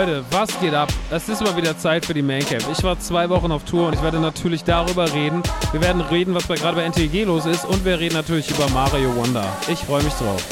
Leute, 0.00 0.24
was 0.30 0.58
geht 0.60 0.72
ab? 0.72 0.88
Es 1.10 1.28
ist 1.28 1.42
mal 1.42 1.54
wieder 1.58 1.76
Zeit 1.76 2.06
für 2.06 2.14
die 2.14 2.22
Main 2.22 2.42
Camp. 2.42 2.64
Ich 2.72 2.82
war 2.82 2.98
zwei 2.98 3.28
Wochen 3.28 3.52
auf 3.52 3.64
Tour 3.64 3.88
und 3.88 3.94
ich 3.94 4.02
werde 4.02 4.18
natürlich 4.18 4.64
darüber 4.64 5.12
reden. 5.12 5.42
Wir 5.72 5.82
werden 5.82 6.00
reden, 6.00 6.34
was 6.34 6.48
gerade 6.48 6.76
bei 6.76 6.84
NTG 6.84 7.24
los 7.24 7.44
ist 7.44 7.66
und 7.66 7.84
wir 7.84 8.00
reden 8.00 8.14
natürlich 8.14 8.50
über 8.50 8.66
Mario 8.70 9.14
Wonder. 9.14 9.44
Ich 9.68 9.80
freue 9.80 10.02
mich 10.02 10.14
drauf. 10.14 10.42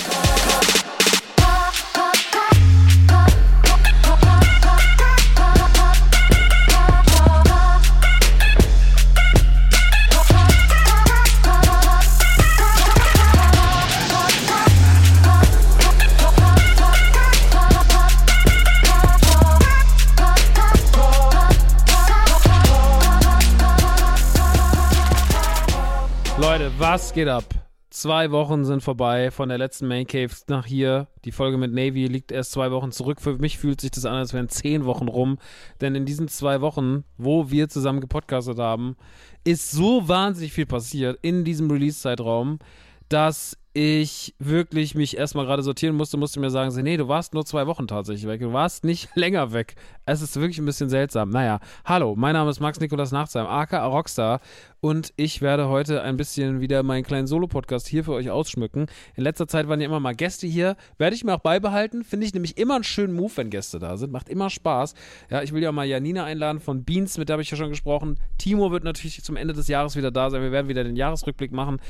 Was 26.79 27.13
geht 27.13 27.27
ab? 27.27 27.45
Zwei 27.91 28.31
Wochen 28.31 28.65
sind 28.65 28.85
vorbei 28.85 29.33
von 29.33 29.49
der 29.49 29.59
letzten 29.59 29.89
Main 29.89 30.07
Cave 30.07 30.33
nach 30.47 30.65
hier. 30.65 31.09
Die 31.25 31.33
Folge 31.33 31.59
mit 31.59 31.73
Navy 31.73 32.07
liegt 32.07 32.31
erst 32.31 32.53
zwei 32.53 32.71
Wochen 32.71 32.93
zurück. 32.93 33.21
Für 33.21 33.37
mich 33.37 33.59
fühlt 33.59 33.81
sich 33.81 33.91
das 33.91 34.05
an, 34.05 34.15
als 34.15 34.33
wären 34.33 34.49
zehn 34.49 34.85
Wochen 34.85 35.09
rum. 35.09 35.39
Denn 35.81 35.97
in 35.97 36.07
diesen 36.07 36.29
zwei 36.29 36.61
Wochen, 36.61 37.03
wo 37.17 37.51
wir 37.51 37.69
zusammen 37.69 38.01
gepodcastet 38.01 38.59
haben, 38.59 38.97
ist 39.43 39.73
so 39.73 40.07
wahnsinnig 40.07 40.53
viel 40.53 40.67
passiert 40.67 41.19
in 41.23 41.45
diesem 41.45 41.69
Release-Zeitraum, 41.69 42.61
dass 43.09 43.59
ich 43.81 44.35
wirklich 44.41 44.97
mich 44.97 45.17
erstmal 45.17 45.47
gerade 45.47 45.63
sortieren 45.63 45.95
musste, 45.95 46.17
musste 46.17 46.41
mir 46.41 46.51
sagen, 46.51 46.75
nee, 46.83 46.97
du 46.97 47.07
warst 47.07 47.33
nur 47.33 47.45
zwei 47.45 47.69
Wochen 47.69 47.87
tatsächlich 47.87 48.27
weg. 48.27 48.41
Du 48.41 48.53
warst 48.53 48.83
nicht 48.83 49.09
länger 49.15 49.53
weg. 49.53 49.77
Es 50.05 50.21
ist 50.21 50.35
wirklich 50.35 50.59
ein 50.59 50.65
bisschen 50.65 50.89
seltsam. 50.89 51.31
Naja, 51.31 51.61
hallo, 51.85 52.17
mein 52.17 52.33
Name 52.33 52.51
ist 52.51 52.59
Max 52.59 52.81
Nikolas 52.81 53.13
Nachtsheim, 53.13 53.47
aka 53.47 53.87
Rockstar. 53.87 54.41
Und 54.81 55.13
ich 55.17 55.43
werde 55.43 55.69
heute 55.69 56.03
ein 56.03 56.17
bisschen 56.17 56.61
wieder 56.61 56.83
meinen 56.83 57.05
kleinen 57.05 57.29
Solo-Podcast 57.29 57.87
hier 57.87 58.03
für 58.03 58.15
euch 58.15 58.31
ausschmücken. 58.31 58.87
In 59.15 59.23
letzter 59.23 59.47
Zeit 59.47 59.69
waren 59.69 59.81
ja 59.81 59.87
immer 59.87 60.01
mal 60.01 60.15
Gäste 60.15 60.49
hier. 60.49 60.77
Werde 60.99 61.15
ich 61.15 61.23
mir 61.23 61.35
auch 61.35 61.41
beibehalten. 61.41 62.03
Finde 62.03 62.27
ich 62.27 62.35
nämlich 62.35 62.59
immer 62.59 62.77
einen 62.77 62.85
schönen 62.85 63.15
Move, 63.15 63.33
wenn 63.37 63.51
Gäste 63.51 63.79
da 63.79 63.97
sind. 63.97 64.13
Macht 64.13 64.29
immer 64.29 64.51
Spaß. 64.51 64.95
Ja, 65.31 65.43
ich 65.43 65.53
will 65.53 65.63
ja 65.63 65.71
mal 65.71 65.87
Janina 65.87 66.25
einladen 66.25 66.59
von 66.59 66.83
Beans, 66.83 67.17
mit 67.17 67.29
der 67.29 67.35
habe 67.35 67.43
ich 67.43 67.51
ja 67.51 67.57
schon 67.57 67.71
gesprochen. 67.71 68.19
Timo 68.39 68.73
wird 68.73 68.83
natürlich 68.83 69.23
zum 69.23 69.37
Ende 69.37 69.55
des 69.55 69.69
Jahres 69.69 69.95
wieder 69.95 70.11
da 70.11 70.31
sein. 70.31 70.43
Wir 70.43 70.53
werden 70.53 70.69
wieder 70.69 70.83
den 70.83 70.97
Jahresrückblick 70.97 71.53
machen. 71.53 71.81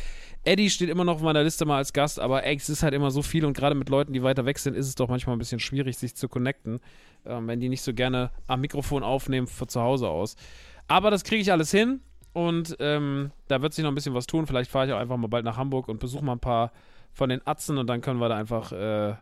Eddie 0.44 0.70
steht 0.70 0.88
immer 0.88 1.04
noch 1.04 1.16
auf 1.16 1.22
meiner 1.22 1.42
Liste 1.42 1.64
mal 1.64 1.76
als 1.78 1.92
Gast, 1.92 2.20
aber 2.20 2.44
ey, 2.44 2.56
es 2.56 2.68
ist 2.68 2.82
halt 2.82 2.94
immer 2.94 3.10
so 3.10 3.22
viel 3.22 3.44
und 3.44 3.54
gerade 3.54 3.74
mit 3.74 3.88
Leuten, 3.88 4.12
die 4.12 4.22
weiter 4.22 4.46
weg 4.46 4.58
sind, 4.58 4.74
ist 4.74 4.86
es 4.86 4.94
doch 4.94 5.08
manchmal 5.08 5.36
ein 5.36 5.38
bisschen 5.38 5.60
schwierig, 5.60 5.98
sich 5.98 6.14
zu 6.14 6.28
connecten, 6.28 6.80
ähm, 7.26 7.48
wenn 7.48 7.60
die 7.60 7.68
nicht 7.68 7.82
so 7.82 7.92
gerne 7.92 8.30
am 8.46 8.60
Mikrofon 8.60 9.02
aufnehmen 9.02 9.46
von 9.46 9.68
zu 9.68 9.80
Hause 9.80 10.08
aus. 10.08 10.36
Aber 10.86 11.10
das 11.10 11.24
kriege 11.24 11.42
ich 11.42 11.52
alles 11.52 11.70
hin 11.70 12.00
und 12.32 12.76
ähm, 12.78 13.30
da 13.48 13.60
wird 13.62 13.74
sich 13.74 13.82
noch 13.82 13.90
ein 13.90 13.94
bisschen 13.94 14.14
was 14.14 14.26
tun. 14.26 14.46
Vielleicht 14.46 14.70
fahre 14.70 14.86
ich 14.86 14.92
auch 14.92 14.98
einfach 14.98 15.16
mal 15.16 15.26
bald 15.26 15.44
nach 15.44 15.56
Hamburg 15.56 15.88
und 15.88 16.00
besuche 16.00 16.24
mal 16.24 16.32
ein 16.32 16.40
paar 16.40 16.72
von 17.12 17.28
den 17.28 17.46
Atzen 17.46 17.78
und 17.78 17.86
dann 17.88 18.00
können 18.00 18.20
wir 18.20 18.28
da 18.28 18.36
einfach 18.36 18.72
äh, 18.72 19.14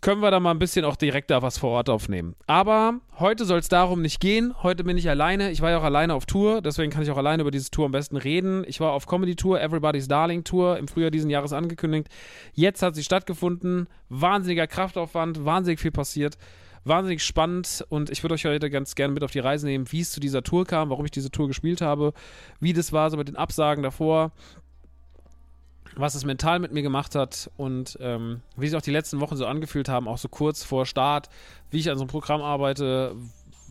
können 0.00 0.22
wir 0.22 0.30
da 0.30 0.40
mal 0.40 0.50
ein 0.50 0.58
bisschen 0.58 0.84
auch 0.84 0.96
direkter 0.96 1.42
was 1.42 1.58
vor 1.58 1.70
Ort 1.70 1.88
aufnehmen. 1.88 2.36
Aber 2.46 3.00
heute 3.18 3.44
soll 3.44 3.58
es 3.58 3.68
darum 3.68 4.02
nicht 4.02 4.20
gehen. 4.20 4.54
Heute 4.62 4.84
bin 4.84 4.96
ich 4.96 5.08
alleine. 5.08 5.50
Ich 5.50 5.62
war 5.62 5.70
ja 5.70 5.78
auch 5.78 5.84
alleine 5.84 6.14
auf 6.14 6.26
Tour, 6.26 6.60
deswegen 6.62 6.92
kann 6.92 7.02
ich 7.02 7.10
auch 7.10 7.16
alleine 7.16 7.42
über 7.42 7.50
diese 7.50 7.70
Tour 7.70 7.86
am 7.86 7.92
besten 7.92 8.16
reden. 8.16 8.64
Ich 8.66 8.80
war 8.80 8.92
auf 8.92 9.06
Comedy 9.06 9.36
Tour, 9.36 9.60
Everybody's 9.60 10.08
Darling 10.08 10.44
Tour, 10.44 10.78
im 10.78 10.88
Frühjahr 10.88 11.10
diesen 11.10 11.30
Jahres 11.30 11.52
angekündigt. 11.52 12.08
Jetzt 12.52 12.82
hat 12.82 12.94
sie 12.94 13.02
stattgefunden. 13.02 13.88
Wahnsinniger 14.08 14.66
Kraftaufwand, 14.66 15.44
wahnsinnig 15.44 15.80
viel 15.80 15.92
passiert. 15.92 16.36
Wahnsinnig 16.84 17.24
spannend 17.24 17.84
und 17.88 18.10
ich 18.10 18.22
würde 18.22 18.34
euch 18.34 18.44
heute 18.44 18.70
ganz 18.70 18.94
gerne 18.94 19.12
mit 19.12 19.24
auf 19.24 19.32
die 19.32 19.40
Reise 19.40 19.66
nehmen, 19.66 19.90
wie 19.90 20.02
es 20.02 20.12
zu 20.12 20.20
dieser 20.20 20.44
Tour 20.44 20.64
kam, 20.64 20.88
warum 20.88 21.04
ich 21.04 21.10
diese 21.10 21.32
Tour 21.32 21.48
gespielt 21.48 21.80
habe, 21.80 22.12
wie 22.60 22.72
das 22.72 22.92
war 22.92 23.10
so 23.10 23.16
mit 23.16 23.26
den 23.26 23.34
Absagen 23.34 23.82
davor, 23.82 24.30
was 25.96 26.14
es 26.14 26.24
mental 26.24 26.58
mit 26.58 26.72
mir 26.72 26.82
gemacht 26.82 27.14
hat 27.14 27.50
und 27.56 27.98
ähm, 28.00 28.42
wie 28.56 28.68
sich 28.68 28.76
auch 28.76 28.82
die 28.82 28.90
letzten 28.90 29.20
Wochen 29.20 29.36
so 29.36 29.46
angefühlt 29.46 29.88
haben, 29.88 30.08
auch 30.08 30.18
so 30.18 30.28
kurz 30.28 30.62
vor 30.62 30.86
Start, 30.86 31.28
wie 31.70 31.78
ich 31.78 31.90
an 31.90 31.96
so 31.96 32.04
einem 32.04 32.10
Programm 32.10 32.42
arbeite, 32.42 33.14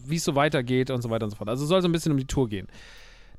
wie 0.05 0.15
es 0.15 0.23
so 0.23 0.35
weitergeht 0.35 0.89
und 0.89 1.01
so 1.01 1.09
weiter 1.09 1.25
und 1.25 1.31
so 1.31 1.37
fort. 1.37 1.49
Also 1.49 1.65
soll 1.65 1.81
so 1.81 1.87
ein 1.87 1.91
bisschen 1.91 2.11
um 2.11 2.17
die 2.17 2.25
Tour 2.25 2.49
gehen. 2.49 2.67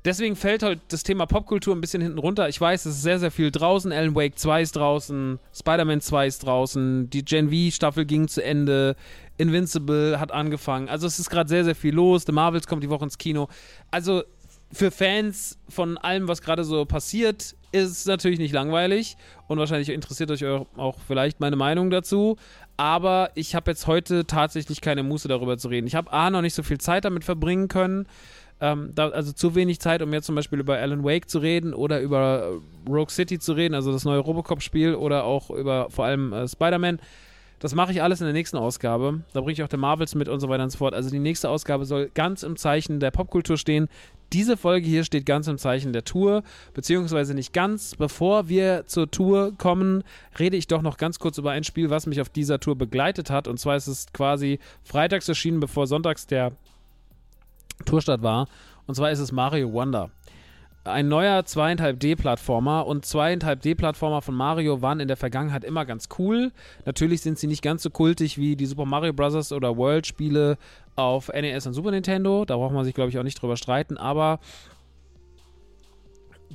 Deswegen 0.05 0.37
fällt 0.37 0.63
heute 0.63 0.79
das 0.87 1.03
Thema 1.03 1.25
Popkultur 1.25 1.75
ein 1.75 1.81
bisschen 1.81 2.01
hinten 2.01 2.19
runter. 2.19 2.47
Ich 2.47 2.61
weiß, 2.61 2.85
es 2.85 2.95
ist 2.95 3.01
sehr, 3.01 3.19
sehr 3.19 3.31
viel 3.31 3.51
draußen. 3.51 3.91
Alan 3.91 4.15
Wake 4.15 4.39
2 4.39 4.61
ist 4.61 4.75
draußen, 4.75 5.39
Spider-Man 5.53 5.99
2 5.99 6.27
ist 6.27 6.45
draußen, 6.45 7.09
die 7.09 7.25
Gen 7.25 7.49
V-Staffel 7.49 8.05
ging 8.05 8.29
zu 8.29 8.41
Ende, 8.41 8.95
Invincible 9.37 10.17
hat 10.19 10.31
angefangen. 10.31 10.87
Also 10.87 11.07
es 11.07 11.19
ist 11.19 11.29
gerade 11.29 11.49
sehr, 11.49 11.65
sehr 11.65 11.75
viel 11.75 11.93
los. 11.93 12.23
The 12.25 12.31
Marvels 12.31 12.67
kommt 12.67 12.83
die 12.83 12.89
Woche 12.89 13.03
ins 13.03 13.17
Kino. 13.17 13.49
Also 13.91 14.23
für 14.71 14.91
Fans 14.91 15.57
von 15.67 15.97
allem, 15.97 16.27
was 16.27 16.41
gerade 16.41 16.63
so 16.63 16.85
passiert, 16.85 17.55
ist 17.71 18.07
natürlich 18.07 18.39
nicht 18.39 18.53
langweilig 18.53 19.17
und 19.47 19.57
wahrscheinlich 19.59 19.89
interessiert 19.89 20.31
euch 20.31 20.45
auch 20.45 20.97
vielleicht 21.05 21.39
meine 21.39 21.55
Meinung 21.55 21.89
dazu. 21.89 22.37
Aber 22.77 23.31
ich 23.35 23.55
habe 23.55 23.71
jetzt 23.71 23.87
heute 23.87 24.25
tatsächlich 24.25 24.81
keine 24.81 25.03
Muße 25.03 25.27
darüber 25.27 25.57
zu 25.57 25.67
reden. 25.67 25.87
Ich 25.87 25.95
habe 25.95 26.11
A, 26.13 26.29
noch 26.29 26.41
nicht 26.41 26.53
so 26.53 26.63
viel 26.63 26.77
Zeit 26.77 27.05
damit 27.05 27.23
verbringen 27.23 27.67
können. 27.67 28.07
Ähm, 28.59 28.91
da, 28.95 29.09
also 29.09 29.33
zu 29.33 29.53
wenig 29.53 29.79
Zeit, 29.79 30.01
um 30.01 30.11
jetzt 30.13 30.25
zum 30.25 30.35
Beispiel 30.35 30.59
über 30.59 30.77
Alan 30.77 31.03
Wake 31.03 31.29
zu 31.29 31.39
reden 31.39 31.73
oder 31.73 32.01
über 32.01 32.59
äh, 32.87 32.89
Rogue 32.89 33.11
City 33.11 33.37
zu 33.37 33.53
reden, 33.53 33.75
also 33.75 33.91
das 33.91 34.03
neue 34.03 34.19
Robocop-Spiel 34.19 34.95
oder 34.95 35.25
auch 35.25 35.51
über 35.51 35.91
vor 35.91 36.05
allem 36.05 36.33
äh, 36.33 36.47
Spider-Man. 36.47 36.99
Das 37.59 37.73
mache 37.73 37.91
ich 37.91 38.03
alles 38.03 38.21
in 38.21 38.25
der 38.25 38.33
nächsten 38.33 38.57
Ausgabe. 38.57 39.21
Da 39.33 39.41
bringe 39.41 39.53
ich 39.53 39.63
auch 39.63 39.67
der 39.67 39.79
Marvels 39.79 40.13
mit 40.13 40.29
und 40.29 40.39
so 40.39 40.49
weiter 40.49 40.63
und 40.63 40.69
so 40.69 40.77
fort. 40.77 40.93
Also 40.93 41.09
die 41.09 41.19
nächste 41.19 41.49
Ausgabe 41.49 41.85
soll 41.85 42.09
ganz 42.13 42.43
im 42.43 42.55
Zeichen 42.55 42.99
der 42.99 43.09
Popkultur 43.09 43.57
stehen. 43.57 43.89
Diese 44.33 44.57
Folge 44.57 44.87
hier 44.87 45.03
steht 45.03 45.25
ganz 45.25 45.47
im 45.47 45.57
Zeichen 45.57 45.93
der 45.93 46.03
Tour, 46.03 46.43
beziehungsweise 46.73 47.33
nicht 47.33 47.53
ganz. 47.53 47.95
Bevor 47.95 48.49
wir 48.49 48.85
zur 48.85 49.09
Tour 49.09 49.53
kommen, 49.57 50.03
rede 50.37 50.57
ich 50.57 50.67
doch 50.67 50.81
noch 50.81 50.97
ganz 50.97 51.19
kurz 51.19 51.37
über 51.37 51.51
ein 51.51 51.63
Spiel, 51.63 51.89
was 51.89 52.07
mich 52.07 52.19
auf 52.19 52.29
dieser 52.29 52.59
Tour 52.59 52.77
begleitet 52.77 53.29
hat. 53.29 53.47
Und 53.47 53.57
zwar 53.59 53.77
ist 53.77 53.87
es 53.87 54.07
quasi 54.11 54.59
freitags 54.83 55.29
erschienen, 55.29 55.59
bevor 55.59 55.87
sonntags 55.87 56.27
der 56.27 56.51
Tourstart 57.85 58.21
war. 58.21 58.47
Und 58.85 58.95
zwar 58.95 59.11
ist 59.11 59.19
es 59.19 59.31
Mario 59.31 59.71
Wonder. 59.71 60.09
Ein 60.87 61.09
neuer 61.09 61.41
2,5D-Plattformer 61.41 62.87
und 62.87 63.05
2,5D-Plattformer 63.05 64.21
von 64.21 64.35
Mario 64.35 64.81
waren 64.81 64.99
in 64.99 65.07
der 65.07 65.17
Vergangenheit 65.17 65.63
immer 65.63 65.85
ganz 65.85 66.07
cool. 66.17 66.51
Natürlich 66.85 67.21
sind 67.21 67.37
sie 67.37 67.47
nicht 67.47 67.61
ganz 67.61 67.83
so 67.83 67.89
kultig 67.89 68.37
wie 68.37 68.55
die 68.55 68.65
Super 68.65 68.85
Mario 68.85 69.11
Bros. 69.11 69.51
oder 69.51 69.75
World-Spiele 69.75 70.57
auf 70.95 71.27
NES 71.27 71.67
und 71.67 71.73
Super 71.73 71.91
Nintendo. 71.91 72.45
Da 72.45 72.55
braucht 72.55 72.73
man 72.73 72.85
sich, 72.85 72.93
glaube 72.93 73.09
ich, 73.09 73.19
auch 73.19 73.23
nicht 73.23 73.41
drüber 73.41 73.57
streiten. 73.57 73.97
Aber 73.97 74.39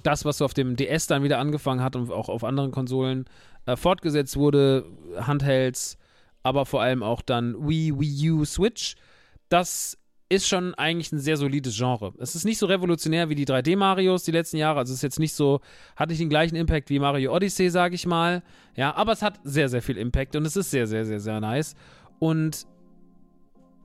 das, 0.02 0.24
was 0.24 0.38
so 0.38 0.44
auf 0.46 0.54
dem 0.54 0.76
DS 0.76 1.06
dann 1.06 1.22
wieder 1.22 1.38
angefangen 1.38 1.82
hat 1.82 1.94
und 1.94 2.10
auch 2.10 2.28
auf 2.28 2.42
anderen 2.42 2.70
Konsolen 2.70 3.26
äh, 3.66 3.76
fortgesetzt 3.76 4.36
wurde, 4.36 4.86
Handhelds, 5.20 5.98
aber 6.42 6.66
vor 6.66 6.82
allem 6.82 7.02
auch 7.02 7.22
dann 7.22 7.68
Wii, 7.68 8.00
Wii 8.00 8.30
U, 8.30 8.44
Switch, 8.44 8.96
das 9.48 9.98
ist 10.32 10.48
schon 10.48 10.74
eigentlich 10.74 11.12
ein 11.12 11.18
sehr 11.18 11.36
solides 11.36 11.76
Genre. 11.76 12.14
Es 12.18 12.34
ist 12.34 12.44
nicht 12.44 12.56
so 12.56 12.64
revolutionär 12.64 13.28
wie 13.28 13.34
die 13.34 13.44
3D-Marios 13.44 14.24
die 14.24 14.30
letzten 14.30 14.56
Jahre. 14.56 14.78
Also 14.78 14.92
es 14.92 14.98
ist 14.98 15.02
jetzt 15.02 15.18
nicht 15.18 15.34
so, 15.34 15.60
hat 15.94 16.08
nicht 16.08 16.20
den 16.20 16.30
gleichen 16.30 16.56
Impact 16.56 16.88
wie 16.88 16.98
Mario 16.98 17.34
Odyssey, 17.34 17.68
sage 17.68 17.94
ich 17.94 18.06
mal. 18.06 18.42
Ja, 18.74 18.94
aber 18.94 19.12
es 19.12 19.20
hat 19.20 19.40
sehr, 19.44 19.68
sehr 19.68 19.82
viel 19.82 19.98
Impact 19.98 20.34
und 20.34 20.46
es 20.46 20.56
ist 20.56 20.70
sehr, 20.70 20.86
sehr, 20.86 21.04
sehr, 21.04 21.20
sehr 21.20 21.38
nice. 21.38 21.74
Und 22.18 22.66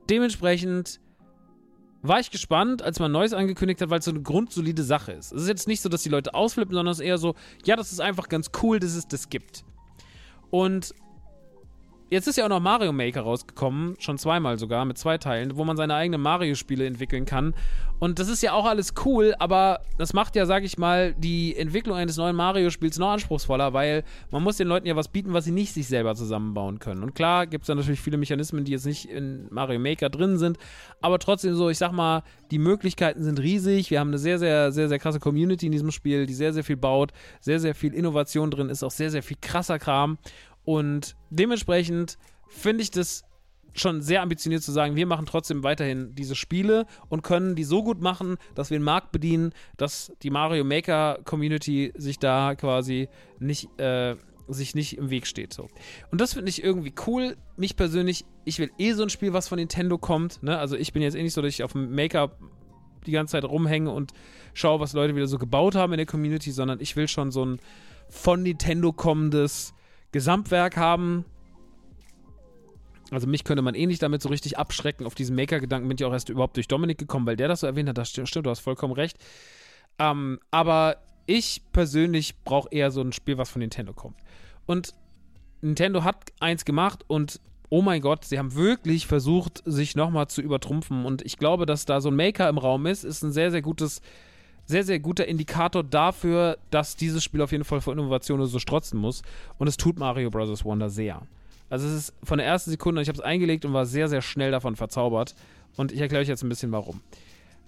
dementsprechend 0.09 1.01
war 2.01 2.21
ich 2.21 2.31
gespannt, 2.31 2.81
als 2.81 2.99
man 2.99 3.11
Neues 3.11 3.33
angekündigt 3.33 3.81
hat, 3.81 3.89
weil 3.89 3.99
es 3.99 4.05
so 4.05 4.11
eine 4.11 4.21
grundsolide 4.21 4.83
Sache 4.83 5.11
ist. 5.11 5.33
Es 5.33 5.41
ist 5.41 5.49
jetzt 5.49 5.67
nicht 5.67 5.81
so, 5.81 5.89
dass 5.89 6.03
die 6.03 6.09
Leute 6.09 6.33
ausflippen, 6.33 6.73
sondern 6.73 6.93
es 6.93 6.99
ist 6.99 7.05
eher 7.05 7.17
so, 7.17 7.35
ja, 7.65 7.75
das 7.75 7.91
ist 7.91 7.99
einfach 7.99 8.29
ganz 8.29 8.51
cool, 8.63 8.79
dass 8.79 8.95
es 8.95 9.05
das 9.05 9.29
gibt. 9.29 9.65
Und 10.49 10.93
jetzt 12.09 12.27
ist 12.27 12.37
ja 12.37 12.45
auch 12.45 12.49
noch 12.49 12.59
Mario 12.59 12.91
Maker 12.91 13.21
rausgekommen, 13.21 13.95
schon 13.99 14.17
zweimal 14.17 14.57
sogar, 14.57 14.85
mit 14.85 14.97
zwei 14.97 15.17
Teilen, 15.17 15.57
wo 15.57 15.63
man 15.63 15.77
seine 15.77 15.95
eigenen 15.95 16.21
Mario-Spiele 16.21 16.85
entwickeln 16.85 17.25
kann. 17.25 17.53
Und 17.99 18.19
das 18.19 18.29
ist 18.29 18.43
ja 18.43 18.53
auch 18.53 18.65
alles 18.65 18.93
cool, 19.05 19.33
aber 19.39 19.81
das 19.97 20.13
macht 20.13 20.35
ja, 20.35 20.45
sag 20.45 20.63
ich 20.63 20.77
mal, 20.77 21.15
die 21.15 21.55
Entwicklung 21.55 21.97
eines 21.97 22.17
neuen 22.17 22.35
Mario-Spiels 22.35 22.99
noch 22.99 23.09
anspruchsvoller, 23.09 23.73
weil 23.73 24.03
man 24.29 24.43
muss 24.43 24.57
den 24.57 24.67
Leuten 24.67 24.85
ja 24.85 24.95
was 24.95 25.07
bieten, 25.07 25.33
was 25.33 25.45
sie 25.45 25.51
nicht 25.51 25.73
sich 25.73 25.87
selber 25.87 26.13
zusammenbauen 26.13 26.77
können. 26.77 27.01
Und 27.01 27.15
klar 27.15 27.47
gibt 27.47 27.63
es 27.63 27.67
da 27.67 27.75
natürlich 27.75 27.99
viele 27.99 28.17
Mechanismen, 28.17 28.65
die 28.65 28.71
jetzt 28.71 28.85
nicht 28.85 29.05
in 29.09 29.47
Mario 29.49 29.79
Maker 29.79 30.09
drin 30.09 30.37
sind, 30.37 30.59
aber 31.01 31.17
trotzdem 31.17 31.55
so, 31.55 31.69
ich 31.69 31.79
sag 31.79 31.91
mal, 31.91 32.21
die 32.51 32.59
Möglichkeiten 32.59 33.23
sind 33.23 33.39
riesig. 33.39 33.89
Wir 33.89 33.99
haben 33.99 34.09
eine 34.09 34.19
sehr, 34.19 34.37
sehr, 34.37 34.71
sehr, 34.71 34.89
sehr 34.89 34.99
krasse 34.99 35.19
Community 35.19 35.65
in 35.65 35.71
diesem 35.71 35.91
Spiel, 35.91 36.27
die 36.27 36.35
sehr, 36.35 36.53
sehr 36.53 36.63
viel 36.63 36.77
baut, 36.77 37.11
sehr, 37.39 37.59
sehr 37.59 37.73
viel 37.73 37.95
Innovation 37.95 38.51
drin 38.51 38.69
ist, 38.69 38.83
auch 38.83 38.91
sehr, 38.91 39.09
sehr 39.09 39.23
viel 39.23 39.37
krasser 39.41 39.79
Kram. 39.79 40.19
Und 40.67 41.15
dementsprechend 41.29 42.17
finde 42.49 42.83
ich 42.83 42.91
das 42.91 43.23
schon 43.73 44.01
sehr 44.01 44.21
ambitioniert 44.21 44.61
zu 44.61 44.73
sagen, 44.73 44.97
wir 44.97 45.07
machen 45.07 45.25
trotzdem 45.25 45.63
weiterhin 45.63 46.13
diese 46.13 46.35
Spiele 46.35 46.87
und 47.07 47.23
können 47.23 47.55
die 47.55 47.63
so 47.63 47.83
gut 47.83 48.01
machen, 48.01 48.35
dass 48.53 48.69
wir 48.69 48.77
den 48.77 48.83
Markt 48.83 49.13
bedienen, 49.13 49.53
dass 49.77 50.11
die 50.23 50.29
Mario 50.29 50.65
Maker 50.65 51.19
Community 51.23 51.93
sich 51.95 52.19
da 52.19 52.53
quasi 52.55 53.07
nicht, 53.39 53.79
äh, 53.79 54.17
sich 54.49 54.75
nicht 54.75 54.97
im 54.97 55.09
Weg 55.09 55.25
steht. 55.25 55.53
So. 55.53 55.69
Und 56.11 56.19
das 56.19 56.33
finde 56.33 56.49
ich 56.49 56.61
irgendwie 56.61 56.93
cool. 57.07 57.37
Mich 57.55 57.77
persönlich, 57.77 58.25
ich 58.43 58.59
will 58.59 58.69
eh 58.77 58.91
so 58.91 59.03
ein 59.03 59.09
Spiel, 59.09 59.31
was 59.31 59.47
von 59.47 59.59
Nintendo 59.59 59.97
kommt. 59.97 60.43
Ne? 60.43 60.57
Also 60.57 60.75
ich 60.75 60.91
bin 60.91 61.01
jetzt 61.01 61.15
eh 61.15 61.23
nicht 61.23 61.33
so, 61.33 61.41
dass 61.41 61.53
ich 61.53 61.63
auf 61.63 61.71
dem 61.71 61.95
Maker 61.95 62.35
die 63.05 63.11
ganze 63.13 63.33
Zeit 63.33 63.45
rumhänge 63.45 63.89
und 63.89 64.11
schaue, 64.53 64.81
was 64.81 64.91
Leute 64.91 65.15
wieder 65.15 65.27
so 65.27 65.37
gebaut 65.37 65.75
haben 65.75 65.93
in 65.93 65.97
der 65.97 66.05
Community, 66.05 66.51
sondern 66.51 66.81
ich 66.81 66.97
will 66.97 67.07
schon 67.07 67.31
so 67.31 67.45
ein 67.45 67.59
von 68.09 68.43
Nintendo 68.43 68.91
kommendes 68.91 69.73
Gesamtwerk 70.11 70.77
haben, 70.77 71.25
also 73.11 73.27
mich 73.27 73.43
könnte 73.43 73.61
man 73.61 73.75
eh 73.75 73.85
nicht 73.85 74.01
damit 74.01 74.21
so 74.21 74.29
richtig 74.29 74.57
abschrecken. 74.57 75.05
Auf 75.05 75.15
diesen 75.15 75.35
Maker-Gedanken 75.35 75.87
bin 75.87 75.97
ich 75.97 76.05
auch 76.05 76.11
erst 76.11 76.29
überhaupt 76.29 76.57
durch 76.57 76.67
Dominik 76.67 76.97
gekommen, 76.97 77.25
weil 77.25 77.37
der 77.37 77.47
das 77.47 77.61
so 77.61 77.67
erwähnt 77.67 77.89
hat. 77.89 77.97
Das 77.97 78.09
stimmt, 78.09 78.45
du 78.45 78.49
hast 78.49 78.59
vollkommen 78.59 78.93
recht. 78.93 79.17
Ähm, 79.99 80.39
aber 80.51 80.97
ich 81.25 81.61
persönlich 81.71 82.35
brauche 82.43 82.69
eher 82.71 82.91
so 82.91 83.01
ein 83.01 83.13
Spiel, 83.13 83.37
was 83.37 83.49
von 83.49 83.59
Nintendo 83.59 83.93
kommt. 83.93 84.17
Und 84.65 84.93
Nintendo 85.61 86.03
hat 86.03 86.31
eins 86.39 86.65
gemacht 86.65 87.03
und 87.07 87.39
oh 87.69 87.81
mein 87.81 88.01
Gott, 88.01 88.25
sie 88.25 88.39
haben 88.39 88.55
wirklich 88.55 89.07
versucht, 89.07 89.61
sich 89.65 89.95
nochmal 89.95 90.27
zu 90.27 90.41
übertrumpfen. 90.41 91.05
Und 91.05 91.25
ich 91.25 91.37
glaube, 91.37 91.65
dass 91.65 91.85
da 91.85 92.01
so 92.01 92.09
ein 92.09 92.15
Maker 92.15 92.47
im 92.49 92.57
Raum 92.57 92.85
ist, 92.85 93.03
ist 93.03 93.23
ein 93.23 93.31
sehr, 93.31 93.51
sehr 93.51 93.61
gutes, 93.61 94.01
sehr, 94.67 94.83
sehr 94.83 94.99
guter 94.99 95.25
Indikator 95.27 95.83
dafür, 95.83 96.57
dass 96.69 96.95
dieses 96.95 97.23
Spiel 97.23 97.41
auf 97.41 97.51
jeden 97.51 97.63
Fall 97.63 97.81
vor 97.81 97.93
Innovationen 97.93 98.45
so 98.47 98.59
strotzen 98.59 98.99
muss. 98.99 99.23
Und 99.57 99.67
es 99.67 99.77
tut 99.77 99.97
Mario 99.97 100.29
Bros. 100.29 100.63
Wonder 100.65 100.89
sehr. 100.89 101.21
Also 101.69 101.87
es 101.87 101.93
ist 101.93 102.13
von 102.23 102.37
der 102.37 102.47
ersten 102.47 102.71
Sekunde, 102.71 103.01
ich 103.01 103.07
habe 103.07 103.17
es 103.17 103.23
eingelegt 103.23 103.65
und 103.65 103.73
war 103.73 103.85
sehr, 103.85 104.07
sehr 104.07 104.21
schnell 104.21 104.51
davon 104.51 104.75
verzaubert. 104.75 105.35
Und 105.77 105.91
ich 105.91 105.99
erkläre 105.99 106.21
euch 106.21 106.27
jetzt 106.27 106.43
ein 106.43 106.49
bisschen 106.49 106.71
warum. 106.71 107.01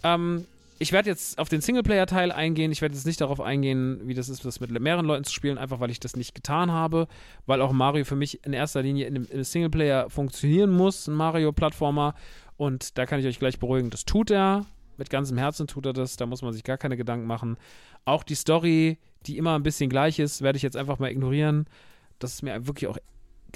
Ähm, 0.04 0.46
ich 0.78 0.92
werde 0.92 1.10
jetzt 1.10 1.40
auf 1.40 1.50
den 1.50 1.62
Singleplayer-Teil 1.62 2.32
eingehen. 2.32 2.72
Ich 2.72 2.82
werde 2.82 2.96
jetzt 2.96 3.06
nicht 3.06 3.20
darauf 3.20 3.42
eingehen, 3.42 4.00
wie 4.06 4.14
das 4.14 4.30
ist, 4.30 4.46
das 4.46 4.60
mit 4.60 4.72
mehreren 4.72 5.06
Leuten 5.06 5.26
zu 5.26 5.34
spielen, 5.34 5.58
einfach 5.58 5.80
weil 5.80 5.92
ich 5.92 6.00
das 6.00 6.16
nicht 6.16 6.34
getan 6.34 6.72
habe, 6.72 7.08
weil 7.46 7.62
auch 7.62 7.74
Mario 7.74 8.06
für 8.06 8.16
mich 8.16 8.46
in 8.46 8.54
erster 8.54 8.82
Linie 8.82 9.08
in 9.08 9.16
einem 9.16 9.44
Singleplayer 9.44 10.10
funktionieren 10.10 10.72
muss, 10.72 11.08
ein 11.08 11.16
Mario-Plattformer. 11.16 12.16
Und 12.56 12.98
da 12.98 13.06
kann 13.06 13.20
ich 13.20 13.26
euch 13.26 13.40
gleich 13.40 13.60
beruhigen, 13.60 13.90
das 13.90 14.06
tut 14.06 14.32
er. 14.32 14.66
Mit 15.00 15.10
ganzem 15.10 15.38
Herzen 15.38 15.66
tut 15.66 15.86
er 15.86 15.94
das, 15.94 16.18
da 16.18 16.26
muss 16.26 16.42
man 16.42 16.52
sich 16.52 16.64
gar 16.64 16.78
keine 16.78 16.98
Gedanken 16.98 17.26
machen. 17.26 17.58
Auch 18.06 18.24
die 18.24 18.36
Story, 18.36 18.98
die 19.26 19.38
immer 19.38 19.56
ein 19.56 19.64
bisschen 19.64 19.90
gleich 19.90 20.20
ist, 20.20 20.42
werde 20.42 20.58
ich 20.58 20.64
jetzt 20.64 20.76
einfach 20.76 21.00
mal 21.00 21.10
ignorieren. 21.10 21.66
Das 22.20 22.34
ist 22.34 22.44
mir 22.44 22.68
wirklich 22.68 22.88
auch 22.88 22.98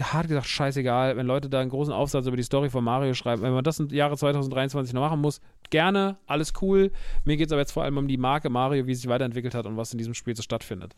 hart 0.01 0.27
gesagt 0.27 0.47
scheißegal, 0.47 1.17
wenn 1.17 1.27
Leute 1.27 1.49
da 1.49 1.59
einen 1.59 1.69
großen 1.69 1.93
Aufsatz 1.93 2.25
über 2.25 2.37
die 2.37 2.43
Story 2.43 2.69
von 2.69 2.83
Mario 2.83 3.13
schreiben. 3.13 3.41
Wenn 3.41 3.53
man 3.53 3.63
das 3.63 3.79
im 3.79 3.89
Jahre 3.89 4.17
2023 4.17 4.93
noch 4.93 5.01
machen 5.01 5.19
muss, 5.19 5.41
gerne, 5.69 6.17
alles 6.25 6.53
cool. 6.61 6.91
Mir 7.25 7.37
geht 7.37 7.47
es 7.47 7.51
aber 7.51 7.61
jetzt 7.61 7.73
vor 7.73 7.83
allem 7.83 7.97
um 7.97 8.07
die 8.07 8.17
Marke 8.17 8.49
Mario, 8.49 8.87
wie 8.87 8.95
sie 8.95 9.01
sich 9.01 9.09
weiterentwickelt 9.09 9.53
hat 9.53 9.65
und 9.65 9.77
was 9.77 9.91
in 9.91 9.97
diesem 9.97 10.13
Spiel 10.13 10.35
so 10.35 10.41
stattfindet. 10.41 10.95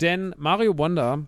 Denn 0.00 0.34
Mario 0.36 0.76
Wonder 0.76 1.26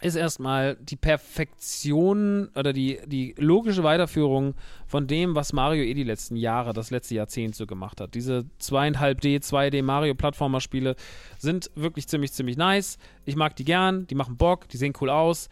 ist 0.00 0.14
erstmal 0.14 0.76
die 0.76 0.96
Perfektion 0.96 2.50
oder 2.54 2.72
die, 2.72 3.00
die 3.06 3.34
logische 3.36 3.82
Weiterführung 3.82 4.54
von 4.86 5.06
dem, 5.06 5.34
was 5.34 5.52
Mario 5.52 5.82
eh 5.82 5.94
die 5.94 6.04
letzten 6.04 6.36
Jahre, 6.36 6.72
das 6.72 6.90
letzte 6.90 7.16
Jahrzehnt 7.16 7.56
so 7.56 7.66
gemacht 7.66 8.00
hat. 8.00 8.14
Diese 8.14 8.44
2,5D, 8.60 9.42
2D 9.44 9.82
Mario-Plattformer-Spiele 9.82 10.94
sind 11.38 11.70
wirklich 11.74 12.06
ziemlich, 12.06 12.32
ziemlich 12.32 12.56
nice. 12.56 12.98
Ich 13.24 13.34
mag 13.34 13.56
die 13.56 13.64
gern, 13.64 14.06
die 14.06 14.14
machen 14.14 14.36
Bock, 14.36 14.68
die 14.68 14.76
sehen 14.76 14.92
cool 15.00 15.10
aus. 15.10 15.48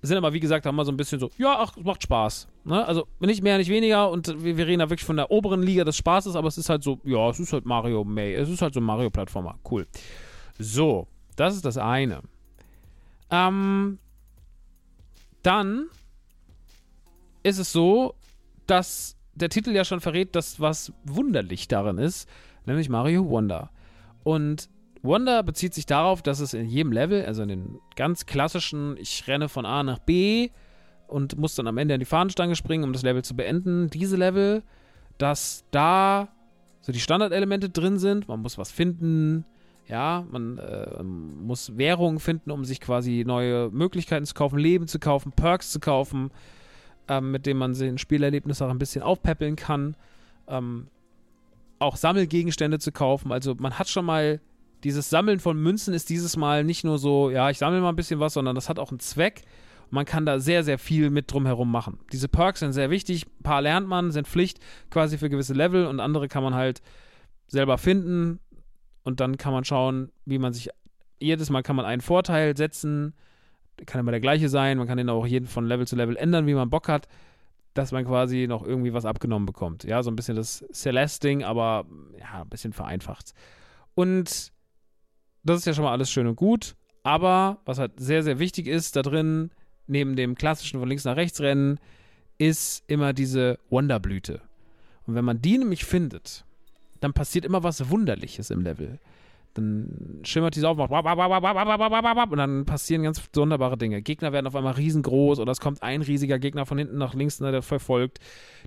Sind 0.00 0.16
aber, 0.16 0.32
wie 0.32 0.40
gesagt, 0.40 0.66
haben 0.66 0.76
wir 0.76 0.84
so 0.84 0.90
ein 0.90 0.96
bisschen 0.96 1.20
so, 1.20 1.30
ja, 1.38 1.56
ach, 1.58 1.76
macht 1.76 2.02
Spaß. 2.02 2.48
Ne? 2.64 2.84
Also 2.84 3.06
nicht 3.20 3.42
mehr, 3.42 3.58
nicht 3.58 3.70
weniger 3.70 4.10
und 4.10 4.42
wir, 4.42 4.56
wir, 4.56 4.66
reden 4.66 4.80
da 4.80 4.90
wirklich 4.90 5.06
von 5.06 5.16
der 5.16 5.30
oberen 5.30 5.62
Liga 5.62 5.84
des 5.84 5.96
Spaßes, 5.96 6.34
aber 6.34 6.48
es 6.48 6.58
ist 6.58 6.68
halt 6.68 6.82
so, 6.82 6.98
ja, 7.04 7.30
es 7.30 7.38
ist 7.38 7.52
halt 7.52 7.66
Mario 7.66 8.02
May, 8.02 8.34
es 8.34 8.48
ist 8.48 8.62
halt 8.62 8.74
so 8.74 8.80
ein 8.80 8.84
Mario-Plattformer. 8.84 9.58
Cool. 9.68 9.86
So, 10.58 11.06
das 11.36 11.54
ist 11.54 11.64
das 11.64 11.78
eine. 11.78 12.22
Ähm, 13.32 13.98
dann 15.42 15.86
ist 17.42 17.58
es 17.58 17.72
so, 17.72 18.14
dass 18.66 19.16
der 19.34 19.48
Titel 19.48 19.70
ja 19.70 19.84
schon 19.84 20.00
verrät, 20.00 20.36
dass 20.36 20.60
was 20.60 20.92
wunderlich 21.04 21.66
darin 21.66 21.98
ist, 21.98 22.28
nämlich 22.66 22.88
Mario 22.88 23.28
Wonder. 23.28 23.70
Und 24.22 24.68
Wonder 25.02 25.42
bezieht 25.42 25.74
sich 25.74 25.86
darauf, 25.86 26.22
dass 26.22 26.38
es 26.38 26.54
in 26.54 26.68
jedem 26.68 26.92
Level, 26.92 27.24
also 27.24 27.42
in 27.42 27.48
den 27.48 27.78
ganz 27.96 28.26
klassischen, 28.26 28.96
ich 28.98 29.26
renne 29.26 29.48
von 29.48 29.66
A 29.66 29.82
nach 29.82 29.98
B 29.98 30.50
und 31.08 31.36
muss 31.38 31.56
dann 31.56 31.66
am 31.66 31.78
Ende 31.78 31.94
an 31.94 32.00
die 32.00 32.06
Fahnenstange 32.06 32.54
springen, 32.54 32.84
um 32.84 32.92
das 32.92 33.02
Level 33.02 33.24
zu 33.24 33.34
beenden, 33.34 33.90
diese 33.90 34.16
Level, 34.16 34.62
dass 35.18 35.64
da 35.72 36.28
so 36.80 36.92
die 36.92 37.00
Standardelemente 37.00 37.70
drin 37.70 37.98
sind, 37.98 38.28
man 38.28 38.40
muss 38.40 38.58
was 38.58 38.70
finden, 38.70 39.44
ja, 39.86 40.24
man 40.30 40.58
äh, 40.58 41.02
muss 41.02 41.76
Währungen 41.76 42.20
finden, 42.20 42.50
um 42.50 42.64
sich 42.64 42.80
quasi 42.80 43.24
neue 43.26 43.70
Möglichkeiten 43.70 44.24
zu 44.24 44.34
kaufen, 44.34 44.58
Leben 44.58 44.86
zu 44.86 44.98
kaufen, 44.98 45.32
Perks 45.32 45.70
zu 45.70 45.80
kaufen, 45.80 46.30
ähm, 47.08 47.30
mit 47.30 47.46
denen 47.46 47.58
man 47.58 47.74
sein 47.74 47.98
Spielerlebnis 47.98 48.62
auch 48.62 48.70
ein 48.70 48.78
bisschen 48.78 49.02
aufpäppeln 49.02 49.56
kann. 49.56 49.96
Ähm, 50.46 50.88
auch 51.78 51.96
Sammelgegenstände 51.96 52.78
zu 52.78 52.92
kaufen. 52.92 53.32
Also 53.32 53.54
man 53.58 53.78
hat 53.78 53.88
schon 53.88 54.04
mal 54.04 54.40
dieses 54.84 55.10
Sammeln 55.10 55.40
von 55.40 55.60
Münzen 55.60 55.94
ist 55.94 56.10
dieses 56.10 56.36
Mal 56.36 56.64
nicht 56.64 56.84
nur 56.84 56.98
so, 56.98 57.30
ja, 57.30 57.50
ich 57.50 57.58
sammle 57.58 57.80
mal 57.80 57.90
ein 57.90 57.96
bisschen 57.96 58.20
was, 58.20 58.34
sondern 58.34 58.54
das 58.54 58.68
hat 58.68 58.78
auch 58.78 58.90
einen 58.90 59.00
Zweck. 59.00 59.42
Man 59.90 60.06
kann 60.06 60.24
da 60.24 60.40
sehr, 60.40 60.64
sehr 60.64 60.78
viel 60.78 61.10
mit 61.10 61.30
drumherum 61.30 61.70
machen. 61.70 61.98
Diese 62.12 62.28
Perks 62.28 62.60
sind 62.60 62.72
sehr 62.72 62.90
wichtig. 62.90 63.26
Ein 63.26 63.42
paar 63.42 63.62
lernt 63.62 63.86
man, 63.86 64.10
sind 64.10 64.26
Pflicht 64.26 64.58
quasi 64.90 65.18
für 65.18 65.28
gewisse 65.28 65.52
Level 65.52 65.86
und 65.86 66.00
andere 66.00 66.28
kann 66.28 66.42
man 66.42 66.54
halt 66.54 66.82
selber 67.46 67.76
finden, 67.76 68.40
und 69.04 69.20
dann 69.20 69.36
kann 69.36 69.52
man 69.52 69.64
schauen, 69.64 70.10
wie 70.24 70.38
man 70.38 70.52
sich. 70.52 70.70
Jedes 71.20 71.50
Mal 71.50 71.62
kann 71.62 71.76
man 71.76 71.84
einen 71.84 72.00
Vorteil 72.00 72.56
setzen. 72.56 73.14
Kann 73.86 74.00
immer 74.00 74.10
der 74.10 74.20
gleiche 74.20 74.48
sein. 74.48 74.78
Man 74.78 74.86
kann 74.86 74.98
den 74.98 75.08
auch 75.08 75.26
jeden 75.26 75.46
von 75.46 75.66
Level 75.66 75.86
zu 75.86 75.96
Level 75.96 76.16
ändern, 76.16 76.46
wie 76.46 76.54
man 76.54 76.68
Bock 76.70 76.88
hat, 76.88 77.08
dass 77.74 77.92
man 77.92 78.04
quasi 78.04 78.46
noch 78.48 78.64
irgendwie 78.64 78.92
was 78.92 79.04
abgenommen 79.04 79.46
bekommt. 79.46 79.84
Ja, 79.84 80.02
so 80.02 80.10
ein 80.10 80.16
bisschen 80.16 80.36
das 80.36 80.64
Celeste-Ding, 80.72 81.44
aber 81.44 81.86
ja, 82.18 82.42
ein 82.42 82.48
bisschen 82.48 82.72
vereinfacht. 82.72 83.34
Und 83.94 84.52
das 85.44 85.58
ist 85.58 85.66
ja 85.66 85.74
schon 85.74 85.84
mal 85.84 85.92
alles 85.92 86.10
schön 86.10 86.26
und 86.26 86.36
gut. 86.36 86.74
Aber 87.02 87.58
was 87.64 87.78
halt 87.78 87.98
sehr, 87.98 88.22
sehr 88.22 88.38
wichtig 88.38 88.66
ist 88.66 88.96
da 88.96 89.02
drin, 89.02 89.50
neben 89.86 90.16
dem 90.16 90.34
klassischen 90.34 90.78
von 90.80 90.88
links 90.88 91.04
nach 91.04 91.16
rechts 91.16 91.40
rennen, 91.40 91.78
ist 92.38 92.84
immer 92.88 93.12
diese 93.12 93.58
Wonderblüte. 93.70 94.40
Und 95.06 95.14
wenn 95.14 95.24
man 95.24 95.42
die 95.42 95.58
nämlich 95.58 95.84
findet, 95.84 96.44
dann 97.02 97.12
passiert 97.12 97.44
immer 97.44 97.62
was 97.62 97.90
Wunderliches 97.90 98.50
im 98.50 98.62
Level. 98.62 98.98
Dann 99.54 100.20
schimmert 100.22 100.56
die 100.56 100.60
so 100.60 100.68
auf 100.68 100.78
und 100.78 102.38
dann 102.38 102.64
passieren 102.64 103.02
ganz 103.02 103.22
sonderbare 103.34 103.76
Dinge. 103.76 104.00
Gegner 104.00 104.32
werden 104.32 104.46
auf 104.46 104.56
einmal 104.56 104.72
riesengroß 104.72 105.40
oder 105.40 105.52
es 105.52 105.60
kommt 105.60 105.82
ein 105.82 106.00
riesiger 106.00 106.38
Gegner 106.38 106.64
von 106.64 106.78
hinten 106.78 106.96
nach 106.96 107.12
links, 107.12 107.36
der 107.36 107.60
verfolgt. 107.60 108.18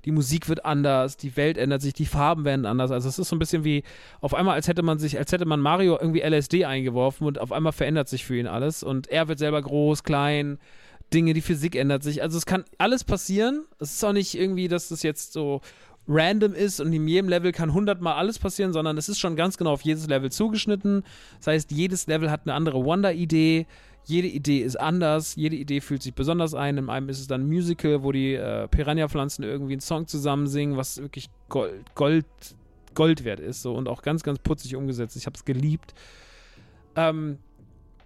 Die 0.04 0.12
Musik 0.12 0.48
wird 0.48 0.64
anders, 0.64 1.16
die 1.16 1.36
Welt 1.36 1.58
ändert 1.58 1.82
sich, 1.82 1.92
die 1.92 2.06
Farben 2.06 2.44
werden 2.44 2.66
anders. 2.66 2.92
Also 2.92 3.08
es 3.08 3.18
ist 3.18 3.28
so 3.28 3.34
ein 3.34 3.40
bisschen 3.40 3.64
wie 3.64 3.82
auf 4.20 4.32
einmal, 4.32 4.54
als 4.54 4.68
hätte 4.68 4.82
man 4.82 5.00
sich, 5.00 5.18
als 5.18 5.32
hätte 5.32 5.44
man 5.44 5.60
Mario 5.60 5.98
irgendwie 5.98 6.20
LSD 6.20 6.66
eingeworfen 6.66 7.26
und 7.26 7.40
auf 7.40 7.50
einmal 7.50 7.72
verändert 7.72 8.08
sich 8.08 8.24
für 8.24 8.36
ihn 8.36 8.46
alles 8.46 8.84
und 8.84 9.08
er 9.08 9.26
wird 9.26 9.40
selber 9.40 9.60
groß, 9.60 10.04
klein. 10.04 10.58
Dinge, 11.12 11.34
die 11.34 11.40
Physik 11.40 11.76
ändert 11.76 12.02
sich. 12.02 12.22
Also 12.22 12.36
es 12.38 12.46
kann 12.46 12.64
alles 12.78 13.04
passieren. 13.04 13.64
Es 13.78 13.94
ist 13.94 14.04
auch 14.04 14.12
nicht 14.12 14.36
irgendwie, 14.36 14.68
dass 14.68 14.88
das 14.88 15.02
jetzt 15.02 15.32
so 15.32 15.60
random 16.08 16.54
ist 16.54 16.80
und 16.80 16.92
in 16.92 17.06
jedem 17.08 17.28
Level 17.28 17.52
kann 17.52 17.72
hundertmal 17.72 18.14
alles 18.14 18.38
passieren, 18.38 18.72
sondern 18.72 18.96
es 18.96 19.08
ist 19.08 19.18
schon 19.18 19.36
ganz 19.36 19.56
genau 19.56 19.72
auf 19.72 19.82
jedes 19.82 20.06
Level 20.06 20.30
zugeschnitten. 20.30 21.04
Das 21.38 21.48
heißt, 21.48 21.70
jedes 21.72 22.06
Level 22.06 22.30
hat 22.30 22.42
eine 22.44 22.54
andere 22.54 22.84
Wonder-Idee. 22.84 23.66
Jede 24.04 24.28
Idee 24.28 24.60
ist 24.60 24.78
anders, 24.78 25.34
jede 25.34 25.56
Idee 25.56 25.80
fühlt 25.80 26.02
sich 26.02 26.14
besonders 26.14 26.54
ein. 26.54 26.78
In 26.78 26.88
einem 26.88 27.08
ist 27.08 27.18
es 27.18 27.26
dann 27.26 27.42
ein 27.42 27.48
Musical, 27.48 28.04
wo 28.04 28.12
die 28.12 28.34
äh, 28.34 28.68
Piranha-Pflanzen 28.68 29.42
irgendwie 29.42 29.72
einen 29.72 29.80
Song 29.80 30.06
zusammen 30.06 30.46
singen, 30.46 30.76
was 30.76 30.98
wirklich 30.98 31.28
Gold, 31.48 31.94
Gold, 31.96 32.26
Gold 32.94 33.24
wert 33.24 33.40
ist 33.40 33.62
so, 33.62 33.74
und 33.74 33.88
auch 33.88 34.02
ganz, 34.02 34.22
ganz 34.22 34.38
putzig 34.38 34.76
umgesetzt. 34.76 35.16
Ich 35.16 35.26
habe 35.26 35.34
es 35.36 35.44
geliebt. 35.44 35.92
Ähm, 36.94 37.38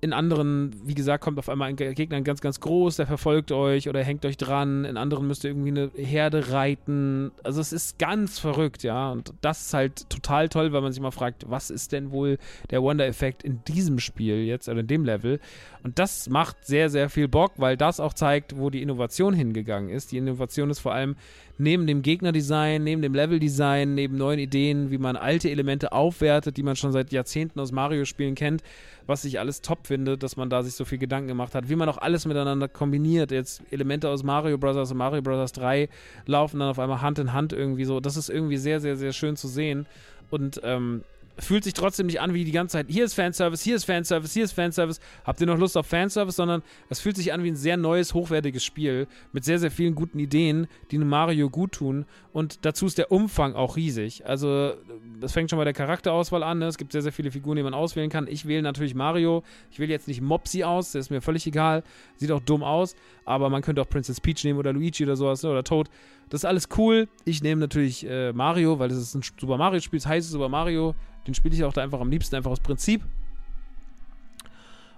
in 0.02 0.14
anderen, 0.14 0.74
wie 0.84 0.94
gesagt, 0.94 1.22
kommt 1.22 1.38
auf 1.38 1.50
einmal 1.50 1.68
ein 1.68 1.76
Gegner 1.76 2.20
ganz, 2.22 2.40
ganz 2.40 2.60
groß, 2.60 2.96
der 2.96 3.06
verfolgt 3.06 3.52
euch 3.52 3.88
oder 3.88 4.02
hängt 4.02 4.24
euch 4.24 4.38
dran. 4.38 4.86
In 4.86 4.96
anderen 4.96 5.26
müsst 5.26 5.44
ihr 5.44 5.50
irgendwie 5.50 5.68
eine 5.68 5.90
Herde 5.94 6.52
reiten. 6.52 7.32
Also 7.44 7.60
es 7.60 7.72
ist 7.72 7.98
ganz 7.98 8.38
verrückt, 8.38 8.82
ja. 8.82 9.12
Und 9.12 9.34
das 9.42 9.66
ist 9.66 9.74
halt 9.74 10.08
total 10.08 10.48
toll, 10.48 10.72
weil 10.72 10.80
man 10.80 10.92
sich 10.92 11.02
mal 11.02 11.10
fragt, 11.10 11.50
was 11.50 11.68
ist 11.68 11.92
denn 11.92 12.12
wohl 12.12 12.38
der 12.70 12.82
Wonder-Effekt 12.82 13.42
in 13.42 13.62
diesem 13.64 13.98
Spiel 13.98 14.44
jetzt 14.44 14.70
oder 14.70 14.80
in 14.80 14.86
dem 14.86 15.04
Level? 15.04 15.38
Und 15.82 15.98
das 15.98 16.28
macht 16.28 16.66
sehr, 16.66 16.90
sehr 16.90 17.08
viel 17.08 17.28
Bock, 17.28 17.52
weil 17.56 17.76
das 17.76 18.00
auch 18.00 18.12
zeigt, 18.12 18.58
wo 18.58 18.70
die 18.70 18.82
Innovation 18.82 19.32
hingegangen 19.32 19.88
ist. 19.88 20.12
Die 20.12 20.18
Innovation 20.18 20.70
ist 20.70 20.80
vor 20.80 20.92
allem 20.92 21.16
neben 21.56 21.86
dem 21.86 22.02
Gegnerdesign, 22.02 22.82
neben 22.84 23.02
dem 23.02 23.14
Leveldesign, 23.14 23.94
neben 23.94 24.16
neuen 24.16 24.38
Ideen, 24.38 24.90
wie 24.90 24.98
man 24.98 25.16
alte 25.16 25.50
Elemente 25.50 25.92
aufwertet, 25.92 26.56
die 26.56 26.62
man 26.62 26.76
schon 26.76 26.92
seit 26.92 27.12
Jahrzehnten 27.12 27.60
aus 27.60 27.72
Mario-Spielen 27.72 28.34
kennt, 28.34 28.62
was 29.06 29.24
ich 29.24 29.38
alles 29.38 29.62
top 29.62 29.86
finde, 29.86 30.18
dass 30.18 30.36
man 30.36 30.50
da 30.50 30.62
sich 30.62 30.74
so 30.74 30.84
viel 30.84 30.98
Gedanken 30.98 31.28
gemacht 31.28 31.54
hat, 31.54 31.68
wie 31.68 31.76
man 31.76 31.88
auch 31.88 31.98
alles 31.98 32.26
miteinander 32.26 32.68
kombiniert. 32.68 33.30
Jetzt 33.30 33.62
Elemente 33.70 34.08
aus 34.08 34.22
Mario 34.22 34.58
Bros. 34.58 34.90
und 34.90 34.96
Mario 34.96 35.22
Bros. 35.22 35.52
3 35.52 35.88
laufen 36.26 36.60
dann 36.60 36.68
auf 36.68 36.78
einmal 36.78 37.00
Hand 37.00 37.18
in 37.18 37.32
Hand 37.32 37.52
irgendwie 37.52 37.84
so. 37.84 38.00
Das 38.00 38.16
ist 38.16 38.28
irgendwie 38.28 38.58
sehr, 38.58 38.80
sehr, 38.80 38.96
sehr 38.96 39.12
schön 39.12 39.36
zu 39.36 39.48
sehen. 39.48 39.86
Und 40.30 40.60
ähm, 40.62 41.02
fühlt 41.44 41.64
sich 41.64 41.74
trotzdem 41.74 42.06
nicht 42.06 42.20
an 42.20 42.34
wie 42.34 42.44
die 42.44 42.52
ganze 42.52 42.74
Zeit, 42.74 42.86
hier 42.88 43.04
ist 43.04 43.14
Fanservice, 43.14 43.62
hier 43.62 43.76
ist 43.76 43.84
Fanservice, 43.84 44.32
hier 44.32 44.44
ist 44.44 44.52
Fanservice. 44.52 45.00
Habt 45.24 45.40
ihr 45.40 45.46
noch 45.46 45.58
Lust 45.58 45.76
auf 45.76 45.86
Fanservice? 45.86 46.36
Sondern 46.36 46.62
es 46.88 47.00
fühlt 47.00 47.16
sich 47.16 47.32
an 47.32 47.42
wie 47.42 47.50
ein 47.50 47.56
sehr 47.56 47.76
neues, 47.76 48.14
hochwertiges 48.14 48.64
Spiel 48.64 49.06
mit 49.32 49.44
sehr, 49.44 49.58
sehr 49.58 49.70
vielen 49.70 49.94
guten 49.94 50.18
Ideen, 50.18 50.66
die 50.90 50.96
einem 50.96 51.08
Mario 51.08 51.50
gut 51.50 51.72
tun. 51.72 52.06
Und 52.32 52.64
dazu 52.64 52.86
ist 52.86 52.98
der 52.98 53.10
Umfang 53.10 53.54
auch 53.54 53.76
riesig. 53.76 54.26
Also, 54.26 54.74
das 55.20 55.32
fängt 55.32 55.50
schon 55.50 55.58
bei 55.58 55.64
der 55.64 55.72
Charakterauswahl 55.72 56.42
an. 56.42 56.58
Ne? 56.58 56.66
Es 56.66 56.78
gibt 56.78 56.92
sehr, 56.92 57.02
sehr 57.02 57.12
viele 57.12 57.30
Figuren, 57.30 57.56
die 57.56 57.62
man 57.62 57.74
auswählen 57.74 58.10
kann. 58.10 58.26
Ich 58.28 58.46
wähle 58.46 58.62
natürlich 58.62 58.94
Mario. 58.94 59.42
Ich 59.70 59.78
wähle 59.78 59.90
jetzt 59.90 60.08
nicht 60.08 60.20
Mopsy 60.20 60.64
aus, 60.64 60.92
der 60.92 61.00
ist 61.00 61.10
mir 61.10 61.20
völlig 61.20 61.46
egal. 61.46 61.82
Sieht 62.16 62.30
auch 62.30 62.40
dumm 62.40 62.62
aus. 62.62 62.94
Aber 63.24 63.50
man 63.50 63.62
könnte 63.62 63.82
auch 63.82 63.88
Princess 63.88 64.20
Peach 64.20 64.44
nehmen 64.44 64.58
oder 64.58 64.72
Luigi 64.72 65.04
oder 65.04 65.16
sowas 65.16 65.42
ne? 65.42 65.50
oder 65.50 65.64
Toad. 65.64 65.88
Das 66.30 66.40
ist 66.40 66.44
alles 66.44 66.68
cool. 66.78 67.08
Ich 67.24 67.42
nehme 67.42 67.60
natürlich 67.60 68.06
äh, 68.06 68.32
Mario, 68.32 68.78
weil 68.78 68.88
das 68.88 68.98
ist 68.98 69.14
ein 69.14 69.22
Super 69.22 69.56
Mario-Spiel. 69.56 69.98
Es 69.98 70.06
heißt 70.06 70.30
Super 70.30 70.48
Mario. 70.48 70.94
Den 71.26 71.34
spiele 71.34 71.54
ich 71.54 71.64
auch 71.64 71.72
da 71.72 71.82
einfach 71.82 72.00
am 72.00 72.10
liebsten, 72.10 72.36
einfach 72.36 72.52
aus 72.52 72.60
Prinzip. 72.60 73.02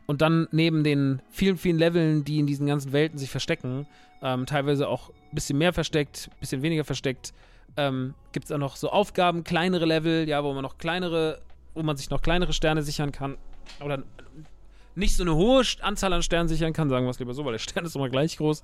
Und 0.07 0.21
dann 0.21 0.47
neben 0.53 0.85
den 0.85 1.23
vielen, 1.31 1.57
vielen 1.57 1.79
Leveln, 1.79 2.25
die 2.25 2.39
in 2.39 2.47
diesen 2.47 2.67
ganzen 2.67 2.93
Welten 2.93 3.19
sich 3.19 3.31
verstecken, 3.31 3.87
ähm, 4.21 4.47
teilweise 4.47 4.89
auch 4.89 5.09
ein 5.09 5.35
bisschen 5.35 5.59
mehr 5.59 5.73
versteckt, 5.73 6.29
ein 6.31 6.41
bisschen 6.41 6.63
weniger 6.63 6.85
versteckt, 6.85 7.33
ähm, 7.77 8.15
gibt 8.33 8.45
es 8.45 8.53
auch 8.53 8.59
noch 8.59 8.77
so 8.77 8.91
Aufgaben, 8.91 9.43
kleinere 9.43 9.87
Level, 9.87 10.29
ja, 10.29 10.45
wo 10.45 10.53
man 10.53 10.63
noch 10.63 10.77
kleinere, 10.77 11.41
wo 11.75 11.83
man 11.83 11.97
sich 11.97 12.11
noch 12.11 12.21
kleinere 12.21 12.53
Sterne 12.53 12.83
sichern 12.83 13.11
kann. 13.11 13.39
Oder 13.83 14.03
nicht 14.95 15.17
so 15.17 15.23
eine 15.23 15.35
hohe 15.35 15.65
Anzahl 15.81 16.13
an 16.13 16.23
Sternen 16.23 16.49
sichern 16.49 16.73
kann, 16.73 16.91
sagen 16.91 17.07
wir 17.07 17.11
es 17.11 17.19
lieber 17.19 17.33
so, 17.33 17.45
weil 17.45 17.53
der 17.53 17.59
Stern 17.59 17.85
ist 17.87 17.97
immer 17.97 18.11
gleich 18.11 18.37
groß. 18.37 18.63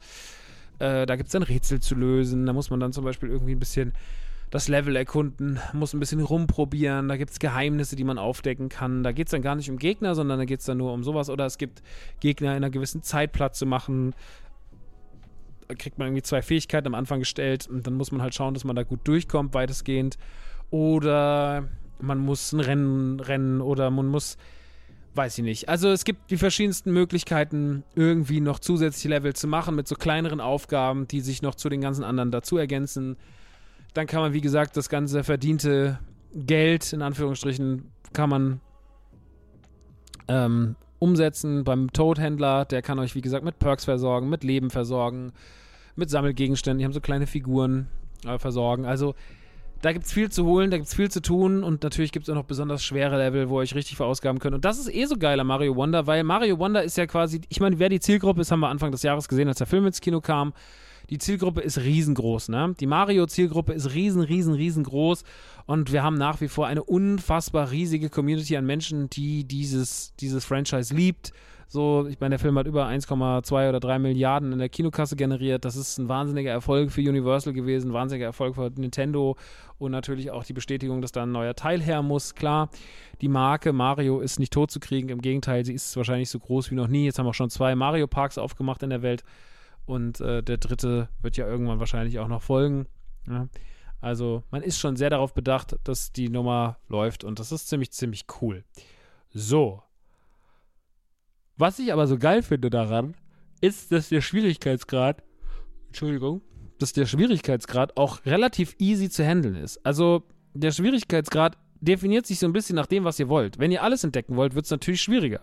Äh, 0.79 1.07
da 1.07 1.17
gibt 1.17 1.29
es 1.29 1.33
dann 1.33 1.43
Rätsel 1.43 1.81
zu 1.81 1.95
lösen. 1.95 2.47
Da 2.47 2.53
muss 2.53 2.71
man 2.71 2.81
dann 2.81 2.93
zum 2.93 3.05
Beispiel 3.05 3.31
irgendwie 3.31 3.55
ein 3.55 3.59
bisschen 3.59 3.93
das 4.51 4.69
Level 4.69 4.97
erkunden, 4.97 5.61
muss 5.73 5.93
ein 5.93 6.01
bisschen 6.01 6.21
rumprobieren, 6.21 7.09
da 7.09 7.17
gibt 7.17 7.31
es 7.33 7.39
Geheimnisse, 7.39 7.97
die 7.97 8.05
man 8.05 8.19
aufdecken 8.19 8.69
kann. 8.69 9.03
Da 9.03 9.13
geht 9.13 9.27
es 9.27 9.33
dann 9.33 9.43
gar 9.43 9.55
nicht 9.55 9.71
um 9.71 9.77
Gegner, 9.77 10.15
sondern 10.15 10.39
da 10.39 10.45
geht 10.45 10.61
es 10.61 10.67
dann 10.67 10.79
nur 10.79 10.93
um 10.93 11.05
sowas. 11.05 11.29
Oder 11.29 11.45
es 11.47 11.59
gibt 11.59 11.83
Gegner 12.21 12.53
in 12.53 12.57
einer 12.57 12.71
gewissen 12.71 13.03
Zeit 13.03 13.33
platt 13.33 13.55
zu 13.55 13.67
machen. 13.67 14.15
Da 15.67 15.75
kriegt 15.75 15.99
man 15.99 16.09
irgendwie 16.09 16.23
zwei 16.23 16.41
Fähigkeiten 16.41 16.87
am 16.87 16.95
Anfang 16.95 17.19
gestellt 17.19 17.69
und 17.69 17.87
dann 17.87 17.95
muss 17.95 18.11
man 18.11 18.23
halt 18.23 18.35
schauen, 18.35 18.55
dass 18.55 18.65
man 18.65 18.75
da 18.75 18.85
gut 18.85 19.01
durchkommt, 19.05 19.53
weitestgehend. 19.53 20.17
Oder 20.71 21.69
man 22.01 22.19
muss 22.19 22.53
ein 22.53 22.61
Rennen 22.61 23.21
rennen 23.21 23.61
oder 23.61 23.91
man 23.91 24.07
muss 24.07 24.39
weiß 25.19 25.37
ich 25.39 25.45
nicht. 25.45 25.69
Also 25.69 25.91
es 25.91 26.05
gibt 26.05 26.31
die 26.31 26.37
verschiedensten 26.37 26.93
Möglichkeiten, 26.93 27.83
irgendwie 27.97 28.41
noch 28.41 28.61
zusätzliche 28.61 29.09
Level 29.09 29.35
zu 29.35 29.49
machen 29.49 29.75
mit 29.75 29.89
so 29.89 29.97
kleineren 29.97 30.41
Aufgaben, 30.41 31.09
die 31.09 31.21
sich 31.21 31.43
noch 31.43 31.57
zu 31.57 31.69
den 31.69 31.81
ganzen 31.81 32.05
anderen 32.05 32.31
dazu 32.31 32.57
ergänzen. 32.57 33.17
Dann 33.95 34.07
kann 34.07 34.21
man, 34.21 34.33
wie 34.33 34.41
gesagt, 34.41 34.77
das 34.77 34.89
ganze 34.89 35.25
verdiente 35.25 35.99
Geld, 36.35 36.93
in 36.93 37.03
Anführungsstrichen, 37.03 37.91
kann 38.13 38.31
man 38.31 38.61
ähm, 40.29 40.77
umsetzen 41.01 41.65
beim 41.65 41.93
Toadhändler. 41.93 42.65
Der 42.65 42.81
kann 42.81 43.01
euch, 43.01 43.17
wie 43.17 43.21
gesagt, 43.21 43.45
mit 43.45 43.59
Perks 43.59 43.87
versorgen, 43.87 44.29
mit 44.29 44.45
Leben 44.45 44.71
versorgen, 44.71 45.33
mit 45.97 46.11
Sammelgegenständen. 46.11 46.79
Die 46.79 46.85
haben 46.85 46.93
so 46.93 47.01
kleine 47.01 47.27
Figuren 47.27 47.89
äh, 48.25 48.39
versorgen. 48.39 48.87
Also 48.87 49.17
da 49.83 49.93
gibt 49.93 50.07
es 50.07 50.13
viel 50.13 50.31
zu 50.31 50.45
holen, 50.45 50.71
da 50.71 50.77
gibt 50.77 50.89
es 50.89 50.95
viel 50.95 51.11
zu 51.11 51.23
tun 51.23 51.63
und 51.63 51.83
natürlich 51.83 52.13
gibt 52.13 52.27
es 52.27 52.31
auch 52.31 52.35
noch 52.37 52.45
besonders 52.45 52.83
schwere 52.83 53.17
Level, 53.17 53.49
wo 53.49 53.59
ihr 53.59 53.63
euch 53.63 53.75
richtig 53.75 53.97
verausgaben 53.97 54.41
könnt. 54.41 54.55
Und 54.55 54.65
das 54.65 54.79
ist 54.79 54.93
eh 54.93 55.05
so 55.07 55.17
geil 55.17 55.39
an 55.39 55.47
Mario 55.47 55.77
Wonder, 55.77 56.07
weil 56.07 56.25
Mario 56.25 56.59
Wonder 56.59 56.83
ist 56.83 56.97
ja 56.97 57.07
quasi, 57.07 57.41
ich 57.49 57.61
meine, 57.61 57.79
wer 57.79 57.89
die 57.89 58.01
Zielgruppe 58.01 58.41
ist, 58.41 58.51
haben 58.51 58.61
wir 58.61 58.69
Anfang 58.69 58.91
des 58.91 59.03
Jahres 59.03 59.29
gesehen, 59.29 59.49
als 59.49 59.59
der 59.59 59.67
Film 59.67 59.87
ins 59.87 60.01
Kino 60.01 60.21
kam 60.21 60.53
die 61.11 61.19
Zielgruppe 61.19 61.63
ist 61.63 61.79
riesengroß, 61.79 62.51
ne? 62.51 62.75
Die 62.79 62.87
Mario-Zielgruppe 62.87 63.73
ist 63.73 63.95
riesen, 63.95 64.21
riesen, 64.21 64.55
riesengroß 64.55 65.25
und 65.67 65.93
wir 65.93 66.03
haben 66.03 66.17
nach 66.17 66.41
wie 66.41 66.49
vor 66.49 66.67
eine 66.67 66.83
unfassbar 66.83 67.71
riesige 67.71 68.11
Community 68.11 68.57
an 68.57 68.67
Menschen, 68.67 69.09
die 69.09 69.45
dieses, 69.45 70.15
dieses 70.21 70.45
Franchise 70.45 70.95
liebt. 70.95 71.33
So, 71.71 72.07
ich 72.07 72.19
meine, 72.19 72.31
der 72.31 72.39
Film 72.39 72.59
hat 72.59 72.67
über 72.67 72.87
1,2 72.87 73.69
oder 73.69 73.79
3 73.79 73.99
Milliarden 73.99 74.53
in 74.53 74.59
der 74.59 74.71
Kinokasse 74.71 75.17
generiert. 75.17 75.67
Das 75.67 75.77
ist 75.77 75.99
ein 75.99 76.09
wahnsinniger 76.09 76.51
Erfolg 76.51 76.91
für 76.91 77.03
Universal 77.03 77.53
gewesen, 77.53 77.91
ein 77.91 77.93
wahnsinniger 77.93 78.25
Erfolg 78.25 78.55
für 78.55 78.73
Nintendo 78.75 79.37
und 79.77 79.93
natürlich 79.93 80.31
auch 80.31 80.45
die 80.45 80.55
Bestätigung, 80.55 81.03
dass 81.03 81.13
da 81.13 81.25
ein 81.25 81.33
neuer 81.33 81.55
Teil 81.55 81.83
her 81.83 82.01
muss. 82.01 82.35
Klar, 82.35 82.71
die 83.21 83.29
Marke 83.29 83.75
Mario 83.75 84.21
ist 84.21 84.39
nicht 84.39 84.55
tot 84.55 84.71
zu 84.71 84.81
kriegen. 84.81 85.11
Im 85.11 85.21
Gegenteil, 85.21 85.63
sie 85.67 85.75
ist 85.75 85.95
wahrscheinlich 85.95 86.31
so 86.31 86.39
groß 86.39 86.71
wie 86.71 86.75
noch 86.75 86.89
nie. 86.89 87.05
Jetzt 87.05 87.19
haben 87.19 87.27
wir 87.27 87.35
schon 87.35 87.51
zwei 87.51 87.75
Mario 87.75 88.07
Parks 88.07 88.39
aufgemacht 88.39 88.83
in 88.83 88.89
der 88.89 89.03
Welt. 89.03 89.23
Und 89.85 90.23
äh, 90.23 90.43
der 90.43 90.57
dritte 90.57 91.11
wird 91.21 91.37
ja 91.37 91.47
irgendwann 91.47 91.81
wahrscheinlich 91.81 92.19
auch 92.19 92.29
noch 92.29 92.41
folgen. 92.41 92.87
Ja. 93.29 93.47
Also 94.01 94.43
man 94.51 94.63
ist 94.63 94.79
schon 94.79 94.97
sehr 94.97 95.11
darauf 95.11 95.35
bedacht, 95.35 95.77
dass 95.85 96.13
die 96.13 96.31
Nummer 96.31 96.79
läuft 96.89 97.25
und 97.25 97.39
das 97.41 97.53
ist 97.53 97.69
ziemlich, 97.69 97.91
ziemlich 97.91 98.25
cool. 98.41 98.65
So. 99.35 99.83
Was 101.59 101.79
ich 101.81 101.93
aber 101.93 102.07
so 102.07 102.17
geil 102.19 102.43
finde 102.43 102.71
daran, 102.71 103.15
ist, 103.61 103.91
dass 103.91 104.09
der 104.09 104.21
Schwierigkeitsgrad, 104.21 105.23
Entschuldigung, 105.89 106.41
dass 106.79 106.93
der 106.93 107.07
Schwierigkeitsgrad 107.07 107.97
auch 107.97 108.25
relativ 108.25 108.77
easy 108.79 109.11
zu 109.11 109.27
handeln 109.27 109.57
ist. 109.57 109.85
Also 109.85 110.23
der 110.55 110.71
Schwierigkeitsgrad 110.71 111.59
definiert 111.81 112.27
sich 112.27 112.39
so 112.39 112.47
ein 112.47 112.53
bisschen 112.53 112.77
nach 112.77 112.87
dem, 112.87 113.05
was 113.05 113.19
ihr 113.19 113.29
wollt. 113.29 113.59
Wenn 113.59 113.73
ihr 113.73 113.83
alles 113.83 114.05
entdecken 114.05 114.37
wollt, 114.37 114.55
wird 114.55 114.67
es 114.67 114.71
natürlich 114.71 115.03
schwieriger. 115.03 115.41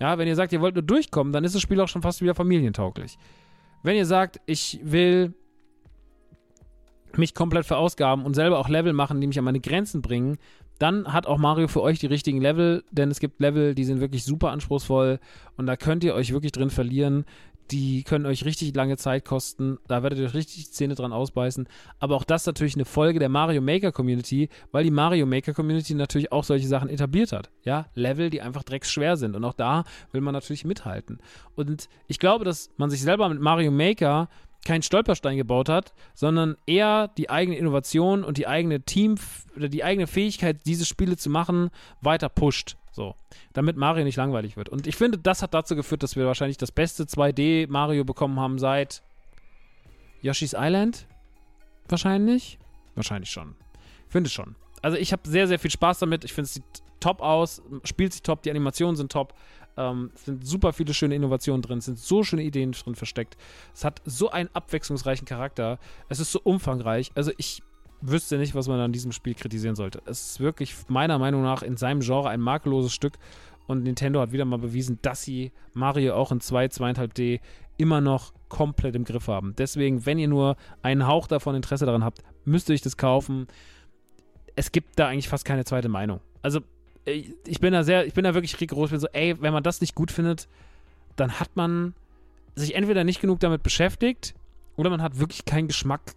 Ja, 0.00 0.18
wenn 0.18 0.26
ihr 0.26 0.34
sagt, 0.34 0.52
ihr 0.52 0.60
wollt 0.62 0.74
nur 0.74 0.82
durchkommen, 0.82 1.32
dann 1.32 1.44
ist 1.44 1.54
das 1.54 1.62
Spiel 1.62 1.80
auch 1.80 1.88
schon 1.88 2.02
fast 2.02 2.22
wieder 2.22 2.34
familientauglich. 2.34 3.18
Wenn 3.82 3.96
ihr 3.96 4.06
sagt, 4.06 4.40
ich 4.46 4.80
will 4.82 5.34
mich 7.16 7.34
komplett 7.34 7.66
verausgaben 7.66 8.24
und 8.24 8.34
selber 8.34 8.58
auch 8.58 8.68
Level 8.68 8.92
machen, 8.92 9.20
die 9.20 9.26
mich 9.26 9.38
an 9.38 9.44
meine 9.44 9.60
Grenzen 9.60 10.02
bringen, 10.02 10.38
dann 10.78 11.12
hat 11.12 11.26
auch 11.26 11.38
Mario 11.38 11.68
für 11.68 11.82
euch 11.82 11.98
die 11.98 12.06
richtigen 12.06 12.40
Level, 12.40 12.84
denn 12.90 13.10
es 13.10 13.20
gibt 13.20 13.40
Level, 13.40 13.74
die 13.74 13.84
sind 13.84 14.00
wirklich 14.00 14.24
super 14.24 14.50
anspruchsvoll 14.50 15.20
und 15.56 15.66
da 15.66 15.76
könnt 15.76 16.04
ihr 16.04 16.14
euch 16.14 16.32
wirklich 16.32 16.52
drin 16.52 16.70
verlieren 16.70 17.24
die 17.70 18.02
können 18.02 18.26
euch 18.26 18.44
richtig 18.44 18.74
lange 18.74 18.96
Zeit 18.96 19.24
kosten. 19.24 19.78
Da 19.86 20.02
werdet 20.02 20.18
ihr 20.18 20.26
euch 20.26 20.34
richtig 20.34 20.70
Zähne 20.72 20.94
dran 20.94 21.12
ausbeißen. 21.12 21.68
Aber 21.98 22.16
auch 22.16 22.24
das 22.24 22.42
ist 22.42 22.46
natürlich 22.46 22.74
eine 22.74 22.84
Folge 22.84 23.18
der 23.18 23.28
Mario 23.28 23.62
Maker 23.62 23.92
Community, 23.92 24.48
weil 24.72 24.84
die 24.84 24.90
Mario 24.90 25.26
Maker 25.26 25.54
Community 25.54 25.94
natürlich 25.94 26.32
auch 26.32 26.44
solche 26.44 26.68
Sachen 26.68 26.88
etabliert 26.88 27.32
hat. 27.32 27.50
Ja, 27.62 27.86
Level, 27.94 28.30
die 28.30 28.42
einfach 28.42 28.64
drecksschwer 28.64 29.16
sind. 29.16 29.34
Und 29.34 29.44
auch 29.44 29.54
da 29.54 29.84
will 30.12 30.20
man 30.20 30.34
natürlich 30.34 30.64
mithalten. 30.64 31.18
Und 31.54 31.88
ich 32.06 32.18
glaube, 32.18 32.44
dass 32.44 32.70
man 32.76 32.90
sich 32.90 33.02
selber 33.02 33.28
mit 33.28 33.40
Mario 33.40 33.70
Maker 33.70 34.28
keinen 34.64 34.82
Stolperstein 34.82 35.36
gebaut 35.36 35.68
hat, 35.68 35.94
sondern 36.14 36.56
eher 36.66 37.08
die 37.08 37.30
eigene 37.30 37.56
Innovation 37.56 38.24
und 38.24 38.38
die 38.38 38.46
eigene 38.46 38.82
Team 38.82 39.16
oder 39.56 39.68
die 39.68 39.84
eigene 39.84 40.06
Fähigkeit, 40.06 40.66
diese 40.66 40.84
Spiele 40.84 41.16
zu 41.16 41.30
machen, 41.30 41.70
weiter 42.00 42.28
pusht. 42.28 42.76
So, 42.92 43.16
damit 43.52 43.76
Mario 43.76 44.04
nicht 44.04 44.16
langweilig 44.16 44.56
wird. 44.56 44.68
Und 44.68 44.86
ich 44.86 44.94
finde, 44.94 45.18
das 45.18 45.42
hat 45.42 45.52
dazu 45.52 45.74
geführt, 45.74 46.02
dass 46.02 46.14
wir 46.14 46.26
wahrscheinlich 46.26 46.58
das 46.58 46.70
beste 46.70 47.04
2D 47.04 47.68
Mario 47.68 48.04
bekommen 48.04 48.38
haben 48.38 48.58
seit 48.58 49.02
Yoshi's 50.22 50.54
Island. 50.56 51.06
Wahrscheinlich. 51.88 52.58
Wahrscheinlich 52.94 53.30
schon. 53.30 53.56
Ich 54.06 54.12
finde 54.12 54.30
schon. 54.30 54.54
Also 54.80 54.96
ich 54.96 55.12
habe 55.12 55.28
sehr, 55.28 55.48
sehr 55.48 55.58
viel 55.58 55.70
Spaß 55.72 55.98
damit. 55.98 56.24
Ich 56.24 56.32
finde, 56.32 56.46
es 56.46 56.54
sieht 56.54 56.64
top 57.00 57.20
aus, 57.20 57.62
spielt 57.82 58.12
sich 58.12 58.22
top, 58.22 58.42
die 58.42 58.50
Animationen 58.50 58.96
sind 58.96 59.10
top. 59.10 59.34
Ähm, 59.76 60.10
es 60.14 60.24
sind 60.24 60.46
super 60.46 60.72
viele 60.72 60.94
schöne 60.94 61.14
Innovationen 61.14 61.62
drin, 61.62 61.78
es 61.78 61.86
sind 61.86 61.98
so 61.98 62.22
schöne 62.22 62.42
Ideen 62.42 62.72
drin 62.72 62.94
versteckt. 62.94 63.36
Es 63.74 63.84
hat 63.84 64.00
so 64.04 64.30
einen 64.30 64.48
abwechslungsreichen 64.52 65.26
Charakter. 65.26 65.78
Es 66.08 66.20
ist 66.20 66.32
so 66.32 66.40
umfangreich. 66.42 67.10
Also 67.14 67.32
ich 67.36 67.62
wüsste 68.00 68.38
nicht, 68.38 68.54
was 68.54 68.68
man 68.68 68.80
an 68.80 68.92
diesem 68.92 69.12
Spiel 69.12 69.34
kritisieren 69.34 69.76
sollte. 69.76 70.02
Es 70.04 70.30
ist 70.30 70.40
wirklich 70.40 70.74
meiner 70.88 71.18
Meinung 71.18 71.42
nach 71.42 71.62
in 71.62 71.76
seinem 71.76 72.00
Genre 72.00 72.28
ein 72.28 72.40
makelloses 72.40 72.92
Stück 72.92 73.14
und 73.66 73.82
Nintendo 73.82 74.20
hat 74.20 74.32
wieder 74.32 74.44
mal 74.44 74.58
bewiesen, 74.58 74.98
dass 75.02 75.22
sie 75.22 75.52
Mario 75.72 76.14
auch 76.14 76.30
in 76.32 76.40
2, 76.40 76.66
2,5D 76.66 77.40
immer 77.76 78.00
noch 78.00 78.32
komplett 78.48 78.94
im 78.94 79.04
Griff 79.04 79.28
haben. 79.28 79.54
Deswegen, 79.56 80.06
wenn 80.06 80.18
ihr 80.18 80.28
nur 80.28 80.56
einen 80.82 81.06
Hauch 81.06 81.26
davon 81.26 81.54
Interesse 81.54 81.86
daran 81.86 82.04
habt, 82.04 82.22
müsst 82.44 82.68
ihr 82.68 82.74
euch 82.74 82.82
das 82.82 82.96
kaufen. 82.96 83.46
Es 84.54 84.70
gibt 84.70 84.98
da 84.98 85.08
eigentlich 85.08 85.28
fast 85.28 85.44
keine 85.44 85.64
zweite 85.64 85.88
Meinung. 85.88 86.20
Also 86.42 86.60
ich 87.06 87.60
bin 87.60 87.72
da 87.72 87.84
sehr, 87.84 88.06
ich 88.06 88.14
bin 88.14 88.24
da 88.24 88.34
wirklich 88.34 88.60
rigoros. 88.60 88.86
Ich 88.88 88.92
bin 88.92 89.00
so, 89.00 89.08
ey, 89.12 89.40
wenn 89.40 89.52
man 89.52 89.62
das 89.62 89.80
nicht 89.80 89.94
gut 89.94 90.10
findet, 90.10 90.48
dann 91.16 91.38
hat 91.38 91.54
man 91.54 91.94
sich 92.54 92.74
entweder 92.74 93.04
nicht 93.04 93.20
genug 93.20 93.40
damit 93.40 93.62
beschäftigt 93.62 94.34
oder 94.76 94.90
man 94.90 95.02
hat 95.02 95.18
wirklich 95.18 95.44
keinen 95.44 95.68
Geschmack 95.68 96.14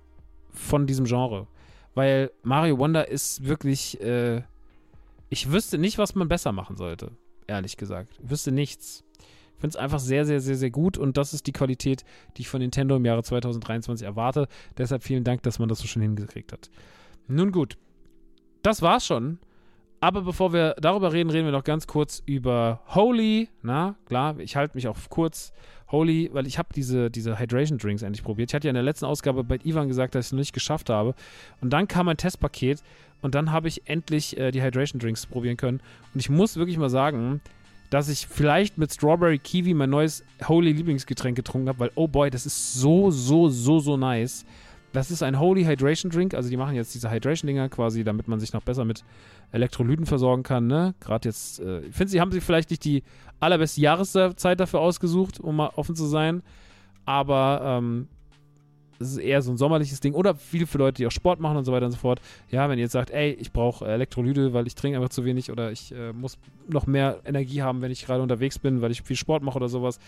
von 0.51 0.87
diesem 0.87 1.05
Genre. 1.05 1.47
Weil 1.95 2.31
Mario 2.43 2.77
Wonder 2.77 3.07
ist 3.07 3.45
wirklich, 3.47 3.99
äh, 4.01 4.43
ich 5.29 5.51
wüsste 5.51 5.77
nicht, 5.77 5.97
was 5.97 6.15
man 6.15 6.27
besser 6.27 6.51
machen 6.51 6.75
sollte, 6.75 7.11
ehrlich 7.47 7.77
gesagt. 7.77 8.19
Ich 8.23 8.29
wüsste 8.29 8.51
nichts. 8.51 9.03
Ich 9.19 9.61
finde 9.61 9.69
es 9.69 9.75
einfach 9.75 9.99
sehr, 9.99 10.23
sehr, 10.23 10.39
sehr, 10.39 10.55
sehr 10.55 10.69
gut 10.69 10.99
und 10.99 11.17
das 11.17 11.33
ist 11.33 11.47
die 11.47 11.51
Qualität, 11.51 12.05
die 12.37 12.43
ich 12.43 12.49
von 12.49 12.61
Nintendo 12.61 12.95
im 12.95 13.05
Jahre 13.05 13.23
2023 13.23 14.05
erwarte. 14.05 14.47
Deshalb 14.77 15.03
vielen 15.03 15.23
Dank, 15.23 15.41
dass 15.41 15.57
man 15.57 15.67
das 15.67 15.79
so 15.79 15.87
schön 15.87 16.03
hingekriegt 16.03 16.53
hat. 16.53 16.69
Nun 17.27 17.51
gut, 17.51 17.77
das 18.61 18.83
war's 18.83 19.05
schon. 19.07 19.39
Aber 19.99 20.21
bevor 20.21 20.53
wir 20.53 20.75
darüber 20.79 21.11
reden, 21.11 21.29
reden 21.29 21.45
wir 21.45 21.51
noch 21.51 21.63
ganz 21.63 21.87
kurz 21.87 22.21
über 22.25 22.81
Holy. 22.87 23.49
Na, 23.63 23.95
klar, 24.05 24.39
ich 24.39 24.55
halte 24.55 24.75
mich 24.75 24.87
auch 24.87 24.97
kurz. 25.09 25.53
Holy, 25.89 26.29
weil 26.33 26.45
ich 26.47 26.57
habe 26.57 26.69
diese, 26.75 27.09
diese 27.09 27.39
Hydration 27.39 27.77
Drinks 27.77 28.01
endlich 28.01 28.23
probiert. 28.23 28.51
Ich 28.51 28.53
hatte 28.53 28.67
ja 28.67 28.71
in 28.71 28.75
der 28.75 28.83
letzten 28.83 29.05
Ausgabe 29.05 29.43
bei 29.43 29.57
Ivan 29.63 29.87
gesagt, 29.87 30.15
dass 30.15 30.25
ich 30.25 30.27
es 30.27 30.31
noch 30.33 30.39
nicht 30.39 30.53
geschafft 30.53 30.89
habe. 30.89 31.15
Und 31.61 31.71
dann 31.71 31.87
kam 31.87 32.09
ein 32.09 32.17
Testpaket 32.17 32.83
und 33.21 33.35
dann 33.35 33.51
habe 33.51 33.69
ich 33.69 33.87
endlich 33.89 34.37
äh, 34.37 34.51
die 34.51 34.61
Hydration 34.61 34.99
Drinks 34.99 35.25
probieren 35.25 35.55
können. 35.55 35.79
Und 36.13 36.19
ich 36.19 36.29
muss 36.29 36.57
wirklich 36.57 36.77
mal 36.77 36.89
sagen, 36.89 37.41
dass 37.89 38.09
ich 38.09 38.27
vielleicht 38.27 38.77
mit 38.77 38.93
Strawberry 38.93 39.39
Kiwi 39.39 39.73
mein 39.73 39.89
neues 39.89 40.23
Holy 40.45 40.73
Lieblingsgetränk 40.73 41.37
getrunken 41.37 41.69
habe, 41.69 41.79
weil, 41.79 41.91
oh 41.95 42.07
boy, 42.07 42.29
das 42.29 42.45
ist 42.45 42.73
so, 42.73 43.09
so, 43.09 43.47
so, 43.47 43.79
so 43.79 43.95
nice. 43.95 44.45
Das 44.97 45.11
ist 45.11 45.21
ein 45.21 45.39
Holy 45.39 45.63
Hydration 45.63 46.09
Drink, 46.11 46.33
also 46.33 46.49
die 46.49 46.57
machen 46.57 46.73
jetzt 46.73 46.95
diese 46.95 47.11
Hydration-Dinger 47.11 47.69
quasi, 47.69 48.03
damit 48.03 48.27
man 48.27 48.39
sich 48.39 48.51
noch 48.51 48.63
besser 48.63 48.83
mit 48.83 49.03
Elektrolyten 49.51 50.07
versorgen 50.07 50.41
kann, 50.41 50.65
ne? 50.65 50.95
Gerade 50.99 51.29
jetzt, 51.29 51.59
äh, 51.59 51.81
ich 51.81 51.93
finde, 51.93 52.09
sie 52.09 52.19
haben 52.19 52.31
sich 52.31 52.43
vielleicht 52.43 52.71
nicht 52.71 52.83
die 52.83 53.03
allerbeste 53.39 53.79
Jahreszeit 53.79 54.59
dafür 54.59 54.79
ausgesucht, 54.79 55.39
um 55.39 55.57
mal 55.57 55.69
offen 55.75 55.95
zu 55.95 56.07
sein, 56.07 56.41
aber 57.05 57.61
ähm, 57.63 58.07
es 58.97 59.11
ist 59.11 59.17
eher 59.19 59.43
so 59.43 59.51
ein 59.51 59.57
sommerliches 59.57 59.99
Ding 59.99 60.15
oder 60.15 60.33
viel 60.33 60.65
für 60.65 60.79
Leute, 60.79 60.95
die 60.95 61.05
auch 61.05 61.11
Sport 61.11 61.39
machen 61.39 61.57
und 61.57 61.65
so 61.65 61.71
weiter 61.71 61.85
und 61.85 61.91
so 61.91 61.99
fort. 61.99 62.19
Ja, 62.49 62.67
wenn 62.67 62.79
ihr 62.79 62.85
jetzt 62.85 62.93
sagt, 62.93 63.11
ey, 63.11 63.33
ich 63.33 63.51
brauche 63.51 63.85
Elektrolyte, 63.85 64.53
weil 64.53 64.65
ich 64.65 64.73
trinke 64.73 64.97
einfach 64.97 65.09
zu 65.09 65.25
wenig 65.25 65.51
oder 65.51 65.71
ich 65.71 65.91
äh, 65.91 66.11
muss 66.11 66.39
noch 66.67 66.87
mehr 66.87 67.19
Energie 67.23 67.61
haben, 67.61 67.83
wenn 67.83 67.91
ich 67.91 68.03
gerade 68.03 68.23
unterwegs 68.23 68.57
bin, 68.57 68.81
weil 68.81 68.89
ich 68.89 69.03
viel 69.03 69.15
Sport 69.15 69.43
mache 69.43 69.57
oder 69.57 69.69
sowas, 69.69 69.99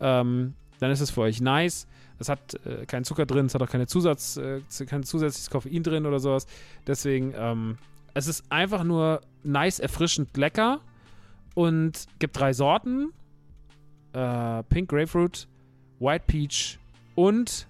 ähm, 0.00 0.54
dann 0.78 0.90
ist 0.90 1.00
es 1.02 1.10
für 1.10 1.20
euch 1.20 1.42
nice. 1.42 1.86
Es 2.20 2.28
hat 2.28 2.54
äh, 2.66 2.84
keinen 2.86 3.04
Zucker 3.04 3.24
drin, 3.26 3.46
es 3.46 3.54
hat 3.54 3.62
auch 3.62 3.68
keine 3.68 3.86
Zusatz, 3.86 4.36
äh, 4.36 4.60
kein 4.86 5.02
zusätzliches 5.02 5.48
Koffein 5.50 5.82
drin 5.82 6.06
oder 6.06 6.20
sowas. 6.20 6.46
Deswegen, 6.86 7.32
ähm, 7.34 7.78
es 8.12 8.26
ist 8.26 8.44
einfach 8.52 8.84
nur 8.84 9.22
nice, 9.42 9.78
erfrischend, 9.78 10.36
lecker 10.36 10.80
und 11.54 12.06
gibt 12.18 12.38
drei 12.38 12.52
Sorten: 12.52 13.12
äh, 14.12 14.62
Pink 14.64 14.90
Grapefruit, 14.90 15.48
White 15.98 16.24
Peach 16.26 16.78
und 17.14 17.66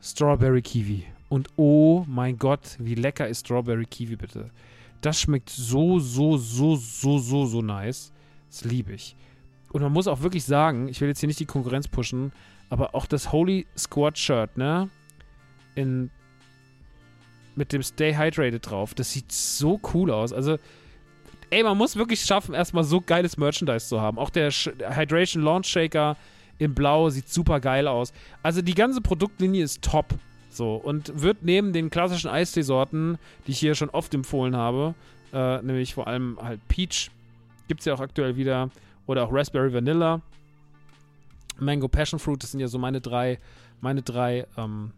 Strawberry 0.00 0.62
Kiwi. 0.62 1.04
Und 1.28 1.48
oh 1.56 2.04
mein 2.06 2.38
Gott, 2.38 2.76
wie 2.78 2.94
lecker 2.94 3.26
ist 3.26 3.46
Strawberry 3.46 3.86
Kiwi 3.86 4.16
bitte. 4.16 4.50
Das 5.00 5.20
schmeckt 5.20 5.50
so, 5.50 5.98
so, 5.98 6.36
so, 6.36 6.76
so, 6.76 7.18
so, 7.18 7.46
so 7.46 7.60
nice. 7.60 8.12
Das 8.48 8.64
liebe 8.64 8.92
ich. 8.92 9.16
Und 9.72 9.82
man 9.82 9.92
muss 9.92 10.06
auch 10.06 10.20
wirklich 10.20 10.44
sagen, 10.44 10.86
ich 10.88 11.00
will 11.00 11.08
jetzt 11.08 11.20
hier 11.20 11.26
nicht 11.26 11.40
die 11.40 11.46
Konkurrenz 11.46 11.88
pushen, 11.88 12.32
aber 12.72 12.94
auch 12.94 13.04
das 13.04 13.32
Holy 13.32 13.66
Squad 13.76 14.16
Shirt, 14.16 14.56
ne? 14.56 14.88
In, 15.74 16.10
mit 17.54 17.70
dem 17.74 17.82
Stay 17.82 18.14
Hydrated 18.16 18.70
drauf, 18.70 18.94
das 18.94 19.12
sieht 19.12 19.30
so 19.30 19.78
cool 19.92 20.10
aus. 20.10 20.32
Also, 20.32 20.56
ey, 21.50 21.62
man 21.62 21.76
muss 21.76 21.96
wirklich 21.96 22.22
schaffen, 22.22 22.54
erstmal 22.54 22.84
so 22.84 23.02
geiles 23.02 23.36
Merchandise 23.36 23.88
zu 23.88 24.00
haben. 24.00 24.18
Auch 24.18 24.30
der 24.30 24.50
Hydration 24.50 25.42
Launch 25.42 25.66
Shaker 25.66 26.16
in 26.56 26.72
Blau 26.72 27.10
sieht 27.10 27.28
super 27.28 27.60
geil 27.60 27.86
aus. 27.86 28.14
Also, 28.42 28.62
die 28.62 28.74
ganze 28.74 29.02
Produktlinie 29.02 29.62
ist 29.62 29.82
top. 29.82 30.06
So, 30.48 30.76
und 30.76 31.20
wird 31.20 31.42
neben 31.42 31.74
den 31.74 31.90
klassischen 31.90 32.30
Eisteesorten, 32.30 33.18
die 33.46 33.50
ich 33.50 33.58
hier 33.58 33.74
schon 33.74 33.90
oft 33.90 34.14
empfohlen 34.14 34.56
habe, 34.56 34.94
äh, 35.34 35.60
nämlich 35.60 35.92
vor 35.92 36.06
allem 36.06 36.38
halt 36.40 36.66
Peach, 36.68 37.10
gibt 37.68 37.80
es 37.80 37.84
ja 37.84 37.92
auch 37.92 38.00
aktuell 38.00 38.36
wieder, 38.36 38.70
oder 39.06 39.24
auch 39.24 39.30
Raspberry 39.30 39.74
Vanilla, 39.74 40.22
Mango 41.58 41.88
Passion 41.88 42.18
Fruit, 42.18 42.42
das 42.42 42.52
sind 42.52 42.60
ja 42.60 42.68
so 42.68 42.78
meine 42.78 43.00
drei, 43.00 43.38
meine 43.80 44.02
drei 44.02 44.46
ähm, 44.56 44.92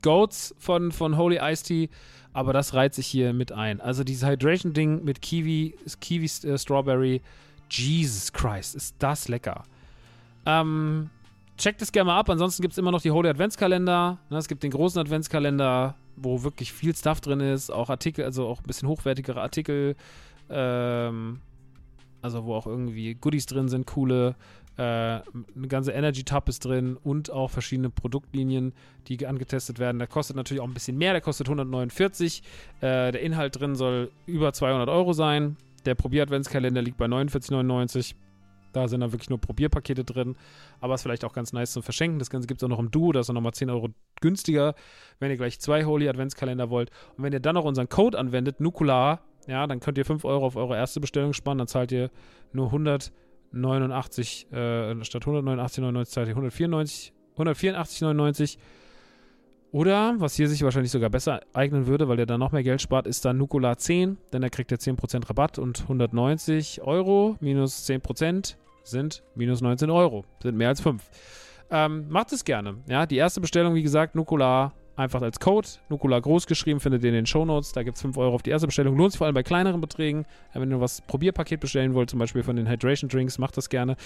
Goats 0.00 0.54
von, 0.58 0.92
von 0.92 1.16
Holy 1.16 1.38
Iced 1.40 1.66
Tea, 1.66 1.90
aber 2.32 2.52
das 2.52 2.74
reiht 2.74 2.94
sich 2.94 3.06
hier 3.06 3.32
mit 3.32 3.52
ein. 3.52 3.80
Also 3.80 4.04
dieses 4.04 4.26
Hydration-Ding 4.26 5.04
mit 5.04 5.20
Kiwi, 5.20 5.74
Kiwi 6.00 6.30
äh, 6.48 6.58
Strawberry, 6.58 7.20
Jesus 7.70 8.32
Christ, 8.32 8.74
ist 8.74 8.96
das 8.98 9.28
lecker. 9.28 9.64
Ähm, 10.46 11.10
checkt 11.58 11.82
es 11.82 11.92
gerne 11.92 12.08
mal 12.08 12.18
ab, 12.18 12.30
ansonsten 12.30 12.62
gibt 12.62 12.72
es 12.72 12.78
immer 12.78 12.90
noch 12.90 13.02
die 13.02 13.10
Holy 13.10 13.28
Adventskalender. 13.28 14.18
Ne, 14.30 14.36
es 14.38 14.48
gibt 14.48 14.62
den 14.62 14.70
großen 14.70 15.00
Adventskalender, 15.00 15.94
wo 16.16 16.42
wirklich 16.42 16.72
viel 16.72 16.94
Stuff 16.94 17.20
drin 17.20 17.40
ist, 17.40 17.70
auch 17.70 17.90
Artikel, 17.90 18.24
also 18.24 18.46
auch 18.46 18.60
ein 18.60 18.66
bisschen 18.66 18.88
hochwertigere 18.88 19.40
Artikel, 19.40 19.96
ähm, 20.50 21.40
also 22.22 22.44
wo 22.44 22.54
auch 22.54 22.66
irgendwie 22.66 23.14
Goodies 23.14 23.46
drin 23.46 23.68
sind, 23.68 23.86
coole 23.86 24.36
äh, 24.76 24.82
eine 24.82 25.68
ganze 25.68 25.92
Energy 25.92 26.24
Tab 26.24 26.48
ist 26.48 26.64
drin 26.64 26.96
und 26.96 27.30
auch 27.30 27.50
verschiedene 27.50 27.90
Produktlinien, 27.90 28.72
die 29.06 29.26
angetestet 29.26 29.78
werden. 29.78 29.98
Der 29.98 30.08
kostet 30.08 30.36
natürlich 30.36 30.62
auch 30.62 30.66
ein 30.66 30.74
bisschen 30.74 30.96
mehr, 30.96 31.12
der 31.12 31.20
kostet 31.20 31.46
149. 31.48 32.42
Äh, 32.80 33.12
der 33.12 33.20
Inhalt 33.20 33.60
drin 33.60 33.74
soll 33.74 34.10
über 34.26 34.52
200 34.52 34.88
Euro 34.88 35.12
sein. 35.12 35.56
Der 35.84 35.94
Probier-Adventskalender 35.94 36.80
liegt 36.80 36.96
bei 36.96 37.06
49,99. 37.06 38.14
Da 38.72 38.88
sind 38.88 39.00
dann 39.00 39.12
wirklich 39.12 39.28
nur 39.28 39.40
Probierpakete 39.40 40.04
drin. 40.04 40.36
Aber 40.80 40.94
ist 40.94 41.02
vielleicht 41.02 41.24
auch 41.24 41.34
ganz 41.34 41.52
nice 41.52 41.72
zum 41.72 41.82
Verschenken. 41.82 42.18
Das 42.18 42.30
Ganze 42.30 42.48
gibt 42.48 42.62
es 42.62 42.64
auch 42.64 42.70
noch 42.70 42.78
im 42.78 42.90
Duo. 42.90 43.12
Da 43.12 43.20
ist 43.20 43.28
dann 43.28 43.34
nochmal 43.34 43.52
10 43.52 43.68
Euro 43.68 43.90
günstiger, 44.20 44.74
wenn 45.18 45.30
ihr 45.30 45.36
gleich 45.36 45.60
zwei 45.60 45.84
Holy 45.84 46.08
Adventskalender 46.08 46.70
wollt. 46.70 46.90
Und 47.16 47.24
wenn 47.24 47.32
ihr 47.32 47.40
dann 47.40 47.54
noch 47.54 47.64
unseren 47.64 47.90
Code 47.90 48.18
anwendet, 48.18 48.60
Nukular, 48.60 49.20
ja, 49.46 49.66
dann 49.66 49.80
könnt 49.80 49.98
ihr 49.98 50.06
5 50.06 50.24
Euro 50.24 50.46
auf 50.46 50.56
eure 50.56 50.76
erste 50.76 51.00
Bestellung 51.00 51.34
sparen. 51.34 51.58
Dann 51.58 51.66
zahlt 51.66 51.92
ihr 51.92 52.10
nur 52.52 52.66
100 52.66 53.12
89, 53.52 54.52
äh, 54.52 55.04
statt 55.04 55.24
189,99 55.24 56.04
zahlt 56.08 56.28
ihr 56.28 56.34
194, 56.34 57.12
184,99. 57.36 58.58
Oder, 59.72 60.16
was 60.18 60.34
hier 60.34 60.48
sich 60.48 60.62
wahrscheinlich 60.62 60.92
sogar 60.92 61.08
besser 61.08 61.40
eignen 61.54 61.86
würde, 61.86 62.06
weil 62.06 62.18
ihr 62.18 62.26
dann 62.26 62.40
noch 62.40 62.52
mehr 62.52 62.62
Geld 62.62 62.82
spart, 62.82 63.06
ist 63.06 63.24
dann 63.24 63.38
Nukular 63.38 63.78
10, 63.78 64.18
denn 64.32 64.42
da 64.42 64.50
kriegt 64.50 64.70
ihr 64.70 64.78
10% 64.78 65.28
Rabatt 65.28 65.58
und 65.58 65.80
190 65.80 66.82
Euro 66.82 67.36
minus 67.40 67.88
10% 67.88 68.56
sind 68.84 69.22
minus 69.34 69.62
19 69.62 69.88
Euro. 69.88 70.24
Sind 70.42 70.58
mehr 70.58 70.68
als 70.68 70.82
5. 70.82 71.02
Ähm, 71.70 72.06
macht 72.10 72.32
es 72.32 72.44
gerne. 72.44 72.76
Ja, 72.86 73.06
die 73.06 73.16
erste 73.16 73.40
Bestellung, 73.40 73.74
wie 73.74 73.82
gesagt, 73.82 74.14
Nukular 74.14 74.74
einfach 74.96 75.22
als 75.22 75.40
Code. 75.40 75.68
Nukula 75.88 76.20
groß 76.20 76.46
geschrieben, 76.46 76.80
findet 76.80 77.02
ihr 77.02 77.10
in 77.10 77.14
den 77.14 77.26
Shownotes. 77.26 77.72
Da 77.72 77.82
gibt 77.82 77.96
es 77.96 78.02
5 78.02 78.16
Euro 78.16 78.34
auf 78.34 78.42
die 78.42 78.50
erste 78.50 78.66
Bestellung. 78.66 78.96
Lohnt 78.96 79.12
sich 79.12 79.18
vor 79.18 79.26
allem 79.26 79.34
bei 79.34 79.42
kleineren 79.42 79.80
Beträgen. 79.80 80.26
wenn 80.54 80.70
ihr 80.70 80.80
was 80.80 81.00
Probierpaket 81.02 81.60
bestellen 81.60 81.94
wollt, 81.94 82.10
zum 82.10 82.18
Beispiel 82.18 82.42
von 82.42 82.56
den 82.56 82.68
Hydration 82.68 83.08
Drinks, 83.08 83.38
macht 83.38 83.56
das 83.56 83.68
gerne. 83.68 83.96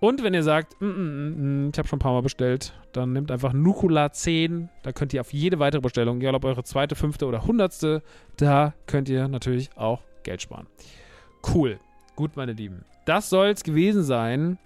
Und 0.00 0.22
wenn 0.22 0.32
ihr 0.32 0.42
sagt, 0.42 0.80
mm, 0.80 0.86
mm, 0.86 0.90
mm, 0.90 1.66
mm 1.66 1.70
ich 1.72 1.78
habe 1.78 1.86
schon 1.86 1.98
ein 1.98 2.02
paar 2.02 2.14
Mal 2.14 2.22
bestellt, 2.22 2.72
dann 2.92 3.12
nehmt 3.12 3.30
einfach 3.30 3.52
Nukula 3.52 4.12
10. 4.12 4.70
Da 4.82 4.92
könnt 4.92 5.12
ihr 5.12 5.20
auf 5.20 5.32
jede 5.32 5.58
weitere 5.58 5.82
Bestellung, 5.82 6.20
egal 6.20 6.34
ob 6.34 6.44
eure 6.44 6.64
zweite, 6.64 6.94
fünfte 6.94 7.26
oder 7.26 7.44
hundertste, 7.44 8.02
da 8.36 8.72
könnt 8.86 9.08
ihr 9.08 9.28
natürlich 9.28 9.70
auch 9.76 10.00
Geld 10.22 10.40
sparen. 10.40 10.66
Cool. 11.54 11.78
Gut, 12.16 12.36
meine 12.36 12.52
Lieben. 12.52 12.84
Das 13.04 13.30
soll 13.30 13.48
es 13.48 13.62
gewesen 13.62 14.02
sein 14.02 14.58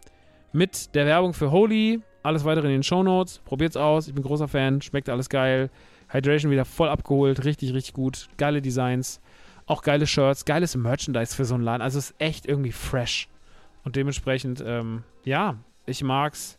mit 0.53 0.95
der 0.95 1.07
Werbung 1.07 1.35
für 1.35 1.51
Holy. 1.51 2.01
Alles 2.25 2.45
weitere 2.47 2.69
in 2.69 2.73
den 2.73 2.83
Show 2.83 3.03
Notes. 3.03 3.39
Probiert's 3.45 3.77
aus. 3.77 4.09
Ich 4.09 4.15
bin 4.15 4.25
großer 4.25 4.49
Fan. 4.49 4.81
Schmeckt 4.81 5.11
alles 5.11 5.29
geil. 5.29 5.69
Hydration 6.09 6.51
wieder 6.51 6.65
voll 6.65 6.89
abgeholt. 6.89 7.45
Richtig, 7.45 7.75
richtig 7.75 7.93
gut. 7.93 8.31
Geile 8.39 8.63
Designs. 8.63 9.21
Auch 9.67 9.83
geile 9.83 10.07
Shirts. 10.07 10.47
Geiles 10.47 10.75
Merchandise 10.75 11.37
für 11.37 11.45
so 11.45 11.55
einen 11.55 11.65
Laden. 11.65 11.83
Also 11.83 11.99
ist 11.99 12.15
echt 12.19 12.47
irgendwie 12.47 12.73
fresh. 12.73 13.29
Und 13.85 13.97
dementsprechend, 13.97 14.65
ähm, 14.67 15.05
ja, 15.25 15.59
ich 15.85 16.03
mag's 16.03 16.59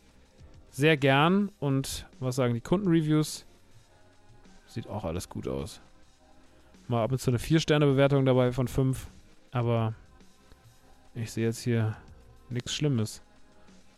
sehr 0.70 0.96
gern. 0.96 1.50
Und 1.58 2.06
was 2.20 2.36
sagen 2.36 2.54
die 2.54 2.60
Kundenreviews? 2.60 3.44
Sieht 4.66 4.86
auch 4.86 5.04
alles 5.04 5.28
gut 5.28 5.48
aus. 5.48 5.80
Mal 6.86 7.02
ab 7.02 7.10
und 7.10 7.18
zu 7.18 7.32
eine 7.32 7.38
4-Sterne-Bewertung 7.38 8.24
dabei 8.24 8.52
von 8.52 8.68
5. 8.68 9.08
Aber 9.50 9.94
ich 11.12 11.32
sehe 11.32 11.46
jetzt 11.46 11.62
hier 11.62 11.96
nichts 12.50 12.72
Schlimmes. 12.72 13.20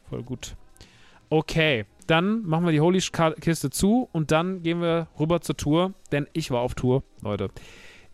Voll 0.09 0.22
gut. 0.22 0.57
Okay, 1.30 1.84
dann 2.06 2.42
machen 2.46 2.64
wir 2.64 2.72
die 2.72 2.80
Holy-Kiste 2.80 3.70
zu 3.70 4.08
und 4.12 4.30
dann 4.30 4.62
gehen 4.62 4.80
wir 4.80 5.08
rüber 5.18 5.40
zur 5.42 5.56
Tour, 5.56 5.92
denn 6.10 6.26
ich 6.32 6.50
war 6.50 6.60
auf 6.60 6.74
Tour, 6.74 7.02
Leute. 7.20 7.50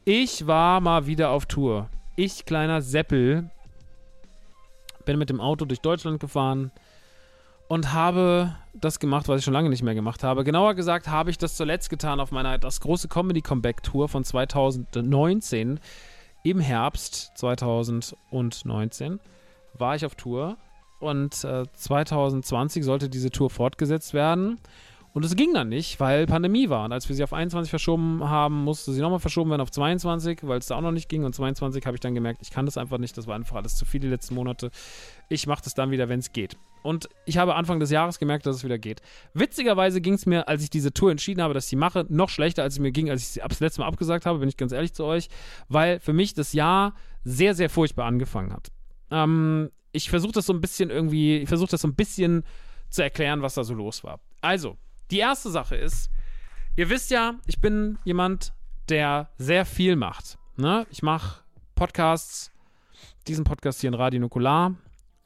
Ich 0.04 0.46
war 0.46 0.80
mal 0.80 1.06
wieder 1.06 1.30
auf 1.30 1.46
Tour. 1.46 1.88
Ich, 2.16 2.44
kleiner 2.44 2.82
Seppel, 2.82 3.50
bin 5.04 5.18
mit 5.18 5.30
dem 5.30 5.40
Auto 5.40 5.64
durch 5.64 5.80
Deutschland 5.80 6.18
gefahren 6.18 6.72
und 7.68 7.92
habe 7.92 8.56
das 8.74 8.98
gemacht, 8.98 9.28
was 9.28 9.38
ich 9.38 9.44
schon 9.44 9.54
lange 9.54 9.70
nicht 9.70 9.82
mehr 9.82 9.94
gemacht 9.94 10.24
habe. 10.24 10.44
Genauer 10.44 10.74
gesagt 10.74 11.08
habe 11.08 11.30
ich 11.30 11.38
das 11.38 11.56
zuletzt 11.56 11.90
getan 11.90 12.20
auf 12.20 12.32
meiner 12.32 12.58
das 12.58 12.80
große 12.80 13.08
Comedy 13.08 13.42
Comeback 13.42 13.82
Tour 13.82 14.08
von 14.08 14.24
2019 14.24 15.78
im 16.42 16.60
Herbst 16.60 17.32
2019 17.36 19.20
war 19.74 19.96
ich 19.96 20.04
auf 20.04 20.14
Tour 20.14 20.56
und 21.00 21.44
äh, 21.44 21.64
2020 21.72 22.84
sollte 22.84 23.08
diese 23.08 23.30
Tour 23.30 23.50
fortgesetzt 23.50 24.14
werden. 24.14 24.58
Und 25.14 25.24
es 25.24 25.36
ging 25.36 25.54
dann 25.54 25.68
nicht, 25.68 26.00
weil 26.00 26.26
Pandemie 26.26 26.70
war. 26.70 26.84
Und 26.84 26.92
als 26.92 27.08
wir 27.08 27.14
sie 27.14 27.22
auf 27.22 27.32
21 27.32 27.70
verschoben 27.70 28.28
haben, 28.28 28.64
musste 28.64 28.92
sie 28.92 29.00
nochmal 29.00 29.20
verschoben 29.20 29.48
werden 29.50 29.62
auf 29.62 29.70
22, 29.70 30.40
weil 30.42 30.58
es 30.58 30.66
da 30.66 30.74
auch 30.74 30.80
noch 30.80 30.90
nicht 30.90 31.08
ging. 31.08 31.22
Und 31.22 31.32
22 31.32 31.86
habe 31.86 31.96
ich 31.96 32.00
dann 32.00 32.16
gemerkt, 32.16 32.42
ich 32.42 32.50
kann 32.50 32.66
das 32.66 32.76
einfach 32.76 32.98
nicht. 32.98 33.16
Das 33.16 33.28
war 33.28 33.36
einfach 33.36 33.54
alles 33.54 33.76
zu 33.76 33.84
viel 33.84 34.00
die 34.00 34.08
letzten 34.08 34.34
Monate. 34.34 34.72
Ich 35.28 35.46
mache 35.46 35.62
das 35.62 35.74
dann 35.74 35.92
wieder, 35.92 36.08
wenn 36.08 36.18
es 36.18 36.32
geht. 36.32 36.56
Und 36.82 37.08
ich 37.26 37.38
habe 37.38 37.54
Anfang 37.54 37.78
des 37.78 37.92
Jahres 37.92 38.18
gemerkt, 38.18 38.44
dass 38.44 38.56
es 38.56 38.64
wieder 38.64 38.76
geht. 38.76 39.02
Witzigerweise 39.34 40.00
ging 40.00 40.14
es 40.14 40.26
mir, 40.26 40.48
als 40.48 40.64
ich 40.64 40.70
diese 40.70 40.92
Tour 40.92 41.12
entschieden 41.12 41.42
habe, 41.42 41.54
dass 41.54 41.66
ich 41.66 41.70
sie 41.70 41.76
mache, 41.76 42.04
noch 42.08 42.28
schlechter, 42.28 42.64
als 42.64 42.74
es 42.74 42.80
mir 42.80 42.90
ging, 42.90 43.08
als 43.08 43.22
ich 43.22 43.28
sie 43.28 43.40
das 43.40 43.60
letzte 43.60 43.82
Mal 43.82 43.86
abgesagt 43.86 44.26
habe, 44.26 44.40
bin 44.40 44.48
ich 44.48 44.56
ganz 44.56 44.72
ehrlich 44.72 44.94
zu 44.94 45.04
euch, 45.04 45.28
weil 45.68 46.00
für 46.00 46.12
mich 46.12 46.34
das 46.34 46.52
Jahr 46.54 46.92
sehr, 47.22 47.54
sehr 47.54 47.70
furchtbar 47.70 48.06
angefangen 48.06 48.52
hat. 48.52 48.72
Ähm, 49.12 49.70
ich 49.94 50.10
versuche 50.10 50.32
das 50.32 50.46
so 50.46 50.52
ein 50.52 50.60
bisschen 50.60 50.90
irgendwie, 50.90 51.38
ich 51.38 51.48
versuche 51.48 51.70
das 51.70 51.80
so 51.80 51.88
ein 51.88 51.94
bisschen 51.94 52.44
zu 52.90 53.02
erklären, 53.02 53.42
was 53.42 53.54
da 53.54 53.62
so 53.62 53.74
los 53.74 54.02
war. 54.02 54.20
Also, 54.40 54.76
die 55.10 55.18
erste 55.18 55.50
Sache 55.50 55.76
ist, 55.76 56.10
ihr 56.76 56.90
wisst 56.90 57.10
ja, 57.10 57.36
ich 57.46 57.60
bin 57.60 57.98
jemand, 58.04 58.52
der 58.88 59.30
sehr 59.38 59.64
viel 59.64 59.94
macht. 59.94 60.36
Ne? 60.56 60.84
Ich 60.90 61.02
mache 61.02 61.42
Podcasts, 61.76 62.50
diesen 63.28 63.44
Podcast 63.44 63.80
hier 63.80 63.88
in 63.88 63.94
Radio 63.94 64.20
Nukular. 64.20 64.74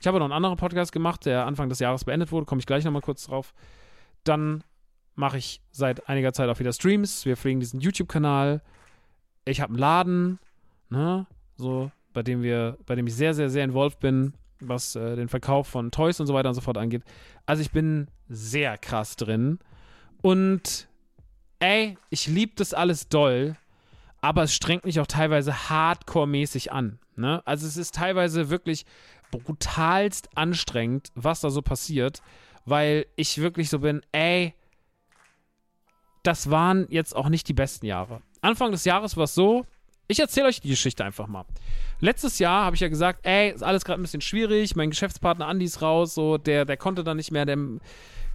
Ich 0.00 0.07
habe 0.07 0.18
noch 0.18 0.26
einen 0.26 0.35
anderen 0.35 0.57
Podcast 0.59 0.92
gemacht, 0.92 1.24
der 1.24 1.46
Anfang 1.46 1.70
des 1.70 1.78
Jahres 1.78 2.04
beendet 2.04 2.31
wurde, 2.31 2.44
komme 2.44 2.61
ich 2.61 2.66
gleich 2.66 2.85
nochmal 2.85 3.02
kurz 3.02 3.24
drauf. 3.24 3.54
Dann 4.22 4.62
mache 5.14 5.38
ich 5.38 5.62
seit 5.72 6.09
einiger 6.11 6.35
Zeit 6.35 6.50
auch 6.50 6.59
wieder 6.61 6.74
Streams. 6.74 7.24
Wir 7.24 7.38
pflegen 7.38 7.59
diesen 7.59 7.81
YouTube-Kanal. 7.81 8.62
Ich 9.46 9.62
habe 9.62 9.70
einen 9.70 9.78
Laden, 9.78 10.38
ne, 10.90 11.26
so, 11.57 11.90
bei 12.12 12.22
dem 12.22 12.42
wir, 12.42 12.76
bei 12.85 12.94
dem 12.94 13.07
ich 13.07 13.14
sehr, 13.14 13.33
sehr, 13.33 13.48
sehr 13.48 13.64
involviert 13.64 13.98
bin, 14.00 14.35
was 14.61 14.97
äh, 14.97 15.16
den 15.16 15.29
Verkauf 15.29 15.66
von 15.66 15.90
Toys 15.90 16.21
und 16.21 16.27
so 16.27 16.35
weiter 16.35 16.49
und 16.49 16.55
so 16.55 16.61
fort 16.61 16.79
angeht. 16.79 17.03
Also 17.47 17.62
ich 17.62 17.71
bin 17.71 18.09
sehr 18.29 18.79
krass 18.79 19.16
drin. 19.16 19.59
Und 20.23 20.88
ey, 21.61 21.97
ich 22.11 22.27
liebe 22.27 22.53
das 22.57 22.75
alles 22.75 23.09
doll, 23.09 23.57
aber 24.21 24.42
es 24.42 24.55
strengt 24.55 24.85
mich 24.85 25.01
auch 25.01 25.07
teilweise 25.07 25.53
hardcore-mäßig 25.68 26.73
an. 26.73 26.99
Ne? 27.16 27.42
Also 27.44 27.66
es 27.66 27.77
ist 27.77 27.94
teilweise 27.94 28.51
wirklich 28.51 28.85
brutalst 29.31 30.37
anstrengend, 30.37 31.11
was 31.14 31.40
da 31.40 31.51
so 31.51 31.62
passiert, 31.62 32.23
weil 32.64 33.07
ich 33.16 33.38
wirklich 33.38 33.68
so 33.68 33.81
bin, 33.81 34.03
ey, 34.12 34.55
das 36.23 36.51
waren 36.51 36.87
jetzt 36.90 37.14
auch 37.14 37.29
nicht 37.29 37.49
die 37.49 37.55
besten 37.55 37.87
Jahre. 37.87 38.23
Anfang 38.40 38.73
des 38.73 38.85
Jahres 38.85 39.16
war 39.16 39.25
es 39.25 39.35
so, 39.35 39.66
ich 40.09 40.21
erzähle 40.21 40.49
euch 40.49 40.61
die 40.61 40.71
Geschichte 40.71 41.05
einfach 41.05 41.27
mal. 41.27 41.44
Letztes 42.01 42.39
Jahr 42.39 42.65
habe 42.65 42.77
ich 42.77 42.81
ja 42.81 42.89
gesagt, 42.89 43.21
ey, 43.25 43.51
ist 43.51 43.63
alles 43.63 43.85
gerade 43.85 44.01
ein 44.01 44.03
bisschen 44.03 44.21
schwierig, 44.21 44.77
mein 44.77 44.91
Geschäftspartner 44.91 45.47
Andi 45.47 45.65
ist 45.65 45.83
raus, 45.83 46.15
so, 46.15 46.39
der, 46.39 46.65
der 46.65 46.77
konnte 46.77 47.03
dann 47.03 47.17
nicht 47.17 47.33
mehr, 47.33 47.45
dem 47.45 47.81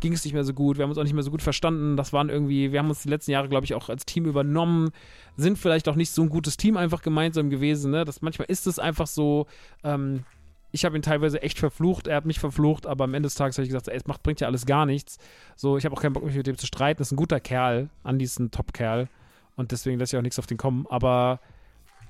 ging 0.02 0.12
es 0.12 0.26
nicht 0.26 0.34
mehr 0.34 0.44
so 0.44 0.54
gut, 0.54 0.78
wir 0.78 0.84
haben 0.84 0.90
uns 0.90 0.98
auch 0.98 1.04
nicht 1.04 1.14
mehr 1.14 1.24
so 1.24 1.32
gut 1.32 1.42
verstanden, 1.42 1.96
das 1.96 2.12
waren 2.12 2.30
irgendwie, 2.30 2.74
wir 2.74 2.80
haben 2.80 2.90
uns 2.90 3.04
die 3.04 3.10
letzten 3.10 3.32
Jahre, 3.32 3.48
glaube 3.48 3.64
ich, 3.66 3.74
auch 3.74 3.88
als 3.88 4.06
Team 4.06 4.26
übernommen, 4.26 4.92
sind 5.38 5.58
vielleicht 5.58 5.88
auch 5.88 5.96
nicht 5.96 6.12
so 6.12 6.22
ein 6.24 6.30
gutes 6.30 6.58
Team 6.58 6.76
einfach 6.76 7.02
gemeinsam 7.02 7.50
gewesen, 7.50 7.92
ne, 7.92 8.04
das, 8.04 8.22
manchmal 8.22 8.48
ist 8.50 8.68
es 8.68 8.80
einfach 8.80 9.08
so, 9.08 9.48
ähm, 9.86 10.26
ich 10.74 10.84
habe 10.86 10.98
ihn 10.98 11.04
teilweise 11.04 11.42
echt 11.44 11.60
verflucht, 11.60 12.08
er 12.08 12.18
hat 12.18 12.26
mich 12.26 12.40
verflucht, 12.40 12.88
aber 12.88 13.04
am 13.04 13.14
Ende 13.14 13.28
des 13.28 13.36
Tages 13.36 13.58
habe 13.58 13.64
ich 13.64 13.70
gesagt, 13.70 13.88
ey, 13.88 13.96
es 13.96 14.08
macht, 14.08 14.24
bringt 14.24 14.42
ja 14.42 14.48
alles 14.48 14.66
gar 14.66 14.88
nichts. 14.88 15.20
So, 15.56 15.78
ich 15.78 15.86
habe 15.86 15.96
auch 15.96 16.02
keinen 16.02 16.14
Bock, 16.14 16.26
mich 16.26 16.36
mit 16.36 16.48
dem 16.48 16.58
zu 16.58 16.66
streiten. 16.66 16.98
Das 16.98 17.10
ist 17.10 17.12
ein 17.12 17.18
guter 17.18 17.40
Kerl. 17.40 17.90
Andi 18.02 18.26
ist 18.26 18.40
ein 18.40 18.50
Top-Kerl. 18.50 19.08
Und 19.56 19.72
deswegen 19.72 20.00
lässt 20.00 20.10
sich 20.10 20.18
auch 20.18 20.24
nichts 20.24 20.40
auf 20.40 20.48
den 20.48 20.58
kommen. 20.58 20.88
Aber 20.90 21.40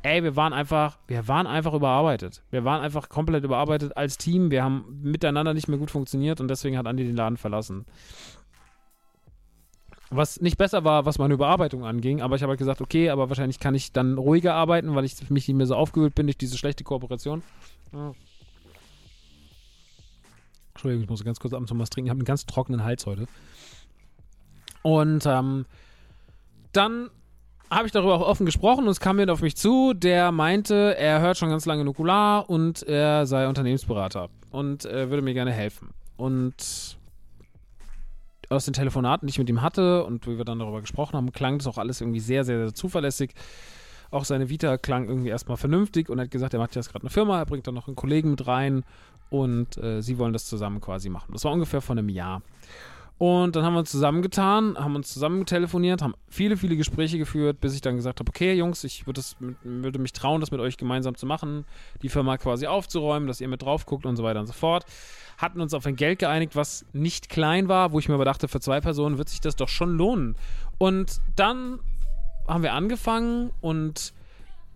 ey, 0.04 0.22
wir 0.22 0.36
waren 0.36 0.54
einfach, 0.54 1.00
wir 1.08 1.28
waren 1.28 1.48
einfach 1.48 1.74
überarbeitet. 1.74 2.44
Wir 2.52 2.64
waren 2.66 2.82
einfach 2.82 3.10
komplett 3.10 3.44
überarbeitet 3.44 3.98
als 3.98 4.18
Team. 4.18 4.52
Wir 4.52 4.64
haben 4.64 5.00
miteinander 5.02 5.54
nicht 5.54 5.68
mehr 5.68 5.80
gut 5.80 5.92
funktioniert 5.92 6.40
und 6.42 6.50
deswegen 6.50 6.78
hat 6.78 6.86
Andi 6.86 7.06
den 7.06 7.16
Laden 7.16 7.38
verlassen. 7.38 7.86
Was 10.10 10.42
nicht 10.42 10.58
besser 10.58 10.84
war, 10.84 11.06
was 11.06 11.18
meine 11.18 11.34
Überarbeitung 11.34 11.86
anging, 11.86 12.22
aber 12.22 12.36
ich 12.36 12.44
habe 12.44 12.52
halt 12.52 12.60
gesagt, 12.60 12.82
okay, 12.82 13.10
aber 13.10 13.30
wahrscheinlich 13.30 13.60
kann 13.60 13.74
ich 13.74 13.94
dann 13.94 14.18
ruhiger 14.18 14.54
arbeiten, 14.54 14.94
weil 14.94 15.06
ich 15.06 15.30
mich 15.32 15.48
nicht 15.48 15.58
mehr 15.58 15.66
so 15.66 15.76
aufgewühlt 15.76 16.14
bin 16.14 16.28
durch 16.28 16.38
diese 16.38 16.58
schlechte 16.58 16.84
Kooperation. 16.84 17.42
Entschuldigung, 20.74 21.04
ich 21.04 21.10
muss 21.10 21.24
ganz 21.24 21.40
kurz 21.40 21.54
ab 21.54 21.62
und 21.62 21.68
zu 21.68 21.80
was 21.80 21.90
trinken. 21.90 22.08
Ich 22.08 22.12
habe 22.12 22.20
einen 22.20 22.26
ganz 22.26 22.46
trockenen 22.46 22.84
Hals 22.84 23.06
heute. 23.06 23.26
Und 24.84 25.26
ähm, 25.26 25.66
dann 26.74 27.10
habe 27.70 27.88
ich 27.88 27.92
darüber 27.92 28.16
auch 28.16 28.28
offen 28.28 28.46
gesprochen 28.46 28.86
und 28.86 28.90
es 28.90 29.00
kam 29.00 29.18
jemand 29.18 29.32
auf 29.32 29.42
mich 29.42 29.56
zu, 29.56 29.94
der 29.94 30.32
meinte, 30.32 30.96
er 30.98 31.22
hört 31.22 31.38
schon 31.38 31.50
ganz 31.50 31.66
lange 31.66 31.84
Nukular 31.84 32.50
und 32.50 32.84
er 32.84 33.26
sei 33.26 33.48
Unternehmensberater 33.48 34.30
und 34.52 34.86
er 34.86 35.10
würde 35.10 35.24
mir 35.24 35.34
gerne 35.34 35.52
helfen. 35.52 35.90
Und 36.18 36.98
aus 38.50 38.66
den 38.66 38.74
Telefonaten, 38.74 39.28
die 39.28 39.32
ich 39.32 39.40
mit 39.40 39.50
ihm 39.50 39.62
hatte 39.62 40.04
und 40.04 40.28
wie 40.28 40.38
wir 40.38 40.46
dann 40.46 40.60
darüber 40.60 40.82
gesprochen 40.82 41.16
haben, 41.16 41.32
klang 41.32 41.58
das 41.58 41.68
auch 41.68 41.78
alles 41.78 42.02
irgendwie 42.02 42.20
sehr, 42.20 42.44
sehr, 42.44 42.60
sehr 42.60 42.74
zuverlässig. 42.74 43.34
Auch 44.12 44.26
seine 44.26 44.50
Vita 44.50 44.78
klang 44.78 45.08
irgendwie 45.08 45.30
erstmal 45.30 45.58
vernünftig 45.58 46.10
und 46.10 46.20
er 46.20 46.26
hat 46.26 46.32
gesagt, 46.32 46.54
er 46.54 46.60
macht 46.60 46.76
jetzt 46.76 46.92
gerade 46.92 47.04
eine 47.04 47.10
Firma, 47.10 47.40
er 47.40 47.46
bringt 47.46 47.66
dann 47.66 47.74
noch 47.74 47.88
einen 47.88 47.96
Kollegen 47.96 48.32
mit 48.32 48.46
rein 48.46 48.84
und 49.32 49.78
äh, 49.78 50.02
sie 50.02 50.20
wollen 50.20 50.34
das 50.34 50.46
zusammen 50.46 50.80
quasi 50.80 51.10
machen. 51.10 51.32
Das 51.34 51.44
war 51.46 51.52
ungefähr 51.52 51.82
vor 51.82 51.98
einem 51.98 52.10
Jahr. 52.10 52.44
Und 53.18 53.56
dann 53.56 53.64
haben 53.64 53.74
wir 53.74 53.80
uns 53.80 53.92
zusammengetan, 53.92 54.76
haben 54.78 54.96
uns 54.96 55.14
zusammen 55.14 55.46
telefoniert, 55.46 56.02
haben 56.02 56.16
viele, 56.28 56.58
viele 56.58 56.76
Gespräche 56.76 57.18
geführt, 57.18 57.62
bis 57.62 57.76
ich 57.76 57.82
dann 57.82 57.96
gesagt 57.96 58.20
habe, 58.20 58.30
okay, 58.30 58.54
Jungs, 58.54 58.84
ich 58.84 59.06
würd 59.06 59.18
das, 59.18 59.36
würde 59.64 60.00
mich 60.00 60.14
trauen, 60.14 60.42
das 60.42 60.52
mit 60.52 60.60
euch 60.60 60.78
gemeinsam 60.78 61.16
zu 61.16 61.26
machen, 61.26 61.66
die 62.02 62.10
Firma 62.10 62.38
quasi 62.38 62.68
aufzuräumen, 62.68 63.28
dass 63.28 63.40
ihr 63.40 63.48
mit 63.48 63.62
drauf 63.62 63.86
guckt 63.86 64.06
und 64.06 64.16
so 64.16 64.24
weiter 64.24 64.40
und 64.40 64.48
so 64.48 64.54
fort. 64.54 64.86
Hatten 65.38 65.62
uns 65.62 65.74
auf 65.74 65.86
ein 65.86 65.96
Geld 65.96 66.20
geeinigt, 66.20 66.56
was 66.56 66.86
nicht 66.92 67.30
klein 67.30 67.68
war, 67.68 67.92
wo 67.92 68.00
ich 68.00 68.10
mir 68.10 68.16
aber 68.16 68.26
dachte, 68.26 68.48
für 68.48 68.60
zwei 68.60 68.82
Personen 68.82 69.18
wird 69.18 69.30
sich 69.30 69.42
das 69.42 69.56
doch 69.56 69.70
schon 69.70 69.96
lohnen. 69.96 70.36
Und 70.78 71.22
dann 71.36 71.80
haben 72.48 72.64
wir 72.64 72.74
angefangen 72.74 73.52
und 73.62 74.14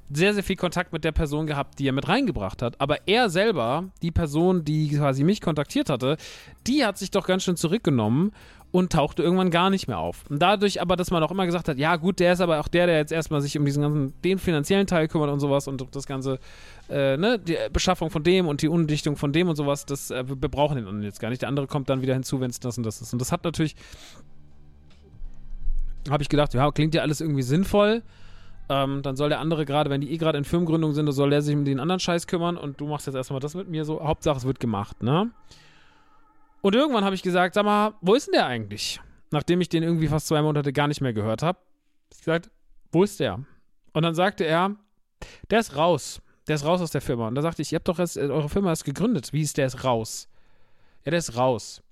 sehr, 0.10 0.34
sehr 0.34 0.44
viel 0.44 0.56
Kontakt 0.56 0.94
mit 0.94 1.04
der 1.04 1.12
Person 1.12 1.48
gehabt, 1.48 1.80
die 1.80 1.88
er 1.88 1.92
mit 1.92 2.08
reingebracht 2.08 2.62
hat. 2.62 2.80
Aber 2.80 3.08
er 3.08 3.30
selber, 3.30 3.86
die 4.02 4.12
Person, 4.12 4.64
die 4.64 4.90
quasi 4.90 5.24
mich 5.24 5.42
kontaktiert 5.42 5.90
hatte, 5.90 6.18
die 6.66 6.86
hat 6.86 6.98
sich 6.98 7.12
doch 7.12 7.28
ganz 7.28 7.44
schön 7.44 7.58
zurückgenommen 7.58 8.32
und 8.72 8.92
tauchte 8.92 9.24
irgendwann 9.24 9.50
gar 9.50 9.70
nicht 9.70 9.88
mehr 9.88 9.98
auf. 9.98 10.26
Und 10.30 10.42
dadurch 10.42 10.82
aber, 10.82 10.96
dass 10.96 11.12
man 11.12 11.24
auch 11.24 11.32
immer 11.32 11.46
gesagt 11.46 11.70
hat, 11.70 11.78
ja 11.78 11.96
gut, 11.96 12.20
der 12.20 12.34
ist 12.34 12.42
aber 12.42 12.60
auch 12.60 12.68
der, 12.68 12.86
der 12.86 12.98
jetzt 12.98 13.12
erstmal 13.12 13.42
sich 13.42 13.58
um 13.58 13.66
diesen 13.66 13.82
ganzen, 13.82 14.22
den 14.24 14.40
finanziellen 14.40 14.88
Teil 14.88 15.08
kümmert 15.08 15.30
und 15.30 15.40
sowas 15.40 15.68
und 15.68 15.84
das 15.96 16.06
ganze, 16.06 16.40
äh, 16.90 17.18
ne, 17.18 17.40
die 17.40 17.58
Beschaffung 17.72 18.10
von 18.10 18.24
dem 18.24 18.48
und 18.48 18.62
die 18.62 18.68
Undichtung 18.68 19.16
von 19.16 19.32
dem 19.32 19.48
und 19.48 19.56
sowas, 19.56 19.86
das, 19.86 20.12
äh, 20.12 20.24
wir 20.28 20.50
brauchen 20.50 20.76
den 20.76 20.86
anderen 20.86 21.04
jetzt 21.04 21.20
gar 21.20 21.30
nicht. 21.30 21.42
Der 21.42 21.50
andere 21.50 21.68
kommt 21.68 21.90
dann 21.90 22.02
wieder 22.02 22.14
hinzu, 22.14 22.42
wenn 22.42 22.50
es 22.50 22.60
das 22.60 22.78
und 22.78 22.84
das 22.84 23.02
ist. 23.02 23.14
Und 23.14 23.20
das 23.20 23.32
hat 23.32 23.46
natürlich, 23.46 23.76
habe 26.10 26.22
ich 26.22 26.30
gedacht, 26.30 26.54
ja, 26.54 26.70
klingt 26.72 26.94
ja 26.94 27.02
alles 27.02 27.22
irgendwie 27.22 27.44
sinnvoll. 27.44 28.04
Ähm, 28.70 29.02
dann 29.02 29.16
soll 29.16 29.30
der 29.30 29.40
andere 29.40 29.66
gerade, 29.66 29.90
wenn 29.90 30.02
die 30.02 30.12
eh 30.12 30.18
gerade 30.18 30.38
in 30.38 30.44
Firmengründung 30.44 30.94
sind, 30.94 31.10
soll 31.12 31.30
der 31.30 31.42
sich 31.42 31.56
um 31.56 31.64
den 31.64 31.80
anderen 31.80 32.00
Scheiß 32.00 32.28
kümmern 32.28 32.58
und 32.58 32.82
du 32.82 32.88
machst 32.88 33.08
jetzt 33.08 33.16
erstmal 33.16 33.40
das 33.40 33.56
mit 33.56 33.70
mir 33.70 33.86
so. 33.86 34.02
Hauptsache, 34.04 34.38
es 34.38 34.46
wird 34.46 34.60
gemacht, 34.60 35.02
ne? 35.02 35.32
Und 36.62 36.76
irgendwann 36.76 37.06
habe 37.06 37.16
ich 37.16 37.24
gesagt, 37.24 37.54
sag 37.54 37.64
mal, 37.64 37.94
wo 38.02 38.14
ist 38.14 38.28
denn 38.28 38.34
der 38.34 38.46
eigentlich? 38.46 39.00
Nachdem 39.32 39.62
ich 39.62 39.70
den 39.70 39.84
irgendwie 39.84 40.08
fast 40.08 40.28
zwei 40.28 40.42
Monate 40.42 40.74
gar 40.74 40.88
nicht 40.88 41.02
mehr 41.02 41.14
gehört 41.14 41.44
habe. 41.44 41.60
Ich 42.12 42.20
gesagt, 42.20 42.50
wo 42.92 43.04
ist 43.04 43.20
der? 43.20 43.40
Und 43.94 44.04
dann 44.04 44.16
sagte 44.16 44.44
er, 44.44 44.76
der 45.50 45.60
ist 45.60 45.76
raus. 45.76 46.22
Der 46.48 46.56
ist 46.56 46.66
raus 46.66 46.82
aus 46.82 46.92
der 46.92 47.02
Firma. 47.02 47.28
Und 47.28 47.36
da 47.36 47.42
sagte 47.42 47.62
ich, 47.62 47.72
ihr 47.72 47.78
habt 47.78 47.88
doch 47.88 48.00
erst, 48.00 48.18
eure 48.18 48.50
Firma 48.50 48.72
ist 48.72 48.84
gegründet. 48.84 49.34
Wie 49.34 49.42
ist 49.42 49.58
der 49.58 49.68
ist 49.68 49.84
raus? 49.84 50.28
Ja, 51.06 51.12
der 51.12 51.20
ist 51.20 51.38
raus. 51.38 51.84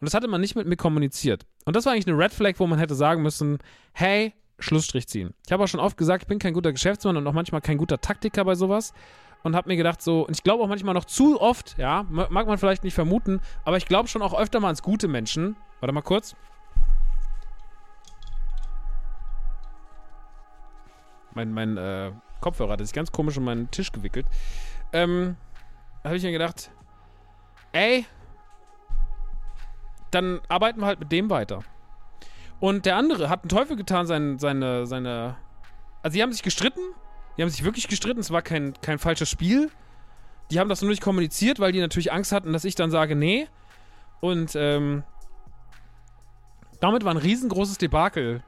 Und 0.00 0.06
das 0.06 0.14
hatte 0.14 0.28
man 0.28 0.40
nicht 0.40 0.56
mit 0.56 0.66
mir 0.66 0.76
kommuniziert. 0.76 1.46
Und 1.64 1.76
das 1.76 1.86
war 1.86 1.92
eigentlich 1.92 2.08
eine 2.08 2.18
Red 2.18 2.32
Flag, 2.32 2.54
wo 2.58 2.66
man 2.66 2.78
hätte 2.78 2.94
sagen 2.94 3.22
müssen, 3.22 3.58
hey, 3.92 4.32
Schlussstrich 4.60 5.08
ziehen. 5.08 5.34
Ich 5.46 5.52
habe 5.52 5.64
auch 5.64 5.68
schon 5.68 5.80
oft 5.80 5.96
gesagt, 5.96 6.22
ich 6.22 6.28
bin 6.28 6.38
kein 6.38 6.54
guter 6.54 6.72
Geschäftsmann 6.72 7.16
und 7.16 7.26
auch 7.26 7.32
manchmal 7.32 7.60
kein 7.60 7.78
guter 7.78 8.00
Taktiker 8.00 8.44
bei 8.44 8.54
sowas. 8.54 8.92
Und 9.42 9.56
habe 9.56 9.68
mir 9.70 9.76
gedacht, 9.76 10.02
so, 10.02 10.26
und 10.26 10.36
ich 10.36 10.42
glaube 10.42 10.62
auch 10.62 10.68
manchmal 10.68 10.92
noch 10.92 11.06
zu 11.06 11.40
oft, 11.40 11.78
ja, 11.78 12.04
mag 12.10 12.46
man 12.46 12.58
vielleicht 12.58 12.84
nicht 12.84 12.92
vermuten, 12.92 13.40
aber 13.64 13.78
ich 13.78 13.86
glaube 13.86 14.06
schon 14.06 14.20
auch 14.20 14.38
öfter 14.38 14.60
mal 14.60 14.68
ans 14.68 14.82
gute 14.82 15.08
Menschen. 15.08 15.56
Warte 15.80 15.94
mal 15.94 16.02
kurz. 16.02 16.36
Mein, 21.34 21.52
mein 21.52 21.78
äh, 21.78 22.12
Kopfhörer 22.40 22.72
hat 22.72 22.80
sich 22.80 22.92
ganz 22.92 23.12
komisch 23.12 23.38
um 23.38 23.44
meinen 23.44 23.70
Tisch 23.70 23.92
gewickelt. 23.92 24.26
Ähm, 24.92 25.36
habe 26.04 26.16
ich 26.16 26.22
mir 26.22 26.32
gedacht, 26.32 26.70
ey, 27.72 28.04
dann 30.10 30.40
arbeiten 30.48 30.80
wir 30.80 30.86
halt 30.86 31.00
mit 31.00 31.12
dem 31.12 31.30
weiter. 31.30 31.60
Und 32.60 32.86
der 32.86 32.96
andere 32.96 33.28
hat 33.28 33.42
einen 33.42 33.48
Teufel 33.48 33.76
getan, 33.76 34.06
seine, 34.06 34.38
seine, 34.38 34.86
seine. 34.86 35.36
Also, 36.02 36.14
die 36.14 36.22
haben 36.22 36.32
sich 36.32 36.42
gestritten. 36.42 36.80
Die 37.36 37.42
haben 37.42 37.48
sich 37.48 37.64
wirklich 37.64 37.88
gestritten. 37.88 38.20
Es 38.20 38.30
war 38.30 38.42
kein, 38.42 38.74
kein 38.82 38.98
falsches 38.98 39.28
Spiel. 39.28 39.70
Die 40.50 40.60
haben 40.60 40.68
das 40.68 40.82
nur 40.82 40.90
nicht 40.90 41.02
kommuniziert, 41.02 41.58
weil 41.58 41.72
die 41.72 41.80
natürlich 41.80 42.12
Angst 42.12 42.32
hatten, 42.32 42.52
dass 42.52 42.64
ich 42.64 42.74
dann 42.74 42.90
sage, 42.90 43.16
nee. 43.16 43.48
Und, 44.20 44.52
ähm. 44.54 45.02
Damit 46.80 47.04
war 47.04 47.12
ein 47.12 47.18
riesengroßes 47.18 47.76
Debakel 47.76 48.42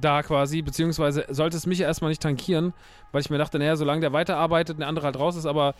da 0.00 0.22
quasi, 0.22 0.62
beziehungsweise 0.62 1.24
sollte 1.28 1.56
es 1.56 1.66
mich 1.66 1.80
erstmal 1.80 2.10
nicht 2.10 2.22
tankieren, 2.22 2.72
weil 3.12 3.20
ich 3.20 3.30
mir 3.30 3.38
dachte, 3.38 3.58
naja, 3.58 3.76
solange 3.76 4.00
der 4.00 4.12
weiterarbeitet 4.12 4.74
und 4.74 4.80
der 4.80 4.88
andere 4.88 5.06
halt 5.06 5.18
raus 5.18 5.36
ist, 5.36 5.46
aber 5.46 5.74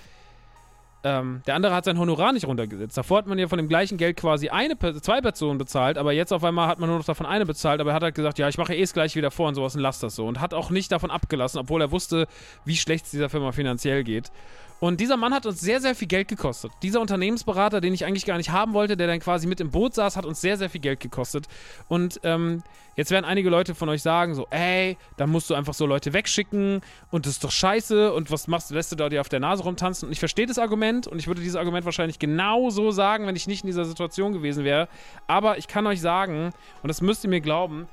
ähm, 1.04 1.42
der 1.46 1.54
andere 1.54 1.74
hat 1.74 1.84
sein 1.84 1.98
Honorar 1.98 2.32
nicht 2.32 2.46
runtergesetzt. 2.46 2.96
Davor 2.96 3.18
hat 3.18 3.26
man 3.26 3.38
ja 3.38 3.46
von 3.48 3.58
dem 3.58 3.68
gleichen 3.68 3.96
Geld 3.96 4.16
quasi 4.16 4.48
eine, 4.48 4.76
zwei 4.78 5.20
Personen 5.20 5.58
bezahlt, 5.58 5.98
aber 5.98 6.12
jetzt 6.12 6.32
auf 6.32 6.42
einmal 6.42 6.68
hat 6.68 6.78
man 6.78 6.88
nur 6.88 6.98
noch 6.98 7.04
davon 7.04 7.26
eine 7.26 7.46
bezahlt, 7.46 7.80
aber 7.80 7.90
er 7.90 7.94
hat 7.94 8.02
halt 8.02 8.14
gesagt, 8.14 8.38
ja, 8.38 8.48
ich 8.48 8.58
mache 8.58 8.74
eh 8.74 8.82
es 8.82 8.92
gleich 8.92 9.14
wieder 9.14 9.30
vor 9.30 9.48
und 9.48 9.54
sowas 9.54 9.74
und 9.76 9.82
lass 9.82 10.00
das 10.00 10.16
so. 10.16 10.26
Und 10.26 10.40
hat 10.40 10.54
auch 10.54 10.70
nicht 10.70 10.90
davon 10.90 11.10
abgelassen, 11.10 11.58
obwohl 11.58 11.80
er 11.80 11.92
wusste, 11.92 12.26
wie 12.64 12.76
schlecht 12.76 13.04
es 13.04 13.10
dieser 13.12 13.28
Firma 13.28 13.52
finanziell 13.52 14.04
geht. 14.04 14.32
Und 14.78 15.00
dieser 15.00 15.16
Mann 15.16 15.32
hat 15.32 15.46
uns 15.46 15.60
sehr, 15.60 15.80
sehr 15.80 15.94
viel 15.94 16.08
Geld 16.08 16.28
gekostet. 16.28 16.70
Dieser 16.82 17.00
Unternehmensberater, 17.00 17.80
den 17.80 17.94
ich 17.94 18.04
eigentlich 18.04 18.26
gar 18.26 18.36
nicht 18.36 18.50
haben 18.50 18.74
wollte, 18.74 18.96
der 18.96 19.06
dann 19.06 19.20
quasi 19.20 19.46
mit 19.46 19.60
im 19.60 19.70
Boot 19.70 19.94
saß, 19.94 20.16
hat 20.16 20.26
uns 20.26 20.40
sehr, 20.40 20.58
sehr 20.58 20.68
viel 20.68 20.82
Geld 20.82 21.00
gekostet. 21.00 21.46
Und 21.88 22.20
ähm, 22.24 22.62
jetzt 22.94 23.10
werden 23.10 23.24
einige 23.24 23.48
Leute 23.48 23.74
von 23.74 23.88
euch 23.88 24.02
sagen, 24.02 24.34
so, 24.34 24.46
ey, 24.50 24.98
da 25.16 25.26
musst 25.26 25.48
du 25.48 25.54
einfach 25.54 25.72
so 25.72 25.86
Leute 25.86 26.12
wegschicken 26.12 26.82
und 27.10 27.24
das 27.24 27.34
ist 27.34 27.44
doch 27.44 27.50
scheiße 27.50 28.12
und 28.12 28.30
was 28.30 28.48
machst 28.48 28.70
du, 28.70 28.74
lässt 28.74 28.92
du 28.92 28.96
da 28.96 29.08
dir 29.08 29.22
auf 29.22 29.30
der 29.30 29.40
Nase 29.40 29.62
rumtanzen? 29.62 30.08
Und 30.08 30.12
ich 30.12 30.18
verstehe 30.18 30.46
das 30.46 30.58
Argument 30.58 31.06
und 31.06 31.18
ich 31.18 31.26
würde 31.26 31.40
dieses 31.40 31.56
Argument 31.56 31.86
wahrscheinlich 31.86 32.18
genau 32.18 32.68
so 32.68 32.90
sagen, 32.90 33.26
wenn 33.26 33.36
ich 33.36 33.46
nicht 33.46 33.62
in 33.62 33.68
dieser 33.68 33.86
Situation 33.86 34.34
gewesen 34.34 34.64
wäre. 34.64 34.88
Aber 35.26 35.56
ich 35.56 35.68
kann 35.68 35.86
euch 35.86 36.02
sagen, 36.02 36.52
und 36.82 36.88
das 36.88 37.00
müsst 37.00 37.24
ihr 37.24 37.30
mir 37.30 37.40
glauben, 37.40 37.88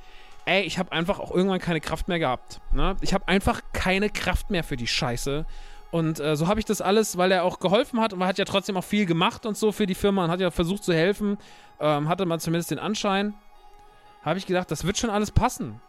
ey, 0.46 0.63
ich 0.63 0.78
habe 0.78 0.91
einfach 0.91 1.19
auch 1.19 1.32
irgendwann 1.32 1.60
keine 1.60 1.80
Kraft 1.80 2.10
mehr 2.10 2.19
gehabt. 2.19 2.60
Ne? 2.74 2.98
Ich 3.00 3.13
habe 3.13 3.28
einfach 3.30 3.62
keine 3.72 4.10
Kraft 4.10 4.50
mehr 4.50 4.63
für 4.63 4.76
die 4.76 4.88
Scheiße. 4.88 5.46
Und 5.93 6.19
äh, 6.19 6.36
so 6.36 6.47
habe 6.47 6.60
ich 6.60 6.65
das 6.65 6.82
alles, 6.82 7.19
weil 7.19 7.32
er 7.32 7.43
auch 7.43 7.60
geholfen 7.60 8.01
hat 8.01 8.13
und 8.13 8.21
er 8.21 8.25
hat 8.25 8.39
ja 8.39 8.45
trotzdem 8.45 8.75
auch 8.77 8.84
viel 8.84 9.06
gemacht 9.06 9.45
und 9.45 9.56
so 9.56 9.71
für 9.71 9.86
die 9.86 9.93
Firma 9.93 10.25
und 10.25 10.32
hat 10.32 10.39
ja 10.39 10.49
versucht 10.49 10.84
zu 10.84 10.91
helfen. 10.91 11.38
Ähm, 11.79 12.10
hatte 12.10 12.25
man 12.25 12.39
zumindest 12.39 12.71
den 12.71 12.79
Anschein. 12.79 13.36
Habe 14.23 14.39
ich 14.39 14.47
gedacht, 14.47 14.71
das 14.71 14.86
wird 14.86 14.97
schon 14.97 15.12
alles 15.12 15.29
passen. 15.29 15.79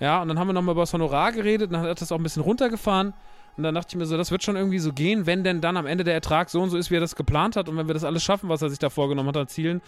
Ja, 0.00 0.20
und 0.20 0.26
dann 0.26 0.40
haben 0.40 0.48
wir 0.48 0.52
nochmal 0.52 0.72
über 0.72 0.82
das 0.82 0.92
Honorar 0.92 1.30
geredet 1.30 1.68
und 1.68 1.74
dann 1.74 1.82
hat 1.82 2.00
das 2.00 2.10
auch 2.10 2.16
ein 2.16 2.24
bisschen 2.24 2.42
runtergefahren. 2.42 3.14
Und 3.56 3.62
dann 3.62 3.72
dachte 3.76 3.90
ich 3.90 3.94
mir 3.94 4.04
so, 4.04 4.16
das 4.16 4.32
wird 4.32 4.42
schon 4.42 4.56
irgendwie 4.56 4.80
so 4.80 4.92
gehen, 4.92 5.26
wenn 5.26 5.44
denn 5.44 5.60
dann 5.60 5.76
am 5.76 5.86
Ende 5.86 6.02
der 6.02 6.14
Ertrag 6.14 6.50
so 6.50 6.60
und 6.60 6.70
so 6.70 6.76
ist, 6.76 6.90
wie 6.90 6.96
er 6.96 7.00
das 7.00 7.14
geplant 7.14 7.54
hat 7.54 7.68
und 7.68 7.76
wenn 7.76 7.86
wir 7.86 7.94
das 7.94 8.02
alles 8.02 8.24
schaffen, 8.24 8.48
was 8.48 8.62
er 8.62 8.68
sich 8.68 8.80
da 8.80 8.90
vorgenommen 8.90 9.28
hat, 9.28 9.36
erzielen. 9.36 9.80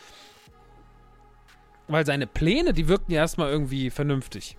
Weil 1.88 2.06
seine 2.06 2.28
Pläne, 2.28 2.74
die 2.74 2.86
wirkten 2.86 3.10
ja 3.10 3.22
erstmal 3.22 3.50
irgendwie 3.50 3.90
vernünftig. 3.90 4.56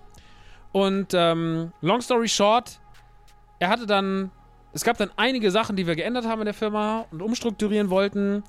Und 0.74 1.14
ähm, 1.14 1.72
long 1.80 2.02
story 2.02 2.28
short, 2.28 2.82
er 3.60 3.70
hatte 3.70 3.86
dann 3.86 4.30
es 4.76 4.84
gab 4.84 4.98
dann 4.98 5.10
einige 5.16 5.52
Sachen, 5.52 5.78
die 5.78 5.88
wir 5.88 5.96
geändert 5.96 6.26
haben 6.26 6.42
in 6.42 6.46
der 6.46 6.54
Firma 6.54 7.06
und 7.10 7.22
umstrukturieren 7.22 7.90
wollten. 7.90 8.44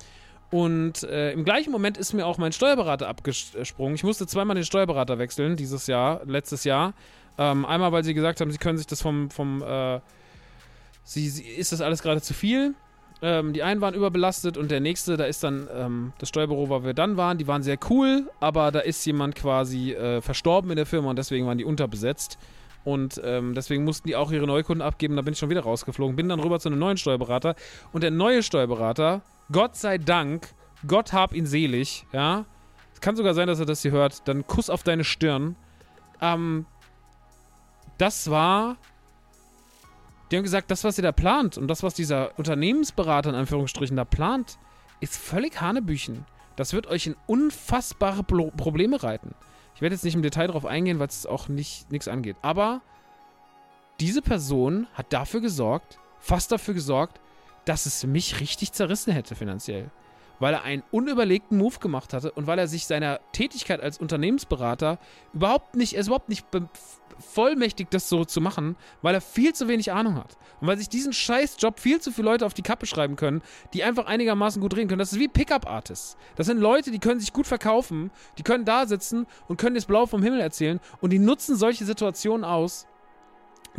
Und 0.51 1.03
äh, 1.03 1.31
im 1.31 1.45
gleichen 1.45 1.71
Moment 1.71 1.97
ist 1.97 2.11
mir 2.11 2.27
auch 2.27 2.37
mein 2.37 2.51
Steuerberater 2.51 3.07
abgesprungen. 3.07 3.95
Ich 3.95 4.03
musste 4.03 4.27
zweimal 4.27 4.55
den 4.55 4.65
Steuerberater 4.65 5.19
wechseln 5.19 5.55
dieses 5.55 5.87
Jahr, 5.87 6.21
letztes 6.25 6.65
Jahr. 6.65 6.93
Ähm, 7.37 7.65
einmal, 7.65 7.93
weil 7.93 8.03
sie 8.03 8.13
gesagt 8.13 8.41
haben, 8.41 8.51
sie 8.51 8.57
können 8.57 8.77
sich 8.77 8.87
das 8.87 9.01
vom, 9.01 9.29
vom 9.29 9.61
äh, 9.61 10.01
sie, 11.05 11.29
sie, 11.29 11.43
ist 11.43 11.71
das 11.71 11.79
alles 11.79 12.01
gerade 12.01 12.21
zu 12.21 12.33
viel. 12.33 12.75
Ähm, 13.21 13.53
die 13.53 13.63
einen 13.63 13.79
waren 13.79 13.93
überbelastet 13.93 14.57
und 14.57 14.69
der 14.69 14.81
nächste, 14.81 15.15
da 15.15 15.23
ist 15.23 15.45
dann 15.45 15.69
ähm, 15.73 16.11
das 16.19 16.27
Steuerbüro, 16.27 16.67
wo 16.67 16.83
wir 16.83 16.93
dann 16.93 17.15
waren, 17.15 17.37
die 17.37 17.47
waren 17.47 17.63
sehr 17.63 17.77
cool, 17.89 18.29
aber 18.41 18.71
da 18.71 18.79
ist 18.79 19.05
jemand 19.05 19.35
quasi 19.35 19.93
äh, 19.93 20.21
verstorben 20.21 20.71
in 20.71 20.75
der 20.75 20.85
Firma 20.85 21.09
und 21.09 21.15
deswegen 21.15 21.47
waren 21.47 21.57
die 21.57 21.65
unterbesetzt. 21.65 22.37
Und 22.87 23.19
ähm, 23.21 23.53
deswegen 23.53 23.83
mussten 23.83 24.07
die 24.07 24.15
auch 24.15 24.31
ihre 24.31 24.47
Neukunden 24.47 24.81
abgeben. 24.81 25.17
Da 25.17 25.21
bin 25.21 25.33
ich 25.33 25.39
schon 25.39 25.49
wieder 25.49 25.63
rausgeflogen. 25.63 26.15
Bin 26.15 26.29
dann 26.29 26.39
rüber 26.39 26.57
zu 26.57 26.69
einem 26.69 26.79
neuen 26.79 26.95
Steuerberater. 26.95 27.55
Und 27.91 28.01
der 28.01 28.11
neue 28.11 28.41
Steuerberater, 28.41 29.23
Gott 29.51 29.75
sei 29.75 29.97
Dank, 29.97 30.53
Gott 30.87 31.11
hab 31.11 31.33
ihn 31.33 31.45
selig, 31.45 32.05
ja. 32.13 32.45
Es 32.93 33.01
kann 33.01 33.17
sogar 33.17 33.33
sein, 33.33 33.47
dass 33.47 33.59
er 33.59 33.65
das 33.65 33.81
hier 33.81 33.91
hört. 33.91 34.25
Dann 34.29 34.47
Kuss 34.47 34.69
auf 34.69 34.83
deine 34.83 35.03
Stirn. 35.03 35.57
Ähm, 36.21 36.65
das 37.97 38.29
war. 38.29 38.77
Die 40.31 40.37
haben 40.37 40.43
gesagt, 40.43 40.71
das, 40.71 40.85
was 40.85 40.97
ihr 40.97 41.03
da 41.03 41.11
plant 41.11 41.57
und 41.57 41.67
das, 41.67 41.83
was 41.83 41.93
dieser 41.93 42.39
Unternehmensberater 42.39 43.31
in 43.31 43.35
Anführungsstrichen 43.35 43.97
da 43.97 44.05
plant, 44.05 44.59
ist 45.01 45.17
völlig 45.17 45.59
Hanebüchen. 45.59 46.23
Das 46.55 46.71
wird 46.71 46.87
euch 46.87 47.07
in 47.07 47.17
unfassbare 47.25 48.23
Pro 48.23 48.49
Probleme 48.51 49.03
reiten. 49.03 49.35
Ich 49.77 49.81
werde 49.81 49.93
jetzt 49.93 50.03
nicht 50.03 50.15
im 50.15 50.23
Detail 50.23 50.47
darauf 50.47 50.65
eingehen, 50.65 50.97
weil 50.97 51.07
es 51.07 51.27
auch 51.27 51.49
nicht 51.49 51.91
nichts 51.91 52.07
angeht. 52.07 52.35
Aber 52.41 52.81
diese 53.99 54.23
Person 54.23 54.87
hat 54.95 55.13
dafür 55.13 55.39
gesorgt, 55.39 55.99
fast 56.17 56.51
dafür 56.51 56.73
gesorgt, 56.73 57.21
dass 57.63 57.85
es 57.85 58.03
mich 58.03 58.39
richtig 58.39 58.71
zerrissen 58.71 59.13
hätte 59.13 59.35
finanziell. 59.35 59.91
Weil 60.39 60.53
er 60.53 60.63
einen 60.63 60.83
unüberlegten 60.91 61.57
Move 61.57 61.79
gemacht 61.79 62.13
hatte 62.13 62.31
und 62.31 62.47
weil 62.47 62.59
er 62.59 62.67
sich 62.67 62.85
seiner 62.85 63.19
Tätigkeit 63.31 63.81
als 63.81 63.97
Unternehmensberater 63.97 64.99
überhaupt 65.33 65.75
nicht, 65.75 65.93
er 65.93 66.01
ist 66.01 66.07
überhaupt 66.07 66.29
nicht 66.29 66.45
vollmächtig, 67.19 67.87
das 67.89 68.09
so 68.09 68.25
zu 68.25 68.41
machen, 68.41 68.75
weil 69.01 69.15
er 69.15 69.21
viel 69.21 69.53
zu 69.53 69.67
wenig 69.67 69.91
Ahnung 69.91 70.15
hat. 70.15 70.37
Und 70.59 70.67
weil 70.67 70.77
sich 70.77 70.89
diesen 70.89 71.13
Scheißjob 71.13 71.79
viel 71.79 71.99
zu 71.99 72.11
viele 72.11 72.29
Leute 72.29 72.45
auf 72.45 72.53
die 72.53 72.61
Kappe 72.61 72.85
schreiben 72.85 73.15
können, 73.15 73.41
die 73.73 73.83
einfach 73.83 74.05
einigermaßen 74.05 74.61
gut 74.61 74.75
reden 74.75 74.87
können. 74.87 74.99
Das 74.99 75.13
ist 75.13 75.19
wie 75.19 75.27
Pickup-Artists. 75.27 76.17
Das 76.35 76.47
sind 76.47 76.59
Leute, 76.59 76.91
die 76.91 76.99
können 76.99 77.19
sich 77.19 77.33
gut 77.33 77.47
verkaufen, 77.47 78.11
die 78.37 78.43
können 78.43 78.65
da 78.65 78.85
sitzen 78.85 79.25
und 79.47 79.57
können 79.57 79.75
das 79.75 79.85
Blau 79.85 80.05
vom 80.05 80.23
Himmel 80.23 80.39
erzählen 80.39 80.79
und 81.01 81.11
die 81.11 81.19
nutzen 81.19 81.55
solche 81.55 81.85
Situationen 81.85 82.43
aus, 82.43 82.87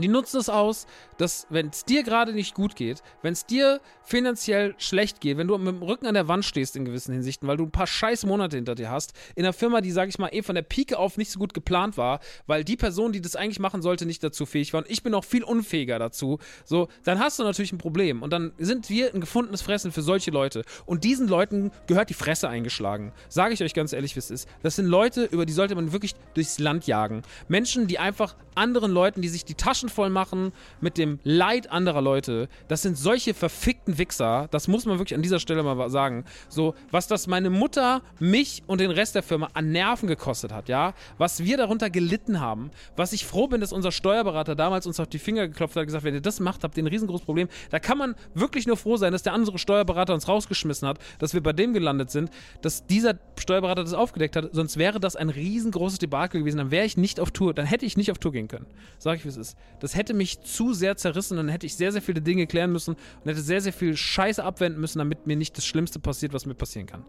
die 0.02 0.08
nutzen 0.08 0.38
es 0.38 0.48
aus, 0.48 0.86
dass, 1.16 1.46
wenn 1.50 1.68
es 1.68 1.84
dir 1.84 2.02
gerade 2.02 2.32
nicht 2.32 2.54
gut 2.54 2.76
geht, 2.76 3.02
wenn 3.22 3.32
es 3.32 3.46
dir 3.46 3.80
finanziell 4.02 4.74
schlecht 4.78 5.20
geht, 5.20 5.36
wenn 5.36 5.48
du 5.48 5.58
mit 5.58 5.68
dem 5.68 5.82
Rücken 5.82 6.06
an 6.06 6.14
der 6.14 6.28
Wand 6.28 6.44
stehst 6.44 6.76
in 6.76 6.84
gewissen 6.84 7.12
Hinsichten, 7.12 7.48
weil 7.48 7.56
du 7.56 7.64
ein 7.64 7.70
paar 7.70 7.86
scheiß 7.86 8.24
Monate 8.26 8.56
hinter 8.56 8.74
dir 8.74 8.90
hast, 8.90 9.12
in 9.34 9.44
einer 9.44 9.52
Firma, 9.52 9.80
die, 9.80 9.90
sag 9.90 10.08
ich 10.08 10.18
mal, 10.18 10.28
eh 10.32 10.42
von 10.42 10.54
der 10.54 10.62
Pike 10.62 10.98
auf 10.98 11.16
nicht 11.16 11.30
so 11.30 11.38
gut 11.38 11.54
geplant 11.54 11.96
war, 11.96 12.20
weil 12.46 12.64
die 12.64 12.76
Person, 12.76 13.12
die 13.12 13.20
das 13.20 13.36
eigentlich 13.36 13.58
machen 13.58 13.82
sollte, 13.82 14.06
nicht 14.06 14.22
dazu 14.22 14.46
fähig 14.46 14.72
war 14.72 14.82
und 14.82 14.90
ich 14.90 15.02
bin 15.02 15.14
auch 15.14 15.24
viel 15.24 15.42
unfähiger 15.42 15.98
dazu, 15.98 16.38
so, 16.64 16.88
dann 17.04 17.18
hast 17.18 17.38
du 17.38 17.42
natürlich 17.42 17.72
ein 17.72 17.78
Problem 17.78 18.22
und 18.22 18.32
dann 18.32 18.52
sind 18.58 18.88
wir 18.88 19.12
ein 19.14 19.20
gefundenes 19.20 19.62
Fressen 19.62 19.92
für 19.92 20.02
solche 20.02 20.30
Leute 20.30 20.64
und 20.86 21.04
diesen 21.04 21.28
Leuten 21.28 21.70
gehört 21.86 22.10
die 22.10 22.14
Fresse 22.14 22.48
eingeschlagen. 22.48 23.12
Sage 23.28 23.54
ich 23.54 23.62
euch 23.62 23.74
ganz 23.74 23.92
ehrlich, 23.92 24.14
wie 24.14 24.20
es 24.20 24.30
ist. 24.30 24.48
Das 24.62 24.76
sind 24.76 24.86
Leute, 24.86 25.24
über 25.24 25.46
die 25.46 25.52
sollte 25.52 25.74
man 25.74 25.92
wirklich 25.92 26.14
durchs 26.34 26.58
Land 26.58 26.86
jagen. 26.86 27.22
Menschen, 27.48 27.86
die 27.86 27.98
einfach 27.98 28.36
anderen 28.54 28.92
Leuten, 28.92 29.22
die 29.22 29.28
sich 29.28 29.44
die 29.44 29.54
Taschen 29.54 29.87
voll 29.88 30.10
machen 30.10 30.52
mit 30.80 30.98
dem 30.98 31.18
Leid 31.22 31.70
anderer 31.70 32.02
Leute, 32.02 32.48
das 32.68 32.82
sind 32.82 32.96
solche 32.96 33.34
verfickten 33.34 33.98
Wichser, 33.98 34.48
das 34.50 34.68
muss 34.68 34.86
man 34.86 34.98
wirklich 34.98 35.16
an 35.16 35.22
dieser 35.22 35.40
Stelle 35.40 35.62
mal 35.62 35.90
sagen. 35.90 36.24
So, 36.48 36.74
was 36.90 37.06
das 37.06 37.26
meine 37.26 37.50
Mutter, 37.50 38.02
mich 38.18 38.62
und 38.66 38.80
den 38.80 38.90
Rest 38.90 39.14
der 39.14 39.22
Firma 39.22 39.48
an 39.54 39.72
Nerven 39.72 40.08
gekostet 40.08 40.52
hat, 40.52 40.68
ja, 40.68 40.94
was 41.18 41.44
wir 41.44 41.56
darunter 41.56 41.90
gelitten 41.90 42.40
haben, 42.40 42.70
was 42.96 43.12
ich 43.12 43.26
froh 43.26 43.48
bin, 43.48 43.60
dass 43.60 43.72
unser 43.72 43.92
Steuerberater 43.92 44.54
damals 44.54 44.86
uns 44.86 45.00
auf 45.00 45.08
die 45.08 45.18
Finger 45.18 45.48
geklopft 45.48 45.76
hat 45.76 45.82
und 45.82 45.86
gesagt, 45.86 46.04
wenn 46.04 46.14
ihr 46.14 46.20
das 46.20 46.40
macht, 46.40 46.64
habt 46.64 46.76
ihr 46.76 46.84
ein 46.84 46.88
riesengroßes 46.88 47.24
Problem. 47.24 47.48
Da 47.70 47.78
kann 47.78 47.98
man 47.98 48.14
wirklich 48.34 48.66
nur 48.66 48.76
froh 48.76 48.96
sein, 48.96 49.12
dass 49.12 49.22
der 49.22 49.32
andere 49.32 49.58
Steuerberater 49.58 50.14
uns 50.14 50.28
rausgeschmissen 50.28 50.88
hat, 50.88 50.98
dass 51.18 51.34
wir 51.34 51.42
bei 51.42 51.52
dem 51.52 51.72
gelandet 51.72 52.10
sind, 52.10 52.30
dass 52.62 52.86
dieser 52.86 53.18
Steuerberater 53.38 53.84
das 53.84 53.94
aufgedeckt 53.94 54.36
hat, 54.36 54.50
sonst 54.52 54.76
wäre 54.76 55.00
das 55.00 55.16
ein 55.16 55.30
riesengroßes 55.30 55.98
Debakel 55.98 56.40
gewesen, 56.40 56.58
dann 56.58 56.70
wäre 56.70 56.86
ich 56.86 56.96
nicht 56.96 57.20
auf 57.20 57.30
Tour, 57.30 57.54
dann 57.54 57.66
hätte 57.66 57.86
ich 57.86 57.96
nicht 57.96 58.10
auf 58.10 58.18
Tour 58.18 58.32
gehen 58.32 58.48
können. 58.48 58.66
Sag 58.98 59.16
ich, 59.16 59.24
wie 59.24 59.28
es 59.28 59.36
ist. 59.36 59.56
Das 59.80 59.94
hätte 59.94 60.14
mich 60.14 60.40
zu 60.40 60.72
sehr 60.72 60.96
zerrissen, 60.96 61.36
dann 61.36 61.48
hätte 61.48 61.66
ich 61.66 61.76
sehr, 61.76 61.92
sehr 61.92 62.02
viele 62.02 62.20
Dinge 62.20 62.46
klären 62.46 62.72
müssen 62.72 62.94
und 62.94 63.30
hätte 63.30 63.40
sehr, 63.40 63.60
sehr 63.60 63.72
viel 63.72 63.96
Scheiße 63.96 64.42
abwenden 64.42 64.80
müssen, 64.80 64.98
damit 64.98 65.26
mir 65.26 65.36
nicht 65.36 65.56
das 65.56 65.66
Schlimmste 65.66 65.98
passiert, 65.98 66.32
was 66.32 66.46
mir 66.46 66.54
passieren 66.54 66.86
kann. 66.86 67.04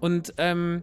Und 0.00 0.34
ähm, 0.38 0.82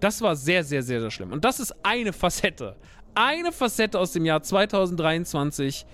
das 0.00 0.20
war 0.20 0.36
sehr, 0.36 0.64
sehr, 0.64 0.82
sehr, 0.82 1.00
sehr 1.00 1.10
schlimm. 1.10 1.32
Und 1.32 1.44
das 1.44 1.60
ist 1.60 1.74
eine 1.82 2.12
Facette. 2.12 2.76
Eine 3.14 3.52
Facette 3.52 3.98
aus 3.98 4.12
dem 4.12 4.24
Jahr 4.24 4.42
2023, 4.42 5.86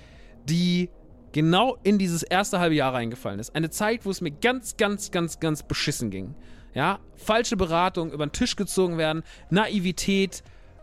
die 0.49 0.91
genau 1.33 1.79
in 1.83 1.99
dieses 1.99 2.23
erste 2.23 2.61
halbe 2.61 2.77
Jahr 2.77 2.95
reingefallen 2.95 3.41
ist. 3.41 3.55
Eine 3.57 3.71
Zeit, 3.71 4.05
wo 4.05 4.11
es 4.11 4.21
mir 4.21 4.31
ganz, 4.31 4.77
ganz, 4.77 5.11
ganz, 5.11 5.41
ganz 5.41 5.63
beschissen 5.63 6.11
ging. 6.11 6.35
Ja, 6.75 6.99
falsche 7.17 7.57
Beratung, 7.57 8.13
über 8.13 8.27
den 8.27 8.33
Tisch 8.33 8.57
gezogen 8.57 8.99
werden, 8.99 9.23
Naivität 9.49 10.43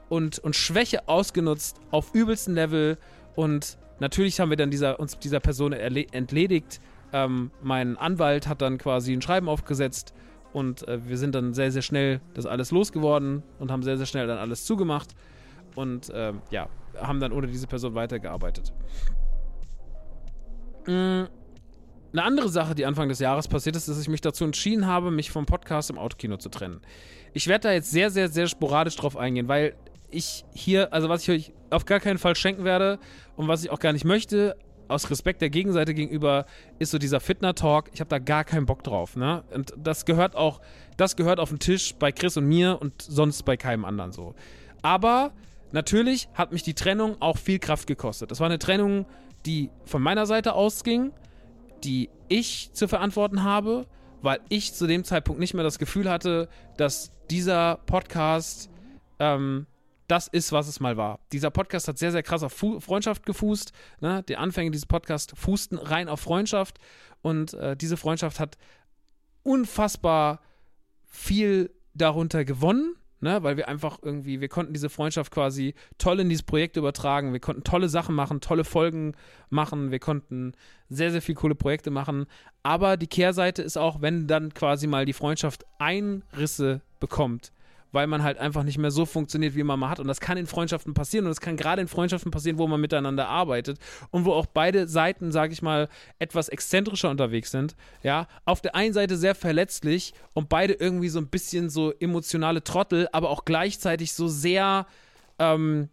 und, 0.09 0.39
und 0.39 0.55
Schwäche 0.55 1.07
ausgenutzt 1.07 1.77
auf 1.91 2.13
übelsten 2.13 2.53
Level 2.55 2.97
und 3.35 3.77
Natürlich 4.01 4.39
haben 4.39 4.49
wir 4.49 4.57
dann 4.57 4.71
dieser, 4.71 4.99
uns 4.99 5.19
dieser 5.19 5.39
Person 5.39 5.73
entledigt. 5.73 6.81
Ähm, 7.13 7.51
mein 7.61 7.97
Anwalt 7.97 8.47
hat 8.47 8.59
dann 8.63 8.79
quasi 8.79 9.13
ein 9.13 9.21
Schreiben 9.21 9.47
aufgesetzt 9.47 10.15
und 10.53 10.87
äh, 10.87 11.07
wir 11.07 11.19
sind 11.19 11.35
dann 11.35 11.53
sehr, 11.53 11.71
sehr 11.71 11.83
schnell 11.83 12.19
das 12.33 12.47
alles 12.47 12.71
losgeworden 12.71 13.43
und 13.59 13.71
haben 13.71 13.83
sehr, 13.83 13.97
sehr 13.97 14.07
schnell 14.07 14.25
dann 14.25 14.39
alles 14.39 14.65
zugemacht 14.65 15.13
und 15.75 16.09
äh, 16.09 16.33
ja, 16.49 16.67
haben 16.99 17.19
dann 17.19 17.31
ohne 17.31 17.45
diese 17.45 17.67
Person 17.67 17.93
weitergearbeitet. 17.93 18.73
Mhm. 20.87 21.27
Eine 22.11 22.23
andere 22.23 22.49
Sache, 22.49 22.73
die 22.73 22.87
Anfang 22.87 23.07
des 23.07 23.19
Jahres 23.19 23.47
passiert 23.47 23.75
ist, 23.75 23.87
dass 23.87 24.01
ich 24.01 24.09
mich 24.09 24.19
dazu 24.19 24.43
entschieden 24.45 24.87
habe, 24.87 25.11
mich 25.11 25.29
vom 25.29 25.45
Podcast 25.45 25.91
im 25.91 25.99
Autokino 25.99 26.37
zu 26.37 26.49
trennen. 26.49 26.81
Ich 27.33 27.45
werde 27.45 27.67
da 27.67 27.71
jetzt 27.71 27.91
sehr, 27.91 28.09
sehr, 28.09 28.29
sehr 28.29 28.47
sporadisch 28.47 28.95
drauf 28.95 29.15
eingehen, 29.15 29.47
weil 29.47 29.75
ich 30.11 30.45
hier, 30.53 30.93
also 30.93 31.09
was 31.09 31.23
ich 31.23 31.29
euch 31.29 31.53
auf 31.69 31.85
gar 31.85 31.99
keinen 31.99 32.17
Fall 32.17 32.35
schenken 32.35 32.63
werde 32.63 32.99
und 33.35 33.47
was 33.47 33.63
ich 33.63 33.69
auch 33.69 33.79
gar 33.79 33.93
nicht 33.93 34.05
möchte, 34.05 34.55
aus 34.87 35.09
Respekt 35.09 35.41
der 35.41 35.49
Gegenseite 35.49 35.93
gegenüber, 35.93 36.45
ist 36.77 36.91
so 36.91 36.97
dieser 36.97 37.19
Fitner-Talk. 37.19 37.89
Ich 37.93 38.01
habe 38.01 38.09
da 38.09 38.19
gar 38.19 38.43
keinen 38.43 38.65
Bock 38.65 38.83
drauf. 38.83 39.15
Ne? 39.15 39.43
Und 39.53 39.73
das 39.77 40.05
gehört 40.05 40.35
auch, 40.35 40.61
das 40.97 41.15
gehört 41.15 41.39
auf 41.39 41.49
den 41.49 41.59
Tisch 41.59 41.95
bei 41.95 42.11
Chris 42.11 42.37
und 42.37 42.45
mir 42.45 42.77
und 42.79 43.01
sonst 43.01 43.43
bei 43.43 43.57
keinem 43.57 43.85
anderen 43.85 44.11
so. 44.11 44.35
Aber 44.81 45.31
natürlich 45.71 46.27
hat 46.33 46.51
mich 46.51 46.63
die 46.63 46.73
Trennung 46.73 47.15
auch 47.21 47.37
viel 47.37 47.59
Kraft 47.59 47.87
gekostet. 47.87 48.31
Das 48.31 48.39
war 48.39 48.47
eine 48.47 48.59
Trennung, 48.59 49.05
die 49.45 49.69
von 49.85 50.01
meiner 50.01 50.25
Seite 50.25 50.53
ausging, 50.53 51.11
die 51.83 52.09
ich 52.27 52.71
zu 52.73 52.87
verantworten 52.87 53.43
habe, 53.43 53.87
weil 54.21 54.39
ich 54.49 54.73
zu 54.73 54.87
dem 54.87 55.03
Zeitpunkt 55.03 55.39
nicht 55.39 55.53
mehr 55.53 55.63
das 55.63 55.79
Gefühl 55.79 56.09
hatte, 56.09 56.47
dass 56.77 57.11
dieser 57.29 57.77
Podcast 57.85 58.69
ähm, 59.19 59.65
das 60.11 60.27
ist, 60.27 60.51
was 60.51 60.67
es 60.67 60.81
mal 60.81 60.97
war. 60.97 61.19
Dieser 61.31 61.51
Podcast 61.51 61.87
hat 61.87 61.97
sehr, 61.97 62.11
sehr 62.11 62.21
krass 62.21 62.43
auf 62.43 62.51
Fu 62.51 62.81
Freundschaft 62.81 63.25
gefußt. 63.25 63.71
Ne? 64.01 64.23
Die 64.27 64.35
Anfänge 64.35 64.71
dieses 64.71 64.85
Podcasts 64.85 65.33
fußten 65.39 65.77
rein 65.77 66.09
auf 66.09 66.19
Freundschaft 66.19 66.79
und 67.21 67.53
äh, 67.53 67.77
diese 67.77 67.95
Freundschaft 67.95 68.39
hat 68.41 68.57
unfassbar 69.43 70.41
viel 71.05 71.71
darunter 71.93 72.43
gewonnen. 72.43 72.95
Ne, 73.23 73.43
weil 73.43 73.55
wir 73.55 73.67
einfach 73.67 73.99
irgendwie, 74.01 74.41
wir 74.41 74.47
konnten 74.47 74.73
diese 74.73 74.89
Freundschaft 74.89 75.31
quasi 75.31 75.75
toll 75.99 76.19
in 76.21 76.29
dieses 76.29 76.41
Projekt 76.41 76.75
übertragen. 76.75 77.33
Wir 77.33 77.39
konnten 77.39 77.63
tolle 77.63 77.87
Sachen 77.87 78.15
machen, 78.15 78.41
tolle 78.41 78.63
Folgen 78.63 79.13
machen. 79.51 79.91
Wir 79.91 79.99
konnten 79.99 80.53
sehr, 80.89 81.11
sehr 81.11 81.21
viele 81.21 81.35
coole 81.35 81.53
Projekte 81.53 81.91
machen. 81.91 82.25
Aber 82.63 82.97
die 82.97 83.05
Kehrseite 83.05 83.61
ist 83.61 83.77
auch, 83.77 84.01
wenn 84.01 84.25
dann 84.25 84.55
quasi 84.55 84.87
mal 84.87 85.05
die 85.05 85.13
Freundschaft 85.13 85.65
Einrisse 85.77 86.81
bekommt, 86.99 87.51
weil 87.91 88.07
man 88.07 88.23
halt 88.23 88.37
einfach 88.37 88.63
nicht 88.63 88.77
mehr 88.77 88.91
so 88.91 89.05
funktioniert, 89.05 89.55
wie 89.55 89.63
man 89.63 89.79
mal 89.79 89.89
hat. 89.89 89.99
Und 89.99 90.07
das 90.07 90.19
kann 90.19 90.37
in 90.37 90.47
Freundschaften 90.47 90.93
passieren. 90.93 91.25
Und 91.25 91.31
das 91.31 91.41
kann 91.41 91.57
gerade 91.57 91.81
in 91.81 91.87
Freundschaften 91.87 92.31
passieren, 92.31 92.57
wo 92.57 92.67
man 92.67 92.79
miteinander 92.79 93.27
arbeitet 93.27 93.79
und 94.11 94.25
wo 94.25 94.33
auch 94.33 94.45
beide 94.45 94.87
Seiten, 94.87 95.31
sage 95.31 95.53
ich 95.53 95.61
mal, 95.61 95.89
etwas 96.19 96.49
exzentrischer 96.49 97.09
unterwegs 97.09 97.51
sind. 97.51 97.75
Ja, 98.03 98.27
auf 98.45 98.61
der 98.61 98.75
einen 98.75 98.93
Seite 98.93 99.17
sehr 99.17 99.35
verletzlich 99.35 100.13
und 100.33 100.49
beide 100.49 100.73
irgendwie 100.73 101.09
so 101.09 101.19
ein 101.19 101.27
bisschen 101.27 101.69
so 101.69 101.91
emotionale 101.99 102.63
Trottel, 102.63 103.07
aber 103.11 103.29
auch 103.29 103.45
gleichzeitig 103.45 104.13
so 104.13 104.27
sehr, 104.27 104.85
ähm, 105.39 105.89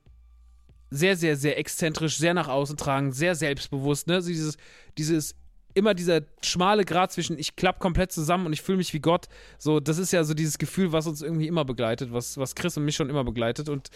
sehr, 0.90 1.16
sehr, 1.16 1.36
sehr 1.36 1.58
exzentrisch, 1.58 2.16
sehr 2.16 2.34
nach 2.34 2.48
außen 2.48 2.76
tragen, 2.76 3.12
sehr 3.12 3.34
selbstbewusst, 3.34 4.06
ne? 4.06 4.22
So 4.22 4.28
dieses, 4.28 4.56
dieses 4.96 5.34
immer 5.78 5.94
dieser 5.94 6.20
schmale 6.42 6.84
Grad 6.84 7.12
zwischen 7.12 7.38
ich 7.38 7.56
klapp 7.56 7.78
komplett 7.78 8.12
zusammen 8.12 8.46
und 8.46 8.52
ich 8.52 8.62
fühle 8.62 8.78
mich 8.78 8.92
wie 8.92 9.00
Gott. 9.00 9.28
So, 9.58 9.80
das 9.80 9.98
ist 9.98 10.12
ja 10.12 10.24
so 10.24 10.34
dieses 10.34 10.58
Gefühl, 10.58 10.92
was 10.92 11.06
uns 11.06 11.22
irgendwie 11.22 11.46
immer 11.46 11.64
begleitet, 11.64 12.12
was, 12.12 12.36
was 12.36 12.54
Chris 12.54 12.76
und 12.76 12.84
mich 12.84 12.96
schon 12.96 13.08
immer 13.08 13.24
begleitet. 13.24 13.68
Und 13.68 13.88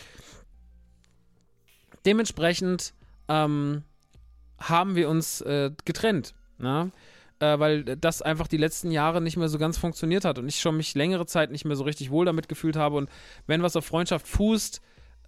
dementsprechend 2.07 2.95
ähm, 3.29 3.83
haben 4.59 4.97
wir 4.97 5.09
uns 5.09 5.41
äh, 5.43 5.71
getrennt. 5.85 6.35
Na? 6.59 6.85
Ne? 6.85 6.93
Äh, 7.41 7.59
weil 7.59 7.83
das 7.83 8.23
einfach 8.23 8.47
die 8.47 8.57
letzten 8.57 8.93
Jahre 8.93 9.21
nicht 9.21 9.37
mehr 9.37 9.49
so 9.49 9.59
ganz 9.59 9.77
funktioniert 9.77 10.25
hat 10.25 10.39
und 10.39 10.49
ich 10.49 10.61
schon 10.61 10.77
mich 10.77 10.95
längere 10.95 11.27
Zeit 11.27 11.51
nicht 11.51 11.65
mehr 11.65 11.77
so 11.77 11.83
richtig 11.83 12.11
wohl 12.11 12.25
damit 12.25 12.49
gefühlt 12.49 12.77
habe. 12.77 12.97
Und 12.97 13.11
wenn 13.47 13.63
was 13.63 13.75
auf 13.75 13.85
Freundschaft 13.85 14.29
fußt, 14.29 14.81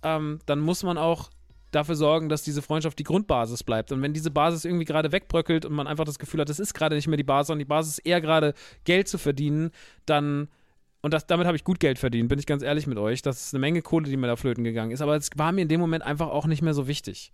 ähm, 0.04 0.38
dann 0.46 0.60
muss 0.60 0.84
man 0.84 0.96
auch 0.96 1.30
dafür 1.74 1.96
sorgen, 1.96 2.28
dass 2.28 2.42
diese 2.42 2.62
Freundschaft 2.62 2.98
die 2.98 3.04
Grundbasis 3.04 3.62
bleibt. 3.62 3.92
Und 3.92 4.02
wenn 4.02 4.12
diese 4.12 4.30
Basis 4.30 4.64
irgendwie 4.64 4.84
gerade 4.84 5.12
wegbröckelt 5.12 5.64
und 5.64 5.72
man 5.72 5.86
einfach 5.86 6.04
das 6.04 6.18
Gefühl 6.18 6.40
hat, 6.40 6.48
das 6.48 6.60
ist 6.60 6.74
gerade 6.74 6.96
nicht 6.96 7.08
mehr 7.08 7.16
die 7.16 7.24
Basis, 7.24 7.48
sondern 7.48 7.60
die 7.60 7.64
Basis 7.68 7.98
ist 7.98 8.06
eher 8.06 8.20
gerade 8.20 8.54
Geld 8.84 9.08
zu 9.08 9.18
verdienen, 9.18 9.70
dann 10.06 10.48
und 11.04 11.12
das, 11.12 11.26
damit 11.26 11.46
habe 11.46 11.54
ich 11.54 11.64
gut 11.64 11.80
Geld 11.80 11.98
verdient, 11.98 12.30
bin 12.30 12.38
ich 12.38 12.46
ganz 12.46 12.62
ehrlich 12.62 12.86
mit 12.86 12.96
euch. 12.96 13.20
Das 13.20 13.44
ist 13.44 13.52
eine 13.52 13.60
Menge 13.60 13.82
Kohle, 13.82 14.08
die 14.08 14.16
mir 14.16 14.26
da 14.26 14.36
flöten 14.36 14.64
gegangen 14.64 14.90
ist. 14.90 15.02
Aber 15.02 15.14
es 15.14 15.28
war 15.36 15.52
mir 15.52 15.60
in 15.60 15.68
dem 15.68 15.78
Moment 15.78 16.02
einfach 16.02 16.28
auch 16.28 16.46
nicht 16.46 16.62
mehr 16.62 16.72
so 16.72 16.88
wichtig. 16.88 17.30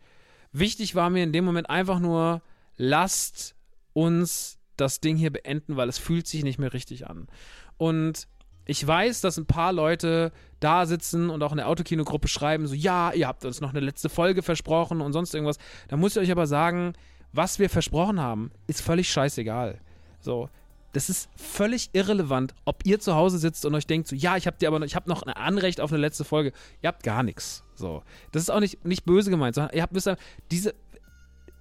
Wichtig 0.51 0.97
war 0.97 1.09
mir 1.09 1.23
in 1.23 1.33
dem 1.33 1.45
Moment 1.45 1.71
einfach 1.71 2.01
nur, 2.01 2.43
lasst 2.77 3.55
uns 3.93 4.59
das 4.77 5.01
Ding 5.01 5.17
hier 5.17 5.31
beenden, 5.31 5.77
weil 5.77 5.89
es 5.89 5.99
fühlt 5.99 6.27
sich 6.27 6.43
nicht 6.43 6.59
mehr 6.59 6.73
richtig 6.73 7.09
an. 7.09 7.29
Und 7.77 8.27
ich 8.71 8.87
weiß, 8.87 9.21
dass 9.21 9.37
ein 9.37 9.47
paar 9.47 9.73
Leute 9.73 10.31
da 10.61 10.87
sitzen 10.87 11.29
und 11.29 11.43
auch 11.43 11.51
in 11.51 11.57
der 11.57 11.67
Autokino-Gruppe 11.67 12.29
schreiben, 12.29 12.69
so, 12.69 12.75
ja, 12.75 13.11
ihr 13.11 13.27
habt 13.27 13.45
uns 13.45 13.61
noch 13.61 13.71
eine 13.71 13.81
letzte 13.81 14.09
Folge 14.09 14.43
versprochen 14.43 15.01
und 15.01 15.13
sonst 15.13 15.35
irgendwas. 15.35 15.59
Da 15.89 15.97
muss 15.97 16.15
ich 16.15 16.23
euch 16.23 16.31
aber 16.31 16.47
sagen, 16.47 16.93
was 17.33 17.59
wir 17.59 17.69
versprochen 17.69 18.21
haben, 18.21 18.53
ist 18.69 18.81
völlig 18.81 19.11
scheißegal. 19.11 19.81
So, 20.21 20.49
das 20.93 21.11
ist 21.11 21.29
völlig 21.35 21.91
irrelevant, 21.95 22.55
ob 22.65 22.87
ihr 22.87 23.01
zu 23.01 23.17
Hause 23.17 23.39
sitzt 23.39 23.67
und 23.67 23.75
euch 23.75 23.89
denkt, 23.89 24.07
so, 24.07 24.15
ja, 24.15 24.37
ich 24.37 24.47
habe 24.47 24.57
dir 24.57 24.69
aber 24.69 24.79
noch, 24.79 24.87
ich 24.87 24.95
habe 24.95 25.09
noch 25.09 25.25
ein 25.25 25.33
Anrecht 25.33 25.81
auf 25.81 25.91
eine 25.91 26.01
letzte 26.01 26.23
Folge. 26.25 26.53
Ihr 26.81 26.89
habt 26.89 27.03
gar 27.03 27.25
nichts. 27.25 27.65
So, 27.75 28.05
das 28.31 28.43
ist 28.43 28.51
auch 28.51 28.61
nicht, 28.61 28.85
nicht 28.85 29.05
böse 29.05 29.31
gemeint, 29.31 29.57
sondern 29.57 29.75
ihr 29.75 29.83
habt 29.83 29.95
wisst 29.95 30.07
ihr, 30.07 30.17
diese, 30.53 30.77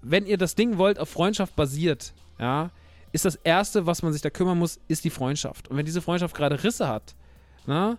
wenn 0.04 0.28
ihr 0.28 0.38
das 0.38 0.54
Ding 0.54 0.78
wollt, 0.78 1.00
auf 1.00 1.10
Freundschaft 1.10 1.56
basiert, 1.56 2.14
ja, 2.38 2.70
ist 3.12 3.26
das 3.26 3.36
Erste, 3.36 3.86
was 3.86 4.02
man 4.04 4.14
sich 4.14 4.22
da 4.22 4.30
kümmern 4.30 4.58
muss, 4.58 4.80
ist 4.88 5.04
die 5.04 5.10
Freundschaft. 5.10 5.68
Und 5.68 5.78
wenn 5.78 5.86
diese 5.86 6.02
Freundschaft 6.02 6.36
gerade 6.36 6.64
Risse 6.64 6.88
hat, 6.88 7.16
na, 7.66 7.98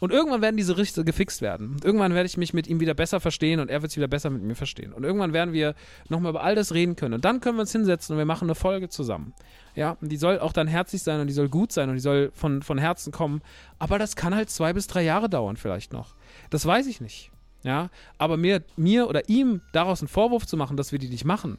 und 0.00 0.12
irgendwann 0.12 0.42
werden 0.42 0.56
diese 0.56 0.76
Risse 0.76 1.04
gefixt 1.04 1.40
werden. 1.40 1.70
Und 1.70 1.84
irgendwann 1.84 2.14
werde 2.14 2.26
ich 2.26 2.36
mich 2.36 2.52
mit 2.52 2.66
ihm 2.66 2.80
wieder 2.80 2.94
besser 2.94 3.20
verstehen 3.20 3.60
und 3.60 3.70
er 3.70 3.80
wird 3.80 3.90
sich 3.90 3.96
wieder 3.96 4.08
besser 4.08 4.28
mit 4.28 4.42
mir 4.42 4.54
verstehen. 4.54 4.92
Und 4.92 5.04
irgendwann 5.04 5.32
werden 5.32 5.54
wir 5.54 5.74
nochmal 6.08 6.30
über 6.30 6.42
all 6.42 6.54
das 6.54 6.74
reden 6.74 6.94
können. 6.96 7.14
Und 7.14 7.24
dann 7.24 7.40
können 7.40 7.56
wir 7.56 7.62
uns 7.62 7.72
hinsetzen 7.72 8.12
und 8.12 8.18
wir 8.18 8.26
machen 8.26 8.44
eine 8.44 8.54
Folge 8.54 8.88
zusammen. 8.88 9.32
Ja, 9.74 9.96
und 10.00 10.10
die 10.10 10.16
soll 10.16 10.40
auch 10.40 10.52
dann 10.52 10.66
herzlich 10.66 11.02
sein 11.02 11.20
und 11.20 11.28
die 11.28 11.32
soll 11.32 11.48
gut 11.48 11.72
sein 11.72 11.88
und 11.88 11.94
die 11.94 12.02
soll 12.02 12.32
von, 12.34 12.62
von 12.62 12.76
Herzen 12.76 13.12
kommen. 13.12 13.40
Aber 13.78 13.98
das 13.98 14.14
kann 14.14 14.34
halt 14.34 14.50
zwei 14.50 14.72
bis 14.72 14.88
drei 14.88 15.02
Jahre 15.02 15.30
dauern, 15.30 15.56
vielleicht 15.56 15.92
noch. 15.92 16.16
Das 16.50 16.66
weiß 16.66 16.86
ich 16.86 17.00
nicht. 17.00 17.30
Ja, 17.62 17.88
aber 18.18 18.36
mir, 18.36 18.62
mir 18.76 19.08
oder 19.08 19.28
ihm 19.30 19.62
daraus 19.72 20.02
einen 20.02 20.08
Vorwurf 20.08 20.46
zu 20.46 20.58
machen, 20.58 20.76
dass 20.76 20.92
wir 20.92 20.98
die 20.98 21.08
nicht 21.08 21.24
machen, 21.24 21.56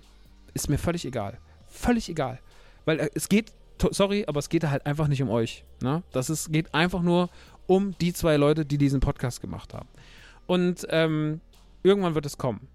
ist 0.54 0.70
mir 0.70 0.78
völlig 0.78 1.04
egal. 1.06 1.40
Völlig 1.68 2.10
egal. 2.10 2.40
Weil 2.86 3.00
äh, 3.00 3.10
es 3.14 3.30
geht, 3.30 3.52
sorry, 3.92 4.26
aber 4.28 4.40
es 4.40 4.50
geht 4.50 4.64
halt 4.64 4.86
einfach 4.86 5.08
nicht 5.08 5.22
um 5.22 5.30
euch. 5.30 5.66
Ne? 5.82 6.04
Das 6.12 6.30
ist, 6.30 6.52
geht 6.52 6.74
einfach 6.74 7.02
nur 7.02 7.30
um 7.68 7.98
die 8.00 8.14
zwei 8.14 8.38
Leute, 8.38 8.66
die 8.66 8.78
diesen 8.78 9.00
Podcast 9.00 9.42
gemacht 9.42 9.74
haben. 9.74 9.90
Und 10.48 10.86
ähm, 10.90 11.42
irgendwann 11.84 12.16
wird 12.16 12.26
es 12.26 12.38
kommen. 12.38 12.68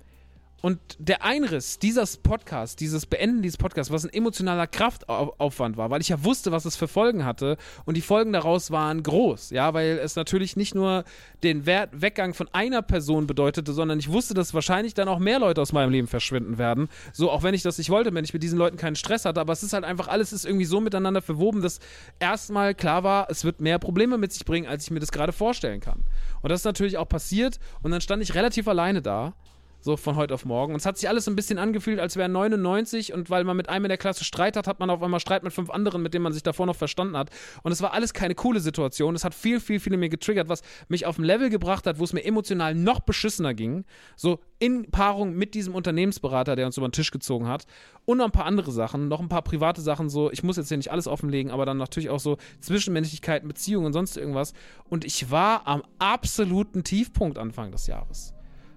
Und 0.62 0.78
der 0.98 1.24
Einriss 1.24 1.78
dieses 1.78 2.18
Podcasts, 2.18 2.76
dieses 2.76 3.06
Beenden 3.06 3.40
dieses 3.40 3.56
Podcasts, 3.56 3.90
was 3.90 4.04
ein 4.04 4.12
emotionaler 4.12 4.66
Kraftaufwand 4.66 5.78
war, 5.78 5.90
weil 5.90 6.02
ich 6.02 6.10
ja 6.10 6.22
wusste, 6.22 6.52
was 6.52 6.66
es 6.66 6.76
für 6.76 6.88
Folgen 6.88 7.24
hatte 7.24 7.56
und 7.86 7.96
die 7.96 8.02
Folgen 8.02 8.32
daraus 8.32 8.70
waren 8.70 9.02
groß, 9.02 9.50
ja, 9.50 9.72
weil 9.72 9.98
es 9.98 10.16
natürlich 10.16 10.56
nicht 10.56 10.74
nur 10.74 11.04
den 11.42 11.64
Wert 11.64 12.02
Weggang 12.02 12.34
von 12.34 12.48
einer 12.52 12.82
Person 12.82 13.26
bedeutete, 13.26 13.72
sondern 13.72 13.98
ich 13.98 14.12
wusste, 14.12 14.34
dass 14.34 14.52
wahrscheinlich 14.52 14.92
dann 14.92 15.08
auch 15.08 15.18
mehr 15.18 15.38
Leute 15.38 15.62
aus 15.62 15.72
meinem 15.72 15.90
Leben 15.90 16.08
verschwinden 16.08 16.58
werden. 16.58 16.88
So, 17.12 17.30
auch 17.30 17.42
wenn 17.42 17.54
ich 17.54 17.62
das 17.62 17.78
nicht 17.78 17.88
wollte, 17.88 18.12
wenn 18.12 18.24
ich 18.24 18.34
mit 18.34 18.42
diesen 18.42 18.58
Leuten 18.58 18.76
keinen 18.76 18.96
Stress 18.96 19.24
hatte, 19.24 19.40
aber 19.40 19.54
es 19.54 19.62
ist 19.62 19.72
halt 19.72 19.84
einfach, 19.84 20.08
alles 20.08 20.32
ist 20.32 20.44
irgendwie 20.44 20.66
so 20.66 20.80
miteinander 20.80 21.22
verwoben, 21.22 21.62
dass 21.62 21.80
erstmal 22.18 22.74
klar 22.74 23.02
war, 23.02 23.28
es 23.30 23.44
wird 23.44 23.60
mehr 23.60 23.78
Probleme 23.78 24.18
mit 24.18 24.32
sich 24.32 24.44
bringen, 24.44 24.66
als 24.66 24.84
ich 24.84 24.90
mir 24.90 25.00
das 25.00 25.10
gerade 25.10 25.32
vorstellen 25.32 25.80
kann. 25.80 26.04
Und 26.42 26.50
das 26.50 26.60
ist 26.60 26.64
natürlich 26.66 26.98
auch 26.98 27.08
passiert 27.08 27.58
und 27.82 27.92
dann 27.92 28.02
stand 28.02 28.22
ich 28.22 28.34
relativ 28.34 28.68
alleine 28.68 29.00
da 29.00 29.34
so 29.80 29.96
von 29.96 30.16
heute 30.16 30.34
auf 30.34 30.44
morgen. 30.44 30.74
Und 30.74 30.80
es 30.80 30.86
hat 30.86 30.98
sich 30.98 31.08
alles 31.08 31.28
ein 31.28 31.36
bisschen 31.36 31.58
angefühlt, 31.58 31.98
als 31.98 32.16
wäre 32.16 32.28
99 32.28 33.12
und 33.12 33.30
weil 33.30 33.44
man 33.44 33.56
mit 33.56 33.68
einem 33.68 33.86
in 33.86 33.88
der 33.88 33.98
Klasse 33.98 34.24
Streit 34.24 34.56
hat, 34.56 34.66
hat 34.66 34.80
man 34.80 34.90
auf 34.90 35.02
einmal 35.02 35.20
Streit 35.20 35.42
mit 35.42 35.52
fünf 35.52 35.70
anderen, 35.70 36.02
mit 36.02 36.14
denen 36.14 36.22
man 36.22 36.32
sich 36.32 36.42
davor 36.42 36.66
noch 36.66 36.76
verstanden 36.76 37.16
hat. 37.16 37.30
Und 37.62 37.72
es 37.72 37.82
war 37.82 37.92
alles 37.92 38.12
keine 38.12 38.34
coole 38.34 38.60
Situation. 38.60 39.14
Es 39.14 39.24
hat 39.24 39.34
viel, 39.34 39.60
viel, 39.60 39.80
viel 39.80 39.96
mir 39.96 40.08
getriggert, 40.08 40.48
was 40.48 40.62
mich 40.88 41.06
auf 41.06 41.18
ein 41.18 41.24
Level 41.24 41.50
gebracht 41.50 41.86
hat, 41.86 41.98
wo 41.98 42.04
es 42.04 42.12
mir 42.12 42.24
emotional 42.24 42.74
noch 42.74 43.00
beschissener 43.00 43.54
ging. 43.54 43.84
So 44.16 44.40
in 44.58 44.90
Paarung 44.90 45.34
mit 45.34 45.54
diesem 45.54 45.74
Unternehmensberater, 45.74 46.54
der 46.54 46.66
uns 46.66 46.76
über 46.76 46.88
den 46.88 46.92
Tisch 46.92 47.10
gezogen 47.10 47.48
hat. 47.48 47.64
Und 48.04 48.18
noch 48.18 48.26
ein 48.26 48.32
paar 48.32 48.44
andere 48.44 48.72
Sachen, 48.72 49.08
noch 49.08 49.20
ein 49.20 49.28
paar 49.28 49.42
private 49.42 49.80
Sachen, 49.80 50.10
so, 50.10 50.30
ich 50.30 50.42
muss 50.42 50.56
jetzt 50.56 50.68
hier 50.68 50.76
nicht 50.76 50.90
alles 50.90 51.06
offenlegen, 51.06 51.50
aber 51.50 51.64
dann 51.64 51.78
natürlich 51.78 52.10
auch 52.10 52.20
so 52.20 52.36
Zwischenmenschlichkeiten, 52.60 53.48
Beziehungen 53.48 53.86
und 53.86 53.92
sonst 53.92 54.16
irgendwas. 54.16 54.52
Und 54.88 55.04
ich 55.04 55.30
war 55.30 55.66
am 55.66 55.82
absoluten 55.98 56.84
Tiefpunkt 56.84 57.38
Anfang 57.38 57.72
des 57.72 57.86
Jahres. 57.86 58.34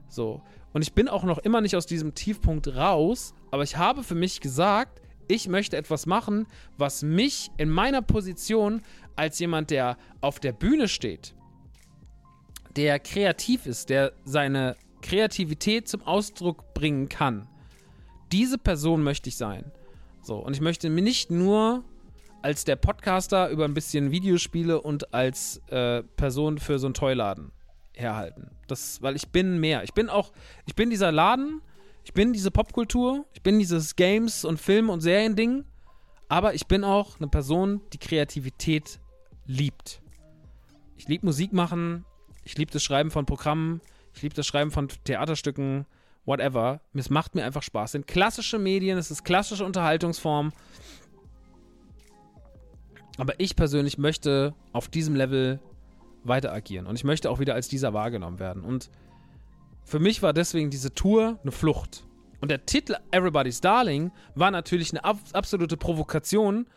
So. 0.08 0.42
Und 0.74 0.82
ich 0.82 0.94
bin 0.94 1.08
auch 1.08 1.24
noch 1.24 1.38
immer 1.38 1.62
nicht 1.62 1.76
aus 1.76 1.86
diesem 1.86 2.16
Tiefpunkt 2.16 2.68
raus, 2.76 3.34
aber 3.52 3.64
ich 3.64 3.78
habe 3.78 4.04
für 4.04 4.16
mich 4.16 4.42
gesagt, 4.42 5.02
ich 5.28 5.48
möchte 5.48 5.78
etwas 5.78 6.06
machen, 6.06 6.48
was 6.78 7.04
mich 7.04 7.52
in 7.58 7.70
meiner 7.70 8.02
Position 8.02 8.82
als 9.16 9.40
jemand, 9.40 9.70
der 9.70 9.98
auf 10.20 10.40
der 10.40 10.52
Bühne 10.52 10.88
steht, 10.88 11.36
der 12.76 13.00
kreativ 13.00 13.68
ist, 13.68 13.90
der 13.90 14.14
seine 14.26 14.76
Kreativität 15.02 15.88
zum 15.88 16.02
Ausdruck 16.02 16.74
bringen 16.74 17.08
kann. 17.08 17.48
Diese 18.32 18.58
Person 18.58 19.04
möchte 19.04 19.30
ich 19.30 19.38
sein. 19.38 19.72
So, 20.22 20.38
und 20.38 20.54
ich 20.54 20.62
möchte 20.62 20.90
mir 20.90 21.04
nicht 21.04 21.30
nur 21.30 21.84
als 22.42 22.66
der 22.66 22.76
Podcaster 22.76 23.50
über 23.50 23.66
ein 23.66 23.74
bisschen 23.74 24.12
Videospiele 24.12 24.82
und 24.82 25.14
als 25.14 25.62
äh, 25.68 26.02
Person 26.04 26.58
für 26.58 26.80
so 26.80 26.88
einen 26.88 26.94
Toyladen 26.94 27.52
herhalten. 27.94 28.52
Das, 28.68 29.02
weil 29.02 29.16
ich 29.16 29.30
bin 29.30 29.60
mehr. 29.60 29.84
Ich 29.84 29.94
bin 29.94 30.10
auch, 30.10 30.32
ich 30.66 30.76
bin 30.76 30.90
dieser 30.90 31.12
Laden, 31.12 31.62
ich 32.04 32.14
bin 32.14 32.34
diese 32.34 32.52
Popkultur, 32.52 33.26
ich 33.34 33.42
bin 33.42 33.60
dieses 33.60 33.96
Games 33.96 34.46
und 34.46 34.60
Film 34.60 34.90
und 34.90 35.02
Serien-Ding, 35.02 35.66
aber 36.28 36.54
ich 36.54 36.68
bin 36.68 36.84
auch 36.84 37.20
eine 37.20 37.28
Person, 37.28 37.82
die 37.94 37.98
Kreativität 37.98 39.00
liebt. 39.46 40.02
Ich 40.98 41.08
liebe 41.08 41.26
Musik 41.26 41.54
machen, 41.54 42.06
ich 42.44 42.58
liebe 42.58 42.72
das 42.72 42.84
Schreiben 42.84 43.12
von 43.12 43.26
Programmen, 43.26 43.82
ich 44.14 44.22
liebe 44.22 44.36
das 44.36 44.46
Schreiben 44.46 44.72
von 44.72 44.90
Theaterstücken, 45.04 45.86
whatever. 46.26 46.82
Es 46.94 47.10
macht 47.10 47.36
mir 47.36 47.44
einfach 47.44 47.64
Spaß. 47.64 47.90
Es 47.90 47.92
sind 47.94 48.08
klassische 48.08 48.60
Medien, 48.60 48.98
es 48.98 49.12
ist 49.12 49.24
klassische 49.24 49.66
Unterhaltungsform. 49.66 50.54
Aber 53.18 53.40
ich 53.40 53.56
persönlich 53.56 53.98
möchte 53.98 54.54
auf 54.72 54.88
diesem 54.88 55.16
Level 55.16 55.60
weiter 56.24 56.52
agieren. 56.54 56.88
Und 56.88 56.96
ich 56.96 57.04
möchte 57.04 57.30
auch 57.30 57.40
wieder 57.40 57.54
als 57.56 57.68
dieser 57.68 57.94
wahrgenommen 57.94 58.40
werden. 58.40 58.64
Und 58.64 58.90
für 59.84 60.00
mich 60.00 60.22
war 60.22 60.34
deswegen 60.34 60.70
diese 60.70 60.94
Tour 60.94 61.40
eine 61.42 61.52
Flucht. 61.52 62.06
Und 62.42 62.50
der 62.50 62.66
Titel 62.66 62.96
Everybody's 63.12 63.62
Darling 63.62 64.12
war 64.36 64.52
natürlich 64.52 64.92
eine 64.92 65.04
ab 65.04 65.18
absolute 65.34 65.78
Provokation 65.78 66.68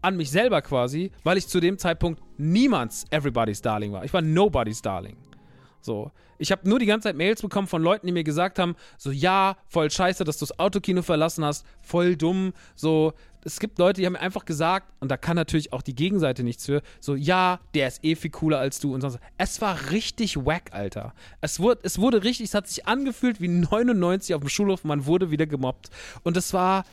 an 0.00 0.16
mich 0.16 0.30
selber 0.30 0.62
quasi, 0.62 1.12
weil 1.22 1.38
ich 1.38 1.46
zu 1.46 1.60
dem 1.60 1.78
Zeitpunkt 1.78 2.20
niemands 2.38 3.04
Everybody's 3.10 3.62
Darling 3.62 3.92
war. 3.92 4.04
Ich 4.04 4.12
war 4.12 4.20
Nobody's 4.20 4.82
Darling. 4.82 5.16
So. 5.82 6.10
Ich 6.38 6.50
habe 6.50 6.68
nur 6.68 6.78
die 6.78 6.86
ganze 6.86 7.08
Zeit 7.08 7.16
Mails 7.16 7.42
bekommen 7.42 7.66
von 7.66 7.82
Leuten, 7.82 8.06
die 8.06 8.12
mir 8.12 8.24
gesagt 8.24 8.58
haben, 8.58 8.74
so 8.98 9.10
ja, 9.10 9.56
voll 9.68 9.90
scheiße, 9.90 10.24
dass 10.24 10.38
du 10.38 10.46
das 10.46 10.58
Autokino 10.58 11.02
verlassen 11.02 11.44
hast, 11.44 11.66
voll 11.80 12.16
dumm, 12.16 12.52
so. 12.74 13.12
Es 13.44 13.58
gibt 13.58 13.78
Leute, 13.78 14.00
die 14.00 14.06
haben 14.06 14.12
mir 14.12 14.20
einfach 14.20 14.44
gesagt, 14.44 14.92
und 15.00 15.10
da 15.10 15.16
kann 15.16 15.34
natürlich 15.34 15.72
auch 15.72 15.82
die 15.82 15.96
Gegenseite 15.96 16.44
nichts 16.44 16.66
für, 16.66 16.80
so 17.00 17.16
ja, 17.16 17.58
der 17.74 17.88
ist 17.88 18.04
eh 18.04 18.14
viel 18.14 18.30
cooler 18.30 18.58
als 18.58 18.78
du 18.78 18.94
und 18.94 19.00
sonst. 19.00 19.18
Es 19.36 19.60
war 19.60 19.90
richtig 19.90 20.36
wack, 20.36 20.70
Alter. 20.72 21.12
Es 21.40 21.58
wurde, 21.58 21.80
es 21.82 21.98
wurde 21.98 22.22
richtig, 22.22 22.46
es 22.46 22.54
hat 22.54 22.68
sich 22.68 22.86
angefühlt 22.86 23.40
wie 23.40 23.48
99 23.48 24.36
auf 24.36 24.42
dem 24.42 24.48
Schulhof, 24.48 24.84
man 24.84 25.06
wurde 25.06 25.32
wieder 25.32 25.46
gemobbt. 25.46 25.90
Und 26.22 26.36
es 26.36 26.52
war, 26.52 26.84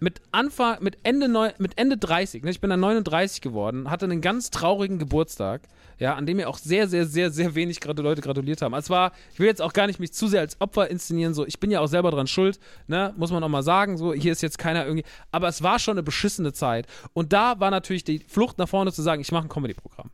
mit 0.00 0.22
Anfang, 0.32 0.82
mit 0.82 0.98
Ende, 1.02 1.28
mit 1.58 1.78
Ende 1.78 1.98
30, 1.98 2.42
ne, 2.42 2.50
ich 2.50 2.60
bin 2.60 2.70
dann 2.70 2.80
39 2.80 3.42
geworden, 3.42 3.90
hatte 3.90 4.06
einen 4.06 4.22
ganz 4.22 4.50
traurigen 4.50 4.98
Geburtstag, 4.98 5.60
ja, 5.98 6.14
an 6.14 6.24
dem 6.24 6.38
mir 6.38 6.48
auch 6.48 6.56
sehr, 6.56 6.88
sehr, 6.88 7.04
sehr, 7.04 7.30
sehr 7.30 7.54
wenig 7.54 7.80
gerade 7.80 8.00
Leute 8.00 8.22
gratuliert 8.22 8.62
haben. 8.62 8.72
Es 8.72 8.88
war, 8.88 9.12
ich 9.34 9.38
will 9.38 9.46
jetzt 9.46 9.60
auch 9.60 9.74
gar 9.74 9.86
nicht 9.86 10.00
mich 10.00 10.14
zu 10.14 10.26
sehr 10.26 10.40
als 10.40 10.58
Opfer 10.58 10.90
inszenieren, 10.90 11.34
so, 11.34 11.46
ich 11.46 11.60
bin 11.60 11.70
ja 11.70 11.80
auch 11.80 11.86
selber 11.86 12.10
dran 12.10 12.26
schuld, 12.26 12.58
ne, 12.88 13.12
muss 13.18 13.30
man 13.30 13.44
auch 13.44 13.48
mal 13.48 13.62
sagen, 13.62 13.98
so, 13.98 14.14
hier 14.14 14.32
ist 14.32 14.40
jetzt 14.40 14.58
keiner 14.58 14.86
irgendwie, 14.86 15.04
aber 15.30 15.48
es 15.48 15.62
war 15.62 15.78
schon 15.78 15.92
eine 15.92 16.02
beschissene 16.02 16.54
Zeit. 16.54 16.86
Und 17.12 17.34
da 17.34 17.60
war 17.60 17.70
natürlich 17.70 18.02
die 18.02 18.20
Flucht 18.20 18.56
nach 18.56 18.68
vorne 18.68 18.92
zu 18.92 19.02
sagen, 19.02 19.20
ich 19.20 19.30
mache 19.30 19.44
ein 19.44 19.50
Comedy-Programm. 19.50 20.10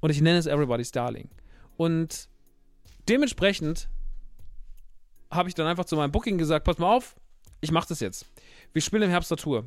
Und 0.00 0.10
ich 0.10 0.20
nenne 0.20 0.38
es 0.38 0.46
Everybody's 0.46 0.92
Darling. 0.92 1.30
Und 1.78 2.28
dementsprechend 3.08 3.88
habe 5.30 5.48
ich 5.48 5.54
dann 5.54 5.66
einfach 5.66 5.86
zu 5.86 5.96
meinem 5.96 6.12
Booking 6.12 6.36
gesagt, 6.36 6.66
pass 6.66 6.76
mal 6.76 6.94
auf, 6.94 7.16
ich 7.62 7.70
mache 7.70 7.88
das 7.88 8.00
jetzt 8.00 8.26
wir 8.72 8.82
spielen 8.82 9.02
im 9.02 9.10
Herbst 9.10 9.30
der 9.30 9.38
Tour. 9.38 9.64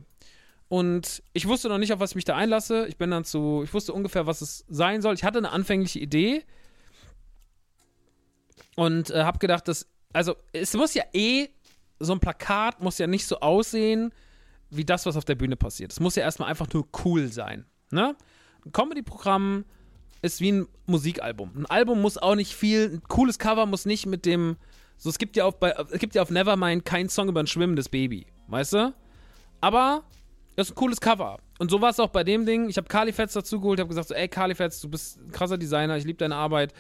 Und 0.68 1.22
ich 1.34 1.48
wusste 1.48 1.70
noch 1.70 1.78
nicht, 1.78 1.94
auf 1.94 2.00
was 2.00 2.12
ich 2.12 2.16
mich 2.16 2.26
da 2.26 2.36
einlasse. 2.36 2.88
Ich 2.88 2.98
bin 2.98 3.12
dann 3.12 3.24
zu, 3.24 3.62
ich 3.64 3.74
wusste 3.74 3.94
ungefähr, 3.94 4.26
was 4.26 4.42
es 4.42 4.66
sein 4.68 5.02
soll. 5.02 5.14
Ich 5.14 5.24
hatte 5.24 5.38
eine 5.38 5.52
anfängliche 5.52 6.00
Idee 6.00 6.44
und 8.76 9.12
äh, 9.12 9.24
habe 9.24 9.40
gedacht, 9.40 9.68
dass, 9.68 9.88
also 10.14 10.36
es 10.54 10.74
muss 10.74 10.94
ja 10.94 11.04
eh, 11.14 11.50
so 12.00 12.14
ein 12.14 12.20
Plakat 12.20 12.82
muss 12.82 12.98
ja 12.98 13.08
nicht 13.08 13.26
so 13.26 13.40
aussehen, 13.40 14.12
wie 14.70 14.86
das, 14.86 15.06
was 15.06 15.16
auf 15.16 15.26
der 15.26 15.36
Bühne 15.36 15.56
passiert. 15.56 15.92
Es 15.92 16.00
muss 16.00 16.16
ja 16.16 16.24
erstmal 16.24 16.50
einfach 16.50 16.68
nur 16.74 16.88
cool 17.06 17.28
sein. 17.28 17.66
Ne? 17.92 18.16
Ein 18.66 18.72
Comedy-Programm 18.72 19.66
ist 20.22 20.42
wie 20.42 20.52
ein 20.52 20.68
Musikalbum. 20.88 21.52
Ein 21.56 21.66
Album 21.68 22.02
muss 22.02 22.18
auch 22.18 22.36
nicht 22.36 22.56
viel, 22.56 22.96
ein 22.96 23.04
cooles 23.04 23.38
Cover 23.38 23.66
muss 23.68 23.86
nicht 23.86 24.08
mit 24.08 24.26
dem, 24.26 24.58
so 24.98 25.10
es 25.10 25.20
gibt 25.20 25.38
ja 25.38 25.46
auf, 25.46 25.60
bei, 25.60 25.72
es 25.92 26.00
gibt 26.00 26.16
ja 26.16 26.24
auf 26.24 26.32
Nevermind 26.32 26.84
keinen 26.84 27.10
Song 27.10 27.30
über 27.30 27.40
ein 27.40 27.48
schwimmendes 27.48 27.90
Baby. 27.90 28.26
Weißt 28.48 28.74
du? 28.74 28.94
Aber 29.62 30.04
das 30.56 30.68
ist 30.68 30.74
ein 30.74 30.76
cooles 30.76 31.02
Cover. 31.02 31.40
Und 31.58 31.72
so 31.72 31.82
war 31.82 31.90
es 31.90 32.00
auch 32.00 32.10
bei 32.10 32.24
dem 32.24 32.46
Ding. 32.46 32.70
Ich 32.70 32.78
habe 32.78 32.88
Carlifats 32.88 33.34
dazu 33.34 33.60
geholt, 33.60 33.80
habe 33.80 33.90
gesagt 33.90 34.10
so, 34.10 34.14
ey 34.14 34.28
Carlifats, 34.28 34.80
du 34.82 34.90
bist 34.90 35.20
ein 35.20 35.32
krasser 35.32 35.58
Designer, 35.58 35.98
ich 35.98 36.06
liebe 36.06 36.18
deine 36.18 36.36
Arbeit. 36.36 36.74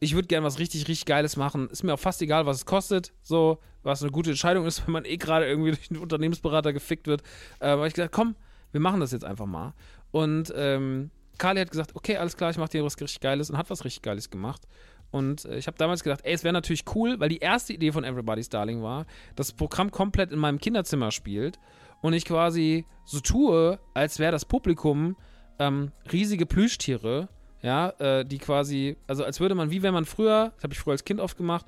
Ich 0.00 0.14
würde 0.14 0.26
gerne 0.26 0.44
was 0.44 0.58
richtig, 0.58 0.88
richtig 0.88 1.06
Geiles 1.06 1.36
machen. 1.36 1.68
Ist 1.70 1.84
mir 1.84 1.94
auch 1.94 2.00
fast 2.00 2.20
egal, 2.22 2.44
was 2.46 2.58
es 2.58 2.66
kostet. 2.66 3.12
So, 3.22 3.58
was 3.82 4.02
eine 4.02 4.10
gute 4.10 4.30
Entscheidung 4.30 4.66
ist, 4.66 4.82
wenn 4.86 4.92
man 4.92 5.04
eh 5.04 5.16
gerade 5.16 5.46
irgendwie 5.46 5.70
durch 5.70 5.90
einen 5.90 6.00
Unternehmensberater 6.00 6.72
gefickt 6.72 7.06
wird. 7.06 7.22
Äh, 7.60 7.68
aber 7.68 7.86
ich 7.86 7.94
gesagt, 7.94 8.12
komm, 8.12 8.34
wir 8.72 8.80
machen 8.80 9.00
das 9.00 9.12
jetzt 9.12 9.24
einfach 9.24 9.46
mal. 9.46 9.74
Und 10.10 10.52
ähm, 10.56 11.10
Carly 11.38 11.60
hat 11.60 11.70
gesagt, 11.70 11.94
okay, 11.94 12.16
alles 12.16 12.36
klar, 12.36 12.50
ich 12.50 12.58
mache 12.58 12.70
dir 12.70 12.84
was 12.84 13.00
richtig 13.00 13.20
Geiles 13.20 13.50
und 13.50 13.56
hat 13.56 13.70
was 13.70 13.84
richtig 13.84 14.02
Geiles 14.02 14.30
gemacht. 14.30 14.66
Und 15.12 15.44
äh, 15.44 15.58
ich 15.58 15.68
habe 15.68 15.78
damals 15.78 16.02
gedacht, 16.02 16.20
ey, 16.24 16.32
es 16.32 16.42
wäre 16.42 16.52
natürlich 16.52 16.84
cool, 16.94 17.20
weil 17.20 17.28
die 17.28 17.38
erste 17.38 17.72
Idee 17.72 17.92
von 17.92 18.02
Everybody's 18.02 18.48
Darling 18.48 18.82
war, 18.82 19.06
dass 19.36 19.48
das 19.48 19.56
Programm 19.56 19.92
komplett 19.92 20.32
in 20.32 20.38
meinem 20.38 20.58
Kinderzimmer 20.58 21.12
spielt 21.12 21.60
und 22.00 22.14
ich 22.14 22.24
quasi 22.24 22.86
so 23.04 23.20
tue, 23.20 23.78
als 23.94 24.18
wäre 24.18 24.32
das 24.32 24.44
Publikum 24.44 25.16
ähm, 25.60 25.92
riesige 26.10 26.46
Plüschtiere, 26.46 27.28
ja, 27.62 27.90
äh, 28.00 28.24
die 28.24 28.38
quasi, 28.38 28.96
also 29.06 29.24
als 29.24 29.38
würde 29.38 29.54
man, 29.54 29.70
wie 29.70 29.82
wenn 29.82 29.94
man 29.94 30.04
früher, 30.04 30.50
das 30.56 30.64
habe 30.64 30.72
ich 30.72 30.80
früher 30.80 30.92
als 30.92 31.04
Kind 31.04 31.20
oft 31.20 31.36
gemacht, 31.36 31.66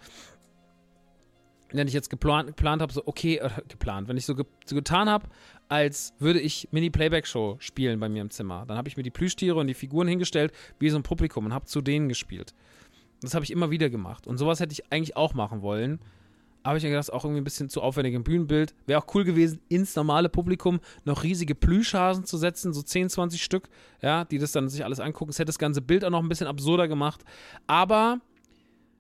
wenn 1.71 1.89
ich 1.89 1.95
jetzt 1.95 2.09
geplant, 2.09 2.49
geplant 2.49 2.83
habe, 2.83 2.93
so, 2.93 3.03
okay, 3.07 3.37
äh, 3.37 3.51
geplant, 3.69 4.09
wenn 4.09 4.17
ich 4.17 4.27
so, 4.27 4.35
ge 4.35 4.45
so 4.65 4.75
getan 4.75 5.09
habe, 5.09 5.29
als 5.69 6.15
würde 6.19 6.41
ich 6.41 6.69
Mini-Playback-Show 6.71 7.57
spielen 7.59 8.01
bei 8.01 8.09
mir 8.09 8.23
im 8.23 8.31
Zimmer. 8.31 8.65
Dann 8.67 8.77
habe 8.77 8.89
ich 8.89 8.97
mir 8.97 9.03
die 9.03 9.11
Plüschtiere 9.11 9.59
und 9.59 9.67
die 9.67 9.75
Figuren 9.75 10.09
hingestellt, 10.09 10.53
wie 10.79 10.91
so 10.91 10.97
ein 10.97 11.03
Publikum 11.03 11.47
und 11.47 11.55
habe 11.55 11.67
zu 11.67 11.81
denen 11.81 12.09
gespielt. 12.09 12.55
Das 13.21 13.35
habe 13.35 13.45
ich 13.45 13.51
immer 13.51 13.71
wieder 13.71 13.91
gemacht. 13.91 14.27
Und 14.27 14.39
sowas 14.39 14.61
hätte 14.61 14.73
ich 14.73 14.93
eigentlich 14.93 15.17
auch 15.17 15.35
machen 15.35 15.63
wollen. 15.63 16.01
Aber 16.63 16.79
ich 16.79 16.83
gedacht, 16.83 16.99
das 16.99 17.09
ist 17.09 17.15
auch 17.15 17.25
irgendwie 17.25 17.43
ein 17.43 17.45
bisschen 17.45 17.69
zu 17.69 17.83
aufwendig 17.83 18.15
im 18.15 18.25
Bühnenbild. 18.25 18.75
Wäre 18.87 18.99
auch 18.99 19.15
cool 19.15 19.25
gewesen, 19.25 19.61
ins 19.69 19.95
normale 19.97 20.31
Publikum 20.31 20.81
noch 21.05 21.23
riesige 21.23 21.55
Plüschhasen 21.55 22.25
zu 22.25 22.39
setzen, 22.39 22.73
so 22.73 22.81
10, 22.81 23.11
20 23.11 23.45
Stück, 23.45 23.69
ja, 24.01 24.25
die 24.25 24.39
das 24.39 24.53
dann 24.53 24.71
sich 24.71 24.83
alles 24.83 24.99
angucken. 24.99 25.31
Es 25.31 25.39
hätte 25.39 25.49
das 25.49 25.59
ganze 25.59 25.83
Bild 25.83 26.07
auch 26.07 26.11
noch 26.11 26.23
ein 26.23 26.29
bisschen 26.29 26.47
absurder 26.47 26.89
gemacht. 26.89 27.23
Aber 27.67 28.21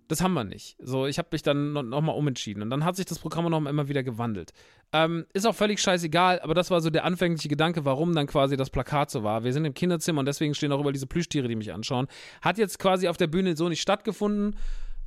das 0.08 0.22
haben 0.22 0.34
wir 0.34 0.44
nicht. 0.44 0.76
So, 0.78 1.06
ich 1.06 1.18
habe 1.18 1.28
mich 1.32 1.42
dann 1.42 1.72
nochmal 1.72 2.02
noch 2.02 2.16
umentschieden. 2.16 2.62
Und 2.62 2.70
dann 2.70 2.84
hat 2.84 2.96
sich 2.96 3.06
das 3.06 3.18
Programm 3.18 3.50
noch 3.50 3.64
immer 3.64 3.88
wieder 3.88 4.02
gewandelt. 4.02 4.52
Ähm, 4.92 5.26
ist 5.32 5.46
auch 5.46 5.54
völlig 5.54 5.80
scheißegal, 5.80 6.40
aber 6.40 6.54
das 6.54 6.70
war 6.70 6.80
so 6.80 6.90
der 6.90 7.04
anfängliche 7.04 7.48
Gedanke, 7.48 7.84
warum 7.84 8.14
dann 8.14 8.26
quasi 8.26 8.56
das 8.56 8.70
Plakat 8.70 9.10
so 9.10 9.22
war. 9.22 9.44
Wir 9.44 9.52
sind 9.52 9.64
im 9.64 9.74
Kinderzimmer 9.74 10.20
und 10.20 10.26
deswegen 10.26 10.54
stehen 10.54 10.72
auch 10.72 10.80
über 10.80 10.92
diese 10.92 11.06
Plüschtiere, 11.06 11.48
die 11.48 11.56
mich 11.56 11.72
anschauen. 11.72 12.06
Hat 12.42 12.58
jetzt 12.58 12.78
quasi 12.78 13.08
auf 13.08 13.16
der 13.16 13.26
Bühne 13.26 13.56
so 13.56 13.68
nicht 13.68 13.80
stattgefunden, 13.80 14.56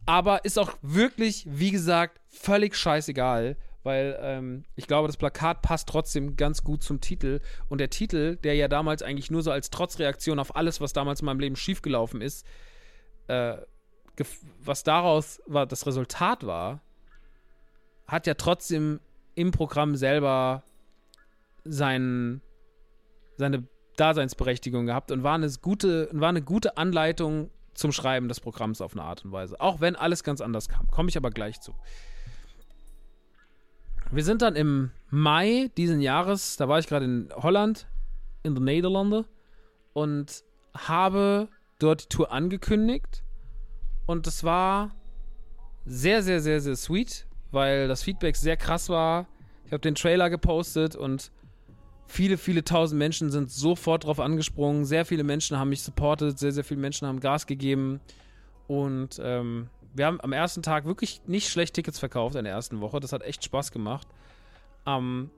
aber 0.05 0.45
ist 0.45 0.57
auch 0.57 0.73
wirklich, 0.81 1.45
wie 1.47 1.71
gesagt, 1.71 2.19
völlig 2.27 2.75
scheißegal. 2.75 3.55
Weil 3.83 4.19
ähm, 4.21 4.65
ich 4.75 4.87
glaube, 4.87 5.07
das 5.07 5.15
Plakat 5.15 5.61
passt 5.61 5.87
trotzdem 5.87 6.35
ganz 6.35 6.63
gut 6.63 6.83
zum 6.83 6.99
Titel. 6.99 7.39
Und 7.69 7.79
der 7.79 7.89
Titel, 7.89 8.35
der 8.35 8.55
ja 8.55 8.67
damals 8.67 9.01
eigentlich 9.01 9.31
nur 9.31 9.43
so 9.43 9.51
als 9.51 9.69
Trotzreaktion 9.69 10.39
auf 10.39 10.57
alles, 10.57 10.81
was 10.81 10.91
damals 10.91 11.21
in 11.21 11.27
meinem 11.27 11.39
Leben 11.39 11.55
schiefgelaufen 11.55 12.19
ist, 12.19 12.45
äh, 13.27 13.55
was 14.63 14.83
daraus 14.83 15.41
war, 15.45 15.65
das 15.65 15.85
Resultat 15.85 16.45
war, 16.45 16.81
hat 18.07 18.27
ja 18.27 18.33
trotzdem 18.33 18.99
im 19.35 19.51
Programm 19.51 19.95
selber 19.95 20.63
sein, 21.63 22.41
seine 23.37 23.67
Daseinsberechtigung 23.97 24.85
gehabt 24.85 25.11
und 25.11 25.23
war 25.23 25.35
eine 25.35 25.49
gute, 25.61 26.09
war 26.11 26.29
eine 26.29 26.41
gute 26.41 26.77
Anleitung 26.77 27.49
zum 27.73 27.91
Schreiben 27.91 28.27
des 28.27 28.39
Programms 28.39 28.81
auf 28.81 28.93
eine 28.93 29.03
Art 29.03 29.25
und 29.25 29.31
Weise. 29.31 29.59
Auch 29.59 29.81
wenn 29.81 29.95
alles 29.95 30.23
ganz 30.23 30.41
anders 30.41 30.69
kam. 30.69 30.87
Komme 30.87 31.09
ich 31.09 31.17
aber 31.17 31.29
gleich 31.29 31.59
zu. 31.61 31.75
Wir 34.09 34.23
sind 34.23 34.41
dann 34.41 34.55
im 34.55 34.91
Mai 35.09 35.69
diesen 35.77 35.99
Jahres, 35.99 36.55
da 36.55 36.69
war 36.69 36.79
ich 36.79 36.87
gerade 36.87 37.05
in 37.05 37.29
Holland, 37.35 37.87
in 38.43 38.55
den 38.55 38.63
Niederlanden 38.63 39.25
und 39.93 40.43
habe 40.73 41.49
dort 41.79 42.03
die 42.03 42.09
Tour 42.09 42.31
angekündigt 42.31 43.23
und 44.07 44.25
das 44.25 44.43
war 44.43 44.95
sehr, 45.85 46.23
sehr, 46.23 46.41
sehr, 46.41 46.59
sehr 46.59 46.75
sweet, 46.75 47.27
weil 47.51 47.87
das 47.87 48.01
Feedback 48.01 48.35
sehr 48.35 48.57
krass 48.57 48.89
war. 48.89 49.27
Ich 49.65 49.71
habe 49.71 49.81
den 49.81 49.95
Trailer 49.95 50.29
gepostet 50.29 50.95
und 50.95 51.31
viele, 52.07 52.37
viele 52.37 52.63
tausend 52.63 52.97
Menschen 52.97 53.31
sind 53.31 53.51
sofort 53.51 54.05
drauf 54.05 54.19
angesprungen. 54.19 54.85
Sehr 54.85 55.05
viele 55.05 55.23
Menschen 55.23 55.59
haben 55.59 55.69
mich 55.69 55.83
supportet, 55.83 56.39
sehr, 56.39 56.51
sehr 56.51 56.63
viele 56.63 56.79
Menschen 56.79 57.07
haben 57.07 57.19
Gas 57.19 57.45
gegeben. 57.45 57.99
Und 58.67 59.19
ähm, 59.21 59.69
wir 59.93 60.05
haben 60.05 60.21
am 60.21 60.31
ersten 60.33 60.63
Tag 60.63 60.85
wirklich 60.85 61.21
nicht 61.27 61.49
schlecht 61.49 61.73
Tickets 61.73 61.99
verkauft 61.99 62.35
in 62.35 62.45
der 62.45 62.53
ersten 62.53 62.79
Woche. 62.81 62.99
Das 62.99 63.11
hat 63.11 63.23
echt 63.23 63.43
Spaß 63.43 63.71
gemacht. 63.71 64.07
Ähm, 64.85 65.29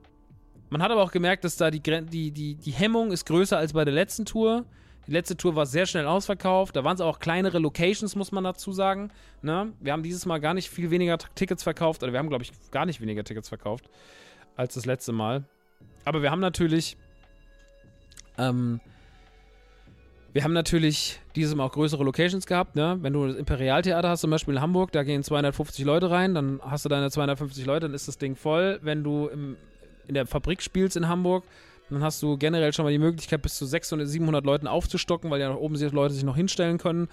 man 0.68 0.82
hat 0.82 0.92
aber 0.92 1.02
auch 1.02 1.12
gemerkt, 1.12 1.42
dass 1.42 1.56
da 1.56 1.70
die, 1.72 1.80
die, 1.80 2.30
die, 2.30 2.54
die 2.54 2.70
Hemmung 2.70 3.10
ist 3.10 3.26
größer 3.26 3.58
als 3.58 3.72
bei 3.72 3.84
der 3.84 3.94
letzten 3.94 4.24
Tour. 4.24 4.64
Die 5.10 5.14
letzte 5.14 5.36
Tour 5.36 5.56
war 5.56 5.66
sehr 5.66 5.86
schnell 5.86 6.06
ausverkauft. 6.06 6.76
Da 6.76 6.84
waren 6.84 6.94
es 6.94 7.00
auch 7.00 7.18
kleinere 7.18 7.58
Locations, 7.58 8.14
muss 8.14 8.30
man 8.30 8.44
dazu 8.44 8.70
sagen. 8.70 9.10
Ne? 9.42 9.72
Wir 9.80 9.92
haben 9.92 10.04
dieses 10.04 10.24
Mal 10.24 10.38
gar 10.38 10.54
nicht 10.54 10.70
viel 10.70 10.92
weniger 10.92 11.18
Tickets 11.34 11.64
verkauft. 11.64 12.04
Oder 12.04 12.12
wir 12.12 12.20
haben, 12.20 12.28
glaube 12.28 12.44
ich, 12.44 12.52
gar 12.70 12.86
nicht 12.86 13.00
weniger 13.00 13.24
Tickets 13.24 13.48
verkauft 13.48 13.90
als 14.54 14.74
das 14.74 14.86
letzte 14.86 15.10
Mal. 15.10 15.42
Aber 16.04 16.22
wir 16.22 16.30
haben 16.30 16.38
natürlich. 16.38 16.96
Ähm, 18.38 18.78
wir 20.32 20.44
haben 20.44 20.52
natürlich 20.52 21.18
dieses 21.34 21.56
Mal 21.56 21.64
auch 21.64 21.72
größere 21.72 22.04
Locations 22.04 22.46
gehabt. 22.46 22.76
Ne? 22.76 22.96
Wenn 23.00 23.12
du 23.12 23.26
das 23.26 23.34
Imperialtheater 23.34 24.10
hast, 24.10 24.20
zum 24.20 24.30
Beispiel 24.30 24.54
in 24.54 24.60
Hamburg, 24.60 24.92
da 24.92 25.02
gehen 25.02 25.24
250 25.24 25.84
Leute 25.84 26.08
rein, 26.12 26.36
dann 26.36 26.60
hast 26.62 26.84
du 26.84 26.88
deine 26.88 27.10
250 27.10 27.66
Leute, 27.66 27.86
dann 27.86 27.94
ist 27.94 28.06
das 28.06 28.16
Ding 28.16 28.36
voll. 28.36 28.78
Wenn 28.82 29.02
du 29.02 29.26
im, 29.26 29.56
in 30.06 30.14
der 30.14 30.26
Fabrik 30.26 30.62
spielst 30.62 30.96
in 30.96 31.08
Hamburg, 31.08 31.42
dann 31.90 32.02
hast 32.02 32.22
du 32.22 32.36
generell 32.36 32.72
schon 32.72 32.84
mal 32.84 32.92
die 32.92 32.98
Möglichkeit, 32.98 33.42
bis 33.42 33.56
zu 33.56 33.66
600, 33.66 34.08
700 34.08 34.44
Leuten 34.44 34.66
aufzustocken, 34.66 35.30
weil 35.30 35.40
ja 35.40 35.48
nach 35.48 35.56
oben 35.56 35.74
Leute 35.76 36.14
sich 36.14 36.24
noch 36.24 36.36
hinstellen 36.36 36.78
können. 36.78 37.08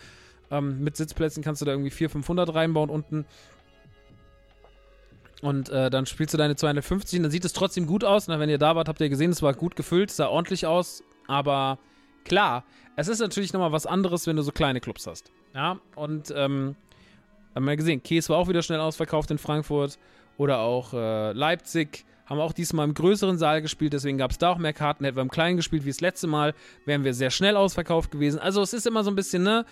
Ähm, 0.50 0.84
mit 0.84 0.96
Sitzplätzen 0.96 1.44
kannst 1.44 1.62
du 1.62 1.66
da 1.66 1.72
irgendwie 1.72 1.90
400, 1.90 2.12
500 2.14 2.56
reinbauen 2.56 2.90
unten. 2.90 3.26
Und 5.42 5.70
äh, 5.70 5.90
dann 5.90 6.06
spielst 6.06 6.34
du 6.34 6.38
deine 6.38 6.56
250 6.56 7.20
und 7.20 7.24
dann 7.24 7.32
sieht 7.32 7.46
es 7.46 7.54
trotzdem 7.54 7.86
gut 7.86 8.04
aus. 8.04 8.28
Na, 8.28 8.40
wenn 8.40 8.50
ihr 8.50 8.58
da 8.58 8.76
wart, 8.76 8.88
habt 8.88 9.02
ihr 9.02 9.10
gesehen, 9.10 9.32
es 9.32 9.42
war 9.42 9.54
gut 9.54 9.76
gefüllt, 9.76 10.10
sah 10.10 10.28
ordentlich 10.28 10.66
aus. 10.66 11.04
Aber 11.28 11.78
klar, 12.24 12.64
es 12.96 13.08
ist 13.08 13.20
natürlich 13.20 13.54
nochmal 13.54 13.72
was 13.72 13.86
anderes, 13.86 14.26
wenn 14.26 14.36
du 14.36 14.42
so 14.42 14.52
kleine 14.52 14.80
Clubs 14.80 15.06
hast. 15.06 15.32
Ja, 15.54 15.80
und 15.96 16.34
ähm, 16.36 16.76
Haben 17.54 17.66
wir 17.66 17.76
gesehen. 17.76 18.02
Käse 18.02 18.30
war 18.30 18.38
auch 18.38 18.48
wieder 18.48 18.64
schnell 18.64 18.80
ausverkauft 18.80 19.30
in 19.32 19.38
Frankfurt. 19.38 20.00
Oder 20.38 20.60
auch 20.60 20.94
äh, 20.94 21.32
Leipzig. 21.34 22.06
Haben 22.28 22.40
auch 22.40 22.54
diesmal 22.54 22.86
im 22.86 22.94
größeren 22.94 23.38
Saal 23.38 23.62
gespielt, 23.62 23.94
deswegen 23.94 24.18
gab 24.18 24.32
es 24.32 24.38
da 24.38 24.50
auch 24.50 24.58
mehr 24.58 24.74
Karten. 24.74 25.06
Hätten 25.06 25.16
wir 25.18 25.22
im 25.22 25.32
kleinen 25.32 25.56
gespielt 25.56 25.86
wie 25.86 25.90
das 25.90 26.02
letzte 26.02 26.28
Mal, 26.28 26.54
wären 26.86 27.04
wir 27.04 27.14
sehr 27.14 27.32
schnell 27.32 27.56
ausverkauft 27.56 28.12
gewesen. 28.12 28.40
Also 28.40 28.62
es 28.62 28.74
ist 28.74 28.86
immer 28.86 29.04
so 29.04 29.10
ein 29.10 29.16
bisschen, 29.16 29.44
ne? 29.44 29.66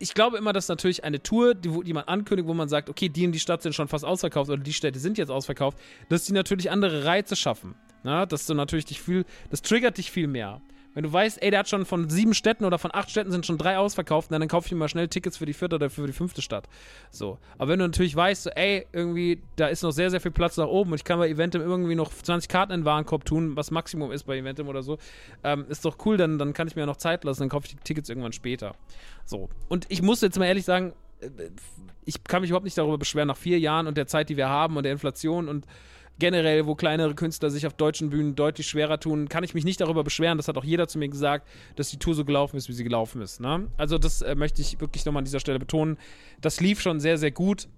Ich 0.00 0.14
glaube 0.14 0.38
immer, 0.38 0.52
dass 0.52 0.68
natürlich 0.68 1.02
eine 1.02 1.20
Tour, 1.20 1.56
die, 1.56 1.82
die 1.82 1.92
man 1.92 2.04
ankündigt, 2.04 2.48
wo 2.48 2.54
man 2.54 2.68
sagt, 2.68 2.88
okay, 2.88 3.08
die 3.08 3.24
in 3.24 3.32
die 3.32 3.40
Stadt 3.40 3.62
sind 3.62 3.74
schon 3.74 3.88
fast 3.88 4.04
ausverkauft 4.04 4.48
oder 4.48 4.62
die 4.62 4.72
Städte 4.72 5.00
sind 5.00 5.18
jetzt 5.18 5.30
ausverkauft, 5.30 5.76
dass 6.08 6.24
die 6.24 6.32
natürlich 6.32 6.70
andere 6.70 7.04
Reize 7.04 7.34
schaffen. 7.34 7.74
Na? 8.04 8.24
Dass 8.24 8.46
du 8.46 8.54
natürlich 8.54 8.84
dich 8.84 9.00
viel, 9.00 9.24
das 9.50 9.60
triggert 9.60 9.98
dich 9.98 10.12
viel 10.12 10.28
mehr. 10.28 10.60
Wenn 10.98 11.04
du 11.04 11.12
weißt, 11.12 11.40
ey, 11.40 11.52
der 11.52 11.60
hat 11.60 11.68
schon 11.68 11.86
von 11.86 12.10
sieben 12.10 12.34
Städten 12.34 12.64
oder 12.64 12.76
von 12.76 12.92
acht 12.92 13.08
Städten 13.08 13.30
sind 13.30 13.46
schon 13.46 13.56
drei 13.56 13.78
ausverkauft, 13.78 14.32
dann 14.32 14.48
kaufe 14.48 14.66
ich 14.66 14.72
mir 14.72 14.78
mal 14.78 14.88
schnell 14.88 15.06
Tickets 15.06 15.36
für 15.36 15.46
die 15.46 15.52
vierte 15.52 15.76
oder 15.76 15.90
für 15.90 16.04
die 16.08 16.12
fünfte 16.12 16.42
Stadt. 16.42 16.68
So. 17.12 17.38
Aber 17.56 17.70
wenn 17.70 17.78
du 17.78 17.86
natürlich 17.86 18.16
weißt, 18.16 18.42
so, 18.42 18.50
ey, 18.50 18.84
irgendwie, 18.92 19.40
da 19.54 19.68
ist 19.68 19.84
noch 19.84 19.92
sehr, 19.92 20.10
sehr 20.10 20.20
viel 20.20 20.32
Platz 20.32 20.56
nach 20.56 20.66
oben 20.66 20.90
und 20.90 20.96
ich 20.96 21.04
kann 21.04 21.20
bei 21.20 21.28
Eventim 21.28 21.60
irgendwie 21.60 21.94
noch 21.94 22.12
20 22.12 22.48
Karten 22.48 22.72
in 22.72 22.80
den 22.80 22.84
Warenkorb 22.84 23.24
tun, 23.24 23.54
was 23.54 23.70
Maximum 23.70 24.10
ist 24.10 24.24
bei 24.24 24.38
Eventim 24.38 24.66
oder 24.66 24.82
so, 24.82 24.98
ähm, 25.44 25.66
ist 25.68 25.84
doch 25.84 26.04
cool, 26.04 26.16
dann, 26.16 26.36
dann 26.36 26.52
kann 26.52 26.66
ich 26.66 26.74
mir 26.74 26.82
ja 26.82 26.86
noch 26.86 26.96
Zeit 26.96 27.22
lassen, 27.22 27.42
dann 27.42 27.48
kaufe 27.48 27.68
ich 27.68 27.76
die 27.76 27.84
Tickets 27.84 28.08
irgendwann 28.08 28.32
später. 28.32 28.74
So. 29.24 29.50
Und 29.68 29.86
ich 29.90 30.02
muss 30.02 30.20
jetzt 30.20 30.36
mal 30.36 30.46
ehrlich 30.46 30.64
sagen, 30.64 30.94
äh, 31.20 31.28
ich 32.06 32.24
kann 32.24 32.40
mich 32.40 32.50
überhaupt 32.50 32.64
nicht 32.64 32.76
darüber 32.76 32.98
beschweren, 32.98 33.28
nach 33.28 33.36
vier 33.36 33.60
Jahren 33.60 33.86
und 33.86 33.96
der 33.96 34.08
Zeit, 34.08 34.30
die 34.30 34.36
wir 34.36 34.48
haben 34.48 34.76
und 34.76 34.82
der 34.82 34.90
Inflation 34.90 35.48
und 35.48 35.64
generell, 36.18 36.66
wo 36.66 36.74
kleinere 36.74 37.14
Künstler 37.14 37.50
sich 37.50 37.66
auf 37.66 37.74
deutschen 37.74 38.10
Bühnen 38.10 38.34
deutlich 38.34 38.66
schwerer 38.68 38.98
tun, 38.98 39.28
kann 39.28 39.44
ich 39.44 39.54
mich 39.54 39.64
nicht 39.64 39.80
darüber 39.80 40.04
beschweren. 40.04 40.36
Das 40.36 40.48
hat 40.48 40.56
auch 40.56 40.64
jeder 40.64 40.88
zu 40.88 40.98
mir 40.98 41.08
gesagt, 41.08 41.48
dass 41.76 41.90
die 41.90 41.98
Tour 41.98 42.14
so 42.14 42.24
gelaufen 42.24 42.56
ist, 42.56 42.68
wie 42.68 42.72
sie 42.72 42.84
gelaufen 42.84 43.22
ist. 43.22 43.40
Ne? 43.40 43.68
Also 43.76 43.98
das 43.98 44.22
äh, 44.22 44.34
möchte 44.34 44.60
ich 44.60 44.80
wirklich 44.80 45.04
nochmal 45.04 45.20
an 45.20 45.24
dieser 45.24 45.40
Stelle 45.40 45.58
betonen. 45.58 45.96
Das 46.40 46.60
lief 46.60 46.80
schon 46.80 47.00
sehr, 47.00 47.18
sehr 47.18 47.30
gut, 47.30 47.68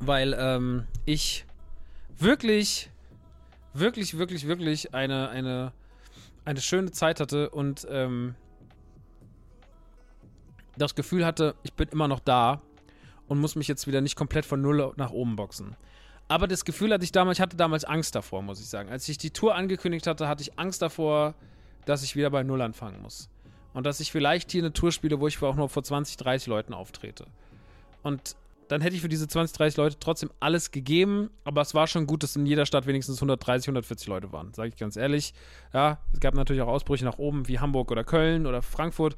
weil 0.00 0.34
ähm, 0.38 0.84
ich 1.04 1.44
wirklich, 2.18 2.90
wirklich, 3.74 4.18
wirklich, 4.18 4.46
wirklich 4.46 4.94
eine, 4.94 5.28
eine, 5.28 5.72
eine 6.44 6.60
schöne 6.60 6.90
Zeit 6.90 7.20
hatte 7.20 7.50
und 7.50 7.86
ähm, 7.90 8.34
das 10.78 10.94
Gefühl 10.94 11.24
hatte, 11.24 11.54
ich 11.62 11.72
bin 11.72 11.88
immer 11.88 12.08
noch 12.08 12.20
da 12.20 12.62
und 13.28 13.38
muss 13.38 13.56
mich 13.56 13.68
jetzt 13.68 13.86
wieder 13.86 14.00
nicht 14.00 14.16
komplett 14.16 14.46
von 14.46 14.60
Null 14.60 14.92
nach 14.96 15.10
oben 15.10 15.36
boxen. 15.36 15.76
Aber 16.28 16.48
das 16.48 16.64
Gefühl 16.64 16.92
hatte 16.92 17.04
ich 17.04 17.12
damals, 17.12 17.38
ich 17.38 17.42
hatte 17.42 17.56
damals 17.56 17.84
Angst 17.84 18.14
davor, 18.14 18.42
muss 18.42 18.60
ich 18.60 18.66
sagen. 18.66 18.90
Als 18.90 19.08
ich 19.08 19.18
die 19.18 19.30
Tour 19.30 19.54
angekündigt 19.54 20.06
hatte, 20.06 20.26
hatte 20.26 20.42
ich 20.42 20.58
Angst 20.58 20.82
davor, 20.82 21.34
dass 21.84 22.02
ich 22.02 22.16
wieder 22.16 22.30
bei 22.30 22.42
Null 22.42 22.62
anfangen 22.62 23.00
muss. 23.00 23.28
Und 23.74 23.84
dass 23.86 24.00
ich 24.00 24.10
vielleicht 24.10 24.50
hier 24.50 24.62
eine 24.62 24.72
Tour 24.72 24.90
spiele, 24.90 25.20
wo 25.20 25.28
ich 25.28 25.40
auch 25.42 25.54
nur 25.54 25.68
vor 25.68 25.82
20, 25.82 26.16
30 26.16 26.48
Leuten 26.48 26.74
auftrete. 26.74 27.26
Und 28.02 28.36
dann 28.68 28.80
hätte 28.80 28.96
ich 28.96 29.02
für 29.02 29.08
diese 29.08 29.28
20, 29.28 29.56
30 29.56 29.76
Leute 29.76 29.96
trotzdem 30.00 30.30
alles 30.40 30.72
gegeben, 30.72 31.30
aber 31.44 31.60
es 31.60 31.74
war 31.74 31.86
schon 31.86 32.06
gut, 32.06 32.22
dass 32.22 32.34
in 32.34 32.46
jeder 32.46 32.66
Stadt 32.66 32.86
wenigstens 32.86 33.18
130, 33.18 33.68
140 33.68 34.08
Leute 34.08 34.32
waren, 34.32 34.52
sage 34.54 34.70
ich 34.70 34.76
ganz 34.76 34.96
ehrlich. 34.96 35.34
Ja, 35.72 36.00
es 36.12 36.18
gab 36.18 36.34
natürlich 36.34 36.62
auch 36.62 36.68
Ausbrüche 36.68 37.04
nach 37.04 37.18
oben, 37.18 37.46
wie 37.46 37.60
Hamburg 37.60 37.92
oder 37.92 38.02
Köln 38.02 38.46
oder 38.46 38.62
Frankfurt. 38.62 39.14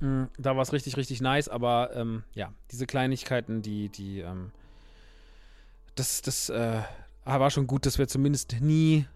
Mm, 0.00 0.24
da 0.38 0.56
war 0.56 0.62
es 0.62 0.72
richtig, 0.72 0.96
richtig 0.96 1.20
nice, 1.20 1.48
aber 1.48 1.90
ähm, 1.94 2.24
ja, 2.34 2.52
diese 2.70 2.86
Kleinigkeiten, 2.86 3.60
die, 3.60 3.90
die, 3.90 4.20
ähm, 4.20 4.52
das, 5.94 6.22
das 6.22 6.48
äh, 6.48 6.82
war 7.24 7.50
schon 7.50 7.66
gut, 7.66 7.86
dass 7.86 7.98
wir 7.98 8.08
zumindest 8.08 8.56
nie, 8.60 9.06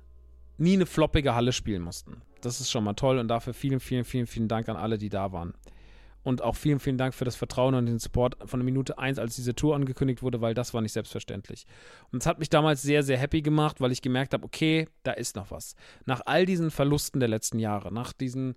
nie 0.59 0.75
eine 0.75 0.87
floppige 0.87 1.35
Halle 1.35 1.53
spielen 1.53 1.83
mussten. 1.83 2.23
Das 2.41 2.61
ist 2.61 2.71
schon 2.71 2.85
mal 2.85 2.95
toll 2.95 3.19
und 3.19 3.29
dafür 3.29 3.55
vielen, 3.55 3.81
vielen, 3.81 4.05
vielen, 4.05 4.27
vielen 4.27 4.49
Dank 4.49 4.69
an 4.69 4.77
alle, 4.77 4.99
die 4.99 5.09
da 5.09 5.33
waren. 5.33 5.55
Und 6.23 6.43
auch 6.43 6.57
vielen, 6.57 6.81
vielen 6.81 6.99
Dank 6.99 7.15
für 7.15 7.25
das 7.25 7.37
Vertrauen 7.37 7.75
und 7.77 7.87
den 7.87 8.01
Support 8.01 8.37
von 8.47 8.59
der 8.59 8.65
Minute 8.65 8.99
1, 8.99 9.21
als 9.21 9.37
diese 9.37 9.55
Tour 9.55 9.77
angekündigt 9.77 10.23
wurde, 10.23 10.41
weil 10.41 10.55
das 10.55 10.75
war 10.75 10.81
nicht 10.81 10.93
selbstverständlich. 10.93 11.67
Und 12.11 12.21
es 12.21 12.27
hat 12.27 12.41
mich 12.41 12.51
damals 12.51 12.83
sehr, 12.83 13.05
sehr 13.05 13.17
happy 13.17 13.43
gemacht, 13.43 13.81
weil 13.81 13.93
ich 13.93 14.03
gemerkt 14.03 14.35
habe, 14.35 14.45
okay, 14.45 14.89
da 15.05 15.13
ist 15.13 15.37
noch 15.37 15.53
was. 15.53 15.77
Nach 16.05 16.23
all 16.27 16.45
diesen 16.45 16.73
Verlusten 16.73 17.21
der 17.21 17.29
letzten 17.29 17.61
Jahre, 17.61 17.95
nach 17.95 18.13
diesen 18.13 18.57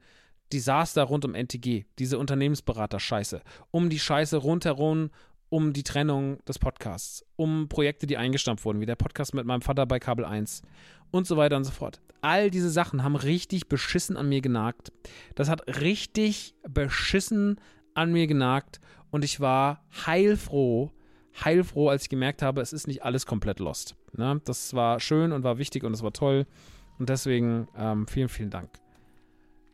Desaster 0.52 1.04
rund 1.04 1.26
um 1.26 1.36
NTG, 1.36 1.86
diese 2.00 2.18
Unternehmensberater-Scheiße, 2.18 3.42
um 3.70 3.92
die 3.92 4.00
Scheiße 4.00 4.38
rundherum 4.38 5.12
um 5.50 5.74
die 5.74 5.84
Trennung 5.84 6.38
des 6.46 6.60
Podcasts, 6.60 7.26
um 7.36 7.68
Projekte, 7.68 8.08
die 8.08 8.18
eingestampft 8.18 8.66
wurden, 8.66 8.82
wie 8.82 8.86
der 8.86 8.96
Podcast 8.96 9.34
mit 9.34 9.46
meinem 9.46 9.62
Vater 9.62 9.86
bei 9.86 10.00
Kabel 10.00 10.26
1 10.26 10.62
und 11.12 11.28
so 11.28 11.38
weiter 11.38 11.58
und 11.58 11.64
so 11.64 11.72
fort. 11.72 12.00
All 12.22 12.52
diese 12.52 12.70
Sachen 12.70 13.04
haben 13.04 13.16
richtig 13.16 13.68
beschissen 13.68 14.16
an 14.16 14.30
mir 14.30 14.42
genagt. 14.42 14.92
Das 15.36 15.50
hat 15.50 15.82
richtig 15.82 16.54
beschissen 16.68 17.60
an 17.96 18.12
mir 18.12 18.28
genagt 18.28 18.80
und 19.10 19.26
ich 19.26 19.40
war 19.40 19.84
heilfroh, 20.06 20.92
heilfroh, 21.44 21.90
als 21.90 22.04
ich 22.04 22.10
gemerkt 22.10 22.42
habe, 22.42 22.62
es 22.62 22.74
ist 22.74 22.88
nicht 22.88 23.04
alles 23.04 23.26
komplett 23.26 23.60
lost. 23.60 23.96
Ne? 24.16 24.42
Das 24.46 24.74
war 24.74 25.00
schön 25.00 25.32
und 25.32 25.44
war 25.44 25.58
wichtig 25.58 25.84
und 25.84 25.94
es 25.94 26.04
war 26.04 26.14
toll 26.14 26.46
und 27.00 27.10
deswegen 27.10 27.68
ähm, 27.76 28.08
vielen, 28.08 28.30
vielen 28.30 28.52
Dank. 28.52 28.70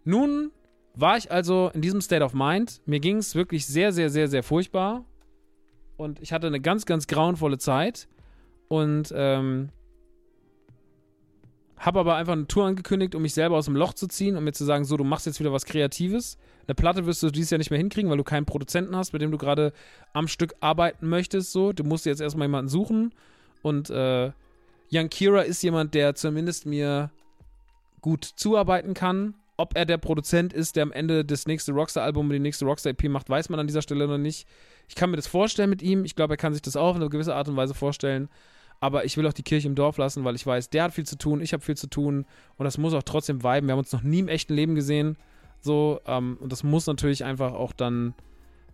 Nun 0.05 0.51
war 0.93 1.17
ich 1.17 1.31
also 1.31 1.71
in 1.73 1.81
diesem 1.81 1.99
State 1.99 2.23
of 2.23 2.33
Mind. 2.33 2.81
Mir 2.85 3.01
ging 3.01 3.17
es 3.17 3.35
wirklich 3.35 3.65
sehr, 3.65 3.91
sehr, 3.91 4.09
sehr, 4.09 4.29
sehr 4.29 4.43
furchtbar 4.43 5.03
und 5.97 6.21
ich 6.21 6.33
hatte 6.33 6.47
eine 6.47 6.59
ganz, 6.59 6.85
ganz 6.85 7.07
grauenvolle 7.07 7.57
Zeit. 7.57 8.07
Und 8.67 9.13
ähm, 9.15 9.69
habe 11.77 11.99
aber 11.99 12.15
einfach 12.15 12.33
eine 12.33 12.47
Tour 12.47 12.65
angekündigt, 12.65 13.15
um 13.15 13.21
mich 13.21 13.33
selber 13.33 13.57
aus 13.57 13.65
dem 13.65 13.75
Loch 13.75 13.93
zu 13.93 14.07
ziehen 14.07 14.37
und 14.37 14.43
mir 14.43 14.53
zu 14.53 14.65
sagen, 14.65 14.85
so, 14.85 14.97
du 14.97 15.03
machst 15.03 15.25
jetzt 15.25 15.39
wieder 15.39 15.51
was 15.51 15.65
Kreatives. 15.65 16.37
Eine 16.67 16.75
Platte 16.75 17.05
wirst 17.05 17.21
du 17.21 17.29
dieses 17.29 17.51
Jahr 17.51 17.57
nicht 17.57 17.69
mehr 17.69 17.77
hinkriegen, 17.77 18.09
weil 18.09 18.17
du 18.17 18.23
keinen 18.23 18.45
Produzenten 18.45 18.95
hast, 18.95 19.13
mit 19.13 19.21
dem 19.21 19.31
du 19.31 19.37
gerade 19.37 19.71
am 20.13 20.27
Stück 20.27 20.55
arbeiten 20.61 21.07
möchtest. 21.07 21.51
So, 21.51 21.73
du 21.73 21.83
musst 21.83 22.05
jetzt 22.05 22.21
erstmal 22.21 22.47
jemanden 22.47 22.69
suchen. 22.69 23.13
Und 23.61 23.89
äh, 23.89 24.31
Young 24.91 25.09
Kira 25.09 25.41
ist 25.41 25.61
jemand, 25.63 25.93
der 25.93 26.15
zumindest 26.15 26.65
mir 26.65 27.11
gut 28.01 28.23
zuarbeiten 28.23 28.93
kann. 28.93 29.35
Ob 29.57 29.75
er 29.77 29.85
der 29.85 29.97
Produzent 29.97 30.53
ist, 30.53 30.75
der 30.75 30.83
am 30.83 30.91
Ende 30.91 31.23
das 31.23 31.45
nächste 31.45 31.71
Rockstar-Album 31.71 32.27
und 32.27 32.33
die 32.33 32.39
nächste 32.39 32.65
Rockstar-EP 32.65 33.09
macht, 33.09 33.29
weiß 33.29 33.49
man 33.49 33.59
an 33.59 33.67
dieser 33.67 33.81
Stelle 33.81 34.07
noch 34.07 34.17
nicht. 34.17 34.47
Ich 34.87 34.95
kann 34.95 35.09
mir 35.09 35.15
das 35.15 35.27
vorstellen 35.27 35.69
mit 35.69 35.81
ihm. 35.81 36.05
Ich 36.05 36.15
glaube, 36.15 36.33
er 36.33 36.37
kann 36.37 36.53
sich 36.53 36.61
das 36.61 36.75
auch 36.75 36.89
auf 36.89 36.95
eine 36.95 37.09
gewisse 37.09 37.35
Art 37.35 37.47
und 37.47 37.55
Weise 37.55 37.73
vorstellen. 37.73 38.29
Aber 38.79 39.05
ich 39.05 39.17
will 39.17 39.25
auch 39.27 39.33
die 39.33 39.43
Kirche 39.43 39.67
im 39.67 39.75
Dorf 39.75 39.97
lassen, 39.97 40.23
weil 40.23 40.35
ich 40.35 40.45
weiß, 40.45 40.69
der 40.69 40.83
hat 40.83 40.93
viel 40.93 41.05
zu 41.05 41.17
tun, 41.17 41.41
ich 41.41 41.53
habe 41.53 41.63
viel 41.63 41.77
zu 41.77 41.87
tun. 41.87 42.25
Und 42.57 42.65
das 42.65 42.77
muss 42.77 42.93
auch 42.93 43.03
trotzdem 43.03 43.43
viben. 43.43 43.67
Wir 43.67 43.71
haben 43.71 43.79
uns 43.79 43.91
noch 43.91 44.03
nie 44.03 44.19
im 44.19 44.27
echten 44.27 44.53
Leben 44.53 44.75
gesehen. 44.75 45.17
So, 45.61 45.99
ähm, 46.05 46.37
und 46.39 46.51
das 46.51 46.63
muss 46.63 46.85
natürlich 46.85 47.23
einfach 47.23 47.53
auch 47.53 47.73
dann, 47.73 48.13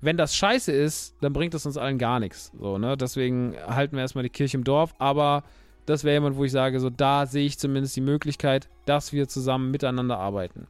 wenn 0.01 0.17
das 0.17 0.35
scheiße 0.35 0.71
ist, 0.71 1.15
dann 1.21 1.33
bringt 1.33 1.53
das 1.53 1.65
uns 1.65 1.77
allen 1.77 1.97
gar 1.97 2.19
nichts. 2.19 2.51
So, 2.59 2.77
ne? 2.77 2.97
Deswegen 2.97 3.55
halten 3.67 3.95
wir 3.95 4.01
erstmal 4.01 4.23
die 4.23 4.29
Kirche 4.29 4.57
im 4.57 4.63
Dorf. 4.63 4.93
Aber 4.97 5.43
das 5.85 6.03
wäre 6.03 6.15
jemand, 6.15 6.35
wo 6.35 6.43
ich 6.43 6.51
sage, 6.51 6.79
so 6.79 6.89
da 6.89 7.25
sehe 7.25 7.45
ich 7.45 7.59
zumindest 7.59 7.95
die 7.95 8.01
Möglichkeit, 8.01 8.69
dass 8.85 9.13
wir 9.13 9.27
zusammen 9.27 9.71
miteinander 9.71 10.17
arbeiten. 10.17 10.67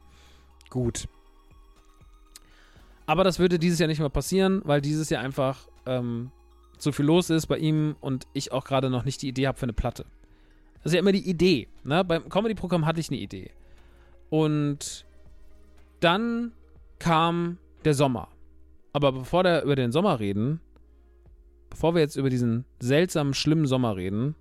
Gut. 0.70 1.08
Aber 3.06 3.24
das 3.24 3.38
würde 3.38 3.58
dieses 3.58 3.78
Jahr 3.78 3.88
nicht 3.88 4.00
mehr 4.00 4.08
passieren, 4.08 4.62
weil 4.64 4.80
dieses 4.80 5.10
Jahr 5.10 5.22
einfach 5.22 5.68
ähm, 5.86 6.30
zu 6.78 6.92
viel 6.92 7.06
los 7.06 7.30
ist 7.30 7.46
bei 7.46 7.58
ihm 7.58 7.96
und 8.00 8.26
ich 8.32 8.52
auch 8.52 8.64
gerade 8.64 8.90
noch 8.90 9.04
nicht 9.04 9.22
die 9.22 9.28
Idee 9.28 9.46
habe 9.46 9.58
für 9.58 9.64
eine 9.64 9.72
Platte. 9.72 10.04
Das 10.82 10.86
ist 10.86 10.94
ja 10.94 11.00
immer 11.00 11.12
die 11.12 11.28
Idee. 11.28 11.68
Ne? 11.84 12.04
Beim 12.04 12.28
Comedy-Programm 12.28 12.86
hatte 12.86 13.00
ich 13.00 13.08
eine 13.08 13.18
Idee. 13.18 13.50
Und 14.30 15.04
dann 16.00 16.52
kam 16.98 17.58
der 17.84 17.94
Sommer. 17.94 18.28
Aber 18.92 19.12
bevor 19.12 19.44
wir 19.44 19.62
über 19.62 19.76
den 19.76 19.92
Sommer 19.92 20.18
reden, 20.20 20.60
bevor 21.70 21.94
wir 21.94 22.00
jetzt 22.00 22.16
über 22.16 22.30
diesen 22.30 22.64
seltsamen, 22.80 23.34
schlimmen 23.34 23.66
Sommer 23.66 23.96
reden, 23.96 24.34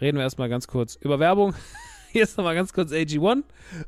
reden 0.00 0.18
wir 0.18 0.24
erstmal 0.24 0.48
ganz 0.48 0.68
kurz 0.68 0.96
über 0.96 1.18
Werbung. 1.18 1.54
Hier 2.12 2.22
ist 2.22 2.36
nochmal 2.36 2.54
ganz 2.54 2.72
kurz 2.72 2.92
AG1 2.92 3.42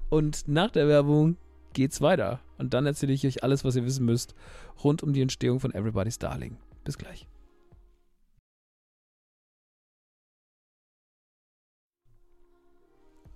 und 0.09 0.49
nach 0.49 0.71
der 0.71 0.89
Werbung 0.89 1.37
geht's 1.73 2.01
weiter. 2.01 2.41
Und 2.59 2.75
dann 2.75 2.87
erzähle 2.87 3.13
ich 3.13 3.27
euch 3.27 3.43
alles, 3.43 3.65
was 3.65 3.77
ihr 3.77 3.85
wissen 3.85 4.05
müsst, 4.05 4.35
rund 4.83 5.03
um 5.03 5.13
die 5.13 5.23
Entstehung 5.23 5.61
von 5.61 5.73
Everybody's 5.75 6.19
Darling. 6.19 6.57
Bis 6.85 6.99
gleich. 6.99 7.27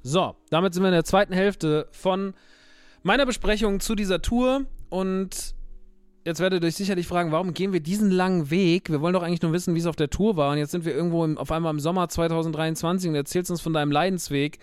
So, 0.03 0.35
damit 0.51 0.75
sind 0.75 0.83
wir 0.83 0.89
in 0.89 0.95
der 0.95 1.05
zweiten 1.05 1.33
Hälfte 1.33 1.87
von 1.93 2.35
meiner 3.05 3.25
Besprechung 3.25 3.79
zu 3.79 3.95
dieser 3.95 4.21
Tour 4.21 4.67
und 4.91 5.55
jetzt 6.25 6.41
werdet 6.41 6.63
ihr 6.63 6.67
euch 6.67 6.75
sicherlich 6.75 7.07
fragen, 7.07 7.33
warum 7.33 7.55
gehen 7.55 7.73
wir 7.73 7.81
diesen 7.81 8.11
langen 8.11 8.51
Weg? 8.51 8.91
Wir 8.91 9.01
wollen 9.01 9.15
doch 9.15 9.23
eigentlich 9.23 9.43
nur 9.43 9.53
wissen, 9.53 9.75
wie 9.75 9.79
es 9.79 9.87
auf 9.87 9.97
der 9.97 10.11
Tour 10.11 10.37
war. 10.37 10.53
Und 10.53 10.59
jetzt 10.59 10.73
sind 10.73 10.85
wir 10.85 10.95
irgendwo 10.95 11.25
im, 11.25 11.39
auf 11.39 11.51
einmal 11.53 11.73
im 11.73 11.81
Sommer 11.81 12.09
2023 12.09 13.11
und 13.11 13.17
erzählst 13.17 13.51
uns 13.51 13.61
von 13.61 13.73
deinem 13.73 13.93
Leidensweg. 13.93 14.59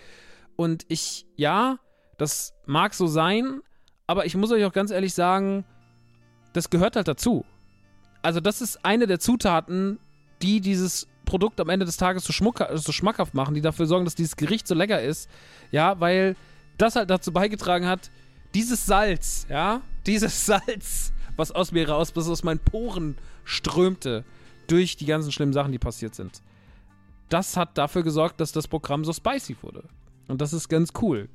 Und 0.56 0.86
ich, 0.88 1.26
ja, 1.36 1.80
das 2.20 2.54
mag 2.68 2.94
so 2.94 3.08
sein, 3.08 3.62
aber 4.06 4.26
ich 4.28 4.36
muss 4.36 4.52
euch 4.52 4.64
auch 4.66 4.74
ganz 4.74 4.92
ehrlich 4.92 5.16
sagen, 5.16 5.66
das 6.54 6.70
gehört 6.70 6.96
halt 6.96 7.08
dazu. 7.08 7.46
Also, 8.22 8.40
das 8.40 8.62
ist 8.62 8.86
eine 8.86 9.08
der 9.08 9.20
Zutaten, 9.20 9.98
die 10.44 10.62
dieses 10.62 11.08
Produkt 11.26 11.60
am 11.60 11.70
Ende 11.70 11.86
des 11.86 11.98
Tages 11.98 12.24
so, 12.24 12.34
so 12.76 12.92
schmackhaft 12.92 13.34
machen, 13.34 13.56
die 13.56 13.62
dafür 13.62 13.88
sorgen, 13.88 14.06
dass 14.06 14.16
dieses 14.16 14.36
Gericht 14.36 14.68
so 14.68 14.76
lecker 14.76 15.02
ist. 15.02 15.30
Ja, 15.72 16.00
weil 16.00 16.36
das 16.78 16.96
halt 16.96 17.10
dazu 17.10 17.32
beigetragen 17.32 17.88
hat, 17.88 18.12
dieses 18.54 18.86
Salz, 18.86 19.48
ja, 19.50 19.82
dieses 20.06 20.46
Salz 20.46 21.14
was 21.40 21.52
aus 21.52 21.72
mir 21.72 21.90
raus, 21.90 22.12
was 22.16 22.30
aus 22.30 22.44
meinen 22.44 22.60
Poren 22.60 23.18
strömte 23.46 24.26
durch 24.68 24.98
die 24.98 25.06
ganzen 25.06 25.32
schlimmen 25.32 25.54
Sachen, 25.54 25.72
die 25.72 25.80
passiert 25.80 26.14
sind. 26.14 26.44
Das 27.30 27.58
hat 27.58 27.78
dafür 27.78 28.04
gesorgt, 28.04 28.40
dass 28.40 28.52
das 28.52 28.68
Programm 28.68 29.06
so 29.06 29.14
spicy 29.14 29.56
wurde. 29.62 29.86
Und 30.28 30.42
das 30.42 30.54
ist 30.54 30.68
ganz 30.68 30.92
cool. 31.02 31.30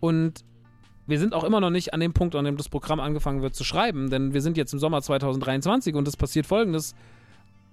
Und 0.00 0.44
wir 1.06 1.18
sind 1.18 1.34
auch 1.34 1.44
immer 1.44 1.60
noch 1.60 1.70
nicht 1.70 1.94
an 1.94 2.00
dem 2.00 2.12
Punkt, 2.12 2.34
an 2.34 2.44
dem 2.44 2.56
das 2.56 2.68
Programm 2.68 3.00
angefangen 3.00 3.42
wird 3.42 3.54
zu 3.54 3.64
schreiben, 3.64 4.10
denn 4.10 4.34
wir 4.34 4.42
sind 4.42 4.56
jetzt 4.56 4.72
im 4.72 4.78
Sommer 4.78 5.02
2023 5.02 5.94
und 5.94 6.06
es 6.08 6.16
passiert 6.16 6.46
folgendes. 6.46 6.94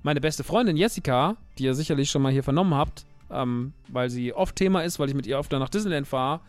Meine 0.03 0.21
beste 0.21 0.43
Freundin 0.43 0.78
Jessica, 0.78 1.38
die 1.57 1.63
ihr 1.63 1.74
sicherlich 1.74 2.11
schon 2.11 2.21
mal 2.21 2.32
hier 2.32 2.43
vernommen 2.43 2.76
habt, 2.76 3.05
ähm, 3.32 3.74
weil 3.88 4.09
sie 4.09 4.34
oft 4.34 4.55
Thema 4.55 4.82
ist, 4.82 4.99
weil 4.99 5.09
ich 5.09 5.15
mit 5.15 5.26
ihr 5.26 5.39
oft 5.39 5.51
nach 5.51 5.69
Disneyland 5.69 6.07
fahre, 6.07 6.41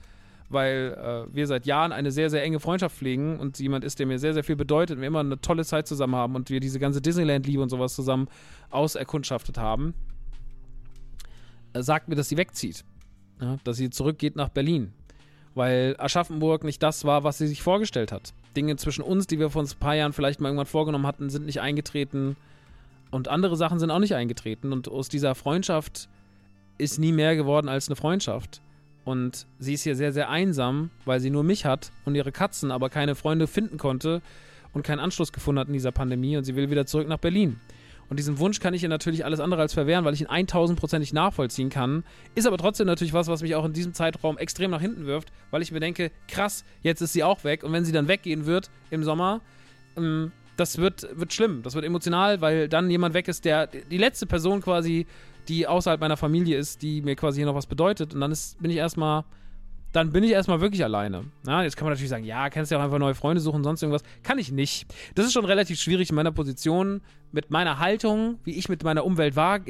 weil 0.50 1.26
äh, 1.30 1.34
wir 1.34 1.46
seit 1.46 1.64
Jahren 1.64 1.92
eine 1.92 2.10
sehr, 2.10 2.28
sehr 2.28 2.42
enge 2.42 2.60
Freundschaft 2.60 2.96
pflegen 2.96 3.38
und 3.38 3.56
sie 3.56 3.62
jemand 3.62 3.84
ist, 3.84 3.98
der 3.98 4.06
mir 4.06 4.18
sehr, 4.18 4.34
sehr 4.34 4.44
viel 4.44 4.56
bedeutet 4.56 4.96
und 4.96 5.00
wir 5.00 5.08
immer 5.08 5.20
eine 5.20 5.40
tolle 5.40 5.64
Zeit 5.64 5.86
zusammen 5.86 6.16
haben 6.16 6.34
und 6.34 6.50
wir 6.50 6.60
diese 6.60 6.78
ganze 6.78 7.00
Disneyland-Liebe 7.00 7.62
und 7.62 7.70
sowas 7.70 7.94
zusammen 7.94 8.28
auserkundschaftet 8.70 9.56
haben, 9.56 9.94
äh, 11.72 11.82
sagt 11.82 12.08
mir, 12.08 12.16
dass 12.16 12.28
sie 12.28 12.36
wegzieht. 12.36 12.84
Ja, 13.40 13.56
dass 13.64 13.78
sie 13.78 13.90
zurückgeht 13.90 14.36
nach 14.36 14.48
Berlin. 14.48 14.92
Weil 15.54 15.94
Aschaffenburg 15.98 16.64
nicht 16.64 16.82
das 16.82 17.04
war, 17.04 17.24
was 17.24 17.38
sie 17.38 17.46
sich 17.46 17.62
vorgestellt 17.62 18.10
hat. 18.10 18.34
Dinge 18.56 18.76
zwischen 18.76 19.02
uns, 19.02 19.26
die 19.26 19.38
wir 19.38 19.50
vor 19.50 19.60
uns 19.60 19.74
ein 19.74 19.78
paar 19.78 19.94
Jahren 19.94 20.12
vielleicht 20.12 20.40
mal 20.40 20.48
irgendwann 20.48 20.66
vorgenommen 20.66 21.06
hatten, 21.06 21.30
sind 21.30 21.46
nicht 21.46 21.60
eingetreten. 21.60 22.36
Und 23.10 23.28
andere 23.28 23.56
Sachen 23.56 23.78
sind 23.78 23.90
auch 23.90 24.00
nicht 24.00 24.14
eingetreten. 24.14 24.72
Und 24.72 24.88
aus 24.88 25.08
dieser 25.08 25.34
Freundschaft 25.34 26.08
ist 26.78 26.98
nie 26.98 27.12
mehr 27.12 27.36
geworden 27.36 27.68
als 27.68 27.88
eine 27.88 27.96
Freundschaft. 27.96 28.60
Und 29.04 29.46
sie 29.58 29.74
ist 29.74 29.82
hier 29.82 29.96
sehr, 29.96 30.12
sehr 30.12 30.30
einsam, 30.30 30.90
weil 31.04 31.20
sie 31.20 31.30
nur 31.30 31.44
mich 31.44 31.64
hat 31.64 31.92
und 32.04 32.14
ihre 32.14 32.32
Katzen, 32.32 32.70
aber 32.70 32.88
keine 32.88 33.14
Freunde 33.14 33.46
finden 33.46 33.78
konnte 33.78 34.22
und 34.72 34.82
keinen 34.82 34.98
Anschluss 34.98 35.32
gefunden 35.32 35.60
hat 35.60 35.68
in 35.68 35.74
dieser 35.74 35.92
Pandemie. 35.92 36.36
Und 36.36 36.44
sie 36.44 36.56
will 36.56 36.70
wieder 36.70 36.86
zurück 36.86 37.06
nach 37.06 37.18
Berlin. 37.18 37.60
Und 38.08 38.18
diesen 38.18 38.38
Wunsch 38.38 38.60
kann 38.60 38.74
ich 38.74 38.82
ihr 38.82 38.88
natürlich 38.88 39.24
alles 39.24 39.40
andere 39.40 39.60
als 39.62 39.74
verwehren, 39.74 40.04
weil 40.04 40.14
ich 40.14 40.20
ihn 40.20 40.28
1000%ig 40.28 41.12
nachvollziehen 41.12 41.70
kann. 41.70 42.04
Ist 42.34 42.46
aber 42.46 42.58
trotzdem 42.58 42.86
natürlich 42.86 43.12
was, 43.12 43.28
was 43.28 43.42
mich 43.42 43.54
auch 43.54 43.64
in 43.64 43.72
diesem 43.72 43.94
Zeitraum 43.94 44.38
extrem 44.38 44.70
nach 44.70 44.80
hinten 44.80 45.06
wirft, 45.06 45.32
weil 45.50 45.62
ich 45.62 45.72
mir 45.72 45.80
denke, 45.80 46.10
krass, 46.28 46.64
jetzt 46.82 47.00
ist 47.00 47.12
sie 47.12 47.24
auch 47.24 47.44
weg. 47.44 47.64
Und 47.64 47.72
wenn 47.72 47.84
sie 47.84 47.92
dann 47.92 48.08
weggehen 48.08 48.46
wird 48.46 48.70
im 48.90 49.04
Sommer, 49.04 49.40
ähm, 49.96 50.32
das 50.56 50.78
wird, 50.78 51.08
wird 51.18 51.32
schlimm. 51.32 51.62
Das 51.62 51.74
wird 51.74 51.84
emotional, 51.84 52.40
weil 52.40 52.68
dann 52.68 52.90
jemand 52.90 53.14
weg 53.14 53.28
ist, 53.28 53.44
der 53.44 53.66
die 53.66 53.98
letzte 53.98 54.26
Person 54.26 54.60
quasi 54.60 55.06
die 55.48 55.66
außerhalb 55.66 56.00
meiner 56.00 56.16
Familie 56.16 56.56
ist, 56.56 56.82
die 56.82 57.02
mir 57.02 57.16
quasi 57.16 57.40
hier 57.40 57.46
noch 57.46 57.54
was 57.54 57.66
bedeutet. 57.66 58.14
Und 58.14 58.20
dann 58.20 58.32
ist, 58.32 58.60
bin 58.62 58.70
ich 58.70 58.78
erstmal, 58.78 59.24
dann 59.94 60.10
bin 60.10 60.24
ich 60.24 60.32
erstmal 60.32 60.60
wirklich 60.60 60.82
alleine. 60.82 61.24
Ja, 61.46 61.62
jetzt 61.62 61.76
kann 61.76 61.86
man 61.86 61.92
natürlich 61.92 62.10
sagen, 62.10 62.24
ja, 62.24 62.50
kannst 62.50 62.72
ja 62.72 62.78
auch 62.78 62.82
einfach 62.82 62.98
neue 62.98 63.14
Freunde 63.14 63.40
suchen, 63.40 63.62
sonst 63.62 63.80
irgendwas. 63.80 64.02
Kann 64.24 64.38
ich 64.38 64.50
nicht. 64.50 64.86
Das 65.14 65.24
ist 65.24 65.32
schon 65.32 65.44
relativ 65.44 65.78
schwierig 65.78 66.10
in 66.10 66.16
meiner 66.16 66.32
Position, 66.32 67.00
mit 67.30 67.50
meiner 67.50 67.78
Haltung, 67.78 68.40
wie 68.42 68.54
ich 68.54 68.68
mit 68.68 68.82
meiner 68.82 69.04
Umwelt 69.04 69.36
war, 69.36 69.60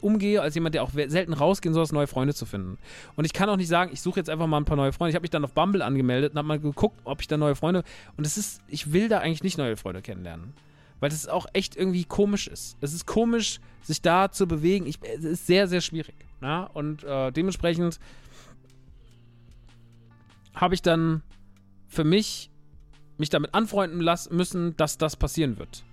umgehe, 0.00 0.40
als 0.40 0.54
jemand, 0.54 0.74
der 0.74 0.84
auch 0.84 0.90
selten 0.90 1.34
rausgehen 1.34 1.74
soll, 1.74 1.84
neue 1.92 2.06
Freunde 2.06 2.32
zu 2.32 2.46
finden. 2.46 2.78
Und 3.16 3.26
ich 3.26 3.34
kann 3.34 3.50
auch 3.50 3.56
nicht 3.56 3.68
sagen, 3.68 3.90
ich 3.92 4.00
suche 4.00 4.20
jetzt 4.20 4.30
einfach 4.30 4.46
mal 4.46 4.56
ein 4.56 4.64
paar 4.64 4.76
neue 4.76 4.92
Freunde. 4.92 5.10
Ich 5.10 5.16
habe 5.16 5.22
mich 5.24 5.30
dann 5.30 5.44
auf 5.44 5.52
Bumble 5.52 5.82
angemeldet 5.82 6.32
und 6.32 6.38
habe 6.38 6.48
mal 6.48 6.58
geguckt, 6.58 6.98
ob 7.04 7.20
ich 7.20 7.28
da 7.28 7.36
neue 7.36 7.54
Freunde. 7.54 7.84
Und 8.16 8.26
es 8.26 8.38
ist, 8.38 8.62
ich 8.68 8.94
will 8.94 9.08
da 9.10 9.18
eigentlich 9.18 9.42
nicht 9.42 9.58
neue 9.58 9.76
Freunde 9.76 10.00
kennenlernen 10.00 10.54
weil 11.00 11.10
das 11.10 11.28
auch 11.28 11.44
echt 11.52 11.76
irgendwie 11.76 12.04
komisch 12.04 12.46
ist. 12.46 12.78
Es 12.80 12.94
ist 12.94 13.04
komisch, 13.04 13.60
sich 13.82 14.00
da 14.00 14.30
zu 14.30 14.46
bewegen. 14.46 14.86
Ich, 14.86 14.98
es 15.18 15.24
ist 15.24 15.46
sehr, 15.46 15.68
sehr 15.68 15.82
schwierig. 15.82 16.14
Ja? 16.40 16.70
Und 16.72 17.04
äh, 17.04 17.30
dementsprechend 17.30 18.00
habe 20.54 20.74
ich 20.74 20.82
dann 20.82 21.22
für 21.88 22.04
mich 22.04 22.50
mich 23.16 23.30
damit 23.30 23.54
anfreunden 23.54 24.00
lassen 24.00 24.36
müssen, 24.36 24.76
dass 24.76 24.98
das 24.98 25.16
passieren 25.16 25.58
wird. 25.58 25.84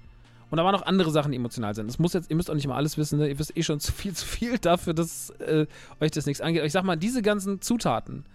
Und 0.49 0.57
da 0.57 0.65
waren 0.65 0.73
noch 0.73 0.85
andere 0.85 1.11
Sachen, 1.11 1.31
die 1.31 1.37
emotional 1.37 1.75
sind. 1.75 1.87
Das 1.87 1.99
muss 1.99 2.13
jetzt, 2.13 2.29
ihr 2.29 2.35
müsst 2.35 2.49
auch 2.49 2.55
nicht 2.55 2.67
mal 2.67 2.75
alles 2.75 2.97
wissen, 2.97 3.19
ne? 3.19 3.29
ihr 3.29 3.39
wisst 3.39 3.55
eh 3.55 3.63
schon 3.63 3.79
zu 3.79 3.91
viel, 3.91 4.13
zu 4.15 4.25
viel 4.25 4.57
dafür, 4.57 4.93
dass 4.93 5.29
äh, 5.39 5.67
euch 5.99 6.11
das 6.11 6.25
nichts 6.25 6.41
angeht. 6.41 6.61
Aber 6.61 6.67
ich 6.67 6.73
sag 6.73 6.83
mal, 6.83 6.97
diese 6.97 7.21
ganzen 7.21 7.61
Zutaten, 7.61 8.25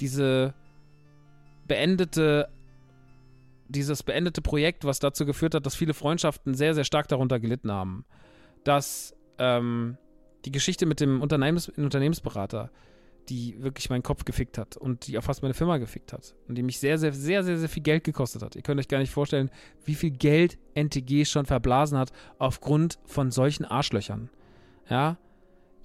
diese 0.00 0.54
beendete 1.66 2.48
dieses 3.70 4.02
beendete 4.02 4.40
Projekt, 4.40 4.84
was 4.84 4.98
dazu 4.98 5.26
geführt 5.26 5.54
hat, 5.54 5.66
dass 5.66 5.74
viele 5.74 5.92
Freundschaften 5.92 6.54
sehr, 6.54 6.74
sehr 6.74 6.84
stark 6.84 7.06
darunter 7.08 7.38
gelitten 7.38 7.70
haben. 7.70 8.06
Dass 8.64 9.14
ähm, 9.38 9.98
die 10.44 10.52
Geschichte 10.52 10.86
mit 10.86 11.00
dem 11.00 11.20
Unternehmens 11.20 11.68
Unternehmensberater, 11.68 12.70
die 13.28 13.62
wirklich 13.62 13.90
meinen 13.90 14.02
Kopf 14.02 14.24
gefickt 14.24 14.58
hat 14.58 14.76
und 14.76 15.06
die 15.06 15.18
auch 15.18 15.22
fast 15.22 15.42
meine 15.42 15.54
Firma 15.54 15.78
gefickt 15.78 16.12
hat 16.12 16.34
und 16.48 16.56
die 16.56 16.62
mich 16.62 16.78
sehr, 16.78 16.98
sehr, 16.98 17.12
sehr, 17.12 17.44
sehr, 17.44 17.58
sehr 17.58 17.68
viel 17.68 17.82
Geld 17.82 18.04
gekostet 18.04 18.42
hat. 18.42 18.56
Ihr 18.56 18.62
könnt 18.62 18.80
euch 18.80 18.88
gar 18.88 18.98
nicht 18.98 19.12
vorstellen, 19.12 19.50
wie 19.84 19.94
viel 19.94 20.10
Geld 20.10 20.58
NTG 20.74 21.24
schon 21.24 21.46
verblasen 21.46 21.98
hat 21.98 22.10
aufgrund 22.38 22.98
von 23.04 23.30
solchen 23.30 23.64
Arschlöchern. 23.64 24.30
Ja, 24.88 25.18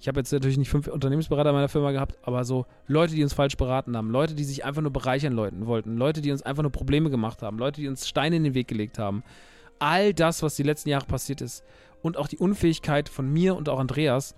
ich 0.00 0.08
habe 0.08 0.20
jetzt 0.20 0.32
natürlich 0.32 0.58
nicht 0.58 0.68
fünf 0.68 0.86
Unternehmensberater 0.86 1.50
in 1.50 1.54
meiner 1.54 1.68
Firma 1.68 1.90
gehabt, 1.92 2.18
aber 2.22 2.44
so 2.44 2.66
Leute, 2.86 3.14
die 3.14 3.22
uns 3.22 3.32
falsch 3.32 3.56
beraten 3.56 3.96
haben, 3.96 4.10
Leute, 4.10 4.34
die 4.34 4.44
sich 4.44 4.64
einfach 4.64 4.82
nur 4.82 4.92
bereichern 4.92 5.36
wollten, 5.36 5.96
Leute, 5.96 6.20
die 6.20 6.30
uns 6.30 6.42
einfach 6.42 6.62
nur 6.62 6.72
Probleme 6.72 7.08
gemacht 7.10 7.42
haben, 7.42 7.58
Leute, 7.58 7.80
die 7.80 7.88
uns 7.88 8.06
Steine 8.06 8.36
in 8.36 8.44
den 8.44 8.54
Weg 8.54 8.68
gelegt 8.68 8.98
haben. 8.98 9.22
All 9.78 10.12
das, 10.12 10.42
was 10.42 10.56
die 10.56 10.62
letzten 10.62 10.90
Jahre 10.90 11.06
passiert 11.06 11.40
ist 11.40 11.64
und 12.02 12.18
auch 12.18 12.28
die 12.28 12.36
Unfähigkeit 12.36 13.08
von 13.08 13.32
mir 13.32 13.56
und 13.56 13.68
auch 13.68 13.80
Andreas, 13.80 14.34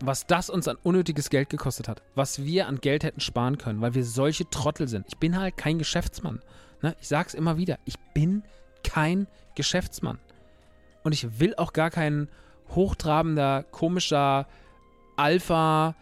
was 0.00 0.26
das 0.26 0.50
uns 0.50 0.68
an 0.68 0.76
unnötiges 0.82 1.30
Geld 1.30 1.48
gekostet 1.48 1.88
hat, 1.88 2.02
was 2.14 2.44
wir 2.44 2.66
an 2.66 2.80
Geld 2.80 3.02
hätten 3.04 3.20
sparen 3.20 3.58
können, 3.58 3.80
weil 3.80 3.94
wir 3.94 4.04
solche 4.04 4.48
Trottel 4.50 4.88
sind. 4.88 5.06
Ich 5.08 5.16
bin 5.16 5.38
halt 5.38 5.56
kein 5.56 5.78
Geschäftsmann. 5.78 6.42
Ne? 6.82 6.94
Ich 7.00 7.08
sag's 7.08 7.34
immer 7.34 7.56
wieder, 7.56 7.78
ich 7.84 7.98
bin 8.14 8.42
kein 8.84 9.26
Geschäftsmann. 9.54 10.18
Und 11.02 11.12
ich 11.12 11.40
will 11.40 11.54
auch 11.56 11.72
gar 11.72 11.90
keinen 11.90 12.28
hochtrabender, 12.74 13.64
komischer 13.70 14.46
Alpha-Male, 15.16 15.94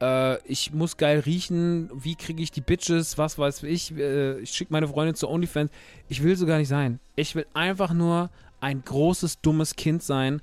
äh, 0.00 0.38
ich 0.46 0.72
muss 0.72 0.96
geil 0.96 1.20
riechen, 1.20 1.90
wie 1.94 2.16
kriege 2.16 2.42
ich 2.42 2.50
die 2.50 2.60
Bitches, 2.60 3.18
was 3.18 3.38
weiß 3.38 3.62
ich, 3.64 3.96
äh, 3.96 4.38
ich 4.40 4.50
schicke 4.50 4.72
meine 4.72 4.88
Freundin 4.88 5.14
zu 5.14 5.28
OnlyFans. 5.28 5.70
Ich 6.08 6.22
will 6.22 6.36
so 6.36 6.46
gar 6.46 6.58
nicht 6.58 6.68
sein. 6.68 7.00
Ich 7.16 7.34
will 7.34 7.46
einfach 7.54 7.92
nur 7.92 8.30
ein 8.60 8.82
großes, 8.84 9.40
dummes 9.40 9.76
Kind 9.76 10.02
sein, 10.02 10.42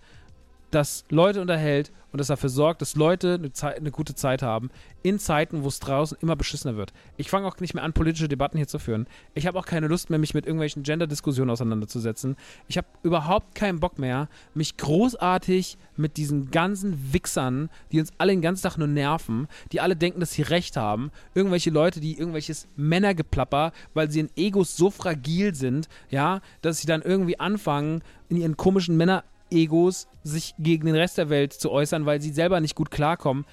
das 0.72 1.06
Leute 1.10 1.42
unterhält 1.42 1.92
und 2.12 2.20
das 2.20 2.28
dafür 2.28 2.50
sorgt, 2.50 2.82
dass 2.82 2.96
Leute 2.96 3.36
eine, 3.36 3.52
Zeit, 3.52 3.78
eine 3.78 3.92
gute 3.92 4.16
Zeit 4.16 4.42
haben, 4.42 4.70
in 5.04 5.20
Zeiten, 5.20 5.64
wo 5.64 5.68
es 5.68 5.80
draußen 5.80 6.18
immer 6.22 6.36
beschissener 6.36 6.76
wird. 6.76 6.94
Ich 7.16 7.30
fange 7.30 7.48
auch 7.48 7.60
nicht 7.60 7.74
mehr 7.74 7.84
an, 7.84 7.94
politische 7.94 8.28
Debatten 8.28 8.58
hier 8.58 8.68
zu 8.68 8.80
führen. 8.80 9.08
Ich 9.34 9.46
habe 9.46 9.58
auch 9.60 9.66
keine 9.66 9.88
Lust 9.88 10.10
mehr, 10.10 10.20
mich 10.20 10.34
mit 10.34 10.46
irgendwelchen 10.46 10.84
Gender-Diskussionen 10.84 11.52
auseinanderzusetzen. 11.52 12.36
Ich 12.68 12.78
habe 12.78 12.88
überhaupt 13.04 13.56
keinen 13.56 13.80
Bock 13.80 14.00
mehr, 14.00 14.30
mich 14.54 14.78
großartig 14.78 15.78
mit 15.96 16.18
diesen 16.18 16.52
ganzen 16.52 17.14
Wichsern, 17.14 17.70
die 17.92 18.00
uns 18.00 18.12
alle 18.18 18.34
den 18.34 18.42
ganzen 18.42 18.64
Tag 18.64 18.78
nur 18.78 18.88
nerven, 18.88 19.48
die 19.72 19.82
alle 19.82 19.96
denken, 19.96 20.20
dass 20.20 20.34
sie 20.34 20.42
Recht 20.42 20.76
haben, 20.76 21.12
irgendwelche 21.36 21.70
Leute, 21.70 22.00
die 22.00 22.18
irgendwelches 22.18 22.68
Männergeplapper, 22.76 23.72
weil 23.94 24.12
sie 24.12 24.22
in 24.22 24.30
Egos 24.36 24.76
so 24.76 24.90
fragil 24.90 25.56
sind, 25.56 25.88
ja, 26.10 26.42
dass 26.62 26.80
sie 26.80 26.88
dann 26.88 27.02
irgendwie 27.02 27.40
anfangen, 27.40 28.02
in 28.30 28.38
ihren 28.38 28.58
komischen 28.58 28.98
Männer 28.98 29.24
Egos 29.52 30.08
sich 30.24 30.56
gegen 30.60 30.86
den 30.86 30.96
Rest 30.96 31.18
der 31.18 31.30
Welt 31.30 31.54
zu 31.54 31.72
äußern, 31.72 32.06
weil 32.06 32.22
sie 32.22 32.32
selber 32.32 32.60
nicht 32.60 32.76
gut 32.76 32.92
klarkommen. 32.92 33.46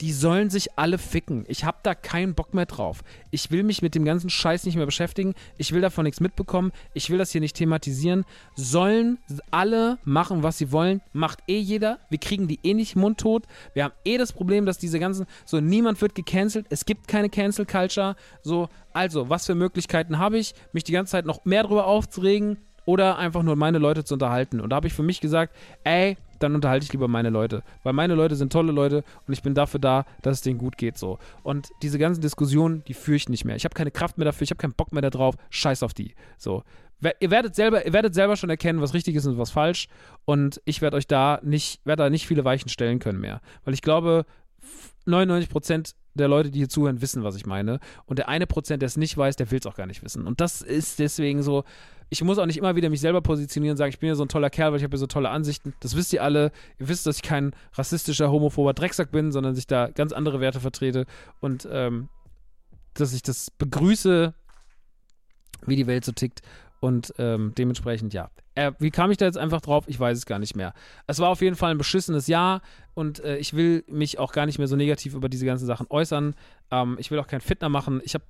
Die 0.00 0.12
sollen 0.12 0.50
sich 0.50 0.76
alle 0.76 0.98
ficken. 0.98 1.44
Ich 1.46 1.64
hab 1.64 1.84
da 1.84 1.94
keinen 1.94 2.34
Bock 2.34 2.54
mehr 2.54 2.66
drauf. 2.66 3.04
Ich 3.30 3.52
will 3.52 3.62
mich 3.62 3.82
mit 3.82 3.94
dem 3.94 4.04
ganzen 4.04 4.30
Scheiß 4.30 4.64
nicht 4.64 4.74
mehr 4.74 4.86
beschäftigen. 4.86 5.34
Ich 5.58 5.70
will 5.70 5.80
davon 5.80 6.02
nichts 6.02 6.18
mitbekommen. 6.18 6.72
Ich 6.92 7.08
will 7.08 7.18
das 7.18 7.30
hier 7.30 7.40
nicht 7.40 7.54
thematisieren. 7.54 8.24
Sollen 8.56 9.18
alle 9.52 9.98
machen, 10.02 10.42
was 10.42 10.58
sie 10.58 10.72
wollen. 10.72 11.02
Macht 11.12 11.38
eh 11.46 11.60
jeder. 11.60 12.00
Wir 12.10 12.18
kriegen 12.18 12.48
die 12.48 12.58
eh 12.64 12.74
nicht 12.74 12.96
mundtot. 12.96 13.44
Wir 13.74 13.84
haben 13.84 13.94
eh 14.04 14.18
das 14.18 14.32
Problem, 14.32 14.66
dass 14.66 14.78
diese 14.78 14.98
ganzen, 14.98 15.26
so 15.44 15.60
niemand 15.60 16.00
wird 16.00 16.16
gecancelt. 16.16 16.66
Es 16.70 16.84
gibt 16.84 17.06
keine 17.06 17.28
Cancel 17.28 17.64
Culture. 17.64 18.16
So, 18.42 18.68
also, 18.92 19.28
was 19.28 19.46
für 19.46 19.54
Möglichkeiten 19.54 20.18
habe 20.18 20.36
ich, 20.36 20.54
mich 20.72 20.82
die 20.82 20.92
ganze 20.92 21.12
Zeit 21.12 21.26
noch 21.26 21.44
mehr 21.44 21.62
drüber 21.62 21.86
aufzuregen? 21.86 22.58
Oder 22.84 23.18
einfach 23.18 23.42
nur 23.42 23.56
meine 23.56 23.78
Leute 23.78 24.04
zu 24.04 24.14
unterhalten. 24.14 24.60
Und 24.60 24.70
da 24.70 24.76
habe 24.76 24.86
ich 24.86 24.94
für 24.94 25.02
mich 25.02 25.20
gesagt, 25.20 25.54
ey, 25.84 26.16
dann 26.42 26.54
unterhalte 26.54 26.84
ich 26.84 26.92
lieber 26.92 27.08
meine 27.08 27.30
Leute. 27.30 27.62
Weil 27.82 27.92
meine 27.92 28.14
Leute 28.14 28.36
sind 28.36 28.52
tolle 28.52 28.72
Leute 28.72 29.04
und 29.26 29.32
ich 29.32 29.42
bin 29.42 29.54
dafür 29.54 29.80
da, 29.80 30.04
dass 30.22 30.38
es 30.38 30.40
denen 30.42 30.58
gut 30.58 30.76
geht 30.76 30.98
so. 30.98 31.18
Und 31.42 31.70
diese 31.82 31.98
ganzen 31.98 32.20
Diskussionen, 32.20 32.82
die 32.84 32.94
führe 32.94 33.16
ich 33.16 33.28
nicht 33.28 33.44
mehr. 33.44 33.56
Ich 33.56 33.64
habe 33.64 33.74
keine 33.74 33.90
Kraft 33.90 34.18
mehr 34.18 34.24
dafür, 34.24 34.44
ich 34.44 34.50
habe 34.50 34.58
keinen 34.58 34.74
Bock 34.74 34.92
mehr 34.92 35.02
darauf. 35.02 35.36
Scheiß 35.50 35.82
auf 35.82 35.94
die. 35.94 36.14
So. 36.38 36.62
Ihr 37.18 37.32
werdet 37.32 37.56
selber, 37.56 37.84
ihr 37.84 37.92
werdet 37.92 38.14
selber 38.14 38.36
schon 38.36 38.50
erkennen, 38.50 38.80
was 38.80 38.94
richtig 38.94 39.16
ist 39.16 39.26
und 39.26 39.36
was 39.36 39.50
falsch. 39.50 39.88
Und 40.24 40.60
ich 40.64 40.82
werde 40.82 40.96
euch 40.96 41.08
da 41.08 41.40
nicht, 41.42 41.84
werde 41.84 42.04
da 42.04 42.10
nicht 42.10 42.28
viele 42.28 42.44
Weichen 42.44 42.68
stellen 42.68 43.00
können 43.00 43.20
mehr. 43.20 43.40
Weil 43.64 43.74
ich 43.74 43.82
glaube, 43.82 44.24
99 45.06 45.50
Prozent 45.50 45.94
der 46.14 46.28
Leute, 46.28 46.50
die 46.50 46.60
hier 46.60 46.68
zuhören, 46.68 47.00
wissen, 47.00 47.24
was 47.24 47.34
ich 47.36 47.46
meine. 47.46 47.80
Und 48.04 48.18
der 48.18 48.28
eine 48.28 48.46
Prozent, 48.46 48.82
der 48.82 48.86
es 48.86 48.96
nicht 48.96 49.16
weiß, 49.16 49.36
der 49.36 49.50
will 49.50 49.58
es 49.58 49.66
auch 49.66 49.74
gar 49.74 49.86
nicht 49.86 50.04
wissen. 50.04 50.26
Und 50.26 50.40
das 50.40 50.62
ist 50.62 50.98
deswegen 50.98 51.42
so, 51.42 51.64
ich 52.12 52.22
muss 52.22 52.36
auch 52.36 52.44
nicht 52.44 52.58
immer 52.58 52.76
wieder 52.76 52.90
mich 52.90 53.00
selber 53.00 53.22
positionieren 53.22 53.72
und 53.72 53.78
sagen, 53.78 53.88
ich 53.88 53.98
bin 53.98 54.10
ja 54.10 54.14
so 54.14 54.22
ein 54.22 54.28
toller 54.28 54.50
Kerl, 54.50 54.70
weil 54.70 54.76
ich 54.76 54.84
habe 54.84 54.94
ja 54.94 54.98
so 54.98 55.06
tolle 55.06 55.30
Ansichten. 55.30 55.72
Das 55.80 55.96
wisst 55.96 56.12
ihr 56.12 56.22
alle. 56.22 56.52
Ihr 56.78 56.88
wisst, 56.88 57.06
dass 57.06 57.16
ich 57.16 57.22
kein 57.22 57.52
rassistischer, 57.72 58.30
homophober 58.30 58.74
Drecksack 58.74 59.10
bin, 59.10 59.32
sondern 59.32 59.54
dass 59.54 59.58
ich 59.58 59.66
da 59.66 59.88
ganz 59.88 60.12
andere 60.12 60.38
Werte 60.38 60.60
vertrete 60.60 61.06
und 61.40 61.66
ähm, 61.72 62.10
dass 62.92 63.14
ich 63.14 63.22
das 63.22 63.50
begrüße, 63.50 64.34
wie 65.64 65.76
die 65.76 65.86
Welt 65.86 66.04
so 66.04 66.12
tickt. 66.12 66.42
Und 66.80 67.14
ähm, 67.16 67.54
dementsprechend, 67.56 68.12
ja. 68.12 68.30
Äh, 68.56 68.72
wie 68.78 68.90
kam 68.90 69.10
ich 69.10 69.16
da 69.16 69.24
jetzt 69.24 69.38
einfach 69.38 69.62
drauf? 69.62 69.84
Ich 69.86 69.98
weiß 69.98 70.18
es 70.18 70.26
gar 70.26 70.38
nicht 70.38 70.54
mehr. 70.54 70.74
Es 71.06 71.18
war 71.18 71.30
auf 71.30 71.40
jeden 71.40 71.56
Fall 71.56 71.70
ein 71.70 71.78
beschissenes 71.78 72.26
Jahr 72.26 72.60
und 72.92 73.20
äh, 73.20 73.38
ich 73.38 73.54
will 73.54 73.84
mich 73.88 74.18
auch 74.18 74.32
gar 74.32 74.44
nicht 74.44 74.58
mehr 74.58 74.68
so 74.68 74.76
negativ 74.76 75.14
über 75.14 75.30
diese 75.30 75.46
ganzen 75.46 75.64
Sachen 75.64 75.86
äußern. 75.88 76.34
Ähm, 76.70 76.96
ich 76.98 77.10
will 77.10 77.18
auch 77.20 77.26
kein 77.26 77.40
Fitner 77.40 77.70
machen. 77.70 78.02
Ich 78.04 78.12
habe 78.12 78.24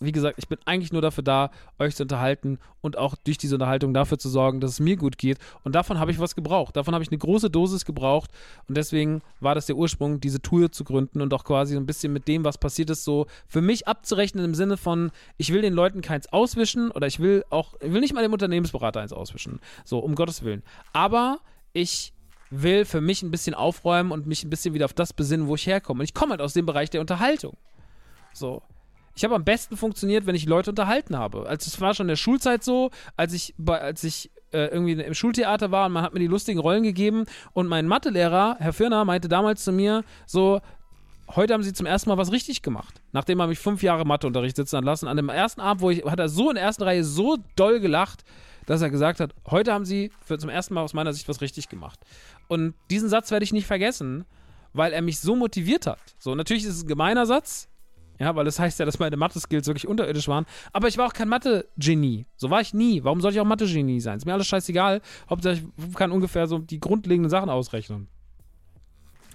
wie 0.00 0.12
gesagt, 0.12 0.38
ich 0.38 0.48
bin 0.48 0.58
eigentlich 0.64 0.92
nur 0.92 1.02
dafür 1.02 1.24
da, 1.24 1.50
euch 1.78 1.96
zu 1.96 2.04
unterhalten 2.04 2.58
und 2.80 2.96
auch 2.96 3.16
durch 3.16 3.38
diese 3.38 3.56
Unterhaltung 3.56 3.92
dafür 3.92 4.18
zu 4.18 4.28
sorgen, 4.28 4.60
dass 4.60 4.72
es 4.72 4.80
mir 4.80 4.96
gut 4.96 5.18
geht. 5.18 5.38
Und 5.64 5.74
davon 5.74 5.98
habe 5.98 6.10
ich 6.10 6.18
was 6.18 6.34
gebraucht. 6.34 6.76
Davon 6.76 6.94
habe 6.94 7.02
ich 7.02 7.10
eine 7.10 7.18
große 7.18 7.50
Dosis 7.50 7.84
gebraucht. 7.84 8.30
Und 8.68 8.76
deswegen 8.76 9.22
war 9.40 9.54
das 9.54 9.66
der 9.66 9.76
Ursprung, 9.76 10.20
diese 10.20 10.40
Tour 10.40 10.70
zu 10.70 10.84
gründen 10.84 11.20
und 11.20 11.34
auch 11.34 11.44
quasi 11.44 11.74
so 11.74 11.80
ein 11.80 11.86
bisschen 11.86 12.12
mit 12.12 12.28
dem, 12.28 12.44
was 12.44 12.58
passiert 12.58 12.90
ist, 12.90 13.04
so 13.04 13.26
für 13.46 13.60
mich 13.60 13.88
abzurechnen 13.88 14.44
im 14.44 14.54
Sinne 14.54 14.76
von, 14.76 15.10
ich 15.36 15.52
will 15.52 15.62
den 15.62 15.74
Leuten 15.74 16.00
keins 16.00 16.32
auswischen 16.32 16.90
oder 16.90 17.06
ich 17.06 17.18
will 17.18 17.44
auch, 17.50 17.74
ich 17.80 17.92
will 17.92 18.00
nicht 18.00 18.14
mal 18.14 18.22
dem 18.22 18.32
Unternehmensberater 18.32 19.00
eins 19.00 19.12
auswischen. 19.12 19.60
So, 19.84 19.98
um 19.98 20.14
Gottes 20.14 20.44
Willen. 20.44 20.62
Aber 20.92 21.38
ich 21.72 22.12
will 22.50 22.84
für 22.84 23.00
mich 23.00 23.22
ein 23.22 23.30
bisschen 23.30 23.54
aufräumen 23.54 24.12
und 24.12 24.26
mich 24.26 24.44
ein 24.44 24.50
bisschen 24.50 24.74
wieder 24.74 24.84
auf 24.84 24.94
das 24.94 25.12
besinnen, 25.12 25.48
wo 25.48 25.54
ich 25.54 25.66
herkomme. 25.66 26.00
Und 26.00 26.04
ich 26.04 26.14
komme 26.14 26.30
halt 26.30 26.40
aus 26.40 26.52
dem 26.52 26.66
Bereich 26.66 26.90
der 26.90 27.00
Unterhaltung. 27.00 27.56
So. 28.32 28.62
Ich 29.18 29.24
habe 29.24 29.34
am 29.34 29.42
besten 29.42 29.76
funktioniert, 29.76 30.26
wenn 30.26 30.36
ich 30.36 30.46
Leute 30.46 30.70
unterhalten 30.70 31.18
habe. 31.18 31.44
Also 31.48 31.66
es 31.66 31.80
war 31.80 31.92
schon 31.92 32.04
in 32.04 32.10
der 32.10 32.16
Schulzeit 32.16 32.62
so, 32.62 32.92
als 33.16 33.32
ich, 33.32 33.52
als 33.66 34.04
ich 34.04 34.30
äh, 34.52 34.66
irgendwie 34.66 34.92
im 34.92 35.12
Schultheater 35.12 35.72
war 35.72 35.86
und 35.86 35.92
man 35.92 36.04
hat 36.04 36.14
mir 36.14 36.20
die 36.20 36.28
lustigen 36.28 36.60
Rollen 36.60 36.84
gegeben 36.84 37.24
und 37.52 37.66
mein 37.66 37.88
Mathelehrer, 37.88 38.58
Herr 38.60 38.72
Firner, 38.72 39.04
meinte 39.04 39.28
damals 39.28 39.64
zu 39.64 39.72
mir 39.72 40.04
so, 40.24 40.60
heute 41.34 41.52
haben 41.52 41.64
sie 41.64 41.72
zum 41.72 41.84
ersten 41.84 42.10
Mal 42.10 42.16
was 42.16 42.30
richtig 42.30 42.62
gemacht. 42.62 43.02
Nachdem 43.10 43.40
er 43.40 43.48
mich 43.48 43.58
fünf 43.58 43.82
Jahre 43.82 44.04
Matheunterricht 44.04 44.54
sitzen 44.54 44.76
hat 44.76 44.84
lassen. 44.84 45.08
An 45.08 45.16
dem 45.16 45.30
ersten 45.30 45.62
Abend, 45.62 45.82
wo 45.82 45.90
ich, 45.90 46.04
hat 46.04 46.20
er 46.20 46.28
so 46.28 46.50
in 46.50 46.54
der 46.54 46.62
ersten 46.62 46.84
Reihe 46.84 47.02
so 47.02 47.38
doll 47.56 47.80
gelacht, 47.80 48.22
dass 48.66 48.82
er 48.82 48.90
gesagt 48.90 49.18
hat, 49.18 49.34
heute 49.50 49.72
haben 49.72 49.84
sie 49.84 50.12
für 50.24 50.38
zum 50.38 50.48
ersten 50.48 50.74
Mal 50.74 50.82
aus 50.82 50.94
meiner 50.94 51.12
Sicht 51.12 51.28
was 51.28 51.40
richtig 51.40 51.68
gemacht. 51.68 51.98
Und 52.46 52.74
diesen 52.88 53.08
Satz 53.08 53.32
werde 53.32 53.42
ich 53.42 53.52
nicht 53.52 53.66
vergessen, 53.66 54.26
weil 54.74 54.92
er 54.92 55.02
mich 55.02 55.18
so 55.18 55.34
motiviert 55.34 55.88
hat. 55.88 55.98
So, 56.20 56.36
natürlich 56.36 56.62
ist 56.62 56.76
es 56.76 56.84
ein 56.84 56.88
gemeiner 56.88 57.26
Satz, 57.26 57.68
ja, 58.18 58.34
weil 58.34 58.44
das 58.44 58.58
heißt 58.58 58.78
ja, 58.80 58.84
dass 58.84 58.98
meine 58.98 59.16
Mathe-Skills 59.16 59.66
wirklich 59.66 59.86
unterirdisch 59.86 60.26
waren. 60.28 60.44
Aber 60.72 60.88
ich 60.88 60.98
war 60.98 61.06
auch 61.06 61.12
kein 61.12 61.28
Mathe-Genie. 61.28 62.26
So 62.36 62.50
war 62.50 62.60
ich 62.60 62.74
nie. 62.74 63.04
Warum 63.04 63.20
soll 63.20 63.32
ich 63.32 63.40
auch 63.40 63.44
Mathe-Genie 63.44 64.00
sein? 64.00 64.16
Ist 64.16 64.26
mir 64.26 64.32
alles 64.32 64.48
scheißegal. 64.48 65.00
Hauptsache, 65.30 65.62
ich 65.76 65.94
kann 65.94 66.10
ungefähr 66.10 66.46
so 66.46 66.58
die 66.58 66.80
grundlegenden 66.80 67.30
Sachen 67.30 67.48
ausrechnen. 67.48 68.08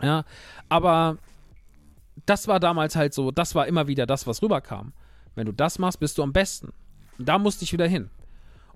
Ja, 0.02 0.26
aber 0.68 1.18
das 2.26 2.48
war 2.48 2.60
damals 2.60 2.96
halt 2.96 3.14
so, 3.14 3.32
das 3.32 3.56
war 3.56 3.68
immer 3.68 3.88
wieder 3.88 4.06
das, 4.06 4.28
was 4.28 4.42
rüberkam. 4.42 4.92
Wenn 5.36 5.46
du 5.46 5.54
das 5.54 5.80
machst, 5.80 6.00
bist 6.00 6.18
du 6.18 6.24
am 6.24 6.34
besten. 6.34 6.74
Und 7.18 7.30
da 7.30 7.40
musste 7.40 7.64
ich 7.64 7.74
wieder 7.74 7.88
hin. 7.88 8.10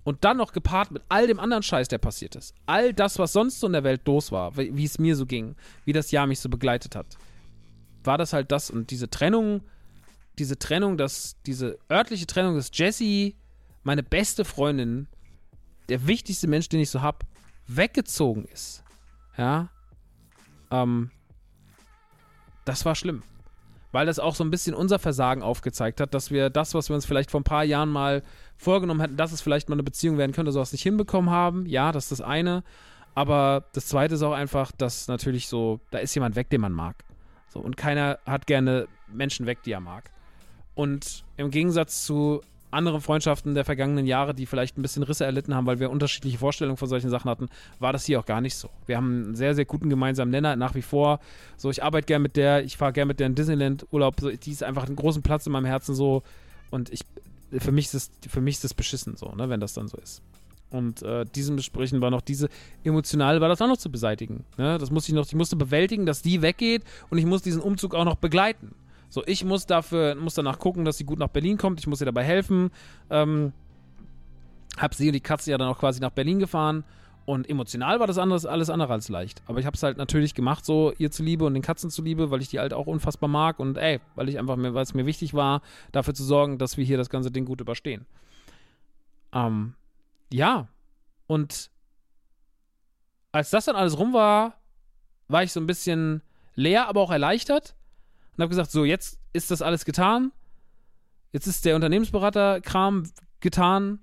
Und 0.03 0.23
dann 0.23 0.37
noch 0.37 0.53
gepaart 0.53 0.91
mit 0.91 1.03
all 1.09 1.27
dem 1.27 1.37
anderen 1.37 1.63
Scheiß, 1.63 1.89
der 1.89 1.97
passiert 1.97 2.37
ist. 2.37 2.55
All 2.65 2.93
das, 2.93 3.19
was 3.19 3.33
sonst 3.33 3.59
so 3.59 3.67
in 3.67 3.73
der 3.73 3.83
Welt 3.83 4.07
los 4.07 4.31
war, 4.31 4.55
wie 4.55 4.83
es 4.85 4.99
mir 4.99 5.17
so 5.17 5.25
ging, 5.25 5.55
wie 5.83 5.91
das 5.91 6.11
Jahr 6.11 6.27
mich 6.27 6.39
so 6.39 6.47
begleitet 6.47 6.95
hat, 6.95 7.17
war 8.05 8.17
das 8.17 8.31
halt 8.31 8.53
das. 8.53 8.69
Und 8.69 8.89
diese 8.89 9.09
Trennung 9.09 9.63
diese 10.39 10.59
Trennung, 10.59 10.97
dass 10.97 11.37
diese 11.45 11.77
örtliche 11.91 12.27
Trennung, 12.27 12.55
dass 12.55 12.69
Jessie, 12.73 13.35
meine 13.83 14.03
beste 14.03 14.45
Freundin, 14.45 15.07
der 15.89 16.07
wichtigste 16.07 16.47
Mensch, 16.47 16.69
den 16.69 16.79
ich 16.79 16.89
so 16.89 17.01
hab, 17.01 17.25
weggezogen 17.67 18.45
ist. 18.45 18.83
Ja. 19.37 19.69
Ähm, 20.71 21.11
das 22.65 22.85
war 22.85 22.95
schlimm. 22.95 23.23
Weil 23.91 24.05
das 24.05 24.19
auch 24.19 24.35
so 24.35 24.43
ein 24.43 24.51
bisschen 24.51 24.75
unser 24.75 24.99
Versagen 24.99 25.41
aufgezeigt 25.41 26.01
hat, 26.01 26.13
dass 26.13 26.29
wir 26.29 26.49
das, 26.49 26.73
was 26.73 26.89
wir 26.89 26.95
uns 26.95 27.05
vielleicht 27.05 27.31
vor 27.31 27.39
ein 27.39 27.45
paar 27.45 27.63
Jahren 27.63 27.89
mal 27.89 28.21
vorgenommen 28.57 28.99
hätten, 28.99 29.17
dass 29.17 29.31
es 29.31 29.41
vielleicht 29.41 29.69
mal 29.69 29.75
eine 29.75 29.83
Beziehung 29.83 30.17
werden 30.17 30.33
könnte, 30.33 30.51
sowas 30.51 30.73
nicht 30.73 30.83
hinbekommen 30.83 31.29
haben. 31.29 31.65
Ja, 31.65 31.91
das 31.91 32.05
ist 32.05 32.19
das 32.19 32.21
eine. 32.21 32.63
Aber 33.15 33.65
das 33.73 33.87
zweite 33.87 34.15
ist 34.15 34.21
auch 34.21 34.33
einfach, 34.33 34.71
dass 34.73 35.07
natürlich 35.07 35.47
so, 35.47 35.79
da 35.89 35.99
ist 35.99 36.13
jemand 36.13 36.35
weg, 36.35 36.49
den 36.49 36.61
man 36.61 36.73
mag. 36.73 37.03
So, 37.47 37.59
und 37.59 37.77
keiner 37.77 38.19
hat 38.25 38.45
gerne 38.45 38.87
Menschen 39.07 39.45
weg, 39.45 39.63
die 39.63 39.71
er 39.71 39.79
mag. 39.79 40.11
Und 40.77 41.23
im 41.37 41.49
Gegensatz 41.49 42.05
zu 42.05 42.41
anderen 42.69 43.01
Freundschaften 43.01 43.55
der 43.55 43.65
vergangenen 43.65 44.05
Jahre, 44.05 44.35
die 44.35 44.45
vielleicht 44.45 44.77
ein 44.77 44.83
bisschen 44.83 45.01
Risse 45.01 45.25
erlitten 45.25 45.55
haben, 45.55 45.65
weil 45.65 45.79
wir 45.79 45.89
unterschiedliche 45.89 46.37
Vorstellungen 46.37 46.77
von 46.77 46.87
solchen 46.87 47.09
Sachen 47.09 47.31
hatten, 47.31 47.47
war 47.79 47.93
das 47.93 48.05
hier 48.05 48.19
auch 48.19 48.27
gar 48.27 48.41
nicht 48.41 48.55
so. 48.55 48.69
Wir 48.85 48.97
haben 48.97 49.23
einen 49.23 49.35
sehr, 49.35 49.55
sehr 49.55 49.65
guten 49.65 49.89
gemeinsamen 49.89 50.29
Nenner 50.29 50.55
nach 50.55 50.75
wie 50.75 50.83
vor. 50.83 51.19
So, 51.55 51.71
ich 51.71 51.81
arbeite 51.81 52.05
gerne 52.05 52.21
mit 52.21 52.35
der, 52.35 52.63
ich 52.63 52.77
fahre 52.77 52.93
gerne 52.93 53.07
mit 53.07 53.19
der 53.19 53.25
in 53.25 53.33
Disneyland 53.33 53.87
Urlaub. 53.89 54.19
So, 54.19 54.29
die 54.29 54.51
ist 54.51 54.61
einfach 54.61 54.85
einen 54.85 54.95
großen 54.95 55.23
Platz 55.23 55.47
in 55.47 55.51
meinem 55.51 55.65
Herzen 55.65 55.95
so. 55.95 56.21
Und 56.69 56.93
ich, 56.93 57.01
für 57.57 57.71
mich 57.71 57.85
ist 57.87 57.93
es, 57.95 58.11
für 58.29 58.41
mich 58.41 58.57
ist 58.57 58.65
es 58.65 58.75
beschissen 58.75 59.17
so, 59.17 59.33
ne, 59.33 59.49
wenn 59.49 59.59
das 59.59 59.73
dann 59.73 59.87
so 59.87 59.97
ist. 59.97 60.21
Und 60.69 61.01
äh, 61.01 61.25
diesem 61.25 61.55
Besprechen 61.55 62.01
war 62.01 62.11
noch 62.11 62.21
diese, 62.21 62.49
emotional 62.83 63.41
war 63.41 63.49
das 63.49 63.63
auch 63.63 63.67
noch 63.67 63.77
zu 63.77 63.89
beseitigen. 63.89 64.45
Ne? 64.57 64.77
Das 64.77 64.91
musste 64.91 65.11
ich 65.11 65.15
noch, 65.15 65.25
ich 65.25 65.33
musste 65.33 65.55
bewältigen, 65.55 66.05
dass 66.05 66.21
die 66.21 66.43
weggeht 66.43 66.83
und 67.09 67.17
ich 67.17 67.25
muss 67.25 67.41
diesen 67.41 67.63
Umzug 67.63 67.95
auch 67.95 68.05
noch 68.05 68.17
begleiten. 68.17 68.75
So, 69.09 69.23
ich 69.25 69.45
muss 69.45 69.65
dafür, 69.65 70.15
muss 70.15 70.33
danach 70.33 70.59
gucken, 70.59 70.85
dass 70.85 70.97
sie 70.97 71.05
gut 71.05 71.19
nach 71.19 71.29
Berlin 71.29 71.57
kommt. 71.57 71.79
Ich 71.79 71.87
muss 71.87 72.01
ihr 72.01 72.05
dabei 72.05 72.23
helfen. 72.23 72.71
Ähm, 73.09 73.53
hab 74.77 74.93
sie 74.93 75.07
und 75.07 75.13
die 75.13 75.21
Katze 75.21 75.51
ja 75.51 75.57
dann 75.57 75.69
auch 75.69 75.79
quasi 75.79 75.99
nach 76.01 76.11
Berlin 76.11 76.39
gefahren. 76.39 76.83
Und 77.25 77.49
emotional 77.49 77.99
war 77.99 78.07
das 78.07 78.17
anderes, 78.17 78.45
alles 78.45 78.69
andere 78.69 78.93
als 78.93 79.09
leicht. 79.09 79.41
Aber 79.47 79.59
ich 79.59 79.65
habe 79.65 79.75
es 79.75 79.83
halt 79.83 79.97
natürlich 79.97 80.33
gemacht, 80.33 80.65
so 80.65 80.93
ihr 80.97 81.11
zuliebe 81.11 81.43
und 81.43 81.55
den 81.55 81.63
Katzen 81.63 81.89
zuliebe, 81.89 82.31
weil 82.31 82.41
ich 82.41 82.47
die 82.47 82.59
halt 82.59 82.73
auch 82.73 82.87
unfassbar 82.87 83.27
mag 83.27 83.59
und 83.59 83.77
ey, 83.77 83.99
weil 84.15 84.29
ich 84.29 84.39
einfach 84.39 84.55
weil 84.57 84.77
es 84.77 84.93
mir 84.93 85.05
wichtig 85.05 85.33
war, 85.33 85.61
dafür 85.91 86.13
zu 86.13 86.23
sorgen, 86.23 86.57
dass 86.57 86.77
wir 86.77 86.85
hier 86.85 86.95
das 86.95 87.09
ganze 87.09 87.29
Ding 87.29 87.43
gut 87.43 87.59
überstehen. 87.59 88.05
Ähm, 89.33 89.73
ja. 90.31 90.69
Und 91.27 91.69
als 93.33 93.49
das 93.49 93.65
dann 93.65 93.75
alles 93.75 93.97
rum 93.97 94.13
war, 94.13 94.53
war 95.27 95.43
ich 95.43 95.51
so 95.51 95.59
ein 95.59 95.67
bisschen 95.67 96.21
leer, 96.55 96.87
aber 96.87 97.01
auch 97.01 97.11
erleichtert 97.11 97.75
und 98.37 98.43
habe 98.43 98.49
gesagt, 98.49 98.71
so, 98.71 98.85
jetzt 98.85 99.19
ist 99.33 99.49
das 99.49 99.61
alles 99.61 99.83
getan. 99.83 100.31
Jetzt 101.31 101.47
ist 101.47 101.65
der 101.65 101.75
Unternehmensberater-Kram 101.75 103.03
getan. 103.39 103.99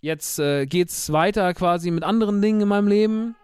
Jetzt 0.00 0.38
äh, 0.38 0.66
geht's 0.66 1.12
weiter 1.12 1.52
quasi 1.54 1.90
mit 1.90 2.04
anderen 2.04 2.40
Dingen 2.40 2.60
in 2.60 2.68
meinem 2.68 2.86
Leben. 2.86 3.34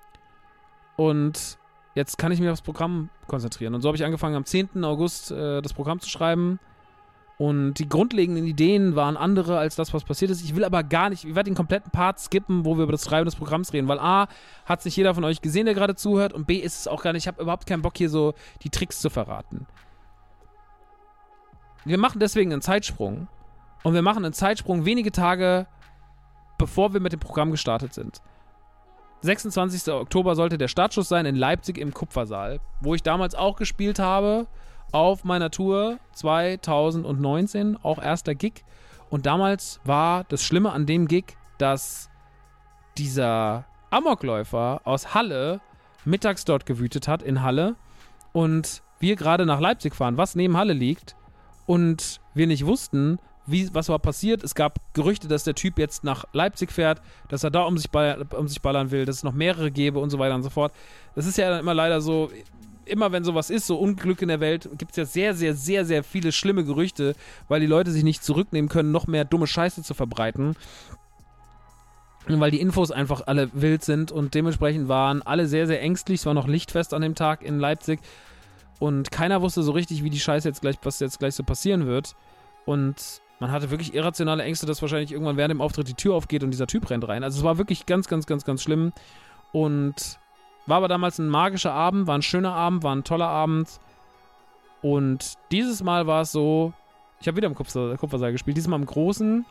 Und 0.96 1.58
jetzt 1.96 2.18
kann 2.18 2.30
ich 2.30 2.40
mich 2.40 2.48
aufs 2.48 2.62
Programm 2.62 3.10
konzentrieren. 3.26 3.74
Und 3.74 3.82
so 3.82 3.88
habe 3.88 3.96
ich 3.96 4.04
angefangen, 4.04 4.36
am 4.36 4.44
10. 4.44 4.84
August 4.84 5.32
äh, 5.32 5.60
das 5.60 5.72
Programm 5.72 5.98
zu 5.98 6.08
schreiben. 6.08 6.60
Und 7.36 7.74
die 7.74 7.88
grundlegenden 7.88 8.46
Ideen 8.46 8.94
waren 8.94 9.16
andere 9.16 9.58
als 9.58 9.74
das, 9.74 9.92
was 9.92 10.04
passiert 10.04 10.30
ist. 10.30 10.44
Ich 10.44 10.54
will 10.54 10.64
aber 10.64 10.84
gar 10.84 11.10
nicht, 11.10 11.24
ich 11.24 11.34
werde 11.34 11.50
den 11.50 11.56
kompletten 11.56 11.90
Part 11.90 12.20
skippen, 12.20 12.64
wo 12.64 12.76
wir 12.76 12.84
über 12.84 12.92
das 12.92 13.04
Schreiben 13.04 13.24
des 13.24 13.34
Programms 13.34 13.72
reden, 13.72 13.88
weil 13.88 13.98
A, 13.98 14.28
hat 14.66 14.78
es 14.78 14.84
nicht 14.84 14.96
jeder 14.96 15.14
von 15.14 15.24
euch 15.24 15.42
gesehen, 15.42 15.66
der 15.66 15.74
gerade 15.74 15.96
zuhört, 15.96 16.32
und 16.32 16.46
B, 16.46 16.56
ist 16.58 16.80
es 16.80 16.88
auch 16.88 17.02
gar 17.02 17.12
nicht, 17.12 17.24
ich 17.24 17.28
habe 17.28 17.42
überhaupt 17.42 17.66
keinen 17.66 17.82
Bock 17.82 17.96
hier 17.96 18.08
so 18.08 18.34
die 18.62 18.70
Tricks 18.70 19.00
zu 19.00 19.10
verraten. 19.10 19.66
Wir 21.84 21.98
machen 21.98 22.20
deswegen 22.20 22.52
einen 22.52 22.62
Zeitsprung. 22.62 23.28
Und 23.82 23.94
wir 23.94 24.02
machen 24.02 24.24
einen 24.24 24.32
Zeitsprung 24.32 24.84
wenige 24.84 25.12
Tage, 25.12 25.66
bevor 26.56 26.94
wir 26.94 27.00
mit 27.00 27.12
dem 27.12 27.20
Programm 27.20 27.50
gestartet 27.50 27.92
sind. 27.92 28.22
26. 29.20 29.92
Oktober 29.92 30.36
sollte 30.36 30.56
der 30.56 30.68
Startschuss 30.68 31.08
sein 31.08 31.26
in 31.26 31.34
Leipzig 31.34 31.78
im 31.78 31.92
Kupfersaal, 31.92 32.60
wo 32.80 32.94
ich 32.94 33.02
damals 33.02 33.34
auch 33.34 33.56
gespielt 33.56 33.98
habe 33.98 34.46
auf 34.92 35.24
meiner 35.24 35.50
Tour 35.50 35.98
2019, 36.12 37.78
auch 37.82 38.00
erster 38.00 38.34
Gig. 38.34 38.64
Und 39.10 39.26
damals 39.26 39.80
war 39.84 40.24
das 40.24 40.42
Schlimme 40.42 40.72
an 40.72 40.86
dem 40.86 41.08
Gig, 41.08 41.36
dass 41.58 42.10
dieser 42.96 43.64
Amokläufer 43.90 44.80
aus 44.84 45.14
Halle 45.14 45.60
mittags 46.04 46.44
dort 46.44 46.66
gewütet 46.66 47.08
hat 47.08 47.22
in 47.22 47.42
Halle 47.42 47.76
und 48.32 48.82
wir 48.98 49.16
gerade 49.16 49.46
nach 49.46 49.60
Leipzig 49.60 49.94
fahren, 49.94 50.16
was 50.16 50.34
neben 50.34 50.56
Halle 50.56 50.72
liegt 50.72 51.16
und 51.66 52.20
wir 52.34 52.46
nicht 52.46 52.66
wussten, 52.66 53.18
wie, 53.46 53.72
was 53.74 53.88
war 53.88 53.98
passiert. 53.98 54.42
Es 54.42 54.54
gab 54.54 54.78
Gerüchte, 54.94 55.28
dass 55.28 55.44
der 55.44 55.54
Typ 55.54 55.78
jetzt 55.78 56.04
nach 56.04 56.24
Leipzig 56.32 56.72
fährt, 56.72 57.02
dass 57.28 57.44
er 57.44 57.50
da 57.50 57.62
um 57.62 57.76
sich, 57.76 57.90
um 58.36 58.48
sich 58.48 58.62
ballern 58.62 58.90
will, 58.90 59.04
dass 59.04 59.16
es 59.16 59.22
noch 59.22 59.32
mehrere 59.32 59.70
gäbe 59.70 59.98
und 59.98 60.10
so 60.10 60.18
weiter 60.18 60.34
und 60.34 60.42
so 60.42 60.50
fort. 60.50 60.72
Das 61.14 61.26
ist 61.26 61.36
ja 61.36 61.50
dann 61.50 61.60
immer 61.60 61.74
leider 61.74 62.00
so, 62.00 62.30
immer 62.88 63.12
wenn 63.12 63.24
sowas 63.24 63.50
ist, 63.50 63.66
so 63.66 63.76
Unglück 63.76 64.22
in 64.22 64.28
der 64.28 64.40
Welt, 64.40 64.68
gibt 64.78 64.92
es 64.92 64.96
ja 64.96 65.04
sehr, 65.04 65.34
sehr, 65.34 65.54
sehr, 65.54 65.84
sehr 65.84 66.04
viele 66.04 66.32
schlimme 66.32 66.64
Gerüchte, 66.64 67.14
weil 67.48 67.60
die 67.60 67.66
Leute 67.66 67.90
sich 67.90 68.04
nicht 68.04 68.24
zurücknehmen 68.24 68.68
können, 68.68 68.92
noch 68.92 69.06
mehr 69.06 69.24
dumme 69.24 69.46
Scheiße 69.46 69.82
zu 69.82 69.94
verbreiten. 69.94 70.56
Weil 72.26 72.50
die 72.50 72.60
Infos 72.60 72.90
einfach 72.90 73.26
alle 73.26 73.50
wild 73.52 73.84
sind 73.84 74.10
und 74.10 74.34
dementsprechend 74.34 74.88
waren 74.88 75.20
alle 75.22 75.46
sehr, 75.46 75.66
sehr 75.66 75.82
ängstlich. 75.82 76.20
Es 76.20 76.26
war 76.26 76.32
noch 76.32 76.48
lichtfest 76.48 76.94
an 76.94 77.02
dem 77.02 77.14
Tag 77.14 77.42
in 77.42 77.58
Leipzig 77.58 78.00
und 78.78 79.10
keiner 79.10 79.42
wusste 79.42 79.62
so 79.62 79.72
richtig, 79.72 80.02
wie 80.02 80.10
die 80.10 80.20
Scheiße 80.20 80.48
jetzt 80.48 80.60
gleich, 80.60 80.76
was 80.82 81.00
jetzt 81.00 81.18
gleich 81.18 81.34
so 81.34 81.42
passieren 81.42 81.86
wird. 81.86 82.16
Und 82.64 83.22
man 83.40 83.50
hatte 83.50 83.70
wirklich 83.70 83.94
irrationale 83.94 84.42
Ängste, 84.42 84.66
dass 84.66 84.80
wahrscheinlich 84.82 85.12
irgendwann 85.12 85.36
während 85.36 85.50
dem 85.50 85.60
Auftritt 85.60 85.88
die 85.88 85.94
Tür 85.94 86.14
aufgeht 86.14 86.42
und 86.42 86.50
dieser 86.50 86.66
Typ 86.66 86.88
rennt 86.90 87.06
rein. 87.06 87.24
Also 87.24 87.38
es 87.38 87.44
war 87.44 87.58
wirklich 87.58 87.86
ganz, 87.86 88.08
ganz, 88.08 88.26
ganz, 88.26 88.44
ganz 88.44 88.62
schlimm. 88.62 88.92
Und 89.52 90.18
war 90.66 90.78
aber 90.78 90.88
damals 90.88 91.18
ein 91.18 91.28
magischer 91.28 91.72
Abend, 91.72 92.06
war 92.06 92.16
ein 92.16 92.22
schöner 92.22 92.52
Abend, 92.52 92.82
war 92.82 92.94
ein 92.94 93.04
toller 93.04 93.28
Abend. 93.28 93.80
Und 94.82 95.34
dieses 95.50 95.82
Mal 95.82 96.06
war 96.06 96.22
es 96.22 96.32
so, 96.32 96.72
ich 97.20 97.26
habe 97.26 97.36
wieder 97.36 97.48
im 97.48 97.54
Kupfer, 97.54 97.96
Kupfersaal 97.96 98.32
gespielt, 98.32 98.56
diesmal 98.56 98.78
im 98.78 98.86
Großen. 98.86 99.46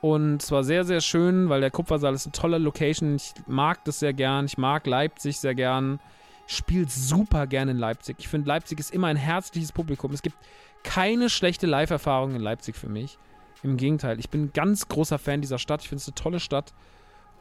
Und 0.00 0.42
es 0.42 0.50
war 0.50 0.64
sehr, 0.64 0.84
sehr 0.84 1.00
schön, 1.00 1.48
weil 1.48 1.60
der 1.60 1.70
Kupfersaal 1.70 2.14
ist 2.14 2.26
eine 2.26 2.32
tolle 2.32 2.58
Location. 2.58 3.16
Ich 3.16 3.34
mag 3.46 3.84
das 3.84 3.98
sehr 4.00 4.12
gern. 4.12 4.46
Ich 4.46 4.56
mag 4.56 4.86
Leipzig 4.86 5.38
sehr 5.38 5.54
gern. 5.54 6.00
Spielt 6.46 6.90
super 6.90 7.46
gern 7.46 7.68
in 7.68 7.78
Leipzig. 7.78 8.16
Ich 8.18 8.28
finde, 8.28 8.48
Leipzig 8.48 8.80
ist 8.80 8.92
immer 8.92 9.08
ein 9.08 9.16
herzliches 9.16 9.72
Publikum. 9.72 10.12
Es 10.12 10.22
gibt 10.22 10.36
keine 10.82 11.28
schlechte 11.28 11.66
Live-Erfahrung 11.66 12.34
in 12.34 12.40
Leipzig 12.40 12.76
für 12.76 12.88
mich. 12.88 13.18
Im 13.62 13.76
Gegenteil, 13.76 14.18
ich 14.18 14.30
bin 14.30 14.44
ein 14.44 14.52
ganz 14.54 14.88
großer 14.88 15.18
Fan 15.18 15.42
dieser 15.42 15.58
Stadt. 15.58 15.82
Ich 15.82 15.88
finde 15.90 16.00
es 16.00 16.08
eine 16.08 16.14
tolle 16.14 16.40
Stadt. 16.40 16.72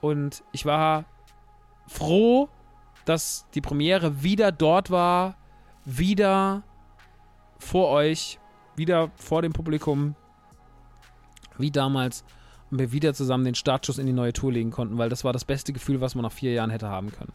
Und 0.01 0.43
ich 0.51 0.65
war 0.65 1.05
froh, 1.87 2.49
dass 3.05 3.45
die 3.53 3.61
Premiere 3.61 4.23
wieder 4.23 4.51
dort 4.51 4.91
war, 4.91 5.35
wieder 5.85 6.63
vor 7.57 7.89
euch, 7.89 8.39
wieder 8.75 9.11
vor 9.15 9.41
dem 9.41 9.53
Publikum, 9.53 10.15
wie 11.57 11.71
damals, 11.71 12.23
und 12.71 12.79
wir 12.79 12.91
wieder 12.91 13.13
zusammen 13.13 13.45
den 13.45 13.55
Startschuss 13.55 13.97
in 13.97 14.05
die 14.05 14.13
neue 14.13 14.33
Tour 14.33 14.51
legen 14.51 14.71
konnten, 14.71 14.97
weil 14.97 15.09
das 15.09 15.23
war 15.23 15.33
das 15.33 15.43
beste 15.45 15.73
Gefühl, 15.73 16.01
was 16.01 16.15
man 16.15 16.23
nach 16.23 16.31
vier 16.31 16.53
Jahren 16.53 16.69
hätte 16.69 16.89
haben 16.89 17.11
können. 17.11 17.33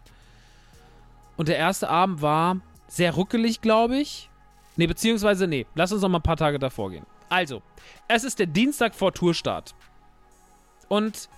Und 1.37 1.49
der 1.49 1.57
erste 1.57 1.89
Abend 1.89 2.23
war 2.23 2.59
sehr 2.87 3.13
ruckelig, 3.13 3.61
glaube 3.61 3.97
ich. 3.97 4.31
Nee, 4.77 4.87
beziehungsweise, 4.87 5.47
nee, 5.47 5.67
lass 5.75 5.93
uns 5.93 6.03
noch 6.03 6.09
mal 6.09 6.19
ein 6.19 6.23
paar 6.23 6.37
Tage 6.37 6.59
davor 6.59 6.91
gehen. 6.91 7.07
Also, 7.29 7.63
es 8.07 8.25
ist 8.25 8.39
der 8.39 8.47
Dienstag 8.47 8.95
vor 8.95 9.13
Tourstart. 9.13 9.75
Und 10.89 11.29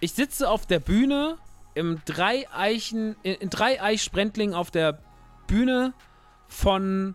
ich 0.00 0.12
sitze 0.12 0.48
auf 0.50 0.66
der 0.66 0.80
Bühne 0.80 1.36
im 1.76 2.00
Dreieichen, 2.06 3.16
in, 3.22 3.34
in 3.34 3.50
Dreieich-Sprendling 3.50 4.54
auf 4.54 4.70
der 4.70 4.98
Bühne 5.46 5.92
von 6.48 7.14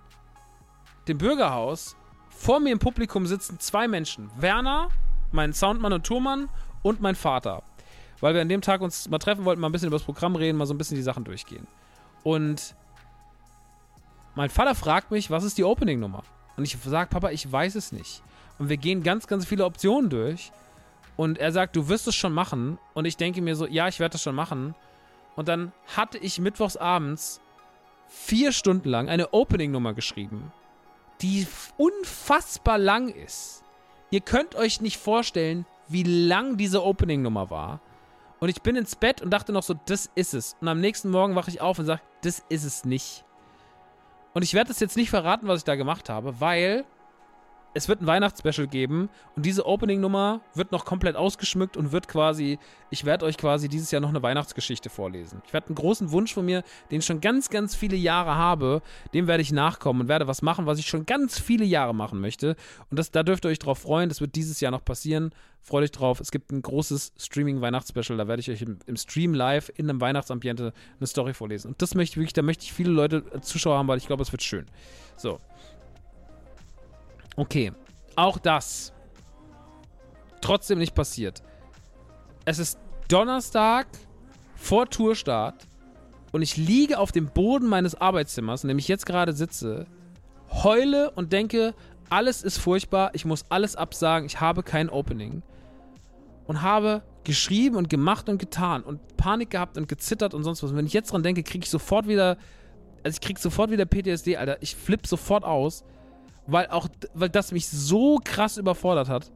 dem 1.08 1.18
Bürgerhaus. 1.18 1.96
Vor 2.30 2.60
mir 2.60 2.72
im 2.72 2.80
Publikum 2.80 3.26
sitzen 3.26 3.60
zwei 3.60 3.88
Menschen. 3.88 4.30
Werner, 4.38 4.90
mein 5.32 5.54
Soundmann 5.54 5.94
und 5.94 6.06
Tourmann 6.06 6.48
und 6.84 7.02
mein 7.02 7.16
Vater. 7.16 7.64
Weil 8.20 8.36
wir 8.36 8.42
an 8.42 8.50
dem 8.50 8.62
Tag 8.62 8.82
uns 8.82 9.10
mal 9.10 9.18
treffen 9.18 9.46
wollten, 9.46 9.60
mal 9.60 9.70
ein 9.70 9.72
bisschen 9.72 9.88
über 9.88 9.98
das 9.98 10.06
Programm 10.06 10.36
reden, 10.36 10.60
mal 10.60 10.68
so 10.68 10.76
ein 10.76 10.78
bisschen 10.78 10.96
die 10.96 11.04
Sachen 11.04 11.24
durchgehen. 11.24 11.66
Und 12.22 12.76
mein 14.36 14.52
Vater 14.52 14.76
fragt 14.76 15.10
mich, 15.10 15.32
was 15.32 15.44
ist 15.44 15.58
die 15.58 15.64
Opening-Nummer? 15.64 16.22
Und 16.56 16.66
ich 16.66 16.78
sage, 16.78 17.10
Papa, 17.10 17.32
ich 17.32 17.52
weiß 17.52 17.74
es 17.74 17.92
nicht. 17.92 18.22
Und 18.60 18.70
wir 18.70 18.78
gehen 18.78 19.02
ganz, 19.02 19.26
ganz 19.26 19.46
viele 19.48 19.66
Optionen 19.66 20.12
durch. 20.12 20.52
Und 21.18 21.38
er 21.38 21.52
sagt, 21.52 21.76
du 21.76 21.88
wirst 21.88 22.08
es 22.08 22.16
schon 22.16 22.34
machen. 22.34 22.78
Und 22.94 23.06
ich 23.06 23.18
denke 23.18 23.42
mir 23.42 23.56
so, 23.56 23.68
ja, 23.68 23.88
ich 23.88 24.00
werde 24.00 24.14
das 24.14 24.24
schon 24.24 24.36
machen. 24.36 24.76
Und 25.36 25.48
dann 25.48 25.72
hatte 25.96 26.18
ich 26.18 26.40
mittwochs 26.40 26.78
abends 26.78 27.42
vier 28.08 28.52
Stunden 28.52 28.90
lang 28.90 29.10
eine 29.10 29.34
Opening-Nummer 29.34 29.94
geschrieben, 29.94 30.52
die 31.22 31.48
unfassbar 31.78 32.78
lang 32.78 33.10
ist. 33.10 33.64
Ihr 34.10 34.22
könnt 34.22 34.56
euch 34.56 34.82
nicht 34.82 34.98
vorstellen, 34.98 35.66
wie 35.88 36.04
lang 36.04 36.58
diese 36.58 36.84
Opening-Nummer 36.84 37.50
war. 37.50 37.80
Und 38.40 38.50
ich 38.50 38.62
bin 38.62 38.76
ins 38.76 38.96
Bett 38.96 39.22
und 39.22 39.30
dachte 39.30 39.54
noch 39.54 39.64
so, 39.64 39.76
das 39.86 40.10
ist 40.16 40.34
es. 40.34 40.58
Und 40.60 40.68
am 40.68 40.82
nächsten 40.82 41.10
Morgen 41.10 41.36
wache 41.36 41.50
ich 41.50 41.62
auf 41.62 41.80
und 41.80 41.86
sage, 41.86 42.02
das 42.22 42.44
ist 42.50 42.64
es 42.64 42.84
nicht. 42.84 43.24
Und 44.34 44.44
ich 44.44 44.54
werde 44.54 44.70
das 44.70 44.80
jetzt 44.80 44.98
nicht 44.98 45.10
verraten, 45.10 45.48
was 45.48 45.60
ich 45.60 45.66
da 45.66 45.76
gemacht 45.76 46.10
habe, 46.10 46.40
weil 46.40 46.86
es 47.74 47.88
wird 47.88 48.02
ein 48.02 48.08
Weihnachtsspecial 48.08 48.68
geben 48.68 49.10
und 49.36 49.46
diese 49.46 49.66
Opening-Nummer 49.66 50.42
wird 50.56 50.72
noch 50.72 50.86
komplett 50.86 51.16
ausgeschmückt 51.16 51.78
und 51.78 51.92
wird 51.92 52.08
quasi, 52.08 52.60
ich 52.90 53.06
werde 53.06 53.26
euch 53.26 53.38
quasi 53.38 53.70
dieses 53.70 53.92
Jahr 53.92 54.02
noch 54.02 54.10
eine 54.10 54.22
Weihnachtsgeschichte 54.22 54.90
vorlesen. 54.90 55.42
Ich 55.46 55.54
werde 55.54 55.68
einen 55.68 55.76
großen 55.76 56.12
Wunsch 56.12 56.34
von 56.34 56.46
mir, 56.46 56.64
den 56.90 57.00
ich 57.00 57.06
schon 57.06 57.22
ganz, 57.22 57.50
ganz 57.50 57.76
viele 57.76 57.96
Jahre 57.96 58.36
habe, 58.36 58.82
dem 59.14 59.28
werde 59.28 59.42
ich 59.42 59.52
nachkommen 59.52 60.02
und 60.02 60.08
werde 60.08 60.28
was 60.28 60.42
machen, 60.42 60.66
was 60.66 60.80
ich 60.80 60.88
schon 60.88 61.06
ganz 61.06 61.40
viele 61.40 61.64
Jahre 61.64 61.96
machen 61.96 62.20
möchte. 62.20 62.56
Und 62.90 63.00
das, 63.00 63.12
da 63.12 63.24
dürft 63.24 63.46
ihr 63.46 63.50
euch 63.50 63.60
drauf 63.60 63.80
freuen, 63.80 64.10
das 64.10 64.22
wird 64.22 64.36
dieses 64.36 64.60
Jahr 64.60 64.72
noch 64.72 64.84
passieren. 64.84 65.32
Freut 65.64 65.84
euch 65.84 65.92
drauf. 65.92 66.20
Es 66.20 66.32
gibt 66.32 66.52
ein 66.52 66.62
großes 66.62 67.14
Streaming-Weihnachtsspecial, 67.18 68.18
da 68.18 68.28
werde 68.28 68.40
ich 68.40 68.50
euch 68.50 68.64
im, 68.64 68.80
im, 68.88 68.98
Stream 68.98 69.34
live 69.34 69.72
in 69.76 69.90
einem 69.90 70.02
Weihnachtsambiente 70.02 70.74
eine 71.00 71.08
Story 71.08 71.34
vorlesen. 71.34 71.70
Und 71.70 71.82
das 71.82 71.94
möchte 71.94 72.14
ich 72.14 72.18
wirklich, 72.18 72.34
da 72.34 72.42
möchte 72.42 72.64
ich 72.64 72.74
viele 72.74 72.92
Leute, 72.92 73.24
äh, 73.32 73.42
Zuschauer 73.42 73.78
haben, 73.78 73.88
weil 73.88 74.00
ich 74.00 74.08
glaube, 74.08 74.24
es 74.24 74.32
wird 74.32 74.42
schön. 74.42 74.66
So, 75.18 75.40
Okay, 77.36 77.72
auch 78.16 78.38
das 78.38 78.94
trotzdem 80.42 80.80
nicht 80.80 80.96
passiert. 80.96 81.42
Es 82.46 82.60
ist 82.60 82.78
Donnerstag 83.08 83.88
vor 84.56 84.90
Tourstart 84.90 85.68
und 86.32 86.42
ich 86.42 86.58
liege 86.58 87.00
auf 87.00 87.12
dem 87.12 87.28
Boden 87.28 87.68
meines 87.68 87.96
Arbeitszimmers, 87.96 88.64
in 88.64 88.68
dem 88.70 88.80
ich 88.80 88.88
jetzt 88.88 89.06
gerade 89.06 89.34
sitze, 89.34 89.86
heule 90.52 91.12
und 91.12 91.32
denke, 91.32 91.74
alles 92.10 92.44
ist 92.44 92.58
furchtbar, 92.58 93.12
ich 93.14 93.26
muss 93.26 93.46
alles 93.50 93.76
absagen, 93.76 94.26
ich 94.26 94.42
habe 94.42 94.64
kein 94.64 94.90
Opening. 94.90 95.44
Und 96.48 96.62
habe 96.62 97.04
geschrieben 97.24 97.78
und 97.78 97.90
gemacht 97.90 98.28
und 98.28 98.38
getan 98.38 98.82
und 98.82 99.16
Panik 99.16 99.52
gehabt 99.52 99.78
und 99.78 99.88
gezittert 99.88 100.34
und 100.34 100.44
sonst 100.44 100.64
was. 100.64 100.72
Und 100.72 100.78
wenn 100.78 100.88
ich 100.88 100.94
jetzt 100.94 101.14
dran 101.14 101.24
denke, 101.24 101.44
kriege 101.44 101.64
ich 101.64 101.70
sofort 101.70 102.08
wieder, 102.08 102.38
also 103.04 103.16
ich 103.16 103.22
kriege 103.22 103.40
sofort 103.40 103.72
wieder 103.72 103.86
PTSD, 103.86 104.36
Alter. 104.38 104.58
Ich 104.62 104.76
flippe 104.76 105.08
sofort 105.08 105.46
aus 105.46 105.86
weil 106.52 106.68
auch, 106.68 106.88
weil 107.14 107.30
das 107.30 107.52
mich 107.52 107.68
so 107.68 108.20
krass 108.24 108.58
überfordert 108.58 109.10
hat. 109.10 109.32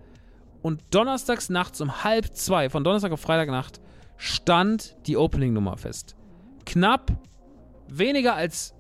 Und 0.62 0.82
donnerstags 0.92 1.50
nachts 1.50 1.80
um 1.80 2.04
halb 2.04 2.36
zwei, 2.36 2.70
von 2.70 2.84
Donnerstag 2.84 3.12
auf 3.12 3.22
Freitagnacht, 3.22 3.80
stand 4.18 4.96
die 5.06 5.18
Opening-Nummer 5.18 5.78
fest. 5.78 6.16
Knapp 6.66 7.12
weniger 7.88 8.36
als 8.36 8.74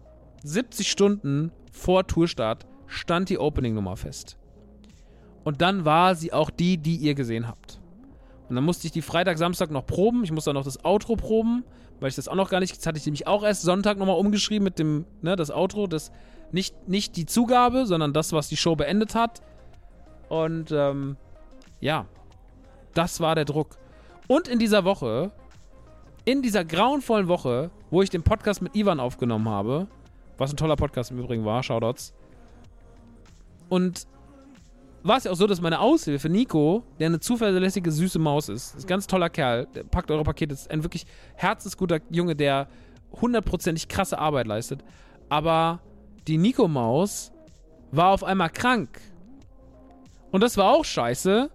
70 0.43 0.89
Stunden 0.89 1.51
vor 1.71 2.07
Tourstart 2.07 2.65
stand 2.87 3.29
die 3.29 3.37
Opening-Nummer 3.37 3.97
fest. 3.97 4.37
Und 5.43 5.61
dann 5.61 5.85
war 5.85 6.15
sie 6.15 6.33
auch 6.33 6.49
die, 6.49 6.77
die 6.77 6.95
ihr 6.95 7.13
gesehen 7.13 7.47
habt. 7.47 7.79
Und 8.49 8.55
dann 8.55 8.63
musste 8.63 8.87
ich 8.87 8.91
die 8.91 9.01
Freitag, 9.01 9.37
Samstag 9.37 9.71
noch 9.71 9.85
proben. 9.85 10.23
Ich 10.23 10.31
musste 10.31 10.51
auch 10.51 10.55
noch 10.55 10.63
das 10.63 10.83
Outro 10.83 11.15
proben, 11.15 11.63
weil 11.99 12.09
ich 12.09 12.15
das 12.15 12.27
auch 12.27 12.35
noch 12.35 12.49
gar 12.49 12.59
nicht. 12.59 12.75
Das 12.75 12.85
hatte 12.85 12.97
ich 12.97 13.05
nämlich 13.05 13.27
auch 13.27 13.43
erst 13.43 13.61
Sonntag 13.61 13.97
nochmal 13.97 14.17
umgeschrieben 14.17 14.63
mit 14.63 14.79
dem, 14.79 15.05
ne, 15.21 15.35
das 15.35 15.51
Outro, 15.51 15.87
das 15.87 16.11
nicht, 16.51 16.87
nicht 16.87 17.15
die 17.15 17.25
Zugabe, 17.25 17.85
sondern 17.85 18.13
das, 18.13 18.33
was 18.33 18.47
die 18.47 18.57
Show 18.57 18.75
beendet 18.75 19.15
hat. 19.15 19.41
Und 20.29 20.71
ähm, 20.71 21.17
ja, 21.79 22.05
das 22.93 23.19
war 23.19 23.35
der 23.35 23.45
Druck. 23.45 23.77
Und 24.27 24.47
in 24.47 24.59
dieser 24.59 24.85
Woche, 24.85 25.31
in 26.23 26.41
dieser 26.41 26.65
grauenvollen 26.65 27.27
Woche, 27.27 27.69
wo 27.91 28.01
ich 28.01 28.09
den 28.09 28.23
Podcast 28.23 28.61
mit 28.61 28.75
Ivan 28.75 28.99
aufgenommen 28.99 29.47
habe, 29.47 29.87
was 30.37 30.51
ein 30.51 30.57
toller 30.57 30.75
Podcast 30.75 31.11
im 31.11 31.19
Übrigen 31.19 31.45
war, 31.45 31.61
Shoutouts. 31.61 32.13
Und 33.69 34.07
war 35.03 35.17
es 35.17 35.25
ja 35.25 35.31
auch 35.31 35.35
so, 35.35 35.45
dass 35.45 35.61
meine 35.61 35.79
Aushilfe, 35.79 36.29
Nico, 36.29 36.83
der 36.99 37.07
eine 37.07 37.19
zuverlässige, 37.19 37.91
süße 37.91 38.17
Maus 38.17 38.49
ist, 38.49 38.75
ist 38.75 38.85
ein 38.85 38.87
ganz 38.87 39.05
toller 39.05 39.29
Kerl, 39.29 39.67
packt 39.91 40.09
eure 40.09 40.23
Pakete, 40.23 40.53
ist 40.53 40.71
ein 40.71 40.83
wirklich 40.83 41.05
herzensguter 41.35 41.99
Junge, 42.09 42.35
der 42.35 42.67
hundertprozentig 43.21 43.87
krasse 43.87 44.17
Arbeit 44.17 44.47
leistet. 44.47 44.83
Aber 45.29 45.79
die 46.27 46.37
Nico-Maus 46.37 47.31
war 47.91 48.09
auf 48.09 48.23
einmal 48.23 48.49
krank. 48.49 48.99
Und 50.31 50.41
das 50.41 50.57
war 50.57 50.71
auch 50.73 50.85
scheiße, 50.85 51.49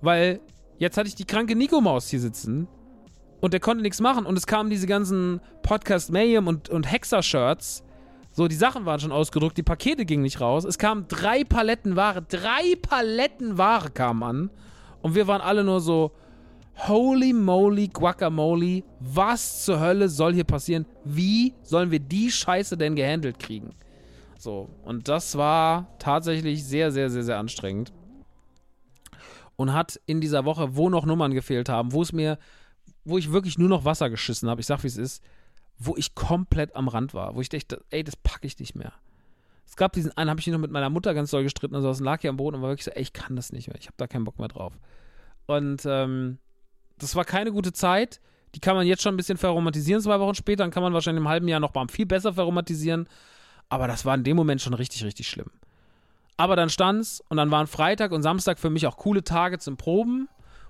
weil 0.00 0.40
jetzt 0.78 0.96
hatte 0.96 1.08
ich 1.08 1.14
die 1.14 1.24
kranke 1.24 1.56
Nico-Maus 1.56 2.08
hier 2.08 2.20
sitzen 2.20 2.68
und 3.40 3.52
der 3.52 3.60
konnte 3.60 3.82
nichts 3.82 4.00
machen. 4.00 4.26
Und 4.26 4.36
es 4.36 4.46
kamen 4.46 4.70
diese 4.70 4.86
ganzen 4.86 5.40
Podcast 5.62 6.10
Mayhem 6.12 6.46
und, 6.46 6.68
und 6.68 6.90
Hexer-Shirts. 6.90 7.84
So, 8.32 8.46
die 8.46 8.56
Sachen 8.56 8.86
waren 8.86 9.00
schon 9.00 9.12
ausgedruckt, 9.12 9.56
die 9.56 9.62
Pakete 9.62 10.04
gingen 10.04 10.22
nicht 10.22 10.40
raus. 10.40 10.64
Es 10.64 10.78
kamen 10.78 11.06
drei 11.08 11.44
Paletten 11.44 11.96
Ware, 11.96 12.22
drei 12.22 12.76
Paletten 12.80 13.58
Ware 13.58 13.90
kamen 13.90 14.22
an. 14.22 14.50
Und 15.02 15.14
wir 15.14 15.26
waren 15.26 15.40
alle 15.40 15.64
nur 15.64 15.80
so, 15.80 16.12
holy 16.88 17.32
moly, 17.32 17.88
guacamole, 17.88 18.82
was 19.00 19.64
zur 19.64 19.80
Hölle 19.80 20.08
soll 20.08 20.34
hier 20.34 20.44
passieren? 20.44 20.86
Wie 21.04 21.54
sollen 21.62 21.90
wir 21.90 22.00
die 22.00 22.30
Scheiße 22.30 22.76
denn 22.76 22.94
gehandelt 22.94 23.38
kriegen? 23.38 23.70
So, 24.40 24.70
und 24.84 25.06
das 25.08 25.36
war 25.36 25.98
tatsächlich 25.98 26.64
sehr, 26.64 26.90
sehr, 26.92 27.10
sehr, 27.10 27.24
sehr 27.24 27.38
anstrengend. 27.38 27.92
Und 29.56 29.74
hat 29.74 30.00
in 30.06 30.22
dieser 30.22 30.46
Woche, 30.46 30.76
wo 30.76 30.88
noch 30.88 31.04
Nummern 31.04 31.34
gefehlt 31.34 31.68
haben, 31.68 31.92
wo 31.92 32.00
es 32.00 32.14
mir, 32.14 32.38
wo 33.04 33.18
ich 33.18 33.32
wirklich 33.32 33.58
nur 33.58 33.68
noch 33.68 33.84
Wasser 33.84 34.08
geschissen 34.08 34.48
habe, 34.48 34.62
ich 34.62 34.66
sag 34.66 34.82
wie 34.82 34.86
es 34.86 34.96
ist, 34.96 35.22
wo 35.76 35.94
ich 35.94 36.14
komplett 36.14 36.74
am 36.74 36.88
Rand 36.88 37.12
war, 37.12 37.34
wo 37.34 37.42
ich 37.42 37.50
dachte, 37.50 37.84
ey, 37.90 38.02
das 38.02 38.16
packe 38.16 38.46
ich 38.46 38.58
nicht 38.58 38.74
mehr. 38.74 38.94
Es 39.66 39.76
gab 39.76 39.92
diesen 39.92 40.16
einen, 40.16 40.30
habe 40.30 40.40
ich 40.40 40.46
noch 40.46 40.58
mit 40.58 40.70
meiner 40.70 40.88
Mutter 40.88 41.12
ganz 41.12 41.30
doll 41.30 41.42
gestritten, 41.42 41.74
also 41.74 41.90
es 41.90 42.00
lag 42.00 42.22
hier 42.22 42.30
am 42.30 42.38
Boden 42.38 42.56
und 42.56 42.62
war 42.62 42.70
wirklich 42.70 42.86
so, 42.86 42.92
ey, 42.92 43.02
ich 43.02 43.12
kann 43.12 43.36
das 43.36 43.52
nicht 43.52 43.68
mehr, 43.68 43.76
ich 43.78 43.88
habe 43.88 43.96
da 43.98 44.06
keinen 44.06 44.24
Bock 44.24 44.38
mehr 44.38 44.48
drauf. 44.48 44.72
Und 45.44 45.82
ähm, 45.84 46.38
das 46.96 47.14
war 47.14 47.26
keine 47.26 47.52
gute 47.52 47.74
Zeit. 47.74 48.22
Die 48.54 48.60
kann 48.60 48.74
man 48.74 48.86
jetzt 48.86 49.02
schon 49.02 49.14
ein 49.14 49.18
bisschen 49.18 49.36
verromantisieren, 49.36 50.00
zwei 50.00 50.18
Wochen 50.18 50.34
später, 50.34 50.64
dann 50.64 50.70
kann 50.70 50.82
man 50.82 50.94
wahrscheinlich 50.94 51.20
im 51.20 51.28
halben 51.28 51.46
Jahr 51.46 51.60
noch 51.60 51.74
mal 51.74 51.86
viel 51.88 52.06
besser 52.06 52.32
verromantisieren. 52.32 53.06
Aber 53.70 53.86
das 53.88 54.04
war 54.04 54.14
in 54.14 54.24
dem 54.24 54.36
Moment 54.36 54.60
schon 54.60 54.74
richtig, 54.74 55.04
richtig 55.04 55.28
schlimm. 55.28 55.50
Aber 56.36 56.56
dann 56.56 56.68
stand's 56.68 57.22
und 57.28 57.38
dann 57.38 57.50
waren 57.50 57.66
Freitag 57.66 58.12
und 58.12 58.22
Samstag 58.22 58.58
für 58.58 58.70
mich 58.70 58.86
auch 58.86 58.96
coole 58.98 59.24
Tage 59.24 59.58
zum 59.58 59.76
Proben. 59.78 60.28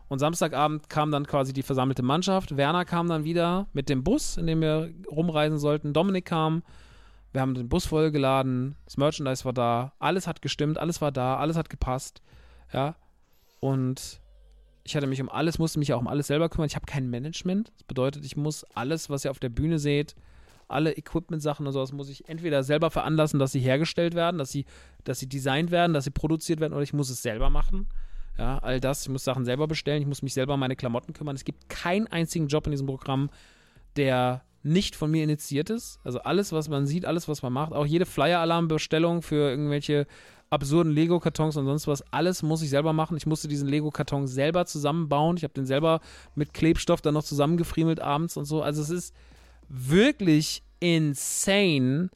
Und 0.08 0.18
Samstagabend 0.18 0.88
kam 0.88 1.12
dann 1.12 1.26
quasi 1.26 1.52
die 1.52 1.62
versammelte 1.62 2.02
Mannschaft. 2.02 2.56
Werner 2.56 2.84
kam 2.84 3.08
dann 3.08 3.24
wieder 3.24 3.66
mit 3.72 3.88
dem 3.88 4.02
Bus, 4.02 4.36
in 4.36 4.46
dem 4.46 4.60
wir 4.60 4.90
rumreisen 5.08 5.58
sollten. 5.58 5.92
Dominik 5.92 6.24
kam. 6.24 6.62
Wir 7.32 7.40
haben 7.40 7.54
den 7.54 7.68
Bus 7.68 7.86
vollgeladen. 7.86 8.74
Das 8.86 8.96
Merchandise 8.96 9.44
war 9.44 9.52
da. 9.52 9.92
Alles 10.00 10.26
hat 10.26 10.42
gestimmt. 10.42 10.78
Alles 10.78 11.00
war 11.00 11.12
da. 11.12 11.36
Alles 11.36 11.56
hat 11.56 11.70
gepasst. 11.70 12.22
Ja. 12.72 12.96
Und 13.60 14.20
Ich 14.82 14.96
hatte 14.96 15.06
mich 15.06 15.20
um 15.20 15.28
alles, 15.28 15.58
musste 15.58 15.78
mich 15.78 15.92
auch 15.92 16.00
um 16.00 16.08
alles 16.08 16.26
selber 16.26 16.48
kümmern. 16.48 16.66
Ich 16.66 16.74
habe 16.74 16.86
kein 16.86 17.08
Management. 17.08 17.70
Das 17.76 17.84
bedeutet, 17.84 18.24
ich 18.24 18.36
muss 18.36 18.64
alles, 18.74 19.10
was 19.10 19.24
ihr 19.24 19.30
auf 19.30 19.38
der 19.38 19.48
Bühne 19.48 19.78
seht, 19.78 20.16
alle 20.70 20.96
Equipment-Sachen 20.96 21.66
und 21.66 21.72
sowas, 21.72 21.92
muss 21.92 22.08
ich 22.08 22.28
entweder 22.28 22.62
selber 22.62 22.90
veranlassen, 22.90 23.38
dass 23.38 23.52
sie 23.52 23.60
hergestellt 23.60 24.14
werden, 24.14 24.38
dass 24.38 24.50
sie, 24.50 24.64
dass 25.04 25.18
sie 25.18 25.28
designt 25.28 25.70
werden, 25.70 25.92
dass 25.92 26.04
sie 26.04 26.10
produziert 26.10 26.60
werden, 26.60 26.72
oder 26.72 26.82
ich 26.82 26.92
muss 26.92 27.10
es 27.10 27.22
selber 27.22 27.50
machen. 27.50 27.88
Ja, 28.38 28.58
all 28.58 28.80
das. 28.80 29.02
Ich 29.02 29.08
muss 29.08 29.24
Sachen 29.24 29.44
selber 29.44 29.66
bestellen. 29.68 30.00
Ich 30.00 30.08
muss 30.08 30.22
mich 30.22 30.32
selber 30.32 30.54
um 30.54 30.60
meine 30.60 30.76
Klamotten 30.76 31.12
kümmern. 31.12 31.36
Es 31.36 31.44
gibt 31.44 31.68
keinen 31.68 32.06
einzigen 32.06 32.48
Job 32.48 32.66
in 32.66 32.70
diesem 32.70 32.86
Programm, 32.86 33.28
der 33.96 34.42
nicht 34.62 34.96
von 34.96 35.10
mir 35.10 35.24
initiiert 35.24 35.68
ist. 35.70 36.00
Also 36.04 36.20
alles, 36.20 36.52
was 36.52 36.68
man 36.68 36.86
sieht, 36.86 37.04
alles, 37.04 37.28
was 37.28 37.42
man 37.42 37.52
macht, 37.52 37.72
auch 37.72 37.86
jede 37.86 38.06
Flyer-Alarm-Bestellung 38.06 39.22
für 39.22 39.50
irgendwelche 39.50 40.06
absurden 40.50 40.92
Lego-Kartons 40.92 41.56
und 41.56 41.66
sonst 41.66 41.86
was, 41.86 42.02
alles 42.12 42.42
muss 42.42 42.62
ich 42.62 42.70
selber 42.70 42.92
machen. 42.92 43.16
Ich 43.16 43.26
musste 43.26 43.46
diesen 43.46 43.68
Lego-Karton 43.68 44.26
selber 44.26 44.66
zusammenbauen. 44.66 45.36
Ich 45.36 45.44
habe 45.44 45.54
den 45.54 45.64
selber 45.64 46.00
mit 46.34 46.52
Klebstoff 46.52 47.00
dann 47.00 47.14
noch 47.14 47.22
zusammengefriemelt 47.22 48.00
abends 48.00 48.36
und 48.36 48.46
so. 48.46 48.62
Also 48.62 48.82
es 48.82 48.90
ist 48.90 49.14
wirklich 49.70 50.62
insane, 50.80 52.10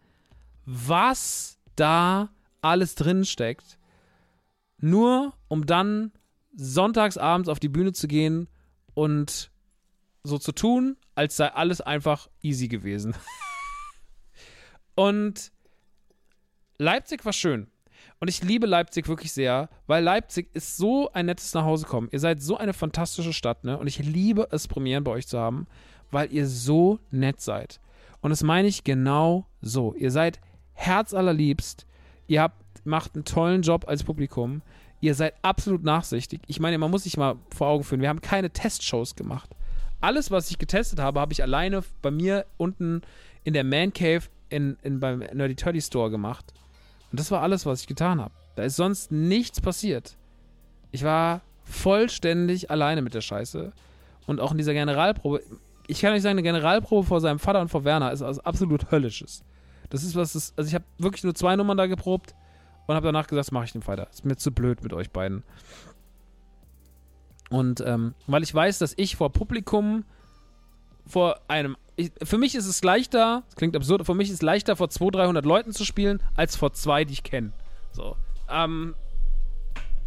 was 0.67 1.59
da 1.77 2.31
alles 2.61 2.95
drin 2.95 3.25
steckt. 3.25 3.79
Nur 4.79 5.33
um 5.49 5.65
dann 5.65 6.13
sonntagsabends 6.57 7.49
auf 7.49 7.61
die 7.61 7.69
Bühne 7.69 7.93
zu 7.93 8.09
gehen 8.09 8.49
und 8.93 9.51
so 10.25 10.39
zu 10.39 10.53
tun, 10.53 10.97
als 11.15 11.37
sei 11.37 11.53
alles 11.53 11.81
einfach 11.81 12.29
easy 12.43 12.69
gewesen. 12.69 13.15
und 14.95 15.53
Leipzig 16.79 17.25
war 17.25 17.33
schön. 17.33 17.69
Und 18.21 18.29
ich 18.29 18.43
liebe 18.43 18.67
Leipzig 18.67 19.09
wirklich 19.09 19.33
sehr, 19.33 19.69
weil 19.87 20.03
Leipzig 20.03 20.49
ist 20.55 20.77
so 20.77 21.11
ein 21.13 21.27
nettes 21.27 21.53
Nachhausekommen. 21.55 22.11
Ihr 22.11 22.21
seid 22.21 22.43
so 22.43 22.57
eine 22.57 22.73
fantastische 22.73 23.33
Stadt, 23.33 23.65
ne? 23.65 23.79
Und 23.79 23.87
ich 23.87 23.99
liebe 23.99 24.49
es, 24.51 24.67
Premieren 24.67 25.05
bei 25.05 25.11
euch 25.13 25.27
zu 25.27 25.39
haben, 25.39 25.67
weil 26.15 26.33
ihr 26.33 26.47
so 26.47 26.99
nett 27.11 27.41
seid. 27.41 27.81
Und 28.23 28.31
das 28.31 28.43
meine 28.43 28.69
ich 28.69 28.85
genau 28.85 29.47
so. 29.61 29.95
Ihr 29.95 30.11
seid 30.11 30.41
herzallerliebst. 30.73 31.87
Ihr 32.27 32.41
habt, 32.41 32.87
macht 32.87 33.15
einen 33.15 33.27
tollen 33.27 33.61
Job 33.61 33.87
als 33.87 34.03
Publikum. 34.03 34.63
Ihr 35.01 35.15
seid 35.15 35.35
absolut 35.43 35.85
nachsichtig. 35.85 36.41
Ich 36.47 36.61
meine, 36.61 36.79
man 36.79 36.91
muss 36.91 37.03
sich 37.05 37.19
mal 37.19 37.37
vor 37.55 37.69
Augen 37.69 37.85
führen, 37.85 38.01
wir 38.01 38.09
haben 38.09 38.23
keine 38.23 38.49
Testshows 38.49 39.17
gemacht. 39.17 39.51
Alles, 40.01 40.31
was 40.31 40.51
ich 40.51 40.59
getestet 40.59 40.99
habe, 40.99 41.21
habe 41.21 41.33
ich 41.33 41.43
alleine 41.43 41.83
bei 42.01 42.11
mir 42.11 42.47
unten 42.57 43.03
in 43.43 43.53
der 43.53 43.65
Man 43.65 43.93
Cave 43.93 44.23
in, 44.49 44.79
in, 44.83 45.01
beim 45.01 45.19
Nerdy 45.19 45.57
Turdy 45.57 45.83
Store 45.83 46.11
gemacht. 46.11 46.55
Und 47.11 47.21
das 47.21 47.31
war 47.31 47.43
alles, 47.43 47.67
was 47.67 47.83
ich 47.83 47.87
getan 47.87 48.21
habe. 48.21 48.35
Da 48.57 48.63
ist 48.63 48.77
sonst 48.77 49.13
nichts 49.13 49.61
passiert. 49.61 50.17
Ich 50.93 51.05
war 51.05 51.43
vollständig 51.65 52.71
alleine 52.71 53.03
mit 53.03 53.15
der 53.15 53.21
Scheiße. 53.21 53.73
Und 54.27 54.41
auch 54.41 54.53
in 54.53 54.59
dieser 54.59 54.73
Generalprobe. 54.73 55.43
Ich 55.87 56.01
kann 56.01 56.13
euch 56.13 56.23
sagen, 56.23 56.33
eine 56.33 56.43
Generalprobe 56.43 57.07
vor 57.07 57.21
seinem 57.21 57.39
Vater 57.39 57.61
und 57.61 57.69
vor 57.69 57.85
Werner 57.85 58.13
ist 58.13 58.21
was 58.21 58.39
absolut 58.41 58.91
Höllisches. 58.91 59.45
Das 59.91 60.03
ist 60.03 60.17
was, 60.17 60.33
das, 60.33 60.55
also 60.57 60.69
ich 60.69 60.75
habe 60.75 60.85
wirklich 60.99 61.25
nur 61.25 61.35
zwei 61.35 61.57
Nummern 61.57 61.77
da 61.77 61.87
geprobt 61.87 62.35
und 62.87 62.95
habe 62.95 63.07
danach 63.07 63.27
gesagt, 63.27 63.47
das 63.47 63.53
mache 63.53 63.67
ich 63.67 63.75
nicht 63.75 63.87
weiter. 63.87 64.09
Ist 64.11 64.25
mir 64.25 64.37
zu 64.37 64.51
blöd 64.53 64.83
mit 64.83 64.93
euch 64.93 65.11
beiden. 65.11 65.43
Und 67.51 67.81
ähm, 67.83 68.15
weil 68.27 68.43
ich 68.43 68.55
weiß, 68.55 68.79
dass 68.79 68.95
ich 68.97 69.17
vor 69.17 69.33
Publikum, 69.33 70.05
vor 71.07 71.39
einem 71.49 71.77
ich, 71.97 72.11
für 72.23 72.39
mich 72.39 72.55
ist 72.55 72.67
es 72.67 72.83
leichter, 72.83 73.45
das 73.47 73.57
klingt 73.57 73.77
absurd, 73.77 74.05
für 74.05 74.15
mich 74.15 74.29
ist 74.29 74.37
es 74.37 74.43
leichter, 74.43 74.75
vor 74.77 74.91
200, 74.91 75.23
300 75.23 75.45
Leuten 75.45 75.73
zu 75.73 75.85
spielen, 75.85 76.21
als 76.35 76.57
vor 76.57 76.73
zwei, 76.73 77.05
die 77.05 77.13
ich 77.13 77.23
kenne. 77.23 77.53
So. 77.93 78.17
Ähm, 78.51 78.95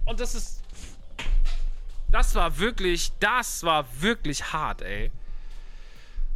und 0.06 0.20
das 0.20 0.36
ist. 0.36 0.64
Das 2.10 2.36
war 2.36 2.58
wirklich, 2.58 3.12
das 3.20 3.64
war 3.64 3.86
wirklich 4.00 4.54
hart, 4.54 4.82
ey. 4.82 5.12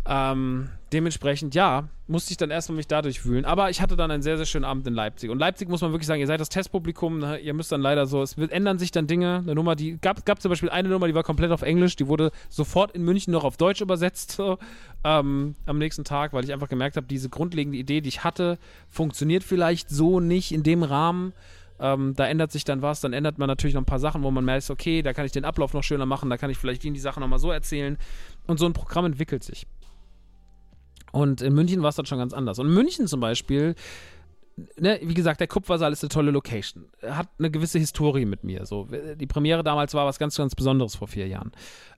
Ähm, 0.06 0.70
dementsprechend, 0.92 1.56
ja, 1.56 1.88
musste 2.08 2.32
ich 2.32 2.38
dann 2.38 2.52
erstmal 2.52 2.76
mich 2.76 2.88
dadurch 2.88 3.26
wühlen. 3.26 3.46
Aber 3.46 3.70
ich 3.70 3.82
hatte 3.82 3.96
dann 3.96 4.12
einen 4.12 4.22
sehr, 4.22 4.36
sehr 4.38 4.46
schönen 4.46 4.66
Abend 4.66 4.86
in 4.86 4.94
Leipzig. 4.94 5.30
Und 5.30 5.40
Leipzig 5.40 5.70
muss 5.70 5.82
man 5.82 5.92
wirklich 5.92 6.08
sagen, 6.08 6.20
ihr 6.20 6.28
seid 6.28 6.42
das 6.42 6.50
Testpublikum, 6.50 7.20
ne? 7.20 7.40
ihr 7.40 7.54
müsst 7.54 7.72
dann 7.72 7.82
leider 7.82 8.06
so, 8.06 8.22
es 8.22 8.38
wird, 8.38 8.52
ändern 8.52 8.78
sich 8.80 8.92
dann 8.92 9.08
Dinge. 9.08 9.38
Eine 9.38 9.56
Nummer, 9.56 9.76
die 9.76 9.98
gab, 10.00 10.26
gab 10.26 10.42
zum 10.42 10.50
Beispiel 10.50 10.70
eine 10.70 10.90
Nummer, 10.90 11.08
die 11.08 11.16
war 11.16 11.24
komplett 11.24 11.52
auf 11.52 11.62
Englisch, 11.62 11.96
die 11.96 12.08
wurde 12.08 12.32
sofort 12.50 12.92
in 12.92 13.04
München 13.04 13.32
noch 13.32 13.44
auf 13.44 13.58
Deutsch 13.58 13.82
übersetzt 13.82 14.42
ähm, 15.04 15.56
am 15.66 15.78
nächsten 15.78 16.04
Tag, 16.04 16.34
weil 16.34 16.44
ich 16.44 16.52
einfach 16.52 16.70
gemerkt 16.70 16.98
habe, 16.98 17.08
diese 17.08 17.30
grundlegende 17.30 17.78
Idee, 17.78 18.02
die 18.02 18.10
ich 18.10 18.24
hatte, 18.24 18.58
funktioniert 18.90 19.44
vielleicht 19.44 19.90
so 19.90 20.20
nicht 20.20 20.52
in 20.52 20.64
dem 20.64 20.84
Rahmen. 20.84 21.34
Ähm, 21.80 22.14
da 22.16 22.28
ändert 22.28 22.52
sich 22.52 22.64
dann 22.64 22.84
was, 22.84 23.02
dann 23.02 23.14
ändert 23.14 23.40
man 23.40 23.48
natürlich 23.48 23.74
noch 23.74 23.82
ein 23.82 23.86
paar 23.86 24.00
Sachen, 24.00 24.22
wo 24.22 24.30
man 24.30 24.46
merkt, 24.46 24.70
okay, 24.70 25.02
da 25.02 25.14
kann 25.14 25.26
ich 25.26 25.32
den 25.32 25.46
Ablauf 25.46 25.74
noch 25.74 25.84
schöner 25.84 26.06
machen, 26.06 26.30
da 26.30 26.38
kann 26.38 26.52
ich 26.52 26.58
vielleicht 26.58 26.84
die, 26.84 26.92
die 26.92 27.00
Sachen 27.00 27.22
nochmal 27.22 27.40
so 27.40 27.50
erzählen. 27.50 27.98
Und 28.46 28.60
so 28.60 28.66
ein 28.66 28.74
Programm 28.74 29.06
entwickelt 29.06 29.44
sich. 29.44 29.66
Und 31.12 31.42
in 31.42 31.54
München 31.54 31.82
war 31.82 31.90
es 31.90 31.96
dann 31.96 32.06
schon 32.06 32.18
ganz 32.18 32.34
anders. 32.34 32.60
Und 32.60 32.74
München 32.74 33.08
zum 33.08 33.20
Beispiel, 33.20 33.76
ne, 34.78 35.00
wie 35.04 35.14
gesagt, 35.14 35.40
der 35.40 35.48
Kupfersaal 35.48 35.92
ist 35.92 36.04
eine 36.04 36.10
tolle 36.10 36.32
Location. 36.32 36.86
Hat 37.02 37.30
eine 37.40 37.52
gewisse 37.52 37.80
Historie 37.80 38.26
mit 38.26 38.44
mir. 38.44 38.66
So, 38.66 38.88
die 39.16 39.28
Premiere 39.28 39.64
damals 39.64 39.94
war 39.94 40.06
was 40.06 40.20
ganz, 40.20 40.38
ganz 40.38 40.56
Besonderes 40.56 40.96
vor 40.96 41.08
vier 41.08 41.28
Jahren. 41.28 41.52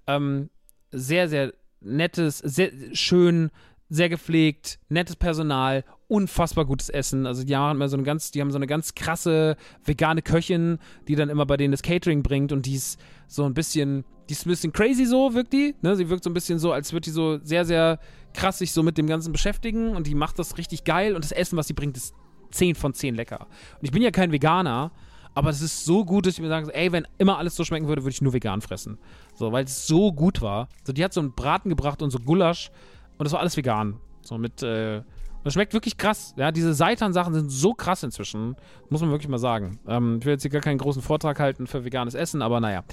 Ähm, 0.07 0.49
sehr, 0.91 1.27
sehr 1.29 1.53
nettes, 1.81 2.39
sehr 2.39 2.71
schön, 2.93 3.51
sehr 3.89 4.09
gepflegt, 4.09 4.79
nettes 4.89 5.15
Personal, 5.15 5.83
unfassbar 6.07 6.65
gutes 6.65 6.89
Essen. 6.89 7.27
Also 7.27 7.43
die 7.43 7.55
haben 7.55 7.77
immer 7.77 7.89
so 7.89 7.97
eine 7.97 8.03
ganz, 8.03 8.31
die 8.31 8.41
haben 8.41 8.51
so 8.51 8.57
eine 8.57 8.67
ganz 8.67 8.95
krasse 8.95 9.55
vegane 9.83 10.21
Köchin, 10.21 10.79
die 11.07 11.15
dann 11.15 11.29
immer 11.29 11.45
bei 11.45 11.57
denen 11.57 11.71
das 11.71 11.83
Catering 11.83 12.23
bringt 12.23 12.51
und 12.51 12.65
die 12.65 12.75
ist 12.75 12.99
so 13.27 13.43
ein 13.45 13.53
bisschen, 13.53 14.05
die 14.29 14.33
ist 14.33 14.45
ein 14.45 14.49
bisschen 14.49 14.73
crazy 14.73 15.05
so, 15.05 15.33
wirkt 15.33 15.53
die. 15.53 15.75
Ne? 15.81 15.95
Sie 15.95 16.09
wirkt 16.09 16.23
so 16.23 16.29
ein 16.29 16.33
bisschen 16.33 16.59
so, 16.59 16.71
als 16.71 16.93
würde 16.93 17.05
die 17.05 17.11
so 17.11 17.39
sehr, 17.43 17.65
sehr 17.65 17.99
krass 18.33 18.59
sich 18.59 18.71
so 18.71 18.83
mit 18.83 18.97
dem 18.97 19.07
Ganzen 19.07 19.31
beschäftigen 19.31 19.95
und 19.95 20.07
die 20.07 20.15
macht 20.15 20.39
das 20.39 20.57
richtig 20.57 20.83
geil 20.83 21.15
und 21.15 21.23
das 21.23 21.31
Essen, 21.31 21.57
was 21.57 21.67
sie 21.67 21.73
bringt, 21.73 21.97
ist 21.97 22.13
10 22.51 22.75
von 22.75 22.93
10 22.93 23.15
lecker. 23.15 23.41
Und 23.79 23.83
ich 23.83 23.91
bin 23.91 24.01
ja 24.01 24.11
kein 24.11 24.31
Veganer, 24.31 24.91
aber 25.35 25.49
es 25.49 25.61
ist 25.61 25.85
so 25.85 26.05
gut, 26.05 26.25
dass 26.25 26.35
ich 26.35 26.41
mir 26.41 26.49
sage, 26.49 26.73
ey, 26.73 26.91
wenn 26.91 27.07
immer 27.17 27.37
alles 27.37 27.55
so 27.55 27.63
schmecken 27.63 27.87
würde, 27.87 28.03
würde 28.03 28.13
ich 28.13 28.21
nur 28.21 28.33
vegan 28.33 28.61
fressen. 28.61 28.99
So, 29.33 29.51
weil 29.51 29.65
es 29.65 29.87
so 29.87 30.11
gut 30.13 30.41
war. 30.41 30.69
So, 30.83 30.93
die 30.93 31.03
hat 31.03 31.13
so 31.13 31.21
einen 31.21 31.33
Braten 31.33 31.69
gebracht 31.69 32.01
und 32.01 32.11
so 32.11 32.19
Gulasch 32.19 32.69
und 33.17 33.25
das 33.25 33.33
war 33.33 33.39
alles 33.39 33.57
vegan. 33.57 33.99
So 34.21 34.37
mit, 34.37 34.61
äh, 34.61 34.97
und 35.43 35.47
das 35.47 35.55
schmeckt 35.55 35.73
wirklich 35.73 35.97
krass. 35.97 36.33
Ja, 36.37 36.51
diese 36.51 36.73
Seitan-Sachen 36.73 37.33
sind 37.33 37.49
so 37.49 37.73
krass 37.73 38.03
inzwischen. 38.03 38.55
Muss 38.89 39.01
man 39.01 39.09
wirklich 39.09 39.27
mal 39.27 39.39
sagen. 39.39 39.79
Ähm, 39.87 40.19
ich 40.19 40.25
will 40.25 40.33
jetzt 40.33 40.43
hier 40.43 40.51
gar 40.51 40.61
keinen 40.61 40.77
großen 40.77 41.01
Vortrag 41.01 41.39
halten 41.39 41.67
für 41.67 41.83
veganes 41.83 42.13
Essen, 42.13 42.41
aber 42.41 42.59
naja. 42.59 42.83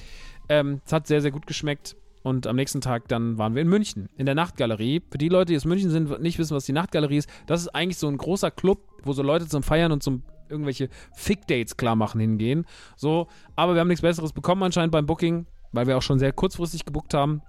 Ähm, 0.49 0.81
es 0.85 0.93
hat 0.93 1.07
sehr, 1.07 1.21
sehr 1.21 1.31
gut 1.31 1.47
geschmeckt. 1.47 1.95
Und 2.23 2.47
am 2.47 2.57
nächsten 2.57 2.81
Tag 2.81 3.09
dann 3.09 3.39
waren 3.39 3.55
wir 3.55 3.63
in 3.63 3.69
München, 3.69 4.09
in 4.17 4.27
der 4.27 4.35
Nachtgalerie. 4.35 5.03
Für 5.11 5.19
die 5.19 5.29
Leute, 5.29 5.53
die 5.53 5.57
aus 5.57 5.65
München 5.65 5.91
sind, 5.91 6.21
nicht 6.21 6.39
wissen, 6.39 6.55
was 6.55 6.67
die 6.67 6.73
Nachtgalerie 6.73 7.17
ist, 7.17 7.31
das 7.47 7.63
ist 7.63 7.69
eigentlich 7.69 7.99
so 7.99 8.09
ein 8.09 8.19
großer 8.19 8.51
Club, 8.51 8.81
wo 9.05 9.13
so 9.13 9.23
Leute 9.23 9.47
zum 9.47 9.63
Feiern 9.63 9.93
und 9.93 10.03
zum 10.03 10.23
irgendwelche 10.49 10.89
Fick-Dates 11.15 11.77
klar 11.77 11.97
machen 11.97 12.21
hingehen. 12.21 12.67
So, 12.97 13.29
aber 13.57 13.75
wir 13.75 13.81
haben 13.81 13.89
nichts 13.89 14.03
Besseres 14.03 14.33
bekommen 14.33 14.63
anscheinend 14.63 14.93
beim 14.93 15.07
Booking, 15.07 15.47
weil 15.73 15.87
wir 15.87 15.97
auch 15.97 16.03
schon 16.03 16.19
sehr 16.19 16.33
kurzfristig 16.33 16.85
gebucht 16.85 17.15
haben. 17.15 17.43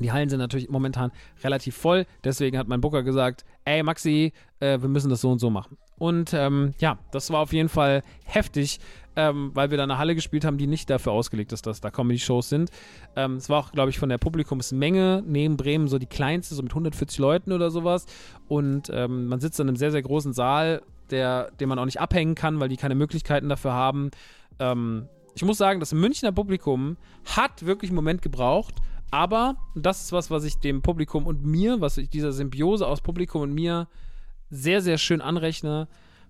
Die 0.00 0.12
Hallen 0.12 0.28
sind 0.28 0.38
natürlich 0.38 0.68
momentan 0.68 1.10
relativ 1.42 1.76
voll. 1.76 2.06
Deswegen 2.22 2.58
hat 2.58 2.68
mein 2.68 2.80
Booker 2.80 3.02
gesagt, 3.02 3.44
ey 3.64 3.82
Maxi, 3.82 4.32
äh, 4.60 4.80
wir 4.80 4.88
müssen 4.88 5.10
das 5.10 5.20
so 5.20 5.30
und 5.30 5.38
so 5.38 5.50
machen. 5.50 5.76
Und 5.98 6.32
ähm, 6.32 6.74
ja, 6.78 6.98
das 7.10 7.30
war 7.30 7.40
auf 7.40 7.52
jeden 7.52 7.68
Fall 7.68 8.02
heftig, 8.24 8.78
ähm, 9.18 9.50
weil 9.52 9.70
wir 9.70 9.76
da 9.76 9.82
eine 9.82 9.98
Halle 9.98 10.14
gespielt 10.14 10.44
haben, 10.44 10.58
die 10.58 10.68
nicht 10.68 10.88
dafür 10.88 11.10
ausgelegt 11.10 11.52
ist, 11.52 11.66
dass 11.66 11.80
da 11.80 11.90
Comedy-Shows 11.90 12.48
sind. 12.48 12.70
Ähm, 13.16 13.34
es 13.34 13.48
war 13.48 13.58
auch, 13.58 13.72
glaube 13.72 13.90
ich, 13.90 13.98
von 13.98 14.08
der 14.08 14.18
Publikumsmenge 14.18 15.24
neben 15.26 15.56
Bremen 15.56 15.88
so 15.88 15.98
die 15.98 16.06
kleinste, 16.06 16.54
so 16.54 16.62
mit 16.62 16.70
140 16.70 17.18
Leuten 17.18 17.50
oder 17.50 17.72
sowas. 17.72 18.06
Und 18.46 18.92
ähm, 18.94 19.26
man 19.26 19.40
sitzt 19.40 19.58
in 19.58 19.66
einem 19.66 19.74
sehr, 19.74 19.90
sehr 19.90 20.02
großen 20.02 20.32
Saal, 20.32 20.82
der, 21.10 21.50
den 21.58 21.68
man 21.68 21.80
auch 21.80 21.84
nicht 21.84 22.00
abhängen 22.00 22.36
kann, 22.36 22.60
weil 22.60 22.68
die 22.68 22.76
keine 22.76 22.94
Möglichkeiten 22.94 23.48
dafür 23.48 23.72
haben. 23.72 24.12
Ähm, 24.60 25.08
ich 25.34 25.44
muss 25.44 25.58
sagen, 25.58 25.80
das 25.80 25.92
Münchner 25.92 26.30
Publikum 26.30 26.96
hat 27.24 27.66
wirklich 27.66 27.90
einen 27.90 27.96
Moment 27.96 28.22
gebraucht, 28.22 28.76
aber 29.10 29.56
das 29.74 30.04
ist 30.04 30.12
was, 30.12 30.30
was 30.30 30.44
ich 30.44 30.60
dem 30.60 30.80
Publikum 30.80 31.26
und 31.26 31.44
mir, 31.44 31.80
was 31.80 31.98
ich 31.98 32.08
dieser 32.08 32.30
Symbiose 32.30 32.86
aus 32.86 33.00
Publikum 33.00 33.42
und 33.42 33.52
mir 33.52 33.88
sehr, 34.48 34.80
sehr 34.80 34.96
schön 34.96 35.20
anrechne. 35.20 35.88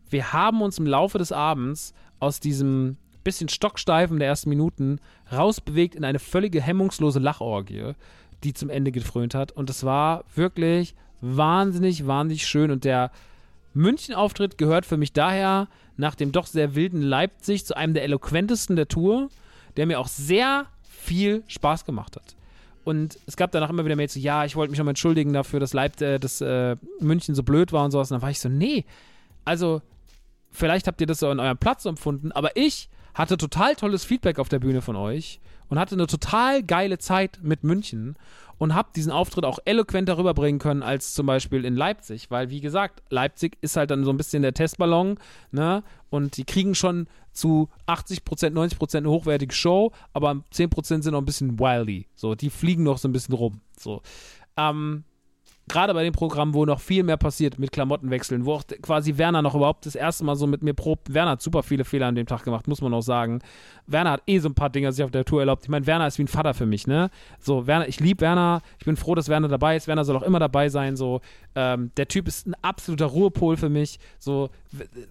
Wir 0.09 0.33
haben 0.33 0.63
uns 0.63 0.79
im 0.79 0.87
Laufe 0.87 1.19
des 1.19 1.33
Abends 1.33 1.93
aus 2.21 2.41
diesem 2.41 2.97
bisschen 3.25 3.49
stocksteifen 3.49 4.19
der 4.19 4.29
ersten 4.29 4.49
Minuten 4.49 5.01
rausbewegt 5.31 5.95
in 5.95 6.05
eine 6.05 6.19
völlige 6.19 6.63
hemmungslose 6.63 7.19
Lachorgie, 7.19 7.93
die 8.45 8.55
zum 8.55 8.71
Ende 8.71 8.93
gefrönt 8.93 9.35
hat. 9.35 9.53
Und 9.53 9.69
es 9.71 9.85
war 9.85 10.25
wirklich 10.35 10.95
wahnsinnig, 11.21 12.07
wahnsinnig 12.07 12.47
schön. 12.47 12.71
Und 12.71 12.85
der 12.85 13.11
München-Auftritt 13.75 14.57
gehört 14.59 14.87
für 14.87 14.97
mich 14.97 15.13
daher 15.13 15.69
nach 15.97 16.15
dem 16.15 16.33
doch 16.33 16.47
sehr 16.47 16.75
wilden 16.75 17.03
Leipzig 17.03 17.67
zu 17.67 17.77
einem 17.77 17.93
der 17.93 18.05
eloquentesten 18.05 18.77
der 18.77 18.89
Tour, 18.89 19.29
der 19.77 19.87
mir 19.87 19.99
auch 19.99 20.09
sehr 20.09 20.67
viel 20.89 21.43
Spaß 21.49 21.85
gemacht 21.85 22.17
hat. 22.17 22.35
Und 22.85 23.19
es 23.27 23.37
gab 23.37 23.53
danach 23.53 23.69
immer 23.69 23.85
wieder 23.85 23.97
Mails 23.97 24.15
so, 24.15 24.21
ja, 24.21 24.47
ich 24.47 24.57
wollte 24.57 24.71
mich 24.71 24.79
nochmal 24.79 24.93
entschuldigen 24.93 25.35
dafür, 25.35 25.61
dass, 25.61 25.75
Leip 25.75 26.01
äh, 26.01 26.19
dass 26.19 26.41
äh, 26.41 26.77
München 27.01 27.35
so 27.35 27.43
blöd 27.43 27.73
war 27.73 27.85
und 27.85 27.91
sowas. 27.91 28.11
Und 28.11 28.15
dann 28.15 28.23
war 28.23 28.31
ich 28.31 28.41
so, 28.41 28.49
nee, 28.49 28.87
also 29.45 29.83
vielleicht 30.51 30.87
habt 30.87 31.01
ihr 31.01 31.07
das 31.07 31.21
so 31.21 31.29
an 31.29 31.41
eurem 31.41 31.59
Platz 31.59 31.85
empfunden, 31.85 32.33
aber 32.33 32.57
ich 32.57 32.89
hatte 33.15 33.37
total 33.37 33.75
tolles 33.75 34.05
Feedback 34.05 34.39
auf 34.39 34.49
der 34.49 34.61
Bühne 34.61 34.81
von 34.83 34.97
euch 34.97 35.41
und 35.69 35.79
hatte 35.79 35.95
eine 35.95 36.07
total 36.07 36.63
geile 36.63 36.99
Zeit 36.99 37.41
mit 37.43 37.65
München 37.65 38.17
und 38.59 38.75
habe 38.75 38.91
diesen 38.95 39.13
Auftritt 39.13 39.45
auch 39.45 39.59
eloquent 39.65 40.09
darüber 40.09 40.35
bringen 40.35 40.59
können 40.59 40.83
als 40.83 41.15
zum 41.15 41.27
Beispiel 41.27 41.65
in 41.65 41.77
Leipzig, 41.77 42.31
weil 42.31 42.51
wie 42.51 42.61
gesagt, 42.61 43.03
Leipzig 43.11 43.57
ist 43.61 43.77
halt 43.77 43.91
dann 43.91 44.05
so 44.05 44.11
ein 44.11 44.17
bisschen 44.17 44.43
der 44.43 44.55
Testballon, 44.55 45.19
ne? 45.53 45.83
Und 46.11 46.37
die 46.37 46.45
kriegen 46.45 46.75
schon 46.75 47.07
zu 47.33 47.69
80% 47.87 48.51
90% 48.51 48.97
eine 48.97 49.11
hochwertige 49.11 49.55
Show, 49.55 49.93
aber 50.13 50.43
10% 50.53 51.03
sind 51.03 51.13
noch 51.13 51.21
ein 51.21 51.25
bisschen 51.25 51.59
wildy, 51.59 52.07
so, 52.15 52.35
die 52.35 52.51
fliegen 52.51 52.83
noch 52.83 52.99
so 52.99 53.09
ein 53.09 53.13
bisschen 53.13 53.35
rum, 53.35 53.61
so. 53.77 54.03
Ähm, 54.57 55.05
gerade 55.69 55.95
bei 55.95 56.03
dem 56.03 56.13
Programm, 56.13 56.55
wo 56.55 56.65
noch 56.65 56.81
viel 56.81 57.03
mehr 57.03 57.17
passiert 57.17 57.59
mit 57.59 57.73
Klamottenwechseln, 57.73 58.45
wo 58.45 58.55
auch 58.55 58.63
quasi 58.83 59.19
Werner 59.19 59.43
noch 59.43 59.55
überhaupt 59.55 59.87
das 59.87 59.95
erste 59.95 60.25
Mal 60.25 60.37
so 60.37 60.47
mit 60.47 60.63
mir 60.63 60.75
probt. 60.75 61.13
Werner 61.13 61.33
hat 61.33 61.43
super 61.43 61.63
viele 61.63 61.85
Fehler 61.85 62.07
an 62.07 62.15
dem 62.15 62.27
Tag 62.27 62.45
gemacht, 62.45 62.67
muss 62.69 62.81
man 62.81 62.93
auch 62.95 63.03
sagen. 63.03 63.41
Werner 63.87 64.13
hat 64.13 64.23
eh 64.27 64.39
so 64.39 64.49
ein 64.49 64.55
paar 64.55 64.71
Dinge 64.71 64.93
sich 64.93 65.05
auf 65.05 65.11
der 65.11 65.25
Tour 65.25 65.41
erlaubt. 65.41 65.65
Ich 65.65 65.69
meine, 65.69 65.87
Werner 65.87 66.07
ist 66.07 66.19
wie 66.19 66.25
ein 66.25 66.29
Vater 66.29 66.55
für 66.55 66.67
mich, 66.67 66.87
ne? 66.87 67.11
So, 67.39 67.67
Werner, 67.67 67.89
ich 67.89 68.01
liebe 68.01 68.21
Werner, 68.21 68.63
ich 68.79 68.85
bin 68.85 68.97
froh, 68.97 69.15
dass 69.15 69.29
Werner 69.29 69.49
dabei 69.49 69.77
ist. 69.77 69.89
Werner 69.89 70.05
soll 70.05 70.17
auch 70.17 70.23
immer 70.23 70.39
dabei 70.39 70.69
sein. 70.69 70.97
So, 70.97 71.21
ähm, 71.55 71.91
der 71.97 72.09
Typ 72.09 72.29
ist 72.29 72.47
ein 72.47 72.55
absoluter 72.63 73.07
Ruhepol 73.07 73.57
für 73.57 73.69
mich. 73.69 73.99
So, 74.19 74.51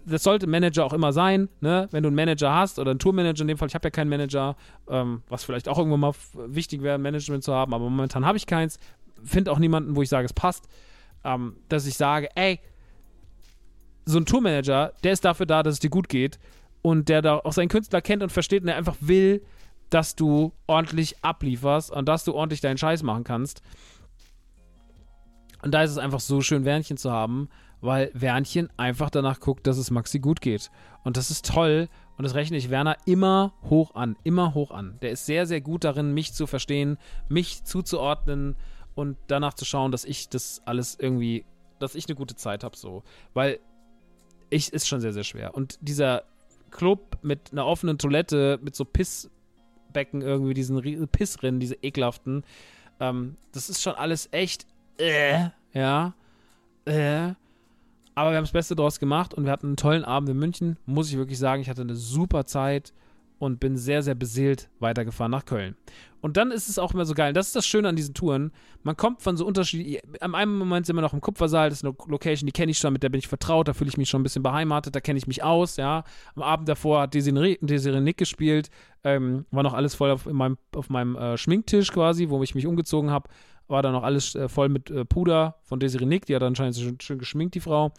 das 0.06 0.24
sollte 0.24 0.48
Manager 0.48 0.86
auch 0.86 0.94
immer 0.94 1.14
sein, 1.14 1.50
ne? 1.62 1.88
Wenn 1.92 2.04
du 2.04 2.08
einen 2.08 2.16
Manager 2.16 2.54
hast 2.54 2.80
oder 2.80 2.92
einen 2.92 3.00
Tourmanager 3.00 3.42
in 3.42 3.48
dem 3.48 3.58
Fall, 3.58 3.68
ich 3.68 3.76
habe 3.76 3.86
ja 3.86 3.90
keinen 3.92 4.10
Manager, 4.10 4.56
ähm, 4.90 5.24
was 5.30 5.44
vielleicht 5.44 5.68
auch 5.68 5.78
irgendwann 5.78 6.00
mal 6.00 6.14
wichtig 6.34 6.84
wäre, 6.84 6.98
Management 6.98 7.44
zu 7.44 7.54
haben, 7.54 7.74
aber 7.74 7.84
momentan 7.84 8.26
habe 8.26 8.38
ich 8.38 8.46
keins 8.46 8.80
finde 9.24 9.52
auch 9.52 9.60
niemanden, 9.60 9.96
wo 9.96 10.02
ich 10.02 10.10
sage, 10.10 10.26
es 10.26 10.34
passt, 10.34 10.68
ähm, 11.24 11.58
dass 11.70 11.86
ich 11.86 11.96
sage, 11.98 12.30
ey, 12.36 12.60
so 14.06 14.18
ein 14.18 14.26
Tourmanager, 14.26 14.94
der 15.04 15.12
ist 15.12 15.26
dafür 15.26 15.46
da, 15.46 15.64
dass 15.64 15.76
es 15.76 15.80
dir 15.80 15.90
gut 15.90 16.10
geht 16.10 16.40
und 16.82 17.10
der 17.10 17.22
da 17.22 17.38
auch 17.38 17.54
seinen 17.54 17.70
Künstler 17.70 18.02
kennt 18.02 18.24
und 18.24 18.32
versteht 18.32 18.62
und 18.62 18.68
der 18.68 18.78
einfach 18.78 18.96
will, 19.02 19.44
dass 19.90 20.16
du 20.16 20.54
ordentlich 20.66 21.16
ablieferst 21.24 21.92
und 21.92 22.08
dass 22.08 22.24
du 22.24 22.34
ordentlich 22.34 22.62
deinen 22.62 22.78
Scheiß 22.78 23.04
machen 23.04 23.24
kannst. 23.24 23.62
Und 25.62 25.74
da 25.74 25.84
ist 25.84 25.92
es 25.92 25.98
einfach 25.98 26.20
so 26.20 26.42
schön, 26.42 26.66
Wernchen 26.66 26.98
zu 26.98 27.12
haben, 27.12 27.50
weil 27.82 28.12
Wernchen 28.14 28.70
einfach 28.78 29.10
danach 29.10 29.40
guckt, 29.40 29.68
dass 29.68 29.78
es 29.78 29.92
Maxi 29.92 30.20
gut 30.20 30.42
geht. 30.42 30.72
Und 31.04 31.18
das 31.18 31.32
ist 31.32 31.46
toll 31.46 31.90
und 32.18 32.24
das 32.24 32.36
rechne 32.36 32.58
ich 32.58 32.70
Werner 32.70 32.98
immer 33.06 33.54
hoch 33.70 33.96
an, 33.96 34.18
immer 34.24 34.54
hoch 34.54 34.72
an. 34.72 34.98
Der 35.02 35.12
ist 35.12 35.26
sehr, 35.26 35.46
sehr 35.46 35.62
gut 35.62 35.84
darin, 35.84 36.14
mich 36.14 36.34
zu 36.34 36.48
verstehen, 36.48 36.98
mich 37.30 37.64
zuzuordnen, 37.64 38.56
und 38.98 39.16
danach 39.28 39.54
zu 39.54 39.64
schauen, 39.64 39.92
dass 39.92 40.06
ich 40.06 40.28
das 40.28 40.62
alles 40.66 40.98
irgendwie, 41.00 41.46
dass 41.78 41.94
ich 41.94 42.08
eine 42.08 42.16
gute 42.16 42.36
Zeit 42.36 42.64
habe, 42.64 42.76
so. 42.76 43.04
Weil 43.34 43.60
ich 44.50 44.74
ist 44.74 44.88
schon 44.88 45.02
sehr, 45.02 45.14
sehr 45.14 45.24
schwer. 45.24 45.54
Und 45.54 45.78
dieser 45.82 46.24
Club 46.72 47.20
mit 47.22 47.52
einer 47.52 47.68
offenen 47.68 48.00
Toilette, 48.00 48.60
mit 48.64 48.76
so 48.76 48.86
Pissbecken 48.86 50.22
irgendwie, 50.22 50.56
diesen 50.56 50.82
Pissrinnen, 51.10 51.60
diese 51.60 51.76
ekelhaften, 51.76 52.44
ähm, 53.00 53.38
das 53.52 53.70
ist 53.70 53.84
schon 53.84 53.94
alles 53.94 54.30
echt, 54.32 54.66
äh, 54.98 55.50
ja, 55.74 56.16
äh. 56.86 57.34
Aber 58.16 58.32
wir 58.32 58.38
haben 58.38 58.46
das 58.46 58.52
Beste 58.52 58.76
draus 58.76 59.00
gemacht 59.00 59.36
und 59.36 59.46
wir 59.46 59.52
hatten 59.52 59.68
einen 59.68 59.78
tollen 59.78 60.04
Abend 60.04 60.30
in 60.30 60.40
München, 60.40 60.78
muss 60.88 61.12
ich 61.12 61.18
wirklich 61.18 61.38
sagen. 61.38 61.62
Ich 61.62 61.70
hatte 61.70 61.84
eine 61.84 61.96
super 61.96 62.48
Zeit 62.48 62.94
und 63.40 63.60
bin 63.60 63.78
sehr, 63.78 64.04
sehr 64.04 64.16
beseelt 64.16 64.70
weitergefahren 64.80 65.32
nach 65.32 65.46
Köln. 65.46 65.76
Und 66.20 66.36
dann 66.36 66.52
ist 66.52 66.68
es 66.68 66.80
auch 66.80 66.94
immer 66.94 67.06
so 67.06 67.14
geil. 67.14 67.32
Das 67.32 67.48
ist 67.48 67.56
das 67.56 67.66
Schöne 67.66 67.88
an 67.90 67.96
diesen 67.96 68.14
Touren. 68.14 68.52
Man 68.84 68.98
kommt 68.98 69.22
von 69.22 69.38
so 69.38 69.46
unterschiedlichen. 69.46 70.02
Am 70.20 70.36
einen 70.36 70.58
Moment 70.58 70.86
sind 70.86 70.96
wir 70.96 71.02
noch 71.02 71.14
im 71.14 71.22
Kupfersaal, 71.22 71.70
das 71.70 71.80
ist 71.80 71.86
eine 71.86 71.96
Location, 72.08 72.48
die 72.48 72.52
kenne 72.52 72.72
ich 72.72 72.80
schon, 72.80 72.92
mit 72.94 73.04
der 73.04 73.10
bin 73.10 73.20
ich 73.20 73.28
vertraut, 73.28 73.68
da 73.68 73.74
fühle 73.74 73.90
ich 73.90 73.98
mich 73.98 74.10
schon 74.10 74.22
ein 74.22 74.24
bisschen 74.24 74.44
beheimatet, 74.44 74.96
da 74.96 75.00
kenne 75.00 75.18
ich 75.18 75.28
mich 75.28 75.44
aus, 75.44 75.78
ja. 75.78 76.04
Am 76.36 76.42
Abend 76.42 76.68
davor 76.68 77.02
hat 77.02 77.14
Desiree, 77.14 77.58
Nick 77.62 78.18
gespielt, 78.18 78.70
ähm, 79.04 79.46
war 79.52 79.64
noch 79.64 79.74
alles 79.74 79.94
voll 79.94 80.10
auf 80.12 80.26
meinem, 80.26 80.58
auf 80.76 80.90
meinem 80.90 81.16
äh, 81.16 81.38
Schminktisch 81.38 81.92
quasi, 81.92 82.30
wo 82.30 82.42
ich 82.42 82.56
mich 82.56 82.66
umgezogen 82.66 83.12
habe 83.12 83.30
war 83.68 83.82
da 83.82 83.92
noch 83.92 84.04
alles 84.04 84.36
äh, 84.36 84.48
voll 84.48 84.70
mit 84.70 84.90
äh, 84.90 85.06
Puder 85.06 85.56
von 85.64 85.80
Desiree 85.80 86.06
Nick, 86.06 86.26
die 86.26 86.36
hat 86.36 86.44
anscheinend 86.44 86.76
schön, 86.76 87.00
schön 87.00 87.20
geschminkt, 87.20 87.56
die 87.56 87.60
Frau. 87.60 87.92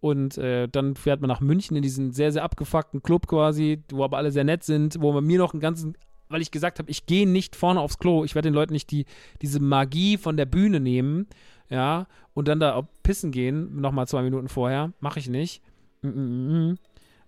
Und 0.00 0.38
äh, 0.38 0.68
dann 0.68 0.94
fährt 0.94 1.20
man 1.20 1.28
nach 1.28 1.40
München 1.40 1.76
in 1.76 1.82
diesen 1.82 2.12
sehr, 2.12 2.32
sehr 2.32 2.44
abgefuckten 2.44 3.02
Club 3.02 3.26
quasi, 3.26 3.82
wo 3.90 4.04
aber 4.04 4.18
alle 4.18 4.30
sehr 4.30 4.44
nett 4.44 4.62
sind, 4.62 5.00
wo 5.00 5.12
man 5.12 5.24
mir 5.24 5.38
noch 5.38 5.52
einen 5.52 5.60
ganzen, 5.60 5.96
weil 6.28 6.42
ich 6.42 6.50
gesagt 6.50 6.78
habe, 6.78 6.90
ich 6.90 7.06
gehe 7.06 7.28
nicht 7.28 7.56
vorne 7.56 7.80
aufs 7.80 7.98
Klo, 7.98 8.24
ich 8.24 8.34
werde 8.34 8.48
den 8.50 8.54
Leuten 8.54 8.72
nicht 8.72 8.90
die, 8.90 9.06
diese 9.42 9.60
Magie 9.60 10.16
von 10.16 10.36
der 10.36 10.46
Bühne 10.46 10.80
nehmen, 10.80 11.26
ja, 11.68 12.06
und 12.34 12.46
dann 12.46 12.60
da 12.60 12.86
pissen 13.02 13.32
gehen, 13.32 13.80
nochmal 13.80 14.06
zwei 14.06 14.22
Minuten 14.22 14.48
vorher, 14.48 14.92
mache 15.00 15.18
ich 15.18 15.28
nicht. 15.28 15.62
Mm 16.02 16.08
-mm 16.08 16.12
-mm. 16.12 16.72
mm. 16.72 16.78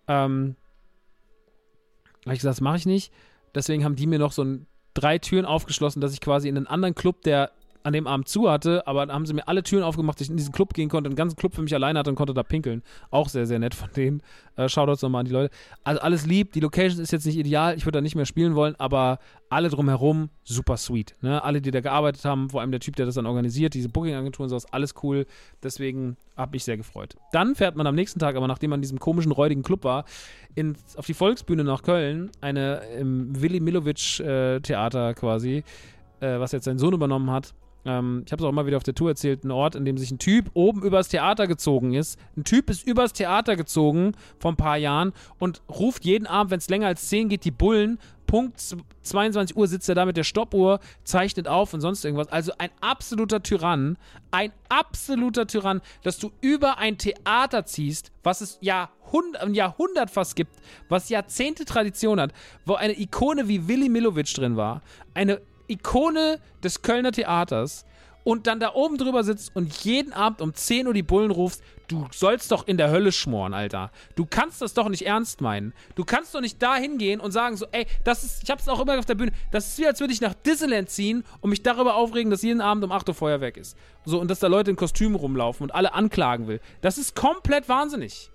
Ähm, 0.09 0.57
habe 2.25 2.35
ich 2.35 2.41
gesagt, 2.41 2.57
das 2.57 2.61
mache 2.61 2.77
ich 2.77 2.87
nicht. 2.87 3.13
Deswegen 3.55 3.85
haben 3.85 3.97
die 3.97 4.07
mir 4.07 4.19
noch 4.19 4.33
so 4.33 4.45
ein, 4.45 4.67
drei 4.95 5.19
Türen 5.19 5.45
aufgeschlossen, 5.45 6.01
dass 6.01 6.13
ich 6.13 6.21
quasi 6.21 6.49
in 6.49 6.57
einen 6.57 6.67
anderen 6.67 6.95
Club, 6.95 7.23
der 7.23 7.53
an 7.83 7.93
dem 7.93 8.07
Abend 8.07 8.29
zu 8.29 8.51
hatte, 8.51 8.87
aber 8.87 9.07
dann 9.07 9.15
haben 9.15 9.27
sie 9.27 9.35
mir 9.35 9.47
alle 9.49 9.63
Türen 9.63 9.83
aufgemacht, 9.83 10.19
dass 10.19 10.27
ich 10.27 10.31
in 10.31 10.37
diesen 10.37 10.53
Club 10.53 10.75
gehen 10.75 10.89
konnte, 10.89 11.09
den 11.11 11.17
ganzen 11.17 11.37
Club 11.37 11.55
für 11.55 11.63
mich 11.63 11.75
alleine 11.75 11.99
hatte 11.99 12.11
und 12.11 12.17
konnte 12.17 12.35
da 12.35 12.43
pinkeln. 12.43 12.83
Auch 13.11 13.29
sehr, 13.29 13.47
sehr 13.47 13.59
nett 13.59 13.75
von 13.75 13.89
denen. 13.97 14.23
Äh, 14.57 14.69
Shoutouts 14.69 15.03
nochmal 15.03 15.21
an 15.21 15.27
die 15.27 15.33
Leute. 15.33 15.55
Also 15.85 16.01
alles 16.01 16.27
lieb, 16.27 16.53
die 16.53 16.61
Location 16.61 17.01
ist 17.01 17.13
jetzt 17.13 17.27
nicht 17.27 17.39
ideal, 17.39 17.77
ich 17.77 17.87
würde 17.87 17.99
da 17.99 18.03
nicht 18.03 18.17
mehr 18.17 18.27
spielen 18.27 18.55
wollen, 18.55 18.75
aber 18.79 19.19
alle 19.49 19.69
drumherum 19.69 20.31
super 20.45 20.77
sweet. 20.77 21.15
Ne? 21.21 21.43
Alle, 21.43 21.61
die 21.61 21.71
da 21.71 21.81
gearbeitet 21.81 22.25
haben, 22.25 22.51
vor 22.51 22.61
allem 22.61 22.71
der 22.71 22.81
Typ, 22.81 22.97
der 22.97 23.07
das 23.07 23.15
dann 23.15 23.27
organisiert, 23.27 23.75
diese 23.75 23.89
Booking-Agentur 23.89 24.45
und 24.45 24.51
sowas, 24.51 24.67
alles 24.73 24.95
cool. 25.03 25.27
Deswegen 25.63 26.17
habe 26.37 26.57
ich 26.57 26.65
sehr 26.65 26.77
gefreut. 26.77 27.17
Dann 27.33 27.55
fährt 27.55 27.77
man 27.77 27.87
am 27.87 27.95
nächsten 27.95 28.19
Tag, 28.19 28.37
aber 28.37 28.47
nachdem 28.47 28.71
man 28.71 28.79
in 28.79 28.83
diesem 28.83 28.99
komischen, 28.99 29.33
räudigen 29.33 29.63
Club 29.63 29.85
war, 29.85 30.05
ins, 30.55 30.97
auf 30.97 31.07
die 31.07 31.15
Volksbühne 31.15 31.65
nach 31.65 31.83
Köln, 31.83 32.31
eine 32.41 32.81
im 32.99 33.41
Willi 33.41 33.61
Milovic 33.61 34.21
äh, 34.21 34.61
quasi, 34.61 35.65
äh, 36.21 36.39
was 36.39 36.53
jetzt 36.53 36.65
sein 36.65 36.79
Sohn 36.79 36.95
übernommen 36.95 37.31
hat. 37.31 37.55
Ähm, 37.89 38.23
ich 38.27 38.33
habe 38.33 38.43
es 38.43 38.47
auch 38.47 38.53
mal 38.53 38.67
wieder 38.67 38.77
auf 38.77 38.83
der 38.83 38.95
Tour 38.95 39.09
erzählt, 39.09 39.45
ein 39.45 39.51
Ort, 39.51 39.75
in 39.75 39.87
dem 39.87 39.97
sich 39.97 40.11
ein 40.11 40.19
Typ 40.19 40.51
oben 40.53 40.83
übers 40.83 41.09
Theater 41.09 41.47
gezogen 41.47 41.95
ist. 41.95 42.19
Ein 42.37 42.45
Typ 42.45 42.69
ist 42.69 42.87
übers 42.87 43.15
Theater 43.15 43.57
gezogen 43.57 44.13
vor 44.39 44.53
ein 44.53 44.57
paar 44.57 44.77
Jahren 44.77 45.15
und 45.39 45.63
ruft 45.71 46.05
jeden 46.05 46.27
Abend, 46.27 46.51
wenn 46.51 46.59
es 46.59 46.69
länger 46.69 46.87
als 46.87 47.09
10 47.09 47.31
geht, 47.31 47.45
die 47.45 47.51
Bullen. 47.51 47.99
Punkt 48.27 48.61
22 49.05 49.57
Uhr 49.57 49.67
sitzt 49.67 49.89
er 49.89 49.95
da 49.95 50.05
mit 50.05 50.19
der 50.19 50.23
Stoppuhr, 50.23 50.81
zeichnet 51.03 51.49
auf 51.49 51.73
und 51.73 51.81
sonst 51.81 52.05
irgendwas. 52.05 52.29
Also 52.29 52.53
ein 52.59 52.69
absoluter 52.83 53.43
Tyrann. 53.43 53.97
Ein 54.31 54.53
absoluter 54.69 55.47
Tyrann, 55.47 55.81
dass 56.03 56.19
du 56.19 56.31
über 56.43 56.77
ein 56.77 56.99
Theater 56.99 57.65
ziehst, 57.65 58.13
was 58.23 58.43
es 58.43 58.59
Jahrhundert, 58.61 59.43
ein 59.43 59.55
Jahrhundert 59.55 60.11
fast 60.11 60.37
gibt, 60.37 60.53
was 60.91 61.09
Jahrzehnte 61.09 61.65
Tradition 61.65 62.21
hat, 62.21 62.35
wo 62.67 62.75
eine 62.75 63.01
Ikone 63.01 63.49
wie 63.49 63.67
Willy 63.67 63.89
Milovic 63.89 64.35
drin 64.35 64.59
war. 64.59 64.83
Eine 65.15 65.41
Ikone 65.69 66.41
des 66.63 66.83
Kölner 66.83 67.13
Theaters 67.13 67.85
und 68.25 68.47
dann 68.47 68.61
da 68.61 68.75
oben 68.75 68.99
drüber 68.99 69.25
sitzt 69.25 69.57
und 69.57 69.73
jeden 69.85 70.13
Abend 70.13 70.43
um 70.43 70.53
10 70.55 70.87
Uhr 70.87 70.93
die 70.93 71.03
Bullen 71.03 71.31
rufst, 71.31 71.63
du 71.89 72.07
sollst 72.13 72.53
doch 72.53 72.67
in 72.67 72.77
der 72.77 72.91
Hölle 72.91 73.11
schmoren, 73.11 73.55
Alter. 73.55 73.91
Du 74.17 74.27
kannst 74.27 74.61
das 74.61 74.75
doch 74.75 74.91
nicht 74.91 75.07
ernst 75.07 75.41
meinen. 75.41 75.73
Du 75.95 76.05
kannst 76.05 76.35
doch 76.35 76.43
nicht 76.43 76.63
da 76.63 76.77
hingehen 76.77 77.21
und 77.21 77.33
sagen 77.33 77.57
so, 77.57 77.67
ey, 77.73 77.87
das 78.05 78.25
ist, 78.25 78.43
ich 78.43 78.51
hab's 78.51 78.69
auch 78.69 78.81
immer 78.81 78.99
auf 78.99 79.07
der 79.07 79.15
Bühne, 79.15 79.33
das 79.51 79.69
ist 79.69 79.79
wie, 79.79 79.87
als 79.87 80.01
würde 80.01 80.13
ich 80.13 80.21
nach 80.21 80.35
Disneyland 80.35 80.91
ziehen 80.91 81.25
und 81.41 81.49
mich 81.49 81.63
darüber 81.63 81.95
aufregen, 81.95 82.31
dass 82.31 82.43
jeden 82.43 82.61
Abend 82.61 82.85
um 82.85 82.93
8 82.93 83.09
Uhr 83.09 83.15
Feuerwerk 83.15 83.57
ist. 83.57 83.79
So, 84.05 84.21
und 84.21 84.31
dass 84.31 84.41
da 84.41 84.47
Leute 84.47 84.71
in 84.71 84.77
Kostümen 84.77 85.15
rumlaufen 85.15 85.65
und 85.65 85.75
alle 85.75 85.95
anklagen 85.95 86.49
will. 86.49 86.61
Das 86.83 86.99
ist 86.99 87.17
komplett 87.17 87.69
wahnsinnig 87.71 88.31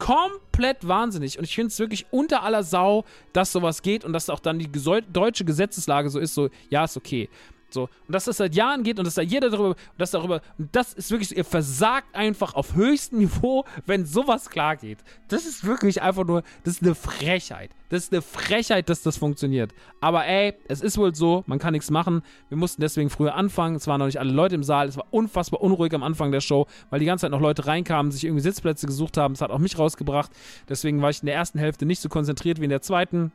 komplett 0.00 0.88
wahnsinnig. 0.88 1.38
Und 1.38 1.44
ich 1.44 1.54
finde 1.54 1.68
es 1.68 1.78
wirklich 1.78 2.06
unter 2.10 2.42
aller 2.42 2.64
Sau, 2.64 3.04
dass 3.32 3.52
sowas 3.52 3.82
geht 3.82 4.04
und 4.04 4.12
dass 4.12 4.28
auch 4.28 4.40
dann 4.40 4.58
die 4.58 4.68
deutsche 5.12 5.44
Gesetzeslage 5.44 6.10
so 6.10 6.18
ist, 6.18 6.34
so, 6.34 6.48
ja, 6.70 6.84
ist 6.84 6.96
okay. 6.96 7.28
So, 7.72 7.84
und 8.06 8.12
dass 8.12 8.24
das 8.24 8.38
seit 8.38 8.54
Jahren 8.54 8.82
geht 8.82 8.98
und 8.98 9.04
dass 9.04 9.14
da 9.14 9.22
jeder 9.22 9.50
darüber, 9.50 9.76
dass 9.98 10.10
darüber, 10.10 10.40
das 10.58 10.92
ist 10.92 11.10
wirklich 11.10 11.28
so, 11.28 11.34
ihr 11.34 11.44
versagt 11.44 12.14
einfach 12.14 12.54
auf 12.54 12.74
höchstem 12.74 13.18
Niveau, 13.18 13.64
wenn 13.86 14.04
sowas 14.06 14.50
klar 14.50 14.76
geht. 14.76 14.98
Das 15.28 15.46
ist 15.46 15.64
wirklich 15.64 16.02
einfach 16.02 16.24
nur, 16.24 16.42
das 16.64 16.74
ist 16.74 16.82
eine 16.82 16.94
Frechheit. 16.94 17.70
Das 17.90 18.04
ist 18.04 18.12
eine 18.12 18.22
Frechheit, 18.22 18.88
dass 18.88 19.02
das 19.02 19.16
funktioniert. 19.16 19.72
Aber 20.00 20.24
ey, 20.24 20.54
es 20.68 20.80
ist 20.80 20.96
wohl 20.96 21.14
so, 21.14 21.42
man 21.46 21.58
kann 21.58 21.72
nichts 21.72 21.90
machen. 21.90 22.22
Wir 22.48 22.56
mussten 22.56 22.80
deswegen 22.80 23.10
früher 23.10 23.34
anfangen. 23.34 23.76
Es 23.76 23.88
waren 23.88 23.98
noch 23.98 24.06
nicht 24.06 24.20
alle 24.20 24.32
Leute 24.32 24.54
im 24.54 24.62
Saal. 24.62 24.86
Es 24.86 24.96
war 24.96 25.06
unfassbar 25.10 25.60
unruhig 25.60 25.92
am 25.92 26.04
Anfang 26.04 26.30
der 26.30 26.40
Show, 26.40 26.66
weil 26.90 27.00
die 27.00 27.06
ganze 27.06 27.22
Zeit 27.22 27.32
noch 27.32 27.40
Leute 27.40 27.66
reinkamen, 27.66 28.12
sich 28.12 28.24
irgendwie 28.24 28.42
Sitzplätze 28.42 28.86
gesucht 28.86 29.16
haben. 29.16 29.34
Es 29.34 29.40
hat 29.40 29.50
auch 29.50 29.58
mich 29.58 29.76
rausgebracht. 29.76 30.30
Deswegen 30.68 31.02
war 31.02 31.10
ich 31.10 31.20
in 31.20 31.26
der 31.26 31.34
ersten 31.34 31.58
Hälfte 31.58 31.84
nicht 31.84 32.00
so 32.00 32.08
konzentriert 32.08 32.60
wie 32.60 32.64
in 32.64 32.70
der 32.70 32.82
zweiten. 32.82 33.32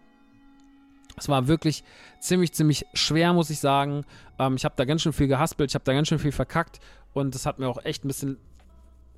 Es 1.17 1.29
war 1.29 1.47
wirklich 1.47 1.83
ziemlich, 2.19 2.53
ziemlich 2.53 2.85
schwer, 2.93 3.33
muss 3.33 3.49
ich 3.49 3.59
sagen. 3.59 4.05
Ähm, 4.39 4.55
ich 4.55 4.65
habe 4.65 4.75
da 4.77 4.85
ganz 4.85 5.01
schön 5.01 5.13
viel 5.13 5.27
gehaspelt, 5.27 5.71
ich 5.71 5.75
habe 5.75 5.85
da 5.85 5.93
ganz 5.93 6.07
schön 6.07 6.19
viel 6.19 6.31
verkackt 6.31 6.79
und 7.13 7.33
das 7.33 7.45
hat 7.45 7.59
mir 7.59 7.67
auch 7.67 7.83
echt 7.83 8.03
ein 8.03 8.07
bisschen. 8.07 8.37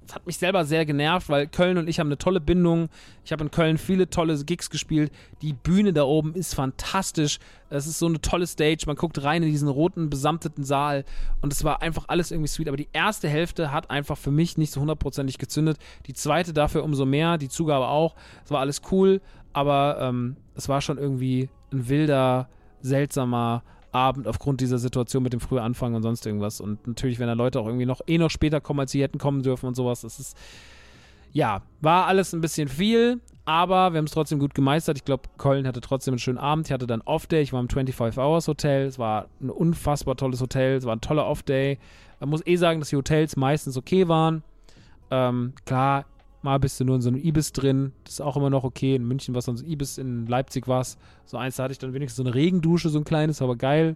Das 0.05 0.15
hat 0.15 0.25
mich 0.25 0.37
selber 0.37 0.63
sehr 0.63 0.85
genervt, 0.85 1.27
weil 1.27 1.47
Köln 1.47 1.77
und 1.77 1.89
ich 1.89 1.99
haben 1.99 2.07
eine 2.07 2.17
tolle 2.17 2.39
Bindung. 2.39 2.87
Ich 3.25 3.33
habe 3.33 3.43
in 3.43 3.51
Köln 3.51 3.77
viele 3.77 4.09
tolle 4.09 4.41
Gigs 4.45 4.69
gespielt. 4.69 5.11
Die 5.41 5.51
Bühne 5.51 5.91
da 5.91 6.03
oben 6.03 6.33
ist 6.33 6.55
fantastisch. 6.55 7.39
Es 7.69 7.87
ist 7.87 7.99
so 7.99 8.05
eine 8.05 8.21
tolle 8.21 8.47
Stage. 8.47 8.85
Man 8.87 8.95
guckt 8.95 9.21
rein 9.21 9.43
in 9.43 9.49
diesen 9.49 9.67
roten, 9.67 10.09
besamteten 10.09 10.63
Saal 10.63 11.03
und 11.41 11.51
es 11.51 11.65
war 11.65 11.81
einfach 11.81 12.05
alles 12.07 12.31
irgendwie 12.31 12.47
sweet. 12.47 12.69
Aber 12.69 12.77
die 12.77 12.87
erste 12.93 13.27
Hälfte 13.27 13.73
hat 13.73 13.89
einfach 13.91 14.17
für 14.17 14.31
mich 14.31 14.57
nicht 14.57 14.71
so 14.71 14.79
hundertprozentig 14.79 15.39
gezündet. 15.39 15.77
Die 16.05 16.13
zweite 16.13 16.53
dafür 16.53 16.85
umso 16.85 17.05
mehr. 17.05 17.37
Die 17.37 17.49
Zugabe 17.49 17.87
auch. 17.87 18.15
Es 18.45 18.51
war 18.51 18.61
alles 18.61 18.83
cool, 18.91 19.19
aber 19.51 19.97
ähm, 19.99 20.37
es 20.55 20.69
war 20.69 20.79
schon 20.79 20.97
irgendwie 20.97 21.49
ein 21.71 21.89
wilder, 21.89 22.49
seltsamer 22.81 23.63
Abend 23.91 24.27
aufgrund 24.27 24.61
dieser 24.61 24.77
Situation 24.77 25.23
mit 25.23 25.33
dem 25.33 25.39
frühen 25.39 25.61
Anfang 25.61 25.95
und 25.95 26.03
sonst 26.03 26.25
irgendwas. 26.25 26.61
Und 26.61 26.85
natürlich, 26.87 27.19
wenn 27.19 27.27
da 27.27 27.33
Leute 27.33 27.59
auch 27.59 27.65
irgendwie 27.65 27.85
noch 27.85 28.01
eh 28.07 28.17
noch 28.17 28.29
später 28.29 28.61
kommen, 28.61 28.81
als 28.81 28.91
sie 28.91 29.01
hätten 29.01 29.17
kommen 29.17 29.41
dürfen 29.43 29.67
und 29.67 29.75
sowas, 29.75 30.01
das 30.01 30.19
ist 30.19 30.37
ja, 31.33 31.61
war 31.81 32.07
alles 32.07 32.33
ein 32.33 32.41
bisschen 32.41 32.67
viel, 32.67 33.21
aber 33.45 33.93
wir 33.93 33.99
haben 33.99 34.05
es 34.05 34.11
trotzdem 34.11 34.39
gut 34.39 34.53
gemeistert. 34.55 34.97
Ich 34.97 35.05
glaube, 35.05 35.29
Köln 35.37 35.67
hatte 35.67 35.81
trotzdem 35.81 36.13
einen 36.13 36.19
schönen 36.19 36.37
Abend. 36.37 36.67
Ich 36.67 36.73
hatte 36.73 36.87
dann 36.87 37.01
Off-Day. 37.01 37.41
Ich 37.41 37.53
war 37.53 37.59
im 37.59 37.69
25 37.69 38.19
Hours 38.19 38.47
Hotel. 38.47 38.87
Es 38.87 38.99
war 38.99 39.27
ein 39.41 39.49
unfassbar 39.49 40.15
tolles 40.15 40.41
Hotel. 40.41 40.75
Es 40.77 40.85
war 40.85 40.95
ein 40.95 41.01
toller 41.01 41.27
Off-Day. 41.27 41.77
Man 42.19 42.29
muss 42.29 42.45
eh 42.45 42.55
sagen, 42.55 42.79
dass 42.79 42.89
die 42.89 42.95
Hotels 42.95 43.37
meistens 43.37 43.77
okay 43.77 44.07
waren. 44.07 44.43
Ähm, 45.11 45.53
klar, 45.65 46.05
mal 46.47 46.59
bist 46.59 46.79
du 46.79 46.85
nur 46.85 46.95
in 46.95 47.01
so 47.01 47.09
einem 47.09 47.21
Ibis 47.23 47.51
drin. 47.51 47.93
Das 48.03 48.15
ist 48.15 48.21
auch 48.21 48.37
immer 48.37 48.49
noch 48.49 48.63
okay. 48.63 48.95
In 48.95 49.05
München 49.05 49.33
war 49.33 49.39
es 49.39 49.45
dann 49.45 49.57
so 49.57 49.65
Ibis, 49.65 49.97
in 49.97 50.25
Leipzig 50.27 50.67
war 50.67 50.81
es 50.81 50.97
so 51.25 51.37
eins. 51.37 51.57
Da 51.57 51.63
hatte 51.63 51.73
ich 51.73 51.79
dann 51.79 51.93
wenigstens 51.93 52.17
so 52.17 52.23
eine 52.23 52.33
Regendusche, 52.33 52.89
so 52.89 52.97
ein 52.97 53.03
kleines, 53.03 53.41
aber 53.41 53.55
geil. 53.55 53.95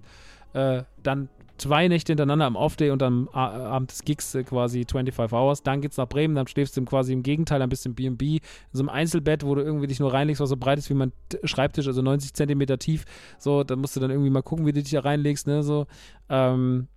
Äh, 0.54 0.84
dann 1.02 1.30
zwei 1.58 1.88
Nächte 1.88 2.12
hintereinander 2.12 2.46
am 2.46 2.56
Off-Day 2.56 2.90
und 2.90 3.04
am 3.04 3.30
Abend 3.30 3.92
des 3.92 4.04
Gigs 4.04 4.34
äh, 4.36 4.44
quasi 4.44 4.86
25 4.90 5.32
Hours. 5.32 5.64
Dann 5.64 5.82
geht's 5.82 5.98
nach 5.98 6.08
Bremen, 6.08 6.36
dann 6.36 6.48
schläfst 6.48 6.76
du 6.76 6.84
quasi 6.84 7.14
im 7.14 7.24
Gegenteil 7.24 7.62
ein 7.62 7.70
bisschen 7.70 7.94
B&B, 7.94 8.38
in 8.38 8.42
so 8.74 8.82
einem 8.82 8.90
Einzelbett, 8.90 9.46
wo 9.46 9.56
du 9.56 9.62
irgendwie 9.62 9.88
dich 9.88 10.00
nur 10.00 10.12
reinlegst, 10.12 10.42
was 10.42 10.50
so 10.50 10.58
breit 10.58 10.80
ist 10.80 10.90
wie 10.90 10.96
mein 10.96 11.14
Schreibtisch, 11.44 11.88
also 11.88 12.02
90 12.02 12.34
Zentimeter 12.34 12.80
tief. 12.80 13.06
So, 13.38 13.64
da 13.64 13.76
musst 13.76 13.96
du 13.96 14.00
dann 14.00 14.12
irgendwie 14.12 14.32
mal 14.32 14.42
gucken, 14.42 14.66
wie 14.66 14.74
du 14.74 14.82
dich 14.82 14.92
da 14.92 15.02
reinlegst, 15.02 15.48
ne, 15.48 15.62
so. 15.64 15.86
Ähm, 16.30 16.88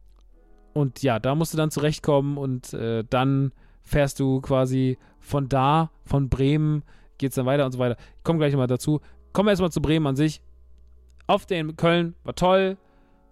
und 0.73 1.03
ja, 1.03 1.19
da 1.21 1.35
musst 1.35 1.53
du 1.53 1.59
dann 1.59 1.71
zurechtkommen 1.71 2.39
und 2.39 2.73
äh, 2.73 3.05
dann 3.09 3.53
fährst 3.83 4.19
du 4.19 4.41
quasi 4.41 4.99
von 5.25 5.49
da, 5.49 5.91
von 6.05 6.29
Bremen, 6.29 6.83
geht's 7.19 7.35
dann 7.37 7.47
weiter 7.47 7.65
und 7.65 7.73
so 7.73 7.79
weiter. 7.79 7.97
Ich 8.19 8.25
komme 8.25 8.39
gleich 8.39 8.55
mal 8.55 8.67
dazu. 8.67 9.01
Kommen 9.33 9.47
wir 9.47 9.53
erstmal 9.53 9.73
zu 9.73 9.83
Bremen 9.83 10.07
an 10.07 10.17
sich. 10.17 10.43
Auf 11.27 11.47
den 11.47 11.77
Köln 11.77 12.15
war 12.23 12.35
toll, 12.35 12.77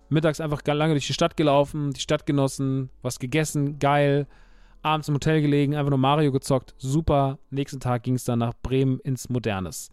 mittags 0.08 0.40
einfach 0.40 0.62
lange 0.66 0.94
durch 0.94 1.06
die 1.06 1.12
Stadt 1.12 1.36
gelaufen, 1.36 1.90
die 1.92 2.00
Stadt 2.00 2.26
genossen, 2.26 2.90
was 3.02 3.18
gegessen, 3.18 3.78
geil. 3.78 4.26
Abends 4.82 5.08
im 5.08 5.14
Hotel 5.14 5.42
gelegen, 5.42 5.76
einfach 5.76 5.90
nur 5.90 5.98
Mario 5.98 6.32
gezockt, 6.32 6.74
super. 6.78 7.38
Nächsten 7.50 7.78
Tag 7.78 8.02
ging 8.02 8.14
es 8.14 8.24
dann 8.24 8.40
nach 8.40 8.54
Bremen 8.62 8.98
ins 9.00 9.28
Modernes. 9.28 9.90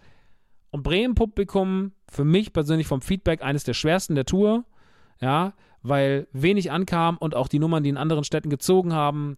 Und 0.72 0.84
Bremen-Publikum, 0.84 1.92
für 2.10 2.26
mich 2.26 2.54
persönlich 2.54 2.88
vom 2.88 3.02
Feedback 3.02 3.44
eines 3.44 3.64
der 3.66 3.74
schwersten 3.74 4.16
der 4.16 4.26
Tour, 4.26 4.66
ja, 5.20 5.54
weil 5.84 6.28
wenig 6.32 6.72
ankam 6.72 7.18
und 7.18 7.36
auch 7.36 7.48
die 7.48 7.60
Nummern, 7.60 7.84
die 7.84 7.90
in 7.90 7.98
anderen 7.98 8.24
Städten 8.24 8.50
gezogen 8.50 8.94
haben, 8.94 9.38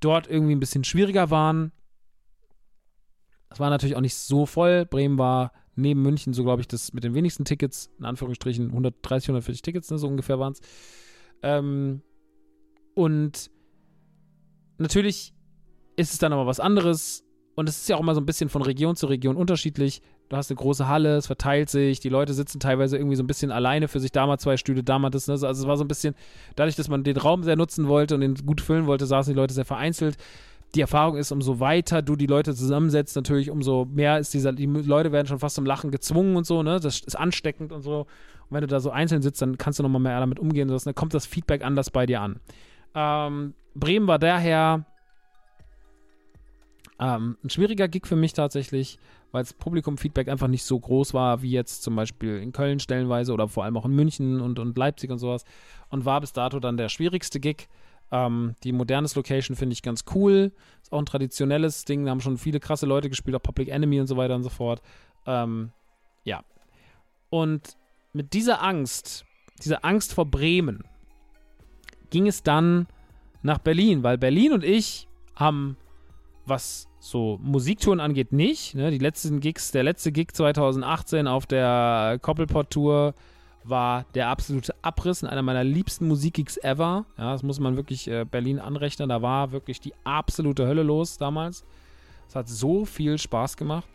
dort 0.00 0.28
irgendwie 0.28 0.54
ein 0.54 0.60
bisschen 0.60 0.84
schwieriger 0.84 1.30
waren. 1.30 1.72
Es 3.50 3.60
war 3.60 3.70
natürlich 3.70 3.96
auch 3.96 4.00
nicht 4.00 4.14
so 4.14 4.46
voll. 4.46 4.86
Bremen 4.86 5.18
war 5.18 5.52
neben 5.74 6.02
München 6.02 6.32
so, 6.32 6.44
glaube 6.44 6.60
ich, 6.62 6.68
das 6.68 6.92
mit 6.92 7.04
den 7.04 7.14
wenigsten 7.14 7.44
Tickets, 7.44 7.90
in 7.98 8.04
Anführungsstrichen 8.04 8.68
130, 8.68 9.28
140 9.28 9.62
Tickets, 9.62 9.90
ne, 9.90 9.98
so 9.98 10.06
ungefähr 10.06 10.38
waren 10.38 10.52
es. 10.52 10.60
Ähm, 11.42 12.02
und 12.94 13.50
natürlich 14.78 15.32
ist 15.96 16.12
es 16.12 16.18
dann 16.18 16.32
aber 16.32 16.46
was 16.46 16.60
anderes 16.60 17.24
und 17.54 17.68
es 17.68 17.78
ist 17.78 17.88
ja 17.88 17.96
auch 17.96 18.00
immer 18.00 18.14
so 18.14 18.20
ein 18.20 18.26
bisschen 18.26 18.48
von 18.48 18.62
Region 18.62 18.96
zu 18.96 19.06
Region 19.06 19.36
unterschiedlich. 19.36 20.00
Du 20.28 20.36
hast 20.36 20.50
eine 20.50 20.56
große 20.56 20.86
Halle, 20.86 21.16
es 21.16 21.26
verteilt 21.26 21.68
sich, 21.68 22.00
die 22.00 22.08
Leute 22.08 22.32
sitzen 22.32 22.60
teilweise 22.60 22.96
irgendwie 22.96 23.16
so 23.16 23.22
ein 23.22 23.26
bisschen 23.26 23.50
alleine 23.50 23.88
für 23.88 24.00
sich, 24.00 24.12
da 24.12 24.26
mal 24.26 24.38
zwei 24.38 24.56
Stühle, 24.56 24.84
da 24.84 24.98
mal 24.98 25.10
das. 25.10 25.26
Ne? 25.26 25.34
Also 25.34 25.48
es 25.48 25.66
war 25.66 25.76
so 25.76 25.84
ein 25.84 25.88
bisschen, 25.88 26.14
dadurch, 26.56 26.76
dass 26.76 26.88
man 26.88 27.04
den 27.04 27.16
Raum 27.16 27.42
sehr 27.42 27.56
nutzen 27.56 27.88
wollte 27.88 28.14
und 28.14 28.20
den 28.20 28.34
gut 28.34 28.60
füllen 28.60 28.86
wollte, 28.86 29.06
saßen 29.06 29.34
die 29.34 29.36
Leute 29.36 29.54
sehr 29.54 29.64
vereinzelt 29.64 30.16
die 30.74 30.80
Erfahrung 30.80 31.16
ist, 31.16 31.32
umso 31.32 31.58
weiter 31.60 32.02
du 32.02 32.16
die 32.16 32.26
Leute 32.26 32.54
zusammensetzt, 32.54 33.16
natürlich, 33.16 33.50
umso 33.50 33.86
mehr 33.86 34.18
ist 34.18 34.32
dieser, 34.34 34.52
die 34.52 34.66
Leute 34.66 35.10
werden 35.10 35.26
schon 35.26 35.40
fast 35.40 35.56
zum 35.56 35.66
Lachen 35.66 35.90
gezwungen 35.90 36.36
und 36.36 36.46
so, 36.46 36.62
ne? 36.62 36.78
Das 36.80 37.00
ist 37.00 37.16
ansteckend 37.16 37.72
und 37.72 37.82
so. 37.82 38.00
Und 38.00 38.06
wenn 38.50 38.60
du 38.60 38.66
da 38.66 38.80
so 38.80 38.90
einzeln 38.90 39.22
sitzt, 39.22 39.42
dann 39.42 39.58
kannst 39.58 39.78
du 39.78 39.82
nochmal 39.82 40.00
mehr 40.00 40.20
damit 40.20 40.38
umgehen. 40.38 40.70
Und 40.70 40.86
dann 40.86 40.94
kommt 40.94 41.14
das 41.14 41.26
Feedback 41.26 41.64
anders 41.64 41.90
bei 41.90 42.06
dir 42.06 42.20
an. 42.20 42.40
Ähm, 42.94 43.54
Bremen 43.74 44.06
war 44.06 44.18
daher 44.18 44.84
ähm, 47.00 47.36
ein 47.42 47.50
schwieriger 47.50 47.88
Gig 47.88 48.06
für 48.06 48.16
mich 48.16 48.32
tatsächlich, 48.32 48.98
weil 49.32 49.42
das 49.42 49.54
Publikum-Feedback 49.54 50.28
einfach 50.28 50.48
nicht 50.48 50.64
so 50.64 50.78
groß 50.78 51.14
war, 51.14 51.42
wie 51.42 51.50
jetzt 51.50 51.82
zum 51.82 51.96
Beispiel 51.96 52.38
in 52.38 52.52
Köln 52.52 52.78
stellenweise 52.78 53.32
oder 53.32 53.48
vor 53.48 53.64
allem 53.64 53.76
auch 53.76 53.86
in 53.86 53.94
München 53.94 54.40
und, 54.40 54.58
und 54.58 54.76
Leipzig 54.76 55.10
und 55.10 55.18
sowas. 55.18 55.44
Und 55.88 56.04
war 56.04 56.20
bis 56.20 56.32
dato 56.32 56.60
dann 56.60 56.76
der 56.76 56.88
schwierigste 56.88 57.40
Gig. 57.40 57.68
Ähm, 58.12 58.54
die 58.64 58.72
modernes 58.72 59.14
Location 59.14 59.56
finde 59.56 59.74
ich 59.74 59.82
ganz 59.82 60.04
cool. 60.14 60.52
Ist 60.82 60.92
auch 60.92 60.98
ein 60.98 61.06
traditionelles 61.06 61.84
Ding. 61.84 62.04
Da 62.04 62.10
haben 62.10 62.20
schon 62.20 62.38
viele 62.38 62.60
krasse 62.60 62.86
Leute 62.86 63.08
gespielt, 63.08 63.36
auch 63.36 63.42
Public 63.42 63.68
Enemy 63.68 64.00
und 64.00 64.06
so 64.06 64.16
weiter 64.16 64.34
und 64.34 64.42
so 64.42 64.50
fort. 64.50 64.82
Ähm, 65.26 65.70
ja. 66.24 66.42
Und 67.28 67.76
mit 68.12 68.32
dieser 68.32 68.62
Angst, 68.62 69.24
dieser 69.62 69.84
Angst 69.84 70.12
vor 70.14 70.26
Bremen, 70.26 70.84
ging 72.10 72.26
es 72.26 72.42
dann 72.42 72.86
nach 73.42 73.58
Berlin, 73.58 74.02
weil 74.02 74.18
Berlin 74.18 74.52
und 74.52 74.64
ich 74.64 75.08
haben, 75.36 75.76
was 76.44 76.88
so 76.98 77.38
Musiktouren 77.40 78.00
angeht, 78.00 78.32
nicht. 78.32 78.74
Ne? 78.74 78.90
Die 78.90 78.98
letzten 78.98 79.40
Gigs, 79.40 79.70
der 79.70 79.84
letzte 79.84 80.12
Gig 80.12 80.32
2018 80.32 81.26
auf 81.26 81.46
der 81.46 82.18
Koppelport-Tour 82.20 83.14
war 83.64 84.04
der 84.14 84.28
absolute 84.28 84.74
Abriss 84.82 85.22
in 85.22 85.28
einer 85.28 85.42
meiner 85.42 85.64
liebsten 85.64 86.08
Musikgigs 86.08 86.56
ever. 86.58 87.04
Ja, 87.18 87.32
das 87.32 87.42
muss 87.42 87.60
man 87.60 87.76
wirklich 87.76 88.08
äh, 88.08 88.24
Berlin 88.24 88.58
anrechnen. 88.58 89.08
Da 89.08 89.22
war 89.22 89.52
wirklich 89.52 89.80
die 89.80 89.92
absolute 90.04 90.66
Hölle 90.66 90.82
los 90.82 91.18
damals. 91.18 91.64
Es 92.28 92.34
hat 92.34 92.48
so 92.48 92.84
viel 92.84 93.18
Spaß 93.18 93.56
gemacht. 93.56 93.88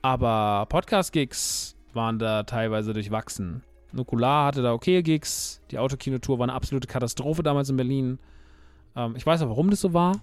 Aber 0.00 0.66
Podcast-Gigs 0.68 1.76
waren 1.92 2.18
da 2.18 2.44
teilweise 2.44 2.92
durchwachsen. 2.92 3.62
Nukular 3.92 4.46
hatte 4.46 4.62
da 4.62 4.72
okay 4.72 5.02
Gigs. 5.02 5.60
Die 5.70 5.78
Autokinotour 5.78 6.38
war 6.38 6.44
eine 6.44 6.52
absolute 6.52 6.86
Katastrophe 6.86 7.42
damals 7.42 7.70
in 7.70 7.76
Berlin. 7.76 8.18
Ähm, 8.94 9.14
ich 9.16 9.26
weiß 9.26 9.42
auch, 9.42 9.48
warum 9.48 9.70
das 9.70 9.80
so 9.80 9.92
war. 9.92 10.20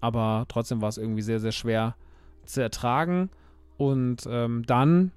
Aber 0.00 0.46
trotzdem 0.48 0.80
war 0.80 0.88
es 0.88 0.98
irgendwie 0.98 1.22
sehr, 1.22 1.40
sehr 1.40 1.52
schwer 1.52 1.96
zu 2.44 2.60
ertragen. 2.62 3.30
Und 3.76 4.26
ähm, 4.28 4.64
dann 4.66 5.12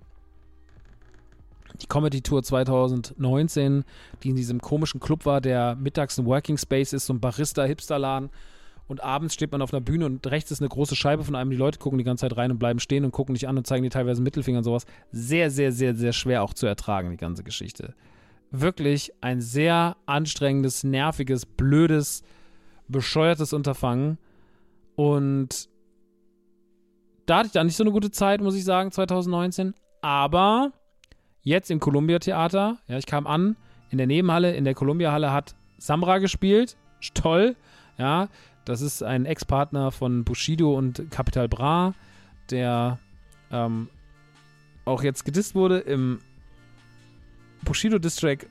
die 1.81 1.87
Comedy 1.87 2.21
Tour 2.21 2.43
2019, 2.43 3.83
die 4.23 4.29
in 4.29 4.35
diesem 4.35 4.59
komischen 4.61 4.99
Club 4.99 5.25
war, 5.25 5.41
der 5.41 5.75
mittags 5.75 6.17
ein 6.17 6.25
Working 6.25 6.57
Space 6.57 6.93
ist, 6.93 7.05
so 7.05 7.13
ein 7.13 7.19
Barista-Hipsterladen. 7.19 8.29
Und 8.87 9.03
abends 9.03 9.33
steht 9.33 9.51
man 9.51 9.61
auf 9.61 9.73
einer 9.73 9.81
Bühne 9.81 10.05
und 10.05 10.25
rechts 10.27 10.49
ist 10.49 10.61
eine 10.61 10.69
große 10.69 10.95
Scheibe 10.95 11.23
von 11.23 11.35
einem. 11.35 11.51
Die 11.51 11.57
Leute 11.57 11.77
gucken 11.77 11.97
die 11.97 12.05
ganze 12.05 12.21
Zeit 12.21 12.37
rein 12.37 12.51
und 12.51 12.57
bleiben 12.57 12.79
stehen 12.79 13.03
und 13.03 13.11
gucken 13.11 13.35
dich 13.35 13.47
an 13.47 13.57
und 13.57 13.67
zeigen 13.67 13.83
dir 13.83 13.89
teilweise 13.89 14.21
Mittelfinger 14.21 14.59
und 14.59 14.63
sowas. 14.63 14.85
Sehr, 15.11 15.51
sehr, 15.51 15.73
sehr, 15.73 15.93
sehr 15.93 16.13
schwer 16.13 16.41
auch 16.41 16.53
zu 16.53 16.67
ertragen, 16.67 17.11
die 17.11 17.17
ganze 17.17 17.43
Geschichte. 17.43 17.93
Wirklich 18.49 19.11
ein 19.19 19.41
sehr 19.41 19.97
anstrengendes, 20.05 20.85
nerviges, 20.85 21.45
blödes, 21.45 22.23
bescheuertes 22.87 23.51
Unterfangen. 23.51 24.19
Und 24.95 25.67
da 27.25 27.39
hatte 27.39 27.47
ich 27.47 27.53
dann 27.53 27.67
nicht 27.67 27.75
so 27.75 27.83
eine 27.83 27.91
gute 27.91 28.09
Zeit, 28.09 28.39
muss 28.39 28.55
ich 28.55 28.63
sagen, 28.63 28.91
2019. 28.91 29.73
Aber 30.01 30.71
Jetzt 31.47 31.71
im 31.71 31.79
Columbia 31.79 32.19
Theater. 32.19 32.77
Ja, 32.89 32.97
ich 32.97 33.05
kam 33.05 33.25
an 33.25 33.55
in 33.89 33.97
der 33.97 34.05
Nebenhalle. 34.05 34.53
In 34.53 34.65
der 34.65 34.73
Columbia 34.73 35.13
Halle 35.13 35.31
hat 35.31 35.55
Samra 35.77 36.17
gespielt. 36.17 36.75
Toll. 37.13 37.55
Ja, 37.97 38.27
das 38.65 38.81
ist 38.81 39.01
ein 39.01 39.25
Ex-Partner 39.25 39.91
von 39.91 40.25
Bushido 40.25 40.77
und 40.77 41.09
Capital 41.09 41.47
Bra, 41.47 41.93
der 42.51 42.99
ähm, 43.49 43.87
auch 44.83 45.03
jetzt 45.03 45.23
gedisst 45.23 45.55
wurde 45.55 45.77
im 45.77 46.19
Bushido-Distrack 47.63 48.47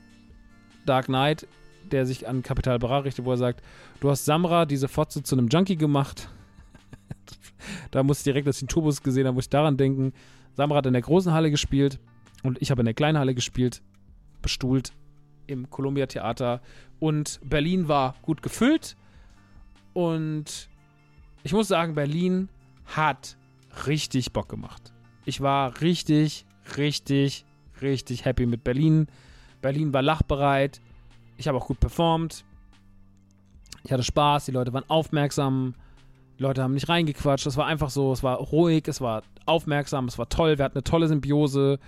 Dark 0.87 1.05
Knight, 1.05 1.47
der 1.93 2.07
sich 2.07 2.27
an 2.27 2.43
Capital 2.43 2.79
Bra 2.79 3.01
richtet, 3.01 3.27
wo 3.27 3.33
er 3.33 3.37
sagt, 3.37 3.63
du 4.01 4.09
hast 4.09 4.25
Samra, 4.25 4.65
diese 4.65 4.89
Fotze, 4.89 5.23
zu 5.23 5.37
einem 5.37 5.49
Junkie 5.49 5.77
gemacht. 5.77 6.31
da 7.91 8.03
muss 8.03 8.21
ich 8.21 8.25
direkt, 8.25 8.47
als 8.47 8.57
ich 8.57 8.61
den 8.61 8.69
Turbus 8.69 9.03
gesehen 9.03 9.27
habe, 9.27 9.35
muss 9.35 9.45
ich 9.45 9.51
daran 9.51 9.77
denken. 9.77 10.15
Samra 10.55 10.79
hat 10.79 10.87
in 10.87 10.95
der 10.95 11.03
großen 11.03 11.35
Halle 11.35 11.51
gespielt. 11.51 12.01
Und 12.43 12.61
ich 12.61 12.71
habe 12.71 12.83
in 12.83 12.87
der 12.87 12.95
Kleinhalle 12.95 13.35
gespielt, 13.35 13.83
bestuhlt 14.43 14.93
im 15.47 15.71
Columbia 15.71 16.07
Theater. 16.07 16.61
Und 16.99 17.41
Berlin 17.45 17.89
war 17.89 18.15
gut 18.23 18.43
gefüllt. 18.43 18.97
Und 19.93 20.69
ich 21.43 21.53
muss 21.53 21.69
sagen, 21.69 21.95
Berlin 21.95 22.49
hat 22.85 23.37
richtig 23.87 24.33
Bock 24.33 24.49
gemacht. 24.49 24.93
Ich 25.25 25.41
war 25.41 25.81
richtig, 25.81 26.47
richtig, 26.77 27.45
richtig 27.83 28.25
happy 28.25 28.47
mit 28.47 28.65
Berlin. 28.65 29.07
Berlin 29.61 29.93
war 29.93 30.03
lachbereit. 30.03 30.81
Ich 31.37 31.49
habe 31.49 31.59
auch 31.59 31.67
gut 31.67 31.81
performt. 31.81 32.45
Ich 33.85 33.93
hatte 33.93 34.03
Spaß. 34.03 34.47
Die 34.47 34.53
Leute 34.53 34.73
waren 34.73 34.89
aufmerksam. 34.89 35.75
Die 36.39 36.43
Leute 36.43 36.63
haben 36.63 36.75
nicht 36.75 36.89
reingequatscht. 36.89 37.47
Es 37.47 37.57
war 37.57 37.67
einfach 37.67 37.91
so. 37.91 38.13
Es 38.13 38.23
war 38.23 38.37
ruhig. 38.37 38.87
Es 38.89 39.01
war 39.01 39.23
aufmerksam. 39.47 40.07
Es 40.07 40.19
war 40.19 40.29
toll. 40.29 40.59
Wir 40.59 40.65
hatten 40.65 40.77
eine 40.77 40.85
tolle 40.85 41.09
Symbiose. 41.09 41.79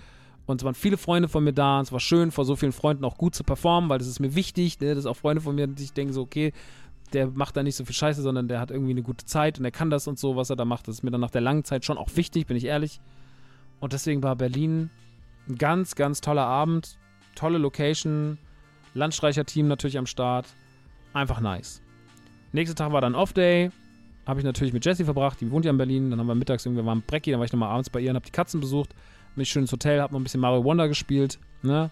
Und 0.49 0.61
es 0.61 0.65
waren 0.65 0.73
viele 0.73 0.97
Freunde 0.97 1.29
von 1.29 1.43
mir 1.43 1.53
da 1.53 1.77
und 1.77 1.83
es 1.83 1.91
war 1.91 1.99
schön, 1.99 2.31
vor 2.31 2.43
so 2.43 2.55
vielen 2.55 2.71
Freunden 2.71 3.05
auch 3.05 3.17
gut 3.17 3.35
zu 3.35 3.43
performen, 3.43 3.87
weil 3.87 3.99
das 3.99 4.07
ist 4.07 4.19
mir 4.19 4.33
wichtig, 4.33 4.79
ne? 4.79 4.95
dass 4.95 5.05
auch 5.05 5.15
Freunde 5.15 5.41
von 5.41 5.53
mir, 5.53 5.67
die 5.67 5.83
sich 5.83 5.93
denken 5.93 6.11
so, 6.11 6.21
okay, 6.21 6.53
der 7.13 7.27
macht 7.27 7.55
da 7.55 7.61
nicht 7.61 7.75
so 7.75 7.85
viel 7.85 7.93
Scheiße, 7.93 8.23
sondern 8.23 8.47
der 8.47 8.59
hat 8.59 8.71
irgendwie 8.71 8.91
eine 8.91 9.03
gute 9.03 9.25
Zeit 9.25 9.59
und 9.59 9.65
er 9.65 9.71
kann 9.71 9.91
das 9.91 10.07
und 10.07 10.17
so, 10.17 10.35
was 10.35 10.49
er 10.49 10.55
da 10.55 10.65
macht. 10.65 10.87
Das 10.87 10.95
ist 10.95 11.03
mir 11.03 11.11
dann 11.11 11.21
nach 11.21 11.29
der 11.29 11.41
langen 11.41 11.65
Zeit 11.65 11.85
schon 11.85 11.99
auch 11.99 12.09
wichtig, 12.15 12.47
bin 12.47 12.57
ich 12.57 12.65
ehrlich. 12.65 12.99
Und 13.79 13.93
deswegen 13.93 14.23
war 14.23 14.35
Berlin 14.35 14.89
ein 15.47 15.57
ganz, 15.57 15.93
ganz 15.93 16.19
toller 16.19 16.45
Abend. 16.45 16.97
tolle 17.35 17.59
Location, 17.59 18.39
Landstreicher-Team 18.95 19.67
natürlich 19.67 19.99
am 19.99 20.07
Start. 20.07 20.47
Einfach 21.13 21.41
nice. 21.41 21.81
Nächster 22.53 22.75
Tag 22.75 22.91
war 22.91 23.01
dann 23.01 23.13
Off-Day. 23.13 23.69
Habe 24.25 24.39
ich 24.39 24.45
natürlich 24.45 24.73
mit 24.73 24.83
Jessie 24.83 25.05
verbracht, 25.05 25.41
die 25.41 25.51
wohnt 25.51 25.65
ja 25.65 25.71
in 25.71 25.77
Berlin. 25.77 26.09
Dann 26.09 26.19
haben 26.19 26.27
wir 26.27 26.35
mittags 26.35 26.65
irgendwie, 26.65 26.83
waren 26.85 27.03
Brecki, 27.05 27.29
dann 27.29 27.39
war 27.39 27.45
ich 27.45 27.53
nochmal 27.53 27.69
abends 27.69 27.91
bei 27.91 27.99
ihr 27.99 28.09
und 28.09 28.15
habe 28.15 28.25
die 28.25 28.31
Katzen 28.31 28.59
besucht. 28.59 28.95
Bin 29.39 29.43
ich 29.43 29.51
schön 29.51 29.63
ins 29.63 29.71
Hotel, 29.71 30.01
habe 30.01 30.11
noch 30.11 30.19
ein 30.19 30.23
bisschen 30.23 30.41
Mario 30.41 30.65
Wonder 30.65 30.89
gespielt. 30.89 31.39
Ne? 31.61 31.89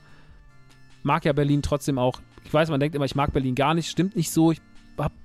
Mag 1.03 1.24
ja 1.24 1.32
Berlin 1.32 1.61
trotzdem 1.61 1.98
auch. 1.98 2.19
Ich 2.44 2.53
weiß, 2.53 2.69
man 2.69 2.82
denkt 2.82 2.94
immer, 2.94 3.06
ich 3.06 3.15
mag 3.15 3.32
Berlin 3.32 3.56
gar 3.56 3.74
nicht. 3.74 3.90
Stimmt 3.90 4.18
nicht 4.18 4.32
so. 4.32 4.52
Ich 4.52 4.60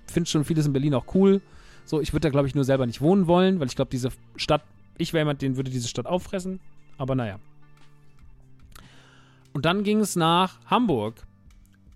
finde 0.06 0.30
schon 0.30 0.44
vieles 0.44 0.64
in 0.64 0.72
Berlin 0.72 0.94
auch 0.94 1.16
cool. 1.16 1.40
So, 1.84 2.00
ich 2.00 2.12
würde 2.12 2.28
da, 2.28 2.30
glaube 2.30 2.46
ich, 2.46 2.54
nur 2.54 2.62
selber 2.62 2.86
nicht 2.86 3.00
wohnen 3.00 3.26
wollen, 3.26 3.58
weil 3.58 3.66
ich 3.66 3.74
glaube, 3.74 3.90
diese 3.90 4.10
Stadt, 4.36 4.62
ich 4.98 5.12
wäre 5.12 5.22
jemand, 5.22 5.42
den 5.42 5.56
würde 5.56 5.68
diese 5.68 5.88
Stadt 5.88 6.06
auffressen. 6.06 6.60
Aber 6.96 7.16
naja. 7.16 7.40
Und 9.52 9.64
dann 9.64 9.82
ging 9.82 9.98
es 9.98 10.14
nach 10.14 10.60
Hamburg 10.66 11.26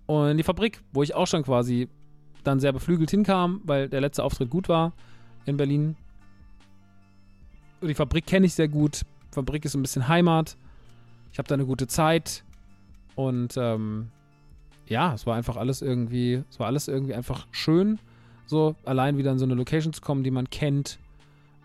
und 0.07 0.31
in 0.31 0.35
die 0.35 0.43
Fabrik, 0.43 0.81
wo 0.91 1.03
ich 1.03 1.15
auch 1.15 1.27
schon 1.27 1.43
quasi 1.43 1.87
dann 2.43 2.59
sehr 2.59 2.73
beflügelt 2.73 3.11
hinkam, 3.11 3.61
weil 3.63 3.87
der 3.87 4.01
letzte 4.01 4.25
Auftritt 4.25 4.49
gut 4.49 4.67
war 4.67 4.91
in 5.45 5.55
Berlin. 5.55 5.95
Und 7.79 7.87
die 7.87 7.93
Fabrik 7.93 8.25
kenne 8.25 8.45
ich 8.45 8.55
sehr 8.55 8.67
gut. 8.67 9.03
Fabrik 9.37 9.65
ist 9.65 9.75
ein 9.75 9.83
bisschen 9.83 10.07
Heimat. 10.07 10.57
Ich 11.31 11.37
habe 11.37 11.47
da 11.47 11.53
eine 11.53 11.67
gute 11.67 11.85
Zeit. 11.85 12.43
Und 13.15 13.55
ähm, 13.55 14.09
ja, 14.87 15.13
es 15.13 15.27
war 15.27 15.35
einfach 15.35 15.57
alles 15.57 15.83
irgendwie, 15.83 16.43
es 16.49 16.59
war 16.59 16.65
alles 16.65 16.87
irgendwie 16.87 17.13
einfach 17.13 17.45
schön, 17.51 17.99
so 18.47 18.75
allein 18.83 19.17
wieder 19.17 19.31
in 19.31 19.37
so 19.37 19.45
eine 19.45 19.53
Location 19.53 19.93
zu 19.93 20.01
kommen, 20.01 20.23
die 20.23 20.31
man 20.31 20.49
kennt, 20.49 20.97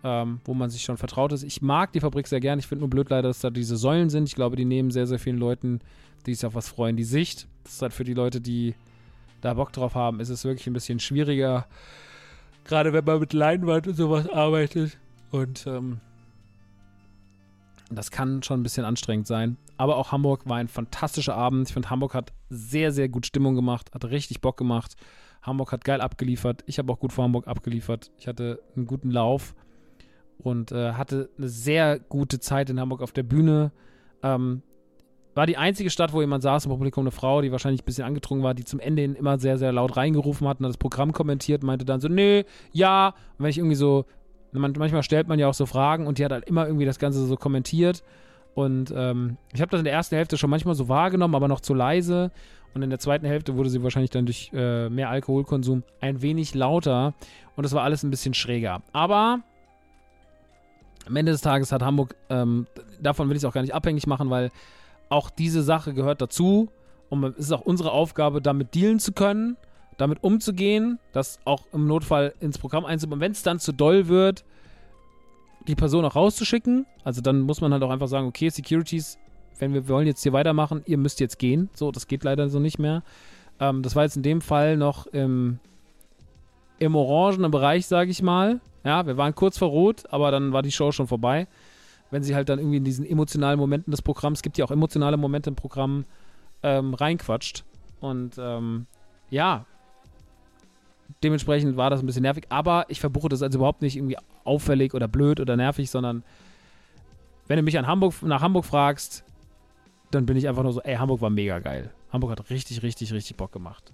ähm, 0.05 0.41
wo 0.45 0.53
man 0.53 0.69
sich 0.69 0.83
schon 0.83 0.99
vertraut 0.99 1.33
ist. 1.33 1.45
Ich 1.45 1.63
mag 1.63 1.93
die 1.93 2.01
Fabrik 2.01 2.27
sehr 2.27 2.41
gern. 2.41 2.59
Ich 2.59 2.67
finde 2.67 2.81
nur 2.81 2.91
blöd 2.91 3.09
leider, 3.09 3.29
dass 3.29 3.41
da 3.41 3.49
diese 3.49 3.79
Säulen 3.79 4.11
sind. 4.11 4.29
Ich 4.29 4.35
glaube, 4.35 4.57
die 4.57 4.67
nehmen 4.67 4.91
sehr, 4.91 5.07
sehr 5.07 5.19
vielen 5.19 5.39
Leuten, 5.39 5.81
die 6.27 6.35
sich 6.35 6.45
auf 6.45 6.55
was 6.55 6.69
freuen, 6.69 6.97
die 6.97 7.05
Sicht. 7.05 7.49
Das 7.65 7.75
ist 7.75 7.83
halt 7.83 7.95
für 7.95 8.05
die 8.05 8.15
Leute, 8.15 8.43
die 8.43 8.75
da 9.41 9.55
Bock 9.55 9.73
drauf 9.73 9.95
haben, 9.95 10.21
ist 10.21 10.29
es 10.29 10.45
wirklich 10.45 10.67
ein 10.67 10.75
bisschen 10.75 11.01
schwieriger. 11.01 11.67
Gerade 12.65 12.93
wenn 12.93 13.05
man 13.05 13.19
mit 13.19 13.33
Leinwand 13.33 13.89
und 13.89 13.95
sowas 13.95 14.29
arbeitet. 14.29 14.99
Und 15.31 15.67
ähm, 15.67 16.01
das 17.97 18.11
kann 18.11 18.43
schon 18.43 18.61
ein 18.61 18.63
bisschen 18.63 18.85
anstrengend 18.85 19.27
sein. 19.27 19.57
Aber 19.77 19.97
auch 19.97 20.13
Hamburg 20.13 20.49
war 20.49 20.57
ein 20.57 20.69
fantastischer 20.69 21.37
Abend. 21.37 21.69
Ich 21.69 21.75
finde, 21.75 21.91
Hamburg 21.91 22.15
hat 22.15 22.33
sehr, 22.49 22.93
sehr 22.93 23.09
gut 23.09 23.27
Stimmung 23.27 23.55
gemacht, 23.55 23.91
hat 23.95 24.05
richtig 24.05 24.41
Bock 24.41 24.57
gemacht. 24.57 24.97
Hamburg 25.43 25.73
hat 25.73 25.85
geil 25.85 26.01
abgeliefert. 26.01 26.63
Ich 26.67 26.79
habe 26.79 26.93
auch 26.93 27.01
gut 27.01 27.13
vor 27.13 27.25
Hamburg 27.25 27.49
abgeliefert. 27.49 28.11
Ich 28.19 28.29
hatte 28.29 28.61
einen 28.77 28.87
guten 28.87 29.11
Lauf 29.11 29.55
und 30.39 30.73
äh, 30.73 30.93
hatte 30.93 31.31
eine 31.37 31.49
sehr 31.49 31.99
gute 31.99 32.41
Zeit 32.41 32.71
in 32.71 32.79
Hamburg 32.81 33.03
auf 33.03 33.13
der 33.13 33.25
Bühne. 33.25 33.73
Ähm, 34.23 34.63
war 35.35 35.47
die 35.47 35.57
einzige 35.57 35.91
Stadt, 35.91 36.13
wo 36.13 36.21
jemand 36.21 36.43
saß 36.43 36.67
im 36.67 36.73
Publikum, 36.73 37.05
eine 37.05 37.11
Frau, 37.11 37.41
die 37.41 37.51
wahrscheinlich 37.51 37.83
ein 37.83 37.87
bisschen 37.87 38.05
angetrunken 38.05 38.45
war, 38.45 38.55
die 38.55 38.65
zum 38.65 38.81
Ende 38.81 39.03
hin 39.03 39.15
immer 39.15 39.39
sehr, 39.39 39.57
sehr 39.57 39.73
laut 39.73 39.97
reingerufen 39.97 40.47
hat 40.47 40.61
und 40.61 40.65
das 40.65 40.77
Programm 40.77 41.13
kommentiert, 41.13 41.63
meinte 41.63 41.85
dann 41.85 42.01
so, 42.01 42.09
nee, 42.09 42.45
ja. 42.73 43.09
Und 43.09 43.45
wenn 43.45 43.51
ich 43.51 43.59
irgendwie 43.59 43.77
so, 43.77 44.05
manchmal 44.53 45.03
stellt 45.03 45.29
man 45.29 45.39
ja 45.39 45.49
auch 45.49 45.55
so 45.55 45.67
Fragen 45.67 46.07
und 46.07 46.19
die 46.19 46.25
hat 46.25 46.33
halt 46.33 46.45
immer 46.45 46.67
irgendwie 46.67 46.85
das 46.85 46.99
Ganze 46.99 47.25
so 47.27 47.37
kommentiert. 47.37 48.03
Und 48.55 48.93
ähm, 48.95 49.39
ich 49.53 49.61
habe 49.61 49.71
das 49.71 49.81
in 49.81 49.85
der 49.85 49.95
ersten 49.95 50.17
Hälfte 50.17 50.37
schon 50.37 50.51
manchmal 50.51 50.75
so 50.75 50.89
wahrgenommen, 50.89 51.35
aber 51.35 51.49
noch 51.49 51.61
zu 51.61 51.75
leise. 51.75 52.31
Und 52.75 52.83
in 52.83 52.91
der 52.91 52.99
zweiten 52.99 53.27
Hälfte 53.27 53.57
wurde 53.57 53.71
sie 53.71 53.83
wahrscheinlich 53.83 54.11
dann 54.11 54.27
durch 54.27 54.51
äh, 54.55 54.89
mehr 54.89 55.11
Alkoholkonsum 55.11 55.83
ein 56.01 56.23
wenig 56.23 56.55
lauter. 56.55 57.15
Und 57.57 57.65
das 57.65 57.73
war 57.73 57.83
alles 57.83 58.03
ein 58.03 58.11
bisschen 58.11 58.35
schräger. 58.35 58.83
Aber 58.93 59.41
am 61.07 61.17
Ende 61.17 61.33
des 61.33 61.41
Tages 61.41 61.73
hat 61.73 61.83
Hamburg, 61.83 62.15
ähm, 62.31 62.67
davon 63.01 63.29
will 63.29 63.37
ich 63.37 63.43
es 63.43 63.45
auch 63.45 63.55
gar 63.55 63.63
nicht 63.63 63.75
abhängig 63.75 64.07
machen, 64.07 64.31
weil 64.31 64.51
auch 65.09 65.31
diese 65.31 65.63
Sache 65.63 65.95
gehört 65.95 66.21
dazu. 66.21 66.71
Und 67.11 67.25
es 67.25 67.47
ist 67.47 67.53
auch 67.53 67.61
unsere 67.61 67.93
Aufgabe, 67.93 68.41
damit 68.41 68.75
dealen 68.75 68.99
zu 68.99 69.13
können, 69.13 69.57
damit 69.99 70.23
umzugehen, 70.23 70.99
das 71.13 71.39
auch 71.45 71.67
im 71.73 71.87
Notfall 71.87 72.35
ins 72.41 72.59
Programm 72.59 72.85
einzubauen. 72.85 73.21
Wenn 73.21 73.33
es 73.33 73.43
dann 73.43 73.59
zu 73.59 73.73
doll 73.73 74.09
wird, 74.09 74.45
die 75.69 75.75
Person 75.75 76.05
auch 76.05 76.17
rauszuschicken. 76.17 76.87
Also 77.05 77.21
dann 77.21 77.41
muss 77.41 77.61
man 77.61 77.73
halt 77.73 77.83
auch 77.83 77.91
einfach 77.91 78.09
sagen, 78.09 78.27
okay, 78.27 78.49
Securities, 78.49 79.19
wenn 79.59 79.75
wir 79.75 79.89
wollen 79.89 80.07
jetzt 80.07 80.23
hier 80.23 80.33
weitermachen, 80.33 80.83
ihr 80.87 80.99
müsst 80.99 81.21
jetzt 81.21 81.39
gehen. 81.39 81.71
So, 81.75 81.93
das 81.93 82.09
geht 82.09 82.25
leider 82.25 82.49
so 82.49 82.59
nicht 82.59 82.79
mehr. 82.79 83.03
Ähm, 83.61 83.83
das 83.83 83.95
war 83.95 84.03
jetzt 84.03 84.17
in 84.17 84.23
dem 84.23 84.41
Fall 84.41 84.77
noch 84.77 85.07
im, 85.07 85.61
im 86.79 86.97
orangenen 86.97 87.51
Bereich, 87.51 87.87
sage 87.87 88.11
ich 88.11 88.23
mal. 88.23 88.61
Ja, 88.85 89.07
wir 89.07 89.17
waren 89.17 89.35
kurz 89.35 89.59
vor 89.59 89.69
Rot, 89.69 90.05
aber 90.11 90.33
dann 90.33 90.53
war 90.53 90.63
die 90.63 90.73
Show 90.73 90.91
schon 90.91 91.07
vorbei 91.07 91.47
wenn 92.13 92.23
sie 92.23 92.35
halt 92.35 92.51
dann 92.51 92.59
irgendwie 92.59 92.77
in 92.77 92.85
diesen 92.85 93.07
emotionalen 93.07 93.59
Momenten 93.59 93.91
des 93.91 94.03
Programms, 94.03 94.43
gibt 94.43 94.59
ja 94.59 94.67
auch 94.67 94.71
emotionale 94.71 95.17
Momente 95.17 95.49
im 95.49 95.57
Programm, 95.57 96.05
ähm, 96.63 96.93
reinquatscht. 96.93 97.65
Und 98.01 98.37
ähm, 98.39 98.87
ja, 99.31 99.65
dementsprechend 101.23 101.77
war 101.77 101.91
das 101.91 102.01
ein 102.01 102.07
bisschen 102.07 102.23
nervig, 102.23 102.45
aber 102.49 102.87
ich 102.89 103.01
verbuche 103.01 103.29
das 103.29 103.43
also 103.43 103.59
überhaupt 103.59 103.83
nicht 103.83 103.97
irgendwie 103.97 104.17
auffällig 104.45 104.95
oder 104.95 105.09
blöd 105.09 105.41
oder 105.41 105.57
nervig, 105.57 105.91
sondern 105.91 106.25
wenn 107.47 107.57
du 107.57 107.63
mich 107.63 107.79
an 107.79 107.87
Hamburg, 107.87 108.23
nach 108.23 108.43
Hamburg 108.43 108.65
fragst, 108.65 109.25
dann 110.11 110.27
bin 110.27 110.37
ich 110.37 110.49
einfach 110.49 110.63
nur 110.63 110.73
so, 110.73 110.83
ey, 110.83 110.97
Hamburg 110.97 111.21
war 111.21 111.31
mega 111.31 111.59
geil. 111.59 111.91
Hamburg 112.13 112.33
hat 112.33 112.51
richtig, 112.51 112.83
richtig, 112.83 113.13
richtig 113.13 113.37
Bock 113.37 113.53
gemacht. 113.53 113.93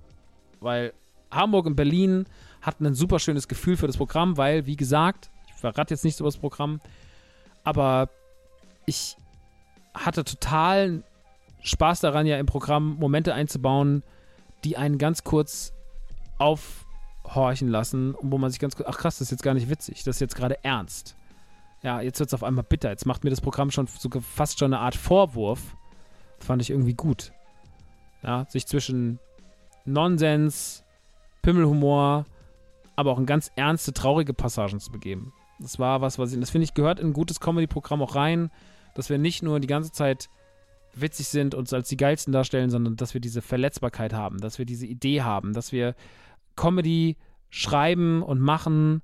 Weil 0.60 0.92
Hamburg 1.30 1.66
und 1.66 1.76
Berlin 1.76 2.26
hatten 2.60 2.86
ein 2.86 2.94
super 2.94 3.18
schönes 3.18 3.48
Gefühl 3.48 3.76
für 3.76 3.86
das 3.86 3.96
Programm, 3.96 4.36
weil, 4.36 4.66
wie 4.66 4.76
gesagt, 4.76 5.30
ich 5.48 5.54
verrate 5.54 5.94
jetzt 5.94 6.04
nichts 6.04 6.20
über 6.20 6.28
das 6.28 6.38
Programm, 6.38 6.80
aber 7.64 8.08
ich 8.86 9.16
hatte 9.94 10.24
total 10.24 11.02
Spaß 11.62 12.00
daran, 12.00 12.26
ja 12.26 12.38
im 12.38 12.46
Programm 12.46 12.96
Momente 12.98 13.34
einzubauen, 13.34 14.02
die 14.64 14.76
einen 14.76 14.98
ganz 14.98 15.24
kurz 15.24 15.72
aufhorchen 17.28 17.68
lassen 17.68 18.14
wo 18.20 18.38
man 18.38 18.50
sich 18.50 18.60
ganz 18.60 18.76
kurz, 18.76 18.88
ach 18.88 18.98
krass, 18.98 19.18
das 19.18 19.26
ist 19.26 19.30
jetzt 19.32 19.42
gar 19.42 19.54
nicht 19.54 19.68
witzig, 19.68 20.02
das 20.04 20.16
ist 20.16 20.20
jetzt 20.20 20.36
gerade 20.36 20.62
ernst. 20.64 21.16
Ja, 21.82 22.00
jetzt 22.00 22.18
wird 22.18 22.28
es 22.28 22.34
auf 22.34 22.42
einmal 22.42 22.64
bitter. 22.64 22.90
Jetzt 22.90 23.06
macht 23.06 23.22
mir 23.22 23.30
das 23.30 23.40
Programm 23.40 23.70
schon 23.70 23.86
sogar 23.86 24.20
fast 24.20 24.58
schon 24.58 24.72
eine 24.72 24.82
Art 24.82 24.96
Vorwurf. 24.96 25.76
Das 26.38 26.46
fand 26.46 26.60
ich 26.60 26.70
irgendwie 26.70 26.94
gut. 26.94 27.32
Ja, 28.22 28.46
sich 28.48 28.66
zwischen 28.66 29.20
Nonsens, 29.84 30.84
Pimmelhumor, 31.42 32.26
aber 32.96 33.12
auch 33.12 33.18
in 33.18 33.26
ganz 33.26 33.52
ernste, 33.54 33.92
traurige 33.92 34.34
Passagen 34.34 34.80
zu 34.80 34.90
begeben. 34.90 35.32
Das 35.60 35.78
war 35.78 36.00
was, 36.00 36.18
was 36.18 36.32
ich, 36.32 36.40
das 36.40 36.50
finde 36.50 36.64
ich, 36.64 36.74
gehört 36.74 36.98
in 36.98 37.08
ein 37.08 37.12
gutes 37.12 37.38
Comedy-Programm 37.38 38.02
auch 38.02 38.16
rein, 38.16 38.50
dass 38.94 39.08
wir 39.08 39.18
nicht 39.18 39.44
nur 39.44 39.60
die 39.60 39.68
ganze 39.68 39.92
Zeit 39.92 40.28
witzig 40.94 41.28
sind 41.28 41.54
und 41.54 41.60
uns 41.60 41.72
als 41.72 41.88
die 41.88 41.96
geilsten 41.96 42.32
darstellen, 42.32 42.70
sondern 42.70 42.96
dass 42.96 43.14
wir 43.14 43.20
diese 43.20 43.42
Verletzbarkeit 43.42 44.12
haben, 44.12 44.38
dass 44.38 44.58
wir 44.58 44.66
diese 44.66 44.86
Idee 44.86 45.22
haben, 45.22 45.52
dass 45.52 45.70
wir 45.70 45.94
Comedy 46.58 47.16
schreiben 47.48 48.22
und 48.22 48.40
machen, 48.40 49.02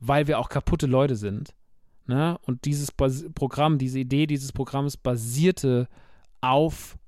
weil 0.00 0.26
wir 0.26 0.38
auch 0.38 0.48
kaputte 0.48 0.86
Leute 0.86 1.16
sind. 1.16 1.54
Ne? 2.06 2.38
Und 2.42 2.64
dieses 2.64 2.90
Bas 2.90 3.24
Programm, 3.34 3.78
diese 3.78 4.00
Idee 4.00 4.26
dieses 4.26 4.52
Programms 4.52 4.96
basierte 4.96 5.88
auf 6.40 6.98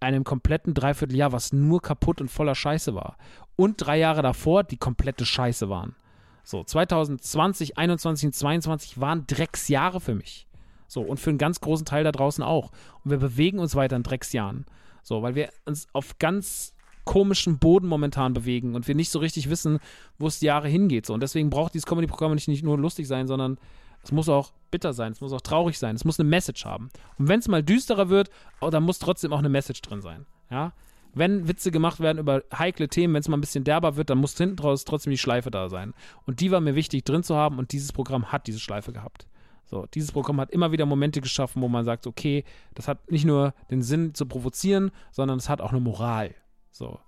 einem 0.00 0.24
kompletten 0.24 0.74
Dreivierteljahr, 0.74 1.32
was 1.32 1.52
nur 1.52 1.80
kaputt 1.82 2.20
und 2.20 2.30
voller 2.30 2.54
Scheiße 2.54 2.94
war. 2.94 3.16
Und 3.56 3.76
drei 3.76 3.98
Jahre 3.98 4.22
davor, 4.22 4.64
die 4.64 4.76
komplette 4.76 5.26
Scheiße 5.26 5.68
waren. 5.68 5.94
So, 6.42 6.64
2020, 6.64 7.78
21 7.78 8.26
und 8.26 8.34
22 8.34 9.00
waren 9.00 9.26
Drecksjahre 9.26 10.00
für 10.00 10.14
mich. 10.14 10.46
So, 10.86 11.02
und 11.02 11.18
für 11.18 11.30
einen 11.30 11.38
ganz 11.38 11.60
großen 11.60 11.86
Teil 11.86 12.04
da 12.04 12.12
draußen 12.12 12.44
auch. 12.44 12.70
Und 13.02 13.10
wir 13.10 13.18
bewegen 13.18 13.58
uns 13.58 13.74
weiter 13.74 13.96
in 13.96 14.02
Drecksjahren. 14.02 14.66
So, 15.02 15.22
weil 15.22 15.34
wir 15.34 15.50
uns 15.64 15.88
auf 15.92 16.18
ganz 16.18 16.73
komischen 17.04 17.58
Boden 17.58 17.86
momentan 17.86 18.32
bewegen 18.32 18.74
und 18.74 18.88
wir 18.88 18.94
nicht 18.94 19.10
so 19.10 19.18
richtig 19.18 19.50
wissen, 19.50 19.78
wo 20.18 20.26
es 20.26 20.38
die 20.38 20.46
Jahre 20.46 20.68
hingeht. 20.68 21.06
So. 21.06 21.14
Und 21.14 21.22
deswegen 21.22 21.50
braucht 21.50 21.74
dieses 21.74 21.86
Comedy-Programm 21.86 22.34
nicht, 22.34 22.48
nicht 22.48 22.64
nur 22.64 22.78
lustig 22.78 23.06
sein, 23.06 23.26
sondern 23.26 23.58
es 24.02 24.12
muss 24.12 24.28
auch 24.28 24.52
bitter 24.70 24.92
sein, 24.92 25.12
es 25.12 25.20
muss 25.20 25.32
auch 25.32 25.40
traurig 25.40 25.78
sein, 25.78 25.96
es 25.96 26.04
muss 26.04 26.20
eine 26.20 26.28
Message 26.28 26.64
haben. 26.64 26.90
Und 27.18 27.28
wenn 27.28 27.40
es 27.40 27.48
mal 27.48 27.62
düsterer 27.62 28.08
wird, 28.08 28.30
oh, 28.60 28.70
dann 28.70 28.82
muss 28.82 28.98
trotzdem 28.98 29.32
auch 29.32 29.38
eine 29.38 29.48
Message 29.48 29.80
drin 29.82 30.02
sein. 30.02 30.26
Ja, 30.50 30.72
wenn 31.14 31.48
Witze 31.48 31.70
gemacht 31.70 32.00
werden 32.00 32.18
über 32.18 32.42
heikle 32.56 32.88
Themen, 32.88 33.14
wenn 33.14 33.20
es 33.20 33.28
mal 33.28 33.36
ein 33.36 33.40
bisschen 33.40 33.64
derber 33.64 33.96
wird, 33.96 34.10
dann 34.10 34.18
muss 34.18 34.36
hinten 34.36 34.56
draus 34.56 34.84
trotzdem 34.84 35.12
die 35.12 35.18
Schleife 35.18 35.50
da 35.50 35.68
sein. 35.68 35.94
Und 36.26 36.40
die 36.40 36.50
war 36.50 36.60
mir 36.60 36.74
wichtig 36.74 37.04
drin 37.04 37.22
zu 37.22 37.36
haben 37.36 37.58
und 37.58 37.72
dieses 37.72 37.92
Programm 37.92 38.32
hat 38.32 38.46
diese 38.46 38.60
Schleife 38.60 38.92
gehabt. 38.92 39.26
So, 39.64 39.86
dieses 39.94 40.12
Programm 40.12 40.40
hat 40.40 40.50
immer 40.50 40.72
wieder 40.72 40.86
Momente 40.86 41.20
geschaffen, 41.20 41.62
wo 41.62 41.68
man 41.68 41.84
sagt, 41.84 42.06
okay, 42.06 42.44
das 42.74 42.88
hat 42.88 43.10
nicht 43.10 43.24
nur 43.24 43.54
den 43.70 43.82
Sinn 43.82 44.14
zu 44.14 44.26
provozieren, 44.26 44.90
sondern 45.10 45.38
es 45.38 45.48
hat 45.48 45.60
auch 45.60 45.70
eine 45.70 45.80
Moral. 45.80 46.34
So. 46.74 46.98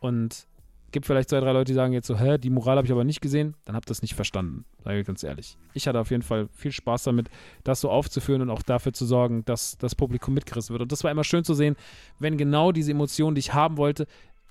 Und 0.00 0.46
gibt 0.92 1.06
vielleicht 1.06 1.28
zwei, 1.28 1.40
drei 1.40 1.52
Leute, 1.52 1.70
die 1.70 1.74
sagen 1.74 1.92
jetzt 1.92 2.06
so, 2.06 2.18
hä, 2.18 2.38
die 2.38 2.50
Moral 2.50 2.76
habe 2.76 2.86
ich 2.86 2.92
aber 2.92 3.04
nicht 3.04 3.20
gesehen, 3.20 3.54
dann 3.64 3.76
habt 3.76 3.86
ihr 3.86 3.92
das 3.92 4.02
nicht 4.02 4.14
verstanden, 4.14 4.64
sage 4.82 5.00
ich 5.00 5.06
ganz 5.06 5.22
ehrlich. 5.22 5.56
Ich 5.72 5.86
hatte 5.86 6.00
auf 6.00 6.10
jeden 6.10 6.22
Fall 6.22 6.48
viel 6.52 6.72
Spaß 6.72 7.04
damit, 7.04 7.30
das 7.64 7.80
so 7.80 7.90
aufzuführen 7.90 8.42
und 8.42 8.50
auch 8.50 8.62
dafür 8.62 8.92
zu 8.92 9.06
sorgen, 9.06 9.44
dass 9.44 9.78
das 9.78 9.94
Publikum 9.94 10.34
mitgerissen 10.34 10.72
wird. 10.72 10.82
Und 10.82 10.92
das 10.92 11.04
war 11.04 11.10
immer 11.10 11.24
schön 11.24 11.44
zu 11.44 11.54
sehen, 11.54 11.76
wenn 12.18 12.36
genau 12.36 12.72
diese 12.72 12.90
Emotionen, 12.90 13.34
die 13.34 13.40
ich 13.40 13.54
haben 13.54 13.76
wollte, 13.76 14.06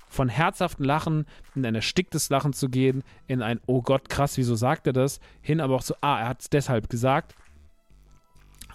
von 0.08 0.28
herzhaften 0.28 0.84
Lachen 0.84 1.26
in 1.56 1.66
ein 1.66 1.76
ersticktes 1.76 2.30
Lachen 2.30 2.54
zu 2.54 2.68
gehen, 2.70 3.04
in 3.28 3.42
ein, 3.42 3.60
oh 3.68 3.82
Gott, 3.82 4.10
krass, 4.10 4.38
wieso 4.38 4.56
sagt 4.56 4.88
er 4.88 4.94
das, 4.94 5.20
hin 5.42 5.62
aber 5.62 5.76
auch 5.76 5.82
so, 5.82 5.94
ah, 6.02 6.22
er 6.22 6.30
hat 6.30 6.42
es 6.42 6.50
deshalb 6.50 6.90
gesagt. 6.90 7.36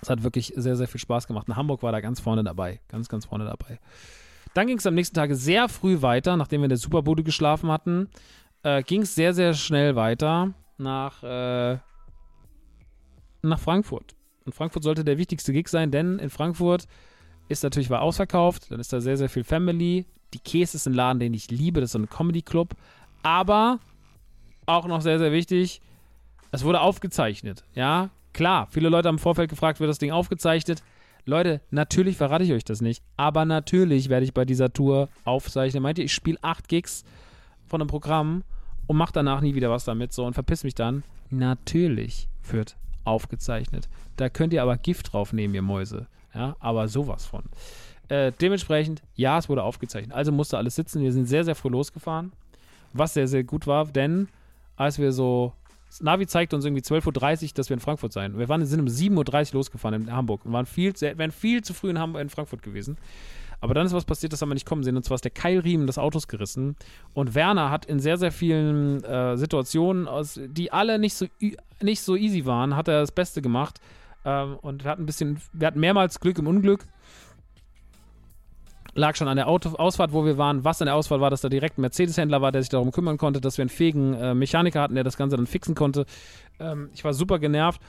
Es 0.00 0.10
hat 0.10 0.22
wirklich 0.22 0.52
sehr, 0.54 0.76
sehr 0.76 0.86
viel 0.86 1.00
Spaß 1.00 1.26
gemacht. 1.26 1.48
Und 1.48 1.56
Hamburg 1.56 1.82
war 1.82 1.90
da 1.90 2.00
ganz 2.00 2.20
vorne 2.20 2.44
dabei. 2.44 2.80
Ganz, 2.88 3.08
ganz 3.08 3.24
vorne 3.24 3.46
dabei. 3.46 3.80
Dann 4.54 4.66
ging 4.68 4.78
es 4.78 4.86
am 4.86 4.94
nächsten 4.94 5.14
Tag 5.14 5.30
sehr 5.32 5.68
früh 5.68 6.00
weiter, 6.00 6.36
nachdem 6.36 6.60
wir 6.60 6.66
in 6.66 6.70
der 6.70 6.78
Superbude 6.78 7.22
geschlafen 7.22 7.70
hatten. 7.70 8.08
Äh, 8.62 8.82
ging 8.82 9.02
es 9.02 9.14
sehr, 9.14 9.34
sehr 9.34 9.52
schnell 9.54 9.96
weiter 9.96 10.54
nach, 10.78 11.22
äh, 11.22 11.78
nach 13.42 13.58
Frankfurt. 13.58 14.14
Und 14.44 14.54
Frankfurt 14.54 14.84
sollte 14.84 15.04
der 15.04 15.18
wichtigste 15.18 15.52
Gig 15.52 15.68
sein, 15.68 15.90
denn 15.90 16.18
in 16.18 16.30
Frankfurt 16.30 16.86
ist 17.48 17.62
natürlich 17.62 17.90
war 17.90 18.00
ausverkauft. 18.00 18.70
Dann 18.70 18.80
ist 18.80 18.92
da 18.92 19.00
sehr, 19.00 19.16
sehr 19.16 19.28
viel 19.28 19.44
Family. 19.44 20.06
Die 20.32 20.38
Käse 20.38 20.76
ist 20.76 20.86
ein 20.86 20.94
Laden, 20.94 21.18
den 21.18 21.34
ich 21.34 21.50
liebe. 21.50 21.80
Das 21.80 21.88
ist 21.88 21.92
so 21.92 21.98
ein 21.98 22.08
Comedy-Club. 22.08 22.74
Aber 23.22 23.80
auch 24.66 24.86
noch 24.86 25.00
sehr, 25.00 25.18
sehr 25.18 25.32
wichtig, 25.32 25.80
es 26.52 26.64
wurde 26.64 26.80
aufgezeichnet. 26.80 27.64
Ja, 27.74 28.10
klar, 28.32 28.68
viele 28.70 28.88
Leute 28.88 29.08
haben 29.08 29.16
im 29.16 29.20
Vorfeld 29.20 29.50
gefragt, 29.50 29.80
wird 29.80 29.90
das 29.90 29.98
Ding 29.98 30.12
aufgezeichnet? 30.12 30.82
Leute, 31.26 31.60
natürlich 31.70 32.16
verrate 32.16 32.44
ich 32.44 32.52
euch 32.52 32.64
das 32.64 32.80
nicht, 32.80 33.02
aber 33.16 33.44
natürlich 33.44 34.08
werde 34.08 34.24
ich 34.24 34.34
bei 34.34 34.44
dieser 34.44 34.72
Tour 34.72 35.08
aufzeichnen. 35.24 35.82
Meint 35.82 35.98
ihr, 35.98 36.04
ich 36.04 36.12
spiele 36.12 36.38
acht 36.42 36.68
Gigs 36.68 37.04
von 37.66 37.80
einem 37.80 37.88
Programm 37.88 38.44
und 38.86 38.96
mache 38.96 39.12
danach 39.12 39.40
nie 39.40 39.54
wieder 39.54 39.70
was 39.70 39.84
damit 39.84 40.12
so 40.12 40.26
und 40.26 40.34
verpiss 40.34 40.64
mich 40.64 40.74
dann? 40.74 41.02
Natürlich 41.30 42.28
wird 42.50 42.76
aufgezeichnet. 43.04 43.88
Da 44.16 44.28
könnt 44.28 44.52
ihr 44.52 44.62
aber 44.62 44.76
Gift 44.76 45.12
drauf 45.12 45.32
nehmen, 45.32 45.54
ihr 45.54 45.62
Mäuse. 45.62 46.06
Ja, 46.34 46.56
aber 46.60 46.88
sowas 46.88 47.24
von. 47.24 47.44
Äh, 48.08 48.32
dementsprechend, 48.40 49.02
ja, 49.14 49.38
es 49.38 49.48
wurde 49.48 49.62
aufgezeichnet. 49.62 50.14
Also 50.14 50.30
musste 50.32 50.58
alles 50.58 50.74
sitzen. 50.74 51.02
Wir 51.02 51.12
sind 51.12 51.26
sehr, 51.26 51.44
sehr 51.44 51.54
früh 51.54 51.70
losgefahren. 51.70 52.32
Was 52.92 53.14
sehr, 53.14 53.28
sehr 53.28 53.44
gut 53.44 53.66
war, 53.66 53.86
denn 53.86 54.28
als 54.76 54.98
wir 54.98 55.12
so. 55.12 55.52
Das 55.94 56.00
Navi 56.00 56.26
zeigt 56.26 56.52
uns 56.52 56.64
irgendwie 56.64 56.82
12.30 56.82 57.44
Uhr, 57.44 57.50
dass 57.54 57.68
wir 57.68 57.74
in 57.74 57.80
Frankfurt 57.80 58.12
sein. 58.12 58.36
Wir 58.36 58.48
waren, 58.48 58.66
sind 58.66 58.80
um 58.80 58.86
7.30 58.86 59.50
Uhr 59.50 59.58
losgefahren 59.58 60.02
in 60.02 60.12
Hamburg 60.12 60.44
und 60.44 60.52
waren 60.52 60.66
viel, 60.66 60.92
wären 61.00 61.30
viel 61.30 61.62
zu 61.62 61.72
früh 61.72 61.88
in, 61.88 62.00
Hamburg, 62.00 62.20
in 62.20 62.30
Frankfurt 62.30 62.64
gewesen. 62.64 62.98
Aber 63.60 63.74
dann 63.74 63.86
ist 63.86 63.92
was 63.92 64.04
passiert, 64.04 64.32
das 64.32 64.42
haben 64.42 64.48
wir 64.48 64.54
nicht 64.54 64.66
kommen 64.66 64.82
sehen. 64.82 64.96
Und 64.96 65.04
zwar 65.04 65.14
ist 65.14 65.24
der 65.24 65.30
Keilriemen 65.30 65.86
des 65.86 65.96
Autos 65.96 66.26
gerissen. 66.26 66.74
Und 67.12 67.36
Werner 67.36 67.70
hat 67.70 67.86
in 67.86 68.00
sehr, 68.00 68.16
sehr 68.16 68.32
vielen 68.32 69.04
äh, 69.04 69.36
Situationen, 69.36 70.08
aus, 70.08 70.40
die 70.44 70.72
alle 70.72 70.98
nicht 70.98 71.14
so, 71.14 71.26
nicht 71.80 72.02
so 72.02 72.16
easy 72.16 72.44
waren, 72.44 72.74
hat 72.74 72.88
er 72.88 72.98
das 72.98 73.12
Beste 73.12 73.40
gemacht. 73.40 73.78
Ähm, 74.24 74.56
und 74.62 74.82
wir 74.82 74.90
hatten 74.90 75.04
ein 75.04 75.06
bisschen, 75.06 75.40
wir 75.52 75.68
hatten 75.68 75.78
mehrmals 75.78 76.18
Glück 76.18 76.38
im 76.38 76.48
Unglück 76.48 76.86
lag 78.94 79.16
schon 79.16 79.28
an 79.28 79.36
der 79.36 79.48
Auto 79.48 79.70
Ausfahrt, 79.70 80.12
wo 80.12 80.24
wir 80.24 80.38
waren. 80.38 80.64
Was 80.64 80.80
an 80.80 80.86
der 80.86 80.94
Ausfahrt 80.94 81.20
war, 81.20 81.30
dass 81.30 81.40
da 81.40 81.48
direkt 81.48 81.78
ein 81.78 81.82
Mercedes-Händler 81.82 82.40
war, 82.40 82.52
der 82.52 82.62
sich 82.62 82.68
darum 82.68 82.90
kümmern 82.92 83.18
konnte, 83.18 83.40
dass 83.40 83.58
wir 83.58 83.62
einen 83.62 83.70
fähigen 83.70 84.14
äh, 84.14 84.34
Mechaniker 84.34 84.80
hatten, 84.80 84.94
der 84.94 85.04
das 85.04 85.16
Ganze 85.16 85.36
dann 85.36 85.46
fixen 85.46 85.74
konnte. 85.74 86.06
Ähm, 86.60 86.90
ich 86.94 87.04
war 87.04 87.14
super 87.14 87.38
genervt. 87.38 87.80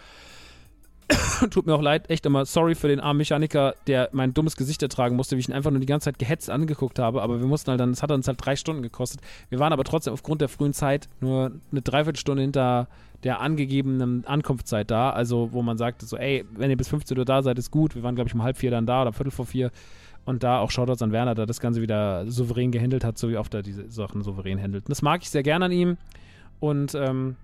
Tut 1.52 1.68
mir 1.68 1.76
auch 1.76 1.82
leid, 1.82 2.10
echt 2.10 2.26
immer 2.26 2.46
sorry 2.46 2.74
für 2.74 2.88
den 2.88 3.00
armen 3.00 3.20
Mechaniker, 3.20 3.76
der 3.86 4.10
mein 4.12 4.34
dummes 4.34 4.56
Gesicht 4.56 4.82
ertragen 4.82 5.16
musste, 5.16 5.36
wie 5.36 5.40
ich 5.40 5.48
ihn 5.48 5.54
einfach 5.54 5.70
nur 5.70 5.80
die 5.80 5.86
ganze 5.86 6.06
Zeit 6.06 6.18
gehetzt 6.18 6.50
angeguckt 6.50 6.98
habe. 6.98 7.22
Aber 7.22 7.40
wir 7.40 7.48
mussten 7.48 7.70
halt 7.70 7.80
dann, 7.80 7.92
es 7.92 8.02
hat 8.02 8.12
uns 8.12 8.28
halt 8.28 8.44
drei 8.44 8.56
Stunden 8.56 8.82
gekostet. 8.82 9.22
Wir 9.50 9.60
waren 9.60 9.74
aber 9.74 9.84
trotzdem 9.84 10.14
aufgrund 10.14 10.42
der 10.42 10.50
frühen 10.50 10.74
Zeit 10.74 11.08
nur 11.22 11.52
eine 11.72 11.82
Dreiviertelstunde 11.82 12.42
hinter 12.42 12.88
der 13.24 13.40
angegebenen 13.40 14.26
Ankunftszeit 14.26 14.90
da. 14.90 15.12
Also, 15.12 15.52
wo 15.52 15.62
man 15.62 15.78
sagte 15.78 16.06
so, 16.06 16.18
ey, 16.18 16.46
wenn 16.52 16.70
ihr 16.70 16.78
bis 16.78 16.88
15 16.88 17.18
Uhr 17.18 17.26
da 17.26 17.44
seid, 17.44 17.58
ist 17.60 17.72
gut. 17.72 17.96
Wir 17.96 18.04
waren, 18.04 18.16
glaube 18.16 18.28
ich, 18.28 18.34
um 18.34 18.44
halb 18.44 18.58
vier 18.58 18.72
dann 18.72 18.86
da 18.86 19.04
oder 19.04 19.14
viertel 19.14 19.32
vor 19.32 19.46
vier. 19.46 19.72
Und 20.26 20.44
da 20.44 20.60
auch 20.60 20.72
Shoutouts 20.72 21.02
an 21.04 21.12
Werner, 21.12 21.36
der 21.36 21.46
das 21.46 21.60
Ganze 21.60 21.82
wieder 21.82 22.30
souverän 22.30 22.72
gehandelt 22.72 23.04
hat, 23.04 23.18
so 23.18 23.30
wie 23.30 23.38
oft 23.38 23.54
er 23.54 23.62
diese 23.62 23.90
Sachen 23.92 24.24
souverän 24.24 24.60
handelt. 24.60 24.86
Und 24.86 24.90
das 24.90 25.02
mag 25.04 25.22
ich 25.22 25.30
sehr 25.30 25.44
gerne 25.44 25.66
an 25.66 25.72
ihm. 25.72 25.98
Und 26.60 26.96
ähm, 26.96 27.36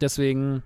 deswegen, 0.00 0.62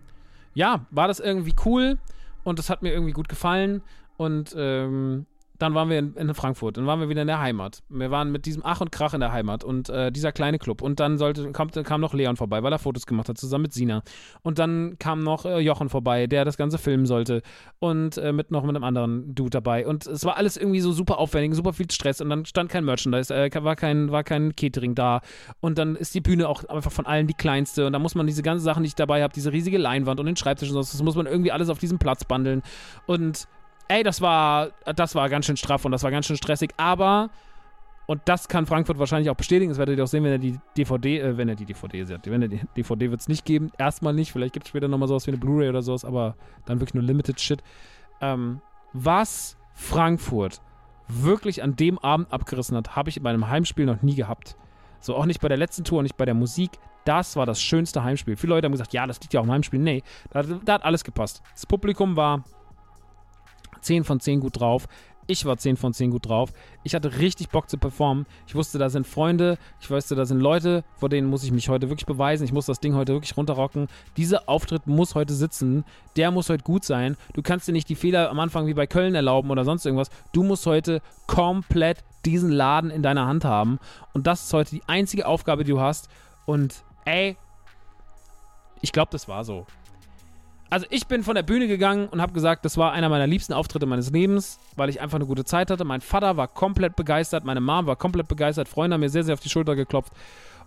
ja, 0.55 0.87
war 0.91 1.09
das 1.09 1.19
irgendwie 1.21 1.55
cool 1.65 1.99
und 2.45 2.59
das 2.59 2.69
hat 2.69 2.83
mir 2.83 2.93
irgendwie 2.93 3.13
gut 3.13 3.29
gefallen. 3.29 3.83
Und 4.19 4.55
ähm, 4.59 5.27
dann 5.59 5.75
waren 5.75 5.91
wir 5.91 5.99
in, 5.99 6.15
in, 6.15 6.33
Frankfurt, 6.35 6.77
dann 6.77 6.87
waren 6.87 7.01
wir 7.01 7.09
wieder 7.09 7.23
in 7.23 7.27
der 7.27 7.41
Heimat. 7.41 7.83
Wir 7.89 8.11
waren 8.11 8.31
mit 8.31 8.47
diesem 8.47 8.63
Ach 8.65 8.81
und 8.81 8.93
Krach 8.93 9.13
in 9.13 9.21
der 9.21 9.33
Heimat 9.33 9.65
und 9.65 9.89
äh, 9.89 10.13
dieser 10.13 10.31
kleine 10.31 10.59
Club. 10.59 10.83
Und 10.83 11.01
dann 11.01 11.19
sollte, 11.19 11.51
kam, 11.53 11.71
kam 11.71 12.01
noch 12.01 12.15
Leon 12.15 12.37
vorbei, 12.37 12.63
weil 12.63 12.73
er 12.73 12.79
Fotos 12.79 13.07
gemacht 13.07 13.29
hat, 13.29 13.39
zusammen 13.39 13.63
mit 13.63 13.73
Sina. 13.73 14.03
Und 14.43 14.59
dann 14.59 14.97
kam 14.99 15.25
noch 15.25 15.45
äh, 15.45 15.59
Jochen 15.59 15.89
vorbei, 15.89 16.27
der 16.29 16.45
das 16.45 16.57
Ganze 16.57 16.79
filmen 16.79 17.07
sollte. 17.07 17.43
Und 17.81 18.19
äh, 18.19 18.33
mit 18.33 18.51
noch 18.51 18.63
mit 18.63 18.77
einem 18.77 18.85
anderen 18.85 19.35
Dude 19.35 19.51
dabei. 19.51 19.87
Und 19.87 20.07
es 20.07 20.25
war 20.25 20.37
alles 20.37 20.57
irgendwie 20.57 20.81
so 20.81 20.93
super 20.93 21.19
aufwendig, 21.19 21.55
super 21.55 21.73
viel 21.73 21.91
Stress. 21.91 22.21
Und 22.21 22.31
dann 22.31 22.45
stand 22.45 22.71
kein 22.71 22.85
Merchandise, 22.85 23.35
äh, 23.35 23.51
war, 23.65 23.75
kein, 23.75 24.13
war 24.13 24.23
kein 24.23 24.55
Catering 24.55 24.95
da. 24.95 25.21
Und 25.61 25.79
dann 25.79 25.97
ist 25.97 26.15
die 26.15 26.21
Bühne 26.21 26.49
auch 26.49 26.65
einfach 26.65 26.93
von 26.93 27.07
allen 27.07 27.27
die 27.27 27.35
kleinste. 27.35 27.87
Und 27.87 27.93
da 27.93 27.99
muss 27.99 28.15
man 28.15 28.27
diese 28.27 28.43
ganzen 28.43 28.65
Sachen, 28.65 28.85
die 28.85 28.89
ich 28.89 28.95
dabei 28.95 29.23
habe, 29.25 29.35
diese 29.35 29.53
riesige 29.53 29.79
Leinwand 29.79 30.21
und 30.21 30.27
den 30.27 30.37
Schreibtisch 30.37 30.69
und 30.69 30.75
so, 30.75 30.81
das 30.81 31.03
muss 31.03 31.17
man 31.17 31.27
irgendwie 31.27 31.51
alles 31.51 31.69
auf 31.69 31.79
diesem 31.79 31.99
Platz 31.99 32.25
bandeln. 32.25 32.63
Und 33.07 33.49
ey, 33.89 34.03
das 34.03 34.21
war, 34.21 34.71
das 34.95 35.15
war 35.15 35.29
ganz 35.29 35.47
schön 35.47 35.57
straff 35.57 35.85
und 35.85 35.93
das 35.93 36.03
war 36.03 36.11
ganz 36.11 36.27
schön 36.27 36.37
stressig, 36.37 36.71
aber, 36.77 37.31
und 38.07 38.21
das 38.27 38.49
kann 38.49 38.67
Frankfurt 38.67 38.99
wahrscheinlich 38.99 39.31
auch 39.31 39.37
bestätigen, 39.37 39.71
das 39.71 39.79
werdet 39.79 39.99
ihr 39.99 40.05
auch 40.05 40.09
sehen, 40.09 40.25
wenn 40.25 40.33
er 40.33 40.39
die 40.39 40.59
DVD, 40.77 41.21
äh, 41.21 41.37
wenn 41.37 41.49
er 41.49 41.57
die 41.57 41.67
DVD 41.67 42.05
sieht, 42.05 42.31
wenn 42.31 42.43
er 42.43 42.49
die 42.49 42.61
DVD 42.77 43.11
wird 43.11 43.21
es 43.21 43.29
nicht 43.29 43.45
geben, 43.45 43.71
erstmal 43.79 44.15
nicht, 44.15 44.33
vielleicht 44.33 44.53
gibt 44.53 44.67
es 44.67 44.71
später 44.71 44.89
nochmal 44.89 45.09
sowas 45.09 45.27
wie 45.27 45.31
eine 45.31 45.39
Blu-ray 45.39 45.69
oder 45.69 45.83
sowas, 45.83 46.05
aber 46.05 46.37
dann 46.67 46.81
wirklich 46.81 46.95
nur 46.95 47.03
Limited 47.03 47.41
Shit. 47.41 47.63
Ähm, 48.21 48.61
was 48.93 49.57
Frankfurt 49.75 50.61
wirklich 51.09 51.63
an 51.63 51.77
dem 51.77 51.99
Abend 51.99 52.33
abgerissen 52.33 52.77
hat, 52.77 52.97
habe 52.97 53.09
ich 53.09 53.17
in 53.17 53.23
meinem 53.23 53.49
Heimspiel 53.49 53.87
noch 53.87 54.03
nie 54.03 54.15
gehabt. 54.15 54.57
So 55.01 55.17
auch 55.17 55.27
nicht 55.27 55.41
bei 55.41 55.49
der 55.49 55.57
letzten 55.57 55.85
Tour, 55.85 56.03
nicht 56.03 56.17
bei 56.17 56.25
der 56.25 56.35
Musik. 56.35 56.73
Das 57.05 57.37
war 57.37 57.47
das 57.47 57.63
schönste 57.63 58.03
Heimspiel. 58.03 58.37
Viele 58.37 58.55
Leute 58.55 58.67
haben 58.67 58.73
gesagt, 58.73 58.93
ja, 58.93 59.07
das 59.07 59.21
liegt 59.21 59.33
ja 59.33 59.41
auch 59.41 59.45
im 59.45 59.53
Heimspiel. 59.53 59.79
Nee, 59.79 60.03
da, 60.31 60.43
da 60.43 60.75
hat 60.75 60.85
alles 60.85 61.05
gepasst. 61.05 61.43
Das 61.55 61.65
Publikum 61.65 62.17
war 62.17 62.45
10 63.81 64.05
von 64.05 64.21
10 64.21 64.41
gut 64.41 64.61
drauf. 64.61 64.89
Ich 65.31 65.45
war 65.45 65.59
10 65.59 65.77
von 65.77 65.93
10 65.93 66.11
gut 66.11 66.27
drauf. 66.27 66.55
Ich 66.85 66.95
hatte 66.95 67.19
richtig 67.19 67.51
Bock 67.51 67.69
zu 67.69 67.77
performen. 67.77 68.25
Ich 68.47 68.55
wusste, 68.55 68.79
da 68.79 68.89
sind 68.89 69.07
Freunde. 69.07 69.59
Ich 69.79 69.91
wusste, 69.91 70.15
da 70.15 70.25
sind 70.25 70.41
Leute, 70.41 70.85
vor 70.97 71.11
denen 71.11 71.29
muss 71.29 71.45
ich 71.45 71.53
mich 71.53 71.69
heute 71.69 71.91
wirklich 71.91 72.07
beweisen. 72.07 72.45
Ich 72.45 72.53
muss 72.53 72.65
das 72.65 72.81
Ding 72.81 72.95
heute 72.95 73.13
wirklich 73.13 73.37
runterrocken. 73.37 73.89
Dieser 74.17 74.49
Auftritt 74.49 74.87
muss 74.87 75.15
heute 75.15 75.35
sitzen. 75.35 75.85
Der 76.17 76.31
muss 76.31 76.49
heute 76.49 76.65
gut 76.65 76.83
sein. 76.83 77.19
Du 77.35 77.43
kannst 77.43 77.69
dir 77.69 77.73
nicht 77.73 77.91
die 77.91 77.95
Fehler 77.95 78.31
am 78.31 78.41
Anfang 78.41 78.67
wie 78.67 78.73
bei 78.73 78.87
Köln 78.87 79.15
erlauben 79.15 79.51
oder 79.51 79.67
sonst 79.67 79.85
irgendwas. 79.85 80.09
Du 80.33 80.43
musst 80.43 80.65
heute 80.65 81.03
komplett 81.27 82.03
diesen 82.25 82.51
Laden 82.51 82.91
in 82.91 83.03
deiner 83.03 83.27
Hand 83.27 83.45
haben. 83.45 83.79
Und 84.15 84.27
das 84.27 84.45
ist 84.45 84.53
heute 84.55 84.71
die 84.71 84.83
einzige 84.87 85.27
Aufgabe, 85.27 85.63
die 85.63 85.73
du 85.73 85.81
hast. 85.81 86.09
Und 86.47 86.85
ey, 87.05 87.37
ich 88.81 88.93
glaube, 88.93 89.11
das 89.13 89.29
war 89.29 89.45
so 89.45 89.67
also 90.71 90.87
ich 90.91 91.07
bin 91.07 91.23
von 91.23 91.35
der 91.35 91.43
Bühne 91.43 91.67
gegangen 91.67 92.09
und 92.09 92.21
habe 92.21 92.33
gesagt, 92.33 92.65
das 92.65 92.77
war 92.77 92.93
einer 92.93 93.09
meiner 93.09 93.27
liebsten 93.27 93.55
Auftritte 93.55 93.87
meines 93.87 94.11
Lebens, 94.11 94.59
weil 94.77 94.91
ich 94.91 95.01
einfach 95.01 95.17
eine 95.17 95.27
gute 95.27 95.45
Zeit 95.45 95.71
hatte. 95.71 95.85
Mein 95.85 96.03
Vater 96.03 96.37
war 96.37 96.49
komplett 96.49 96.95
begeistert, 96.95 97.45
meine 97.45 97.61
Mom 97.61 97.87
war 97.87 97.97
komplett 97.97 98.29
begeistert, 98.29 98.69
Freunde 98.69 98.95
haben 98.95 99.01
mir 99.01 99.09
sehr, 99.09 99.25
sehr 99.25 99.35
auf 99.35 99.41
die 99.41 99.49
Schulter 99.49 99.77
geklopft. 99.77 100.13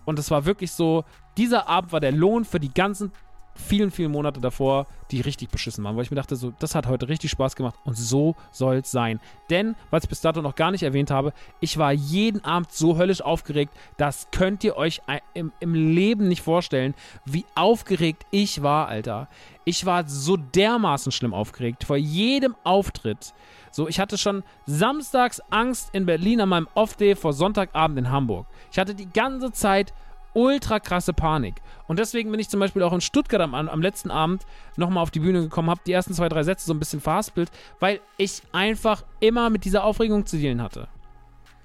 Und 0.04 0.18
es 0.18 0.30
war 0.30 0.44
wirklich 0.44 0.72
so, 0.72 1.04
dieser 1.36 1.68
Abend 1.68 1.92
war 1.92 2.00
der 2.00 2.12
Lohn 2.12 2.44
für 2.44 2.58
die 2.58 2.74
ganzen 2.74 3.12
vielen, 3.54 3.90
vielen 3.90 4.10
Monate 4.10 4.40
davor, 4.40 4.86
die 5.10 5.20
richtig 5.20 5.50
beschissen 5.50 5.84
waren, 5.84 5.96
weil 5.96 6.04
ich 6.04 6.10
mir 6.10 6.16
dachte, 6.16 6.36
so, 6.36 6.52
das 6.58 6.74
hat 6.74 6.86
heute 6.86 7.08
richtig 7.08 7.30
Spaß 7.30 7.56
gemacht 7.56 7.74
und 7.84 7.96
so 7.96 8.34
soll 8.50 8.76
es 8.76 8.90
sein. 8.90 9.20
Denn, 9.50 9.74
was 9.90 10.04
ich 10.04 10.08
bis 10.08 10.20
dato 10.20 10.40
noch 10.40 10.54
gar 10.54 10.70
nicht 10.70 10.82
erwähnt 10.82 11.10
habe, 11.10 11.32
ich 11.60 11.76
war 11.78 11.92
jeden 11.92 12.44
Abend 12.44 12.72
so 12.72 12.96
höllisch 12.96 13.20
aufgeregt, 13.20 13.74
das 13.96 14.28
könnt 14.32 14.64
ihr 14.64 14.76
euch 14.76 15.02
im, 15.34 15.52
im 15.60 15.74
Leben 15.74 16.28
nicht 16.28 16.42
vorstellen, 16.42 16.94
wie 17.24 17.44
aufgeregt 17.54 18.24
ich 18.30 18.62
war, 18.62 18.88
Alter. 18.88 19.28
Ich 19.64 19.86
war 19.86 20.08
so 20.08 20.36
dermaßen 20.36 21.12
schlimm 21.12 21.34
aufgeregt 21.34 21.84
vor 21.84 21.96
jedem 21.96 22.56
Auftritt. 22.64 23.32
So, 23.70 23.88
ich 23.88 24.00
hatte 24.00 24.18
schon 24.18 24.42
samstags 24.66 25.40
Angst 25.50 25.90
in 25.92 26.04
Berlin 26.04 26.40
an 26.40 26.48
meinem 26.48 26.68
Off-Day 26.74 27.16
vor 27.16 27.32
Sonntagabend 27.32 27.98
in 27.98 28.10
Hamburg. 28.10 28.46
Ich 28.70 28.78
hatte 28.78 28.94
die 28.94 29.10
ganze 29.10 29.52
Zeit 29.52 29.94
ultra 30.34 30.80
krasse 30.80 31.12
Panik. 31.12 31.56
Und 31.86 31.98
deswegen 31.98 32.30
bin 32.30 32.40
ich 32.40 32.48
zum 32.48 32.60
Beispiel 32.60 32.82
auch 32.82 32.92
in 32.92 33.00
Stuttgart 33.00 33.40
am, 33.40 33.54
am 33.54 33.82
letzten 33.82 34.10
Abend 34.10 34.42
nochmal 34.76 35.02
auf 35.02 35.10
die 35.10 35.20
Bühne 35.20 35.42
gekommen, 35.42 35.70
habe 35.70 35.80
die 35.86 35.92
ersten 35.92 36.14
zwei, 36.14 36.28
drei 36.28 36.42
Sätze 36.42 36.66
so 36.66 36.74
ein 36.74 36.78
bisschen 36.78 37.00
verhaspelt, 37.00 37.50
weil 37.80 38.00
ich 38.16 38.42
einfach 38.52 39.04
immer 39.20 39.50
mit 39.50 39.64
dieser 39.64 39.84
Aufregung 39.84 40.26
zu 40.26 40.36
dealen 40.38 40.62
hatte. 40.62 40.88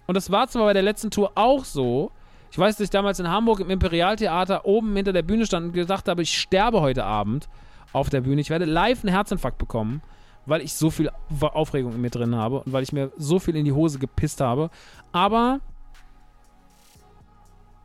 Und 0.07 0.15
das 0.15 0.31
war 0.31 0.47
zwar 0.47 0.65
bei 0.65 0.73
der 0.73 0.83
letzten 0.83 1.11
Tour 1.11 1.31
auch 1.35 1.65
so. 1.65 2.11
Ich 2.51 2.57
weiß, 2.57 2.77
dass 2.77 2.85
ich 2.85 2.89
damals 2.89 3.19
in 3.19 3.29
Hamburg 3.29 3.59
im 3.59 3.69
Imperialtheater 3.69 4.65
oben 4.65 4.95
hinter 4.95 5.13
der 5.13 5.21
Bühne 5.21 5.45
stand 5.45 5.67
und 5.67 5.73
gesagt 5.73 6.07
habe, 6.07 6.21
ich 6.21 6.37
sterbe 6.37 6.81
heute 6.81 7.03
Abend 7.03 7.49
auf 7.93 8.09
der 8.09 8.21
Bühne. 8.21 8.41
Ich 8.41 8.49
werde 8.49 8.65
live 8.65 9.03
einen 9.03 9.13
Herzinfarkt 9.13 9.57
bekommen, 9.57 10.01
weil 10.45 10.61
ich 10.61 10.73
so 10.73 10.89
viel 10.89 11.11
Aufregung 11.41 11.93
in 11.93 12.01
mir 12.01 12.09
drin 12.09 12.35
habe 12.35 12.61
und 12.61 12.71
weil 12.71 12.83
ich 12.83 12.93
mir 12.93 13.11
so 13.17 13.39
viel 13.39 13.55
in 13.55 13.65
die 13.65 13.73
Hose 13.73 13.99
gepisst 13.99 14.39
habe. 14.39 14.69
Aber 15.11 15.59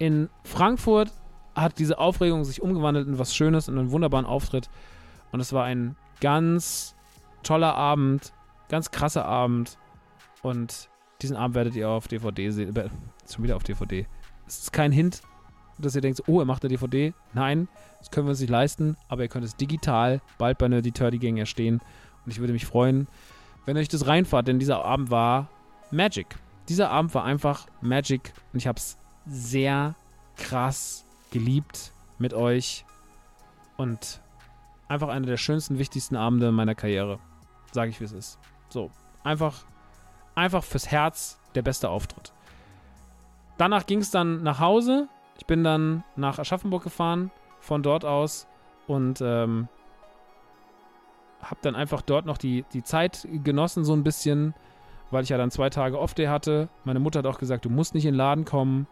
in 0.02 0.28
Frankfurt 0.42 1.12
hat 1.54 1.78
diese 1.78 1.96
Aufregung 1.98 2.42
sich 2.42 2.60
umgewandelt 2.60 3.06
in 3.06 3.20
was 3.20 3.36
Schönes, 3.36 3.68
in 3.68 3.78
einen 3.78 3.92
wunderbaren 3.92 4.26
Auftritt. 4.26 4.68
Und 5.30 5.38
es 5.38 5.52
war 5.52 5.62
ein 5.62 5.94
ganz 6.20 6.96
toller 7.44 7.76
Abend, 7.76 8.32
ganz 8.68 8.90
krasser 8.90 9.24
Abend. 9.24 9.78
Und 10.42 10.88
diesen 11.20 11.36
Abend 11.36 11.54
werdet 11.54 11.76
ihr 11.76 11.88
auf 11.88 12.08
DVD 12.08 12.50
sehen. 12.50 12.74
Schon 13.32 13.44
wieder 13.44 13.54
auf 13.54 13.62
DVD. 13.62 14.04
Es 14.48 14.58
ist 14.58 14.72
kein 14.72 14.90
Hint. 14.90 15.22
dass 15.78 15.94
ihr 15.94 16.00
denkt, 16.00 16.24
oh, 16.26 16.40
er 16.40 16.46
macht 16.46 16.64
eine 16.64 16.70
DVD. 16.70 17.14
Nein, 17.32 17.68
das 18.00 18.10
können 18.10 18.26
wir 18.26 18.30
uns 18.30 18.40
nicht 18.40 18.50
leisten, 18.50 18.96
aber 19.06 19.22
ihr 19.22 19.28
könnt 19.28 19.44
es 19.44 19.54
digital 19.54 20.20
bald 20.36 20.58
bei 20.58 20.66
Nerdy 20.66 20.90
Turdy 20.90 21.18
Gang 21.18 21.38
erstehen. 21.38 21.80
Und 22.24 22.32
ich 22.32 22.40
würde 22.40 22.52
mich 22.52 22.66
freuen, 22.66 23.06
wenn 23.66 23.76
euch 23.76 23.88
das 23.88 24.08
reinfahrt, 24.08 24.48
denn 24.48 24.58
dieser 24.58 24.84
Abend 24.84 25.12
war 25.12 25.48
Magic. 25.92 26.26
Dieser 26.68 26.90
Abend 26.90 27.14
war 27.14 27.24
einfach 27.24 27.68
Magic 27.80 28.32
und 28.52 28.58
ich 28.58 28.66
habe 28.66 28.78
es 28.78 28.96
sehr 29.26 29.94
krass 30.36 31.04
geliebt 31.30 31.92
mit 32.18 32.34
euch 32.34 32.84
und 33.76 34.20
einfach 34.88 35.08
einer 35.08 35.26
der 35.26 35.36
schönsten, 35.36 35.78
wichtigsten 35.78 36.16
Abende 36.16 36.52
meiner 36.52 36.74
Karriere. 36.74 37.18
Sage 37.72 37.90
ich, 37.90 38.00
wie 38.00 38.04
es 38.04 38.12
ist. 38.12 38.38
So, 38.68 38.90
einfach, 39.24 39.64
einfach 40.34 40.62
fürs 40.62 40.90
Herz 40.90 41.38
der 41.54 41.62
beste 41.62 41.88
Auftritt. 41.88 42.32
Danach 43.58 43.86
ging 43.86 44.00
es 44.00 44.10
dann 44.10 44.42
nach 44.42 44.60
Hause. 44.60 45.08
Ich 45.38 45.46
bin 45.46 45.64
dann 45.64 46.04
nach 46.16 46.38
Aschaffenburg 46.38 46.82
gefahren, 46.82 47.30
von 47.60 47.82
dort 47.82 48.04
aus 48.04 48.46
und 48.86 49.20
ähm, 49.20 49.68
habe 51.40 51.60
dann 51.62 51.74
einfach 51.74 52.02
dort 52.02 52.26
noch 52.26 52.38
die, 52.38 52.64
die 52.72 52.82
Zeit 52.82 53.26
genossen, 53.42 53.84
so 53.84 53.94
ein 53.94 54.04
bisschen, 54.04 54.54
weil 55.10 55.24
ich 55.24 55.30
ja 55.30 55.38
dann 55.38 55.50
zwei 55.50 55.70
Tage 55.70 55.98
Off-Day 55.98 56.26
hatte. 56.26 56.68
Meine 56.84 57.00
Mutter 57.00 57.20
hat 57.20 57.26
auch 57.26 57.38
gesagt, 57.38 57.64
du 57.64 57.70
musst 57.70 57.94
nicht 57.94 58.04
in 58.04 58.12
den 58.12 58.18
Laden 58.18 58.44
kommen, 58.44 58.86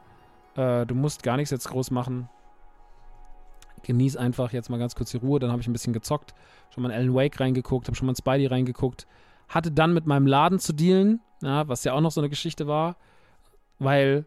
äh, 0.56 0.86
du 0.86 0.94
musst 0.94 1.22
gar 1.22 1.36
nichts 1.36 1.50
jetzt 1.50 1.68
groß 1.68 1.90
machen. 1.90 2.28
Genieß 3.82 4.16
einfach 4.16 4.52
jetzt 4.52 4.68
mal 4.68 4.78
ganz 4.78 4.94
kurz 4.94 5.10
die 5.10 5.16
Ruhe. 5.16 5.40
Dann 5.40 5.50
habe 5.50 5.62
ich 5.62 5.68
ein 5.68 5.72
bisschen 5.72 5.92
gezockt, 5.92 6.34
schon 6.70 6.82
mal 6.82 6.90
in 6.90 6.96
Alan 6.96 7.14
Wake 7.14 7.40
reingeguckt, 7.40 7.86
habe 7.86 7.96
schon 7.96 8.06
mal 8.06 8.12
in 8.12 8.16
Spidey 8.16 8.46
reingeguckt. 8.46 9.06
Hatte 9.48 9.72
dann 9.72 9.94
mit 9.94 10.06
meinem 10.06 10.26
Laden 10.26 10.58
zu 10.58 10.72
dealen, 10.72 11.20
ja, 11.42 11.66
was 11.68 11.84
ja 11.84 11.92
auch 11.92 12.00
noch 12.00 12.10
so 12.10 12.20
eine 12.20 12.28
Geschichte 12.28 12.66
war, 12.66 12.96
weil, 13.78 14.26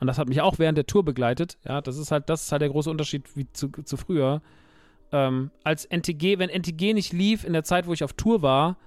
und 0.00 0.06
das 0.06 0.16
hat 0.18 0.28
mich 0.28 0.40
auch 0.40 0.58
während 0.58 0.78
der 0.78 0.86
Tour 0.86 1.04
begleitet, 1.04 1.58
ja, 1.64 1.80
das 1.80 1.98
ist 1.98 2.10
halt, 2.10 2.30
das 2.30 2.44
ist 2.44 2.52
halt 2.52 2.62
der 2.62 2.70
große 2.70 2.90
Unterschied 2.90 3.36
wie 3.36 3.52
zu, 3.52 3.68
zu 3.68 3.96
früher. 3.96 4.40
Ähm, 5.12 5.50
als 5.64 5.84
NTG, 5.84 6.38
wenn 6.38 6.48
NTG 6.48 6.94
nicht 6.94 7.12
lief 7.12 7.44
in 7.44 7.52
der 7.52 7.64
Zeit, 7.64 7.86
wo 7.86 7.92
ich 7.92 8.04
auf 8.04 8.14
Tour 8.14 8.40
war, 8.40 8.78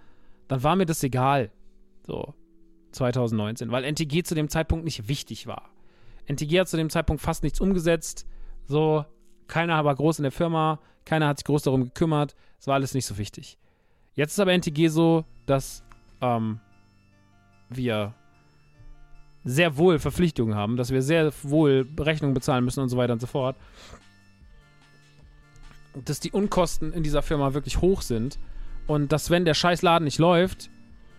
dann 0.47 0.63
war 0.63 0.75
mir 0.75 0.85
das 0.85 1.03
egal. 1.03 1.51
So, 2.07 2.33
2019, 2.91 3.71
weil 3.71 3.83
NTG 3.83 4.23
zu 4.23 4.33
dem 4.33 4.49
Zeitpunkt 4.49 4.85
nicht 4.85 5.07
wichtig 5.07 5.45
war. 5.45 5.69
NTG 6.27 6.59
hat 6.59 6.69
zu 6.69 6.77
dem 6.77 6.89
Zeitpunkt 6.89 7.21
fast 7.21 7.43
nichts 7.43 7.59
umgesetzt. 7.59 8.27
So, 8.67 9.05
keiner 9.47 9.83
war 9.85 9.95
groß 9.95 10.19
in 10.19 10.23
der 10.23 10.31
Firma, 10.31 10.79
keiner 11.05 11.27
hat 11.27 11.39
sich 11.39 11.45
groß 11.45 11.63
darum 11.63 11.85
gekümmert. 11.85 12.35
Es 12.59 12.67
war 12.67 12.75
alles 12.75 12.93
nicht 12.93 13.05
so 13.05 13.17
wichtig. 13.17 13.57
Jetzt 14.13 14.33
ist 14.33 14.39
aber 14.39 14.51
NTG 14.51 14.89
so, 14.89 15.25
dass 15.45 15.83
ähm, 16.21 16.59
wir 17.69 18.13
sehr 19.43 19.77
wohl 19.77 19.99
Verpflichtungen 19.99 20.55
haben, 20.55 20.75
dass 20.75 20.91
wir 20.91 21.01
sehr 21.01 21.31
wohl 21.43 21.87
Rechnungen 21.97 22.33
bezahlen 22.33 22.65
müssen 22.65 22.81
und 22.81 22.89
so 22.89 22.97
weiter 22.97 23.13
und 23.13 23.21
so 23.21 23.27
fort. 23.27 23.55
Dass 26.05 26.19
die 26.19 26.31
Unkosten 26.31 26.91
in 26.91 27.03
dieser 27.03 27.21
Firma 27.21 27.53
wirklich 27.53 27.79
hoch 27.79 28.01
sind 28.01 28.37
und 28.87 29.11
dass, 29.11 29.29
wenn 29.29 29.45
der 29.45 29.53
Scheißladen 29.53 30.03
nicht 30.03 30.19
läuft, 30.19 30.69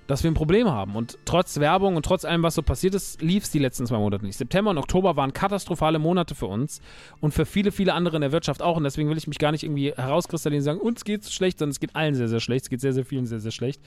dass 0.08 0.24
wir 0.24 0.30
ein 0.30 0.34
Problem 0.34 0.68
haben. 0.68 0.96
Und 0.96 1.18
trotz 1.26 1.60
Werbung 1.60 1.94
und 1.94 2.04
trotz 2.04 2.24
allem, 2.24 2.42
was 2.42 2.54
so 2.54 2.62
passiert 2.62 2.94
ist, 2.94 3.20
lief 3.20 3.44
es 3.44 3.50
die 3.50 3.58
letzten 3.58 3.86
zwei 3.86 3.98
Monate 3.98 4.24
nicht. 4.24 4.38
September 4.38 4.70
und 4.70 4.78
Oktober 4.78 5.16
waren 5.16 5.34
katastrophale 5.34 5.98
Monate 5.98 6.34
für 6.34 6.46
uns 6.46 6.80
und 7.20 7.32
für 7.32 7.44
viele, 7.44 7.70
viele 7.70 7.92
andere 7.92 8.16
in 8.16 8.22
der 8.22 8.32
Wirtschaft 8.32 8.62
auch. 8.62 8.78
Und 8.78 8.84
deswegen 8.84 9.10
will 9.10 9.18
ich 9.18 9.28
mich 9.28 9.38
gar 9.38 9.52
nicht 9.52 9.64
irgendwie 9.64 9.92
herauskristallisieren 9.92 10.78
und 10.78 10.80
sagen, 10.80 10.80
uns 10.80 11.04
geht 11.04 11.22
es 11.22 11.32
schlecht, 11.32 11.58
sondern 11.58 11.72
es 11.72 11.78
geht 11.78 11.94
allen 11.94 12.14
sehr, 12.14 12.28
sehr 12.28 12.40
schlecht. 12.40 12.64
Es 12.64 12.70
geht 12.70 12.80
sehr, 12.80 12.94
sehr 12.94 13.04
vielen 13.04 13.26
sehr, 13.26 13.38
sehr 13.38 13.52
schlecht. 13.52 13.82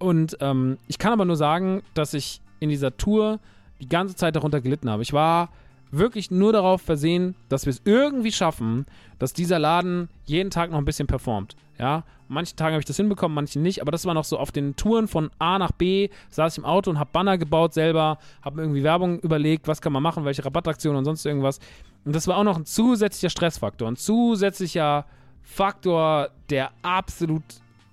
Und 0.00 0.36
ähm, 0.40 0.78
ich 0.88 0.98
kann 0.98 1.12
aber 1.12 1.24
nur 1.24 1.36
sagen, 1.36 1.82
dass 1.94 2.12
ich 2.12 2.40
in 2.58 2.68
dieser 2.68 2.96
Tour 2.96 3.38
die 3.80 3.88
ganze 3.88 4.16
Zeit 4.16 4.34
darunter 4.34 4.60
gelitten 4.60 4.90
habe. 4.90 5.02
Ich 5.02 5.12
war 5.12 5.50
wirklich 5.90 6.30
nur 6.30 6.52
darauf 6.52 6.82
versehen, 6.82 7.34
dass 7.48 7.66
wir 7.66 7.70
es 7.70 7.82
irgendwie 7.84 8.32
schaffen, 8.32 8.86
dass 9.18 9.32
dieser 9.32 9.58
Laden 9.58 10.08
jeden 10.24 10.50
Tag 10.50 10.70
noch 10.70 10.78
ein 10.78 10.84
bisschen 10.84 11.06
performt. 11.06 11.56
Ja, 11.78 12.04
manche 12.26 12.56
Tage 12.56 12.72
habe 12.72 12.80
ich 12.80 12.86
das 12.86 12.96
hinbekommen, 12.96 13.34
manche 13.34 13.60
nicht, 13.60 13.80
aber 13.80 13.92
das 13.92 14.04
war 14.04 14.14
noch 14.14 14.24
so 14.24 14.38
auf 14.38 14.50
den 14.50 14.74
Touren 14.74 15.06
von 15.06 15.30
A 15.38 15.58
nach 15.58 15.72
B, 15.72 16.08
saß 16.30 16.54
ich 16.54 16.58
im 16.58 16.64
Auto 16.64 16.90
und 16.90 16.98
habe 16.98 17.10
Banner 17.12 17.38
gebaut 17.38 17.72
selber, 17.72 18.18
habe 18.42 18.60
irgendwie 18.60 18.82
Werbung 18.82 19.20
überlegt, 19.20 19.68
was 19.68 19.80
kann 19.80 19.92
man 19.92 20.02
machen, 20.02 20.24
welche 20.24 20.44
Rabattaktionen 20.44 20.98
und 20.98 21.04
sonst 21.04 21.24
irgendwas. 21.24 21.60
Und 22.04 22.16
das 22.16 22.26
war 22.26 22.36
auch 22.36 22.44
noch 22.44 22.56
ein 22.56 22.66
zusätzlicher 22.66 23.30
Stressfaktor, 23.30 23.88
ein 23.88 23.96
zusätzlicher 23.96 25.06
Faktor 25.42 26.30
der 26.50 26.70
absolut 26.82 27.42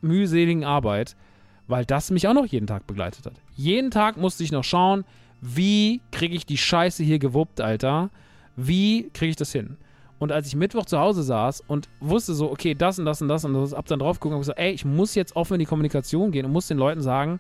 mühseligen 0.01 0.63
Arbeit, 0.63 1.15
weil 1.67 1.85
das 1.85 2.11
mich 2.11 2.27
auch 2.27 2.33
noch 2.33 2.45
jeden 2.45 2.67
Tag 2.67 2.87
begleitet 2.87 3.25
hat. 3.25 3.33
Jeden 3.55 3.91
Tag 3.91 4.17
musste 4.17 4.43
ich 4.43 4.51
noch 4.51 4.63
schauen, 4.63 5.05
wie 5.53 6.01
kriege 6.11 6.35
ich 6.35 6.45
die 6.45 6.57
Scheiße 6.57 7.03
hier 7.03 7.19
gewuppt, 7.19 7.61
Alter? 7.61 8.09
Wie 8.55 9.09
kriege 9.13 9.31
ich 9.31 9.35
das 9.35 9.51
hin? 9.51 9.77
Und 10.17 10.31
als 10.31 10.47
ich 10.47 10.55
Mittwoch 10.55 10.85
zu 10.85 10.97
Hause 10.97 11.23
saß 11.23 11.63
und 11.67 11.89
wusste 11.99 12.33
so, 12.33 12.49
okay, 12.49 12.73
das 12.73 12.97
und 12.97 13.05
das 13.05 13.21
und 13.21 13.27
das 13.27 13.43
und 13.43 13.53
das, 13.53 13.73
hab 13.73 13.85
dann 13.85 13.99
drauf 13.99 14.19
geguckt 14.19 14.33
und 14.33 14.39
gesagt, 14.39 14.59
ey, 14.59 14.71
ich 14.71 14.85
muss 14.85 15.13
jetzt 15.13 15.35
offen 15.35 15.55
in 15.55 15.59
die 15.59 15.65
Kommunikation 15.65 16.31
gehen 16.31 16.45
und 16.45 16.51
muss 16.51 16.67
den 16.67 16.77
Leuten 16.77 17.01
sagen, 17.01 17.39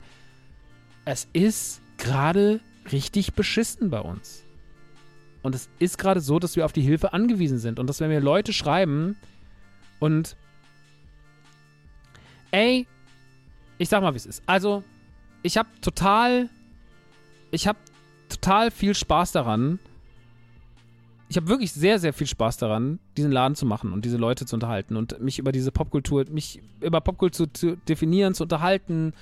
es 1.05 1.27
ist 1.33 1.81
gerade 1.97 2.59
richtig 2.91 3.33
beschissen 3.33 3.89
bei 3.89 4.01
uns. 4.01 4.43
Und 5.41 5.55
es 5.55 5.69
ist 5.79 5.97
gerade 5.97 6.19
so, 6.19 6.39
dass 6.39 6.55
wir 6.55 6.65
auf 6.65 6.73
die 6.73 6.81
Hilfe 6.81 7.13
angewiesen 7.13 7.59
sind 7.59 7.79
und 7.79 7.87
dass 7.87 8.01
wenn 8.01 8.09
mir 8.09 8.19
Leute 8.19 8.51
schreiben 8.51 9.15
und 9.99 10.35
ey, 12.51 12.87
ich 13.77 13.89
sag 13.89 14.01
mal, 14.01 14.13
wie 14.13 14.17
es 14.17 14.25
ist. 14.25 14.43
Also, 14.45 14.83
ich 15.43 15.57
habe 15.57 15.69
total 15.81 16.49
ich 17.55 17.67
habe 17.67 17.79
total 18.29 18.71
viel 18.71 18.93
Spaß 18.93 19.31
daran. 19.31 19.79
Ich 21.27 21.37
habe 21.37 21.47
wirklich 21.47 21.71
sehr, 21.71 21.99
sehr 21.99 22.13
viel 22.13 22.27
Spaß 22.27 22.57
daran, 22.57 22.99
diesen 23.17 23.31
Laden 23.31 23.55
zu 23.55 23.65
machen 23.65 23.91
und 23.91 24.05
diese 24.05 24.17
Leute 24.17 24.45
zu 24.45 24.55
unterhalten 24.55 24.95
und 24.95 25.19
mich 25.21 25.39
über 25.39 25.51
diese 25.51 25.71
Popkultur, 25.71 26.25
mich 26.29 26.61
über 26.81 27.01
Popkultur 27.01 27.51
zu 27.51 27.77
definieren, 27.77 28.35
zu 28.35 28.43
unterhalten, 28.43 29.13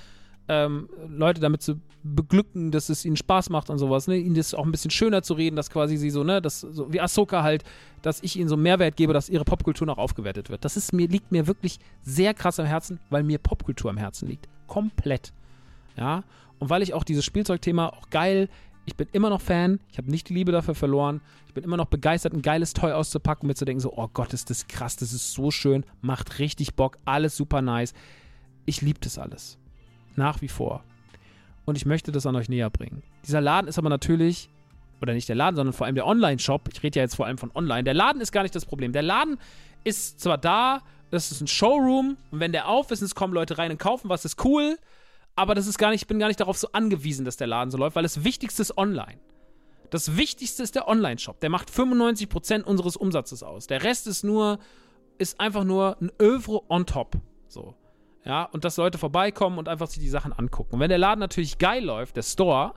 ähm, 0.48 0.88
Leute 1.08 1.40
damit 1.40 1.62
zu 1.62 1.80
beglücken, 2.02 2.70
dass 2.70 2.90
es 2.90 3.04
ihnen 3.06 3.16
Spaß 3.16 3.48
macht 3.48 3.70
und 3.70 3.78
sowas, 3.78 4.06
ne? 4.06 4.16
ihnen 4.16 4.34
das 4.34 4.52
auch 4.52 4.66
ein 4.66 4.70
bisschen 4.70 4.90
schöner 4.90 5.22
zu 5.22 5.34
reden, 5.34 5.56
dass 5.56 5.70
quasi 5.70 5.96
sie 5.96 6.10
so, 6.10 6.22
ne, 6.22 6.42
das, 6.42 6.60
so 6.60 6.92
wie 6.92 7.00
Ahsoka 7.00 7.42
halt, 7.42 7.64
dass 8.02 8.22
ich 8.22 8.36
ihnen 8.36 8.48
so 8.48 8.56
Mehrwert 8.58 8.96
gebe, 8.96 9.14
dass 9.14 9.30
ihre 9.30 9.44
Popkultur 9.44 9.86
noch 9.86 9.96
aufgewertet 9.96 10.50
wird. 10.50 10.64
Das 10.64 10.76
ist 10.76 10.92
mir, 10.92 11.08
liegt 11.08 11.32
mir 11.32 11.46
wirklich 11.46 11.78
sehr 12.02 12.34
krass 12.34 12.60
am 12.60 12.66
Herzen, 12.66 13.00
weil 13.08 13.22
mir 13.22 13.38
Popkultur 13.38 13.90
am 13.90 13.96
Herzen 13.96 14.28
liegt. 14.28 14.48
Komplett. 14.66 15.32
Ja. 15.96 16.24
Und 16.58 16.68
weil 16.68 16.82
ich 16.82 16.92
auch 16.92 17.04
dieses 17.04 17.24
Spielzeugthema 17.24 17.88
auch 17.88 18.10
geil, 18.10 18.50
ich 18.86 18.96
bin 18.96 19.08
immer 19.12 19.30
noch 19.30 19.40
Fan, 19.40 19.80
ich 19.90 19.98
habe 19.98 20.10
nicht 20.10 20.28
die 20.28 20.34
Liebe 20.34 20.52
dafür 20.52 20.74
verloren, 20.74 21.20
ich 21.46 21.54
bin 21.54 21.64
immer 21.64 21.76
noch 21.76 21.86
begeistert, 21.86 22.32
ein 22.32 22.42
geiles 22.42 22.72
Toy 22.72 22.92
auszupacken, 22.92 23.46
mir 23.46 23.54
zu 23.54 23.64
denken, 23.64 23.80
so, 23.80 23.92
oh 23.96 24.08
Gott, 24.12 24.32
ist 24.32 24.50
das 24.50 24.66
krass, 24.68 24.96
das 24.96 25.12
ist 25.12 25.32
so 25.32 25.50
schön, 25.50 25.84
macht 26.00 26.38
richtig 26.38 26.74
Bock, 26.74 26.98
alles 27.04 27.36
super 27.36 27.62
nice. 27.62 27.94
Ich 28.66 28.82
liebe 28.82 29.00
das 29.00 29.18
alles. 29.18 29.58
Nach 30.16 30.40
wie 30.42 30.48
vor. 30.48 30.82
Und 31.64 31.76
ich 31.76 31.86
möchte 31.86 32.12
das 32.12 32.26
an 32.26 32.36
euch 32.36 32.48
näher 32.48 32.70
bringen. 32.70 33.02
Dieser 33.26 33.40
Laden 33.40 33.68
ist 33.68 33.78
aber 33.78 33.88
natürlich, 33.88 34.50
oder 35.00 35.14
nicht 35.14 35.28
der 35.28 35.36
Laden, 35.36 35.56
sondern 35.56 35.72
vor 35.72 35.86
allem 35.86 35.94
der 35.94 36.06
Online-Shop. 36.06 36.68
Ich 36.72 36.82
rede 36.82 36.98
ja 36.98 37.04
jetzt 37.04 37.16
vor 37.16 37.26
allem 37.26 37.38
von 37.38 37.50
online. 37.54 37.84
Der 37.84 37.94
Laden 37.94 38.20
ist 38.20 38.32
gar 38.32 38.42
nicht 38.42 38.54
das 38.54 38.66
Problem. 38.66 38.92
Der 38.92 39.02
Laden 39.02 39.38
ist 39.82 40.20
zwar 40.20 40.38
da, 40.38 40.82
das 41.10 41.30
ist 41.30 41.40
ein 41.40 41.46
Showroom, 41.46 42.16
und 42.30 42.40
wenn 42.40 42.52
der 42.52 42.68
auf 42.68 42.90
ist, 42.90 43.14
kommen 43.14 43.34
Leute 43.34 43.58
rein 43.58 43.70
und 43.70 43.78
kaufen 43.78 44.08
was, 44.08 44.24
ist 44.24 44.44
cool 44.44 44.78
aber 45.36 45.54
das 45.54 45.66
ist 45.66 45.78
gar 45.78 45.90
nicht, 45.90 46.02
ich 46.02 46.06
bin 46.06 46.18
gar 46.18 46.28
nicht 46.28 46.40
darauf 46.40 46.56
so 46.56 46.68
angewiesen, 46.72 47.24
dass 47.24 47.36
der 47.36 47.46
Laden 47.46 47.70
so 47.70 47.78
läuft, 47.78 47.96
weil 47.96 48.02
das 48.02 48.24
Wichtigste 48.24 48.62
ist 48.62 48.76
online. 48.78 49.18
Das 49.90 50.16
Wichtigste 50.16 50.62
ist 50.62 50.74
der 50.74 50.88
Online-Shop. 50.88 51.40
Der 51.40 51.50
macht 51.50 51.70
95% 51.70 52.62
unseres 52.62 52.96
Umsatzes 52.96 53.42
aus. 53.42 53.66
Der 53.66 53.82
Rest 53.82 54.06
ist 54.06 54.24
nur, 54.24 54.58
ist 55.18 55.38
einfach 55.40 55.64
nur 55.64 55.96
ein 56.00 56.10
Övre 56.20 56.62
on 56.68 56.86
top. 56.86 57.16
So. 57.48 57.74
Ja, 58.24 58.44
und 58.44 58.64
dass 58.64 58.76
Leute 58.76 58.98
vorbeikommen 58.98 59.58
und 59.58 59.68
einfach 59.68 59.86
sich 59.86 60.00
die 60.00 60.08
Sachen 60.08 60.32
angucken. 60.32 60.74
Und 60.74 60.80
wenn 60.80 60.88
der 60.88 60.98
Laden 60.98 61.20
natürlich 61.20 61.58
geil 61.58 61.84
läuft, 61.84 62.16
der 62.16 62.22
Store, 62.22 62.74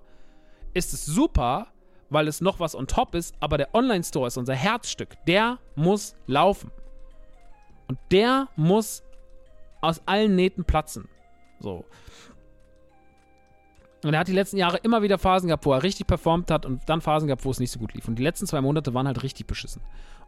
ist 0.74 0.94
es 0.94 1.06
super, 1.06 1.68
weil 2.10 2.28
es 2.28 2.42
noch 2.42 2.60
was 2.60 2.76
on 2.76 2.88
top 2.88 3.16
ist, 3.16 3.36
aber 3.40 3.58
der 3.58 3.74
Online-Store 3.74 4.28
ist 4.28 4.38
unser 4.38 4.56
Herzstück. 4.56 5.16
Der 5.26 5.60
muss 5.76 6.16
laufen. 6.28 6.72
Und 7.88 7.98
der 8.12 8.50
muss 8.56 9.04
aus 9.82 10.02
allen 10.06 10.36
Nähten 10.36 10.66
platzen. 10.66 11.08
So. 11.60 11.86
Und 14.08 14.14
er 14.14 14.22
hat 14.22 14.30
die 14.30 14.34
letzten 14.34 14.56
Jahre 14.58 14.78
immer 14.78 15.02
wieder 15.02 15.18
Phasen 15.18 15.48
gehabt, 15.48 15.66
wo 15.66 15.74
er 15.74 15.84
richtig 15.84 16.08
performt 16.08 16.50
hat 16.50 16.66
und 16.66 16.88
dann 16.88 17.02
Phasen 17.02 17.28
gehabt, 17.28 17.44
wo 17.44 17.52
es 17.52 17.60
nicht 17.60 17.72
so 17.72 17.80
gut 17.80 17.94
lief. 17.94 18.08
Und 18.08 18.18
die 18.18 18.24
letzten 18.24 18.48
zwei 18.48 18.62
Monate 18.62 18.94
waren 18.94 19.06
halt 19.06 19.22
richtig 19.22 19.48
beschissen. 19.48 19.82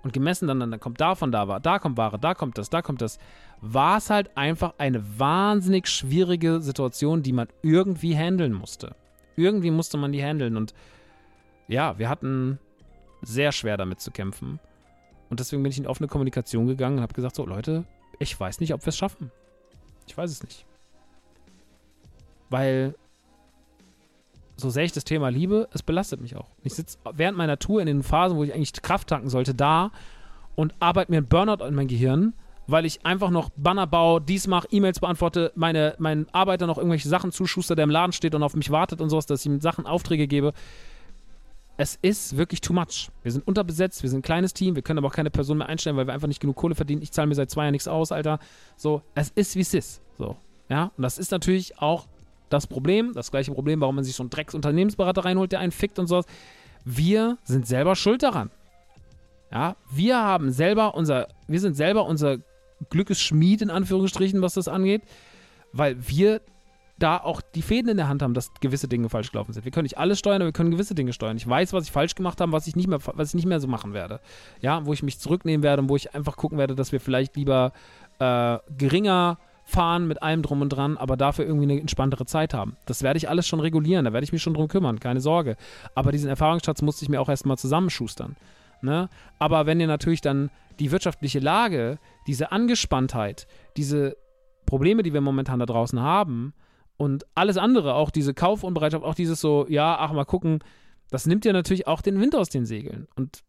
Und 0.04 0.12
gemessen 0.12 0.48
dann, 0.48 0.60
dann 0.60 0.80
kommt 0.80 1.00
davon 1.00 1.32
da 1.32 1.60
da 1.60 1.80
kommt 1.80 1.98
Ware, 1.98 2.20
da 2.20 2.34
kommt 2.34 2.58
das, 2.58 2.70
da 2.70 2.82
kommt 2.82 3.02
das, 3.02 3.20
war 3.62 3.98
es 3.98 4.10
halt 4.10 4.36
einfach 4.38 4.74
eine 4.78 5.02
wahnsinnig 5.18 5.88
schwierige 5.88 6.60
Situation, 6.60 7.24
die 7.24 7.32
man 7.32 7.48
irgendwie 7.62 8.16
handeln 8.16 8.54
musste. 8.54 8.96
Irgendwie 9.38 9.72
musste 9.72 9.98
man 9.98 10.12
die 10.12 10.22
handeln 10.22 10.58
und 10.58 10.74
ja, 11.70 11.98
wir 11.98 12.10
hatten 12.10 12.60
sehr 13.22 13.54
schwer 13.54 13.78
damit 13.78 14.02
zu 14.02 14.12
kämpfen. 14.12 14.60
Und 15.30 15.40
deswegen 15.40 15.64
bin 15.64 15.72
ich 15.72 15.78
in 15.78 15.88
offene 15.88 16.08
Kommunikation 16.08 16.68
gegangen 16.68 16.98
und 16.98 17.04
habe 17.04 17.14
gesagt, 17.14 17.36
so 17.36 17.46
Leute, 17.46 17.86
ich 18.20 18.38
weiß 18.38 18.60
nicht, 18.60 18.74
ob 18.74 18.82
wir 18.82 18.90
es 18.90 18.98
schaffen. 18.98 19.32
Ich 20.08 20.18
weiß 20.18 20.32
es 20.32 20.44
nicht. 20.44 20.66
Weil 22.50 22.96
so 24.60 24.70
sehr 24.70 24.84
ich 24.84 24.92
das 24.92 25.04
Thema 25.04 25.30
liebe, 25.30 25.68
es 25.72 25.84
belastet 25.84 26.22
mich 26.22 26.36
auch. 26.36 26.48
Ich 26.64 26.74
sitze 26.74 26.98
während 27.14 27.38
meiner 27.38 27.60
Tour 27.60 27.82
in 27.82 27.88
den 27.88 28.04
Phasen, 28.04 28.38
wo 28.38 28.44
ich 28.44 28.54
eigentlich 28.54 28.74
Kraft 28.74 29.10
tanken 29.10 29.30
sollte, 29.30 29.54
da 29.54 29.92
und 30.56 30.74
arbeite 30.80 31.12
mir 31.12 31.18
einen 31.18 31.28
Burnout 31.28 31.66
in 31.66 31.76
mein 31.76 31.88
Gehirn, 31.88 32.34
weil 32.68 32.86
ich 32.86 33.06
einfach 33.06 33.30
noch 33.30 33.50
Banner 33.56 33.88
baue, 33.88 34.22
dies 34.22 34.46
mache, 34.48 34.68
E-Mails 34.72 35.00
beantworte, 35.00 35.52
meine, 35.56 35.96
meinen 35.98 36.28
Arbeiter 36.34 36.68
noch 36.68 36.78
irgendwelche 36.78 37.10
Sachen 37.10 37.32
zuschuster, 37.32 37.76
der 37.76 37.84
im 37.84 37.90
Laden 37.90 38.12
steht 38.12 38.36
und 38.36 38.44
auf 38.44 38.56
mich 38.56 38.70
wartet 38.70 39.02
und 39.02 39.10
sowas, 39.10 39.26
dass 39.26 39.42
ich 39.42 39.46
ihm 39.48 39.60
Sachen 39.62 39.86
Aufträge 39.86 40.28
gebe. 40.28 40.54
Es 41.78 41.98
ist 42.02 42.36
wirklich 42.36 42.60
too 42.60 42.74
much. 42.74 43.10
Wir 43.24 43.32
sind 43.32 43.48
unterbesetzt, 43.48 44.04
wir 44.04 44.10
sind 44.10 44.20
ein 44.20 44.24
kleines 44.24 44.54
Team, 44.54 44.76
wir 44.76 44.82
können 44.82 45.00
aber 45.00 45.08
auch 45.08 45.14
keine 45.14 45.32
Person 45.32 45.58
mehr 45.60 45.70
einstellen, 45.70 45.96
weil 45.96 46.08
wir 46.08 46.14
einfach 46.14 46.28
nicht 46.28 46.42
genug 46.42 46.58
Kohle 46.58 46.76
verdienen. 46.76 47.02
Ich 47.02 47.12
zahle 47.12 47.28
mir 47.28 47.36
seit 47.36 47.50
zwei 47.50 47.64
Jahren 47.64 47.72
nichts 47.72 47.88
aus, 47.88 48.12
Alter. 48.12 48.40
So, 48.76 49.02
es 49.16 49.30
ist 49.30 49.56
wie 49.56 49.62
es 49.62 49.74
ist. 49.74 50.02
So, 50.18 50.36
ja. 50.68 50.92
Und 50.98 51.04
das 51.04 51.18
ist 51.18 51.32
natürlich 51.32 51.80
auch 51.82 52.08
das 52.50 52.68
Problem, 52.68 53.14
das 53.14 53.32
gleiche 53.32 53.52
Problem, 53.52 53.82
warum 53.82 53.96
man 53.96 54.04
sich 54.04 54.16
so 54.16 54.24
einen 54.24 54.30
Drecks-Unternehmensberater 54.30 55.26
reinholt, 55.26 55.52
der 55.52 55.60
einen 55.60 55.72
fickt 55.72 56.00
und 56.00 56.08
sowas. 56.08 56.26
Wir 56.86 57.38
sind 57.44 57.68
selber 57.68 57.96
schuld 57.96 58.24
daran. 58.24 58.50
Ja, 59.52 59.76
wir 59.92 60.18
haben 60.18 60.52
selber 60.52 60.96
unser, 60.96 61.28
wir 61.48 61.60
sind 61.60 61.76
selber 61.76 62.06
unser 62.06 62.38
Glückesschmied 62.90 63.62
in 63.62 63.70
Anführungsstrichen, 63.70 64.42
was 64.42 64.54
das 64.54 64.68
angeht, 64.68 65.02
weil 65.74 66.08
wir 66.08 66.42
da 67.00 67.18
auch 67.18 67.42
die 67.42 67.62
Fäden 67.62 67.90
in 67.90 67.98
der 67.98 68.10
Hand 68.10 68.22
haben, 68.22 68.34
dass 68.34 68.54
gewisse 68.60 68.88
Dinge 68.88 69.10
falsch 69.10 69.32
gelaufen 69.32 69.54
sind. 69.54 69.64
Wir 69.66 69.72
können 69.72 69.86
nicht 69.86 69.98
alles 69.98 70.20
steuern, 70.20 70.42
aber 70.42 70.48
wir 70.48 70.54
können 70.54 70.72
gewisse 70.72 70.96
Dinge 70.96 71.14
steuern. 71.14 71.38
Ich 71.38 71.48
weiß, 71.48 71.74
was 71.74 71.86
ich 71.86 71.92
falsch 71.92 72.14
gemacht 72.14 72.42
habe, 72.42 72.52
was 72.52 72.68
ich 72.68 72.76
nicht 72.76 72.88
mehr, 72.88 73.00
was 73.02 73.30
ich 73.30 73.36
nicht 73.36 73.46
mehr 73.46 73.60
so 73.60 73.68
machen 73.68 73.94
werde. 73.94 74.20
Ja, 74.62 74.86
wo 74.86 74.94
ich 74.94 75.02
mich 75.02 75.18
zurücknehmen 75.18 75.64
werde 75.64 75.82
und 75.82 75.90
wo 75.90 75.96
ich 75.96 76.14
einfach 76.14 76.36
gucken 76.36 76.58
werde, 76.58 76.76
dass 76.76 76.92
wir 76.92 77.00
vielleicht 77.00 77.36
lieber 77.38 77.72
äh, 78.20 78.58
geringer 78.78 79.38
fahren 79.70 80.08
mit 80.08 80.22
allem 80.22 80.42
drum 80.42 80.62
und 80.62 80.70
dran, 80.70 80.98
aber 80.98 81.16
dafür 81.16 81.46
irgendwie 81.46 81.72
eine 81.72 81.80
entspanntere 81.80 82.26
Zeit 82.26 82.54
haben. 82.54 82.76
Das 82.86 83.04
werde 83.04 83.18
ich 83.18 83.30
alles 83.30 83.48
schon 83.48 83.60
regulieren, 83.60 84.06
da 84.06 84.14
werde 84.14 84.24
ich 84.24 84.32
mich 84.32 84.42
schon 84.42 84.54
drum 84.54 84.68
kümmern, 84.68 85.00
keine 85.00 85.22
Sorge. 85.22 85.56
Aber 85.96 86.12
diesen 86.12 86.30
Erfahrungsschatz 86.30 86.82
musste 86.82 87.04
ich 87.04 87.10
mir 87.10 87.22
auch 87.22 87.30
erstmal 87.30 87.58
zusammenschustern. 87.58 88.36
Ne? 88.82 89.10
Aber 89.38 89.66
wenn 89.66 89.80
ihr 89.80 89.88
natürlich 89.88 90.22
dann 90.22 90.50
die 90.80 90.92
wirtschaftliche 90.92 91.40
Lage, 91.40 92.00
diese 92.28 92.52
Angespanntheit, 92.52 93.48
diese 93.78 94.18
Probleme, 94.66 95.04
die 95.04 95.14
wir 95.14 95.22
momentan 95.22 95.60
da 95.60 95.66
draußen 95.66 96.00
haben 96.00 96.54
und 96.98 97.26
alles 97.36 97.58
andere, 97.58 97.94
auch 97.94 98.10
diese 98.10 98.34
Kaufunbereitschaft, 98.34 99.04
auch 99.04 99.16
dieses 99.16 99.42
so, 99.42 99.66
ja, 99.70 99.98
ach 100.00 100.12
mal 100.12 100.26
gucken, 100.26 100.60
das 101.12 101.26
nimmt 101.26 101.46
ja 101.46 101.54
natürlich 101.54 101.88
auch 101.88 102.02
den 102.02 102.20
Wind 102.20 102.36
aus 102.36 102.50
den 102.50 102.66
Segeln. 102.66 103.08
Und 103.16 103.44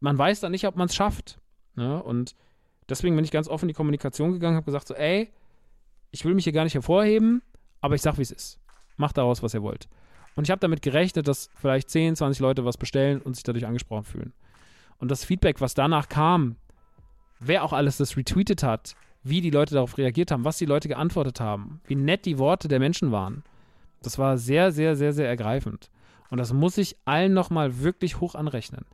man 0.00 0.16
weiß 0.18 0.40
dann 0.40 0.52
nicht, 0.52 0.66
ob 0.66 0.76
man 0.76 0.86
es 0.86 0.94
schafft. 0.94 1.38
Ne? 1.74 2.02
Und 2.02 2.34
deswegen 2.88 3.16
bin 3.16 3.24
ich 3.24 3.30
ganz 3.30 3.48
offen 3.48 3.64
in 3.64 3.68
die 3.68 3.74
Kommunikation 3.74 4.32
gegangen, 4.32 4.56
habe 4.56 4.66
gesagt 4.66 4.88
so, 4.88 4.94
ey, 4.94 5.30
ich 6.10 6.24
will 6.24 6.34
mich 6.34 6.44
hier 6.44 6.52
gar 6.52 6.64
nicht 6.64 6.74
hervorheben, 6.74 7.42
aber 7.80 7.94
ich 7.94 8.02
sag, 8.02 8.18
wie 8.18 8.22
es 8.22 8.30
ist. 8.30 8.58
Macht 8.96 9.16
daraus, 9.16 9.42
was 9.42 9.54
ihr 9.54 9.62
wollt. 9.62 9.88
Und 10.34 10.44
ich 10.44 10.50
habe 10.50 10.60
damit 10.60 10.82
gerechnet, 10.82 11.28
dass 11.28 11.50
vielleicht 11.54 11.90
10, 11.90 12.16
20 12.16 12.40
Leute 12.40 12.64
was 12.64 12.76
bestellen 12.76 13.20
und 13.20 13.34
sich 13.34 13.44
dadurch 13.44 13.66
angesprochen 13.66 14.04
fühlen. 14.04 14.32
Und 14.98 15.10
das 15.10 15.24
Feedback, 15.24 15.60
was 15.60 15.74
danach 15.74 16.08
kam, 16.08 16.56
wer 17.40 17.64
auch 17.64 17.72
alles 17.72 17.96
das 17.96 18.16
retweetet 18.16 18.62
hat, 18.62 18.94
wie 19.22 19.40
die 19.40 19.50
Leute 19.50 19.74
darauf 19.74 19.98
reagiert 19.98 20.30
haben, 20.30 20.44
was 20.44 20.58
die 20.58 20.66
Leute 20.66 20.88
geantwortet 20.88 21.40
haben, 21.40 21.80
wie 21.86 21.94
nett 21.94 22.24
die 22.24 22.38
Worte 22.38 22.68
der 22.68 22.78
Menschen 22.78 23.12
waren, 23.12 23.42
das 24.02 24.18
war 24.18 24.38
sehr, 24.38 24.72
sehr, 24.72 24.96
sehr, 24.96 25.12
sehr 25.12 25.28
ergreifend. 25.28 25.90
Und 26.30 26.38
das 26.38 26.52
muss 26.52 26.78
ich 26.78 26.96
allen 27.04 27.34
nochmal 27.34 27.80
wirklich 27.80 28.20
hoch 28.20 28.34
anrechnen. 28.34 28.84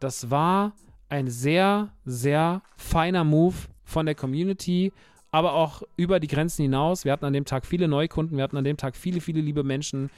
Das 0.00 0.30
war 0.30 0.72
ein 1.08 1.28
sehr, 1.28 1.90
sehr 2.04 2.62
feiner 2.76 3.24
Move 3.24 3.54
von 3.84 4.06
der 4.06 4.14
Community, 4.14 4.92
aber 5.30 5.52
auch 5.52 5.82
über 5.96 6.20
die 6.20 6.26
Grenzen 6.26 6.62
hinaus. 6.62 7.04
Wir 7.04 7.12
hatten 7.12 7.24
an 7.24 7.32
dem 7.32 7.44
Tag 7.44 7.66
viele 7.66 7.88
Neukunden, 7.88 8.36
wir 8.36 8.44
hatten 8.44 8.56
an 8.56 8.64
dem 8.64 8.76
Tag 8.76 8.96
viele, 8.96 9.20
viele 9.20 9.40
liebe 9.40 9.62
Menschen, 9.62 10.10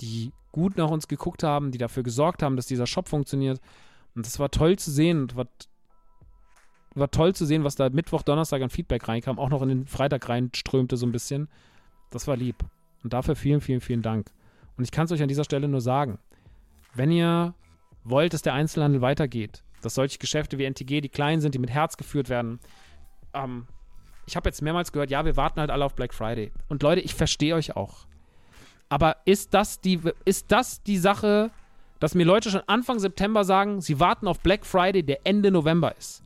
die 0.00 0.32
gut 0.52 0.76
nach 0.76 0.90
uns 0.90 1.08
geguckt 1.08 1.42
haben, 1.42 1.70
die 1.70 1.78
dafür 1.78 2.02
gesorgt 2.02 2.42
haben, 2.42 2.56
dass 2.56 2.66
dieser 2.66 2.86
Shop 2.86 3.08
funktioniert. 3.08 3.60
Und 4.14 4.26
das 4.26 4.38
war 4.38 4.50
toll 4.50 4.78
zu 4.78 4.90
sehen 4.90 5.22
und 5.22 5.36
war, 5.36 5.46
war 6.94 7.10
toll 7.10 7.34
zu 7.34 7.46
sehen, 7.46 7.64
was 7.64 7.76
da 7.76 7.88
Mittwoch, 7.90 8.22
Donnerstag 8.22 8.62
an 8.62 8.70
Feedback 8.70 9.06
reinkam, 9.06 9.38
auch 9.38 9.50
noch 9.50 9.62
in 9.62 9.68
den 9.68 9.86
Freitag 9.86 10.28
reinströmte 10.28 10.96
so 10.96 11.06
ein 11.06 11.12
bisschen. 11.12 11.48
Das 12.10 12.26
war 12.26 12.36
lieb. 12.36 12.56
Und 13.02 13.12
dafür 13.12 13.36
vielen, 13.36 13.60
vielen, 13.60 13.80
vielen 13.80 14.02
Dank. 14.02 14.30
Und 14.76 14.84
ich 14.84 14.90
kann 14.90 15.04
es 15.04 15.12
euch 15.12 15.22
an 15.22 15.28
dieser 15.28 15.44
Stelle 15.44 15.68
nur 15.68 15.80
sagen, 15.80 16.18
wenn 16.94 17.12
ihr 17.12 17.54
wollt, 18.02 18.34
dass 18.34 18.42
der 18.42 18.54
Einzelhandel 18.54 19.00
weitergeht, 19.00 19.62
dass 19.80 19.94
solche 19.94 20.18
Geschäfte 20.18 20.58
wie 20.58 20.64
NTG, 20.64 21.00
die 21.00 21.08
klein 21.08 21.40
sind, 21.40 21.54
die 21.54 21.58
mit 21.58 21.70
Herz 21.70 21.96
geführt 21.96 22.28
werden, 22.28 22.60
ähm, 23.34 23.66
ich 24.26 24.36
habe 24.36 24.48
jetzt 24.48 24.62
mehrmals 24.62 24.92
gehört, 24.92 25.10
ja, 25.10 25.24
wir 25.24 25.36
warten 25.36 25.60
halt 25.60 25.70
alle 25.70 25.84
auf 25.84 25.94
Black 25.94 26.14
Friday. 26.14 26.52
Und 26.68 26.82
Leute, 26.82 27.00
ich 27.00 27.14
verstehe 27.14 27.54
euch 27.54 27.76
auch. 27.76 28.06
Aber 28.88 29.16
ist 29.24 29.54
das 29.54 29.80
die, 29.80 30.00
ist 30.24 30.52
das 30.52 30.82
die 30.82 30.98
Sache, 30.98 31.50
dass 31.98 32.14
mir 32.14 32.24
Leute 32.24 32.50
schon 32.50 32.62
Anfang 32.66 32.98
September 32.98 33.44
sagen, 33.44 33.80
sie 33.80 34.00
warten 34.00 34.28
auf 34.28 34.40
Black 34.40 34.64
Friday, 34.64 35.02
der 35.02 35.26
Ende 35.26 35.50
November 35.50 35.96
ist? 35.96 36.22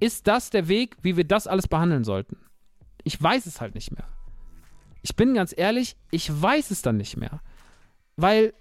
Ist 0.00 0.26
das 0.26 0.50
der 0.50 0.68
Weg, 0.68 0.96
wie 1.02 1.16
wir 1.16 1.24
das 1.24 1.46
alles 1.46 1.68
behandeln 1.68 2.04
sollten? 2.04 2.36
Ich 3.04 3.22
weiß 3.22 3.46
es 3.46 3.60
halt 3.60 3.74
nicht 3.74 3.92
mehr. 3.92 4.06
Ich 5.02 5.16
bin 5.16 5.34
ganz 5.34 5.54
ehrlich, 5.56 5.96
ich 6.10 6.30
weiß 6.30 6.70
es 6.70 6.82
dann 6.82 6.96
nicht 6.96 7.16
mehr. 7.16 7.40
Weil, 8.16 8.54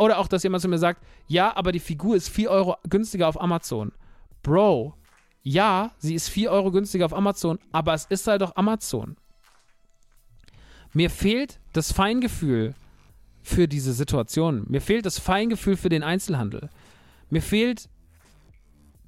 oder 0.00 0.18
auch, 0.18 0.28
dass 0.28 0.42
jemand 0.42 0.62
zu 0.62 0.68
mir 0.68 0.78
sagt, 0.78 1.02
ja, 1.28 1.54
aber 1.54 1.72
die 1.72 1.78
Figur 1.78 2.16
ist 2.16 2.30
4 2.30 2.50
Euro 2.50 2.76
günstiger 2.88 3.28
auf 3.28 3.38
Amazon. 3.38 3.92
Bro, 4.42 4.94
ja, 5.42 5.92
sie 5.98 6.14
ist 6.14 6.30
4 6.30 6.50
Euro 6.50 6.70
günstiger 6.70 7.04
auf 7.04 7.12
Amazon, 7.12 7.58
aber 7.70 7.92
es 7.92 8.06
ist 8.06 8.26
halt 8.26 8.42
auch 8.42 8.56
Amazon. 8.56 9.18
Mir 10.94 11.10
fehlt 11.10 11.60
das 11.74 11.92
Feingefühl 11.92 12.74
für 13.42 13.68
diese 13.68 13.92
Situation. 13.92 14.64
Mir 14.68 14.80
fehlt 14.80 15.04
das 15.04 15.18
Feingefühl 15.18 15.76
für 15.76 15.90
den 15.90 16.02
Einzelhandel. 16.02 16.70
Mir 17.28 17.42
fehlt 17.42 17.90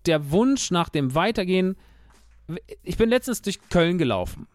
der 0.04 0.30
Wunsch 0.30 0.70
nach 0.70 0.90
dem 0.90 1.14
Weitergehen. 1.14 1.74
Ich 2.82 2.98
bin 2.98 3.08
letztens 3.08 3.40
durch 3.40 3.66
Köln 3.70 3.96
gelaufen. 3.96 4.46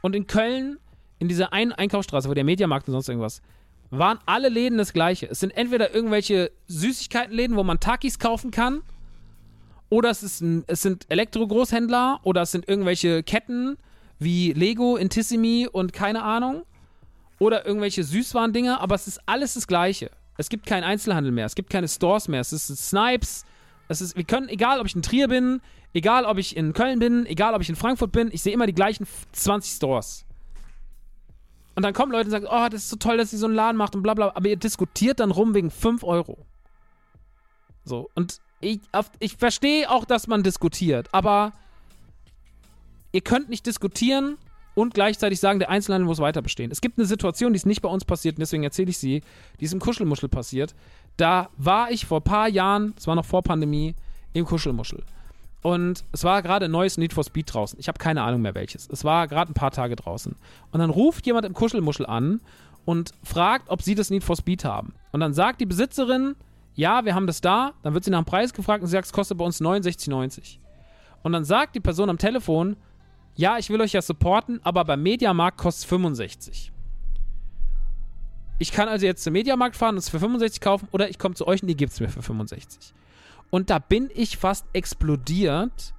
Und 0.00 0.16
in 0.16 0.26
Köln, 0.26 0.78
in 1.18 1.28
dieser 1.28 1.52
einen 1.52 1.72
Einkaufsstraße, 1.72 2.30
wo 2.30 2.34
der 2.34 2.44
Mediamarkt 2.44 2.88
und 2.88 2.92
sonst 2.92 3.10
irgendwas, 3.10 3.42
waren 3.90 4.18
alle 4.26 4.48
Läden 4.48 4.78
das 4.78 4.92
gleiche. 4.92 5.26
Es 5.26 5.40
sind 5.40 5.50
entweder 5.50 5.94
irgendwelche 5.94 6.50
Süßigkeitenläden, 6.66 7.56
wo 7.56 7.62
man 7.62 7.80
Takis 7.80 8.18
kaufen 8.18 8.50
kann, 8.50 8.82
oder 9.88 10.10
es, 10.10 10.22
ist 10.22 10.40
ein, 10.40 10.64
es 10.66 10.82
sind 10.82 11.06
Elektro-Großhändler, 11.08 12.20
oder 12.24 12.42
es 12.42 12.50
sind 12.50 12.68
irgendwelche 12.68 13.22
Ketten, 13.22 13.76
wie 14.18 14.52
Lego, 14.52 14.96
Intissimi 14.96 15.68
und 15.70 15.92
keine 15.92 16.22
Ahnung. 16.22 16.64
Oder 17.38 17.66
irgendwelche 17.66 18.02
Süßwarendinger, 18.02 18.80
aber 18.80 18.94
es 18.94 19.06
ist 19.06 19.20
alles 19.26 19.54
das 19.54 19.66
Gleiche. 19.66 20.10
Es 20.38 20.48
gibt 20.48 20.66
keinen 20.66 20.84
Einzelhandel 20.84 21.32
mehr, 21.32 21.46
es 21.46 21.54
gibt 21.54 21.70
keine 21.70 21.86
Stores 21.86 22.28
mehr, 22.28 22.40
es 22.40 22.52
ist 22.52 22.68
Snipes. 22.68 23.44
Es 23.88 24.00
ist, 24.00 24.16
wir 24.16 24.24
können, 24.24 24.48
egal 24.48 24.80
ob 24.80 24.86
ich 24.86 24.96
in 24.96 25.02
Trier 25.02 25.28
bin, 25.28 25.60
egal 25.94 26.24
ob 26.24 26.38
ich 26.38 26.56
in 26.56 26.72
Köln 26.72 26.98
bin, 26.98 27.24
egal 27.26 27.54
ob 27.54 27.62
ich 27.62 27.68
in 27.68 27.76
Frankfurt 27.76 28.10
bin, 28.10 28.30
ich 28.32 28.42
sehe 28.42 28.52
immer 28.52 28.66
die 28.66 28.74
gleichen 28.74 29.06
20 29.32 29.76
Stores. 29.76 30.25
Und 31.76 31.82
dann 31.82 31.92
kommen 31.92 32.10
Leute 32.10 32.24
und 32.24 32.30
sagen, 32.30 32.46
oh, 32.50 32.68
das 32.70 32.84
ist 32.84 32.88
so 32.88 32.96
toll, 32.96 33.18
dass 33.18 33.30
sie 33.30 33.36
so 33.36 33.46
einen 33.46 33.54
Laden 33.54 33.76
macht 33.76 33.94
und 33.94 34.02
bla 34.02 34.14
bla, 34.14 34.32
aber 34.34 34.48
ihr 34.48 34.56
diskutiert 34.56 35.20
dann 35.20 35.30
rum 35.30 35.54
wegen 35.54 35.70
5 35.70 36.02
Euro. 36.02 36.38
So, 37.84 38.10
und 38.14 38.40
ich, 38.60 38.80
ich 39.20 39.36
verstehe 39.36 39.90
auch, 39.90 40.06
dass 40.06 40.26
man 40.26 40.42
diskutiert, 40.42 41.08
aber 41.12 41.52
ihr 43.12 43.20
könnt 43.20 43.50
nicht 43.50 43.66
diskutieren 43.66 44.38
und 44.74 44.94
gleichzeitig 44.94 45.38
sagen, 45.38 45.58
der 45.58 45.68
Einzelhandel 45.68 46.06
muss 46.06 46.18
weiter 46.18 46.40
bestehen. 46.40 46.70
Es 46.70 46.80
gibt 46.80 46.98
eine 46.98 47.06
Situation, 47.06 47.52
die 47.52 47.58
ist 47.58 47.66
nicht 47.66 47.82
bei 47.82 47.88
uns 47.90 48.06
passiert 48.06 48.36
und 48.36 48.40
deswegen 48.40 48.62
erzähle 48.62 48.90
ich 48.90 48.98
sie, 48.98 49.22
die 49.60 49.64
ist 49.66 49.72
im 49.74 49.80
Kuschelmuschel 49.80 50.30
passiert. 50.30 50.74
Da 51.18 51.50
war 51.58 51.90
ich 51.90 52.06
vor 52.06 52.20
ein 52.20 52.24
paar 52.24 52.48
Jahren, 52.48 52.94
es 52.96 53.06
war 53.06 53.14
noch 53.14 53.24
vor 53.26 53.42
Pandemie, 53.42 53.94
im 54.32 54.46
Kuschelmuschel. 54.46 55.02
Und 55.62 56.04
es 56.12 56.22
war 56.22 56.42
gerade 56.42 56.66
ein 56.66 56.70
neues 56.70 56.96
Need 56.96 57.12
for 57.12 57.24
Speed 57.24 57.52
draußen. 57.52 57.78
Ich 57.78 57.88
habe 57.88 57.98
keine 57.98 58.22
Ahnung 58.22 58.42
mehr 58.42 58.54
welches. 58.54 58.88
Es 58.90 59.04
war 59.04 59.26
gerade 59.26 59.50
ein 59.50 59.54
paar 59.54 59.72
Tage 59.72 59.96
draußen. 59.96 60.36
Und 60.70 60.80
dann 60.80 60.90
ruft 60.90 61.26
jemand 61.26 61.44
im 61.46 61.54
Kuschelmuschel 61.54 62.06
an 62.06 62.40
und 62.84 63.12
fragt, 63.24 63.68
ob 63.68 63.82
sie 63.82 63.94
das 63.94 64.10
Need 64.10 64.22
for 64.22 64.36
Speed 64.36 64.64
haben. 64.64 64.94
Und 65.12 65.20
dann 65.20 65.34
sagt 65.34 65.60
die 65.60 65.66
Besitzerin, 65.66 66.36
ja, 66.74 67.04
wir 67.04 67.14
haben 67.14 67.26
das 67.26 67.40
da. 67.40 67.72
Dann 67.82 67.94
wird 67.94 68.04
sie 68.04 68.10
nach 68.10 68.22
dem 68.22 68.26
Preis 68.26 68.52
gefragt 68.52 68.82
und 68.82 68.86
sie 68.86 68.92
sagt, 68.92 69.06
es 69.06 69.12
kostet 69.12 69.38
bei 69.38 69.44
uns 69.44 69.60
69,90. 69.60 70.58
Und 71.22 71.32
dann 71.32 71.44
sagt 71.44 71.74
die 71.74 71.80
Person 71.80 72.10
am 72.10 72.18
Telefon, 72.18 72.76
ja, 73.34 73.58
ich 73.58 73.68
will 73.68 73.80
euch 73.80 73.92
ja 73.92 74.02
supporten, 74.02 74.60
aber 74.62 74.84
beim 74.84 75.02
Mediamarkt 75.02 75.58
kostet 75.58 75.84
es 75.84 75.88
65. 75.88 76.72
Ich 78.58 78.72
kann 78.72 78.88
also 78.88 79.04
jetzt 79.04 79.22
zum 79.24 79.32
Mediamarkt 79.32 79.76
fahren 79.76 79.96
und 79.96 79.98
es 79.98 80.08
für 80.08 80.20
65 80.20 80.60
kaufen 80.60 80.88
oder 80.92 81.10
ich 81.10 81.18
komme 81.18 81.34
zu 81.34 81.46
euch 81.46 81.62
und 81.62 81.68
die 81.68 81.76
gibt 81.76 81.92
es 81.92 82.00
mir 82.00 82.08
für 82.08 82.22
65. 82.22 82.94
Und 83.50 83.70
da 83.70 83.78
bin 83.78 84.10
ich 84.14 84.36
fast 84.36 84.66
explodiert, 84.72 85.94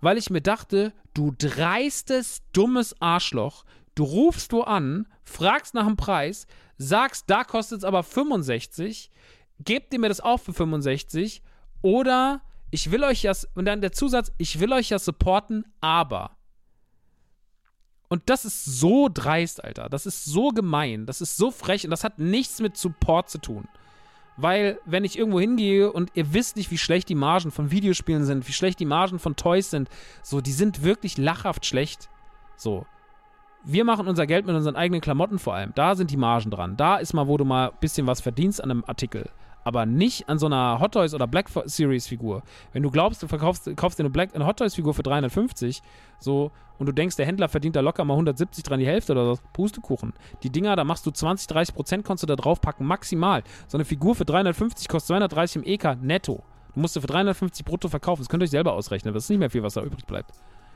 weil 0.00 0.18
ich 0.18 0.30
mir 0.30 0.42
dachte, 0.42 0.92
du 1.14 1.34
dreistes, 1.36 2.42
dummes 2.52 3.00
Arschloch, 3.00 3.64
du 3.94 4.04
rufst 4.04 4.52
du 4.52 4.62
an, 4.62 5.06
fragst 5.24 5.74
nach 5.74 5.86
dem 5.86 5.96
Preis, 5.96 6.46
sagst, 6.78 7.24
da 7.28 7.44
kostet 7.44 7.78
es 7.78 7.84
aber 7.84 8.02
65, 8.02 9.10
gebt 9.60 9.92
ihr 9.92 9.98
mir 9.98 10.08
das 10.08 10.20
auch 10.20 10.38
für 10.38 10.52
65 10.52 11.42
oder 11.82 12.42
ich 12.70 12.90
will 12.90 13.04
euch 13.04 13.22
ja, 13.22 13.32
und 13.54 13.64
dann 13.64 13.80
der 13.80 13.92
Zusatz, 13.92 14.32
ich 14.38 14.60
will 14.60 14.72
euch 14.72 14.90
ja 14.90 14.98
supporten, 14.98 15.64
aber 15.80 16.36
Und 18.08 18.22
das 18.26 18.44
ist 18.44 18.64
so 18.64 19.08
dreist, 19.12 19.64
Alter. 19.64 19.88
Das 19.88 20.06
ist 20.06 20.24
so 20.24 20.50
gemein. 20.50 21.06
Das 21.06 21.20
ist 21.20 21.36
so 21.36 21.50
frech 21.50 21.84
und 21.84 21.90
das 21.90 22.04
hat 22.04 22.18
nichts 22.18 22.60
mit 22.60 22.76
Support 22.76 23.30
zu 23.30 23.38
tun. 23.38 23.68
Weil, 24.36 24.78
wenn 24.84 25.04
ich 25.04 25.18
irgendwo 25.18 25.40
hingehe 25.40 25.90
und 25.90 26.10
ihr 26.14 26.34
wisst 26.34 26.56
nicht, 26.56 26.70
wie 26.70 26.78
schlecht 26.78 27.08
die 27.08 27.14
Margen 27.14 27.50
von 27.50 27.70
Videospielen 27.70 28.24
sind, 28.24 28.46
wie 28.46 28.52
schlecht 28.52 28.80
die 28.80 28.84
Margen 28.84 29.18
von 29.18 29.34
Toys 29.34 29.70
sind, 29.70 29.88
so, 30.22 30.40
die 30.40 30.52
sind 30.52 30.82
wirklich 30.82 31.16
lachhaft 31.16 31.64
schlecht. 31.64 32.10
So. 32.56 32.86
Wir 33.64 33.84
machen 33.84 34.06
unser 34.06 34.26
Geld 34.26 34.46
mit 34.46 34.54
unseren 34.54 34.76
eigenen 34.76 35.00
Klamotten 35.00 35.38
vor 35.38 35.54
allem. 35.54 35.72
Da 35.74 35.96
sind 35.96 36.10
die 36.10 36.16
Margen 36.16 36.50
dran. 36.50 36.76
Da 36.76 36.96
ist 36.96 37.14
mal, 37.14 37.26
wo 37.26 37.36
du 37.36 37.44
mal 37.44 37.70
ein 37.70 37.76
bisschen 37.80 38.06
was 38.06 38.20
verdienst 38.20 38.62
an 38.62 38.70
einem 38.70 38.84
Artikel 38.86 39.28
aber 39.66 39.84
nicht 39.84 40.28
an 40.28 40.38
so 40.38 40.46
einer 40.46 40.78
Hot 40.78 40.92
Toys 40.92 41.12
oder 41.12 41.26
Black 41.26 41.48
Series 41.64 42.06
Figur. 42.06 42.44
Wenn 42.72 42.84
du 42.84 42.90
glaubst, 42.92 43.20
du 43.20 43.26
verkaufst, 43.26 43.68
kaufst 43.76 43.98
dir 43.98 44.04
eine, 44.04 44.10
Black, 44.10 44.32
eine 44.32 44.46
Hot 44.46 44.58
Toys 44.58 44.76
Figur 44.76 44.94
für 44.94 45.02
350, 45.02 45.82
so, 46.20 46.52
und 46.78 46.86
du 46.86 46.92
denkst, 46.92 47.16
der 47.16 47.26
Händler 47.26 47.48
verdient 47.48 47.74
da 47.74 47.80
locker 47.80 48.04
mal 48.04 48.14
170 48.14 48.62
dran, 48.62 48.78
die 48.78 48.86
Hälfte 48.86 49.10
oder 49.10 49.34
so, 49.34 49.42
Pustekuchen. 49.52 50.12
Die 50.44 50.50
Dinger, 50.50 50.76
da 50.76 50.84
machst 50.84 51.04
du 51.04 51.10
20, 51.10 51.48
30 51.48 51.74
Prozent, 51.74 52.04
kannst 52.04 52.22
du 52.22 52.28
da 52.28 52.36
draufpacken, 52.36 52.86
maximal. 52.86 53.42
So 53.66 53.76
eine 53.76 53.84
Figur 53.84 54.14
für 54.14 54.24
350 54.24 54.86
kostet 54.86 55.08
230 55.08 55.56
im 55.56 55.64
EK 55.64 55.96
netto. 56.00 56.44
Du 56.74 56.80
musst 56.80 56.94
du 56.94 57.00
für 57.00 57.08
350 57.08 57.64
brutto 57.64 57.88
verkaufen. 57.88 58.22
Das 58.22 58.28
könnt 58.28 58.42
ihr 58.42 58.44
euch 58.44 58.50
selber 58.50 58.74
ausrechnen. 58.74 59.12
Das 59.14 59.24
ist 59.24 59.30
nicht 59.30 59.40
mehr 59.40 59.50
viel, 59.50 59.64
was 59.64 59.74
da 59.74 59.82
übrig 59.82 60.06
bleibt. 60.06 60.30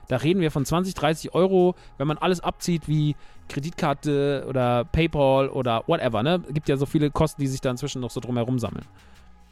Da 0.08 0.16
reden 0.16 0.40
wir 0.40 0.50
von 0.50 0.64
20, 0.64 0.94
30 0.94 1.34
Euro, 1.34 1.74
wenn 1.98 2.06
man 2.06 2.18
alles 2.18 2.40
abzieht 2.40 2.88
wie 2.88 3.16
Kreditkarte 3.48 4.44
oder 4.48 4.84
PayPal 4.84 5.48
oder 5.48 5.84
whatever. 5.86 6.22
Ne? 6.22 6.40
Gibt 6.50 6.68
ja 6.68 6.76
so 6.76 6.86
viele 6.86 7.10
Kosten, 7.10 7.40
die 7.40 7.48
sich 7.48 7.60
da 7.60 7.70
inzwischen 7.70 8.00
noch 8.00 8.10
so 8.10 8.20
drumherum 8.20 8.58
sammeln. 8.58 8.86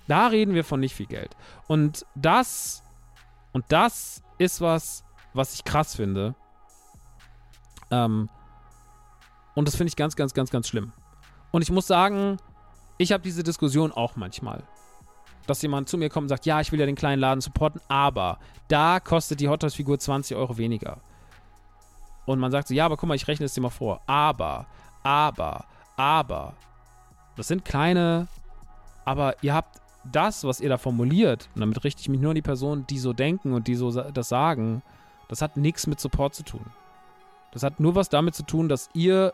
Da 0.09 0.29
reden 0.29 0.55
wir 0.55 0.65
von 0.65 0.81
nicht 0.81 0.95
viel 0.95 1.07
Geld. 1.07 1.37
Und 1.67 2.07
das, 2.15 2.83
und 3.53 3.65
das 3.69 4.23
ist 4.39 4.61
was, 4.61 5.05
was 5.35 5.55
ich 5.55 5.65
krass 5.65 5.95
finde. 5.95 6.35
Ähm, 7.91 8.29
und 9.55 9.69
das 9.69 9.77
finde 9.77 9.89
ich 9.89 9.97
ganz, 9.97 10.17
ganz, 10.17 10.35
ganz, 10.35 10.51
ganz 10.51 10.69
schlimm. 10.69 10.93
Und 11.51 11.63
ich 11.63 11.71
muss 11.71 11.87
sagen, 11.87 12.39
ich 12.97 13.13
habe 13.13 13.23
diese 13.23 13.43
Diskussion 13.43 13.93
auch 13.93 14.17
manchmal 14.17 14.65
dass 15.49 15.63
jemand 15.63 15.89
zu 15.89 15.99
mir 15.99 16.11
kommt 16.11 16.25
und 16.25 16.29
sagt, 16.29 16.47
ja, 16.47 16.61
ich 16.61 16.71
will 16.73 16.79
ja 16.81 16.87
den 16.87 16.95
kleinen 16.95 17.21
Laden 17.21 17.41
supporten, 17.41 17.81
aber 17.89 18.39
da 18.69 19.01
kostet 19.01 19.41
die 19.41 19.49
Hot 19.49 19.61
Toys 19.61 19.75
Figur 19.75 19.99
20 19.99 20.37
Euro 20.37 20.59
weniger. 20.59 20.99
Und 22.27 22.39
man 22.39 22.53
sagt 22.53 22.69
so, 22.69 22.75
ja, 22.75 22.85
aber 22.85 22.97
guck 22.97 23.09
mal, 23.09 23.15
ich 23.15 23.27
rechne 23.27 23.47
es 23.47 23.55
dir 23.55 23.63
mal 23.63 23.71
vor. 23.71 24.03
Aber, 24.07 24.67
aber, 25.03 25.65
aber. 25.97 26.55
Das 27.37 27.49
sind 27.49 27.65
kleine, 27.65 28.29
aber 29.07 29.37
ihr 29.43 29.55
habt 29.55 29.81
das, 30.05 30.45
was 30.45 30.61
ihr 30.61 30.69
da 30.69 30.77
formuliert, 30.77 31.49
und 31.55 31.61
damit 31.61 31.83
richte 31.85 32.03
ich 32.03 32.09
mich 32.09 32.21
nur 32.21 32.31
an 32.31 32.35
die 32.35 32.43
Personen, 32.43 32.87
die 32.87 32.99
so 32.99 33.13
denken 33.13 33.55
und 33.55 33.67
die 33.67 33.75
so 33.75 33.91
das 33.91 34.29
sagen, 34.29 34.83
das 35.29 35.41
hat 35.41 35.57
nichts 35.57 35.87
mit 35.87 36.01
Support 36.01 36.35
zu 36.35 36.43
tun. 36.43 36.67
Das 37.53 37.63
hat 37.63 37.81
nur 37.81 37.95
was 37.95 38.11
damit 38.11 38.35
zu 38.35 38.43
tun, 38.43 38.69
dass 38.69 38.91
ihr 38.93 39.33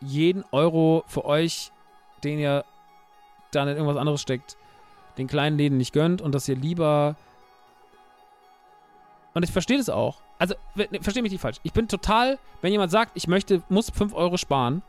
jeden 0.00 0.44
Euro 0.50 1.04
für 1.06 1.24
euch, 1.24 1.70
den 2.24 2.40
ihr 2.40 2.64
dann 3.52 3.68
in 3.68 3.76
irgendwas 3.76 3.98
anderes 3.98 4.20
steckt, 4.20 4.56
den 5.18 5.26
kleinen 5.26 5.56
Läden 5.58 5.78
nicht 5.78 5.92
gönnt 5.92 6.20
und 6.20 6.34
dass 6.34 6.48
ihr 6.48 6.56
lieber. 6.56 7.16
Und 9.34 9.42
ich 9.42 9.50
verstehe 9.52 9.78
das 9.78 9.88
auch. 9.88 10.20
Also, 10.38 10.54
ne, 10.74 10.88
verstehe 11.00 11.22
mich 11.22 11.32
nicht 11.32 11.40
falsch. 11.40 11.58
Ich 11.62 11.72
bin 11.72 11.88
total, 11.88 12.38
wenn 12.60 12.72
jemand 12.72 12.90
sagt, 12.90 13.12
ich 13.14 13.28
möchte, 13.28 13.62
muss 13.68 13.90
5 13.90 14.14
Euro 14.14 14.36
sparen, 14.36 14.82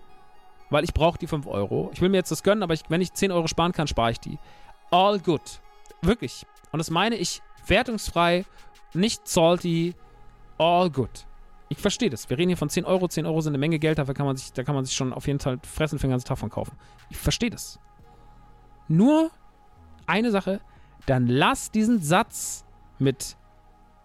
weil 0.70 0.84
ich 0.84 0.94
brauche 0.94 1.18
die 1.18 1.28
5 1.28 1.46
Euro. 1.48 1.92
Ich 1.94 2.02
will 2.02 2.10
mir 2.10 2.18
jetzt 2.18 2.32
das 2.32 2.44
gönnen, 2.44 2.64
aber 2.64 2.74
ich, 2.74 2.84
wenn 2.90 3.02
ich 3.02 3.14
10 3.14 3.32
Euro 3.32 3.48
sparen 3.48 3.72
kann, 3.72 3.88
spare 3.88 4.12
ich 4.12 4.20
die. 4.20 4.40
All 4.92 5.20
good. 5.20 5.62
Wirklich. 6.02 6.46
Und 6.72 6.80
das 6.80 6.90
meine 6.90 7.16
ich 7.16 7.42
wertungsfrei, 7.68 8.46
nicht 8.94 9.28
salty, 9.28 9.96
all 10.58 10.90
good. 10.90 11.26
Ich 11.70 11.78
verstehe 11.78 12.10
das. 12.10 12.30
Wir 12.30 12.38
reden 12.38 12.50
hier 12.50 12.58
von 12.58 12.70
10 12.70 12.86
Euro. 12.86 13.08
10 13.08 13.26
Euro 13.26 13.42
sind 13.42 13.52
eine 13.52 13.58
Menge 13.58 13.80
Geld, 13.80 13.98
dafür 13.98 14.14
kann 14.14 14.26
man 14.26 14.36
sich, 14.36 14.54
da 14.54 14.64
kann 14.64 14.76
man 14.76 14.86
sich 14.86 14.96
schon 14.96 15.14
auf 15.14 15.28
jeden 15.28 15.40
Fall 15.40 15.60
fressen 15.64 15.98
für 15.98 16.08
den 16.08 16.12
ganzen 16.12 16.28
Tag 16.28 16.38
von 16.38 16.50
kaufen. 16.50 16.78
Ich 17.10 17.18
verstehe 17.18 17.50
das. 17.50 17.80
Nur 18.88 19.32
eine 20.08 20.32
Sache, 20.32 20.62
dann 21.06 21.28
lasst 21.28 21.76
diesen 21.76 22.02
Satz 22.02 22.66
mit 23.00 23.38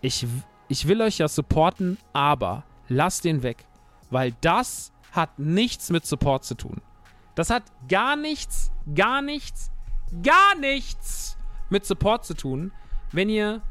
ich, 0.00 0.26
ich 0.68 0.86
will 0.86 1.02
euch 1.02 1.18
ja 1.18 1.28
supporten, 1.28 1.98
aber 2.12 2.64
lasst 2.88 3.24
den 3.24 3.42
weg. 3.42 3.66
Weil 4.10 4.32
das 4.40 4.92
hat 5.12 5.38
nichts 5.38 5.90
mit 5.90 6.06
Support 6.06 6.44
zu 6.44 6.54
tun. 6.54 6.80
Das 7.34 7.50
hat 7.50 7.64
gar 7.88 8.16
nichts, 8.16 8.72
gar 8.94 9.22
nichts, 9.22 9.70
gar 10.22 10.54
nichts 10.56 11.36
mit 11.70 11.84
Support 11.84 12.24
zu 12.24 12.34
tun, 12.34 12.72
wenn 13.12 13.28
ihr 13.28 13.62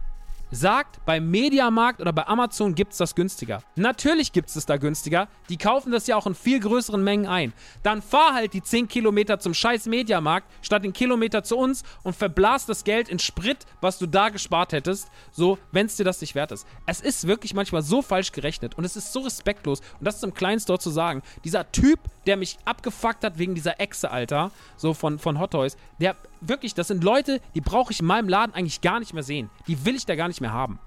sagt, 0.51 1.03
beim 1.05 1.29
Mediamarkt 1.29 2.01
oder 2.01 2.13
bei 2.13 2.27
Amazon 2.27 2.75
gibt 2.75 2.93
es 2.93 2.97
das 2.97 3.15
günstiger. 3.15 3.61
Natürlich 3.75 4.31
gibt 4.31 4.49
es 4.49 4.55
es 4.55 4.65
da 4.65 4.77
günstiger. 4.77 5.27
Die 5.49 5.57
kaufen 5.57 5.91
das 5.91 6.07
ja 6.07 6.15
auch 6.15 6.27
in 6.27 6.35
viel 6.35 6.59
größeren 6.59 7.03
Mengen 7.03 7.27
ein. 7.27 7.53
Dann 7.83 8.01
fahr 8.01 8.33
halt 8.33 8.53
die 8.53 8.61
10 8.61 8.87
Kilometer 8.87 9.39
zum 9.39 9.53
scheiß 9.53 9.85
Mediamarkt 9.87 10.47
statt 10.61 10.83
den 10.83 10.93
Kilometer 10.93 11.43
zu 11.43 11.57
uns 11.57 11.83
und 12.03 12.15
verblas 12.15 12.65
das 12.65 12.83
Geld 12.83 13.09
in 13.09 13.19
Sprit, 13.19 13.65
was 13.81 13.97
du 13.97 14.07
da 14.07 14.29
gespart 14.29 14.73
hättest, 14.73 15.09
so, 15.31 15.57
wenn 15.71 15.85
es 15.85 15.95
dir 15.95 16.03
das 16.03 16.21
nicht 16.21 16.35
wert 16.35 16.51
ist. 16.51 16.65
Es 16.85 17.01
ist 17.01 17.27
wirklich 17.27 17.53
manchmal 17.53 17.81
so 17.81 18.01
falsch 18.01 18.31
gerechnet 18.31 18.75
und 18.77 18.83
es 18.83 18.95
ist 18.95 19.13
so 19.13 19.21
respektlos 19.21 19.81
und 19.99 20.05
das 20.05 20.17
ist 20.17 20.23
im 20.23 20.33
Kleinen 20.33 20.59
Store 20.59 20.79
zu 20.79 20.89
sagen. 20.89 21.21
Dieser 21.43 21.71
Typ, 21.71 21.99
der 22.25 22.37
mich 22.37 22.57
abgefuckt 22.65 23.23
hat 23.23 23.37
wegen 23.37 23.55
dieser 23.55 23.79
Echse, 23.79 24.11
Alter, 24.11 24.51
so 24.75 24.93
von, 24.93 25.19
von 25.19 25.39
Hot 25.39 25.51
Toys, 25.51 25.77
der 25.99 26.15
wirklich, 26.41 26.73
das 26.73 26.87
sind 26.87 27.03
Leute, 27.03 27.41
die 27.55 27.61
brauche 27.61 27.91
ich 27.91 27.99
in 27.99 28.05
meinem 28.05 28.29
Laden 28.29 28.53
eigentlich 28.53 28.81
gar 28.81 28.99
nicht 28.99 29.13
mehr 29.13 29.23
sehen. 29.23 29.49
Die 29.67 29.85
will 29.85 29.95
ich 29.95 30.05
da 30.05 30.15
gar 30.15 30.27
nicht 30.27 30.41
mehr 30.41 30.53
haben. 30.53 30.79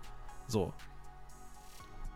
So. 0.46 0.72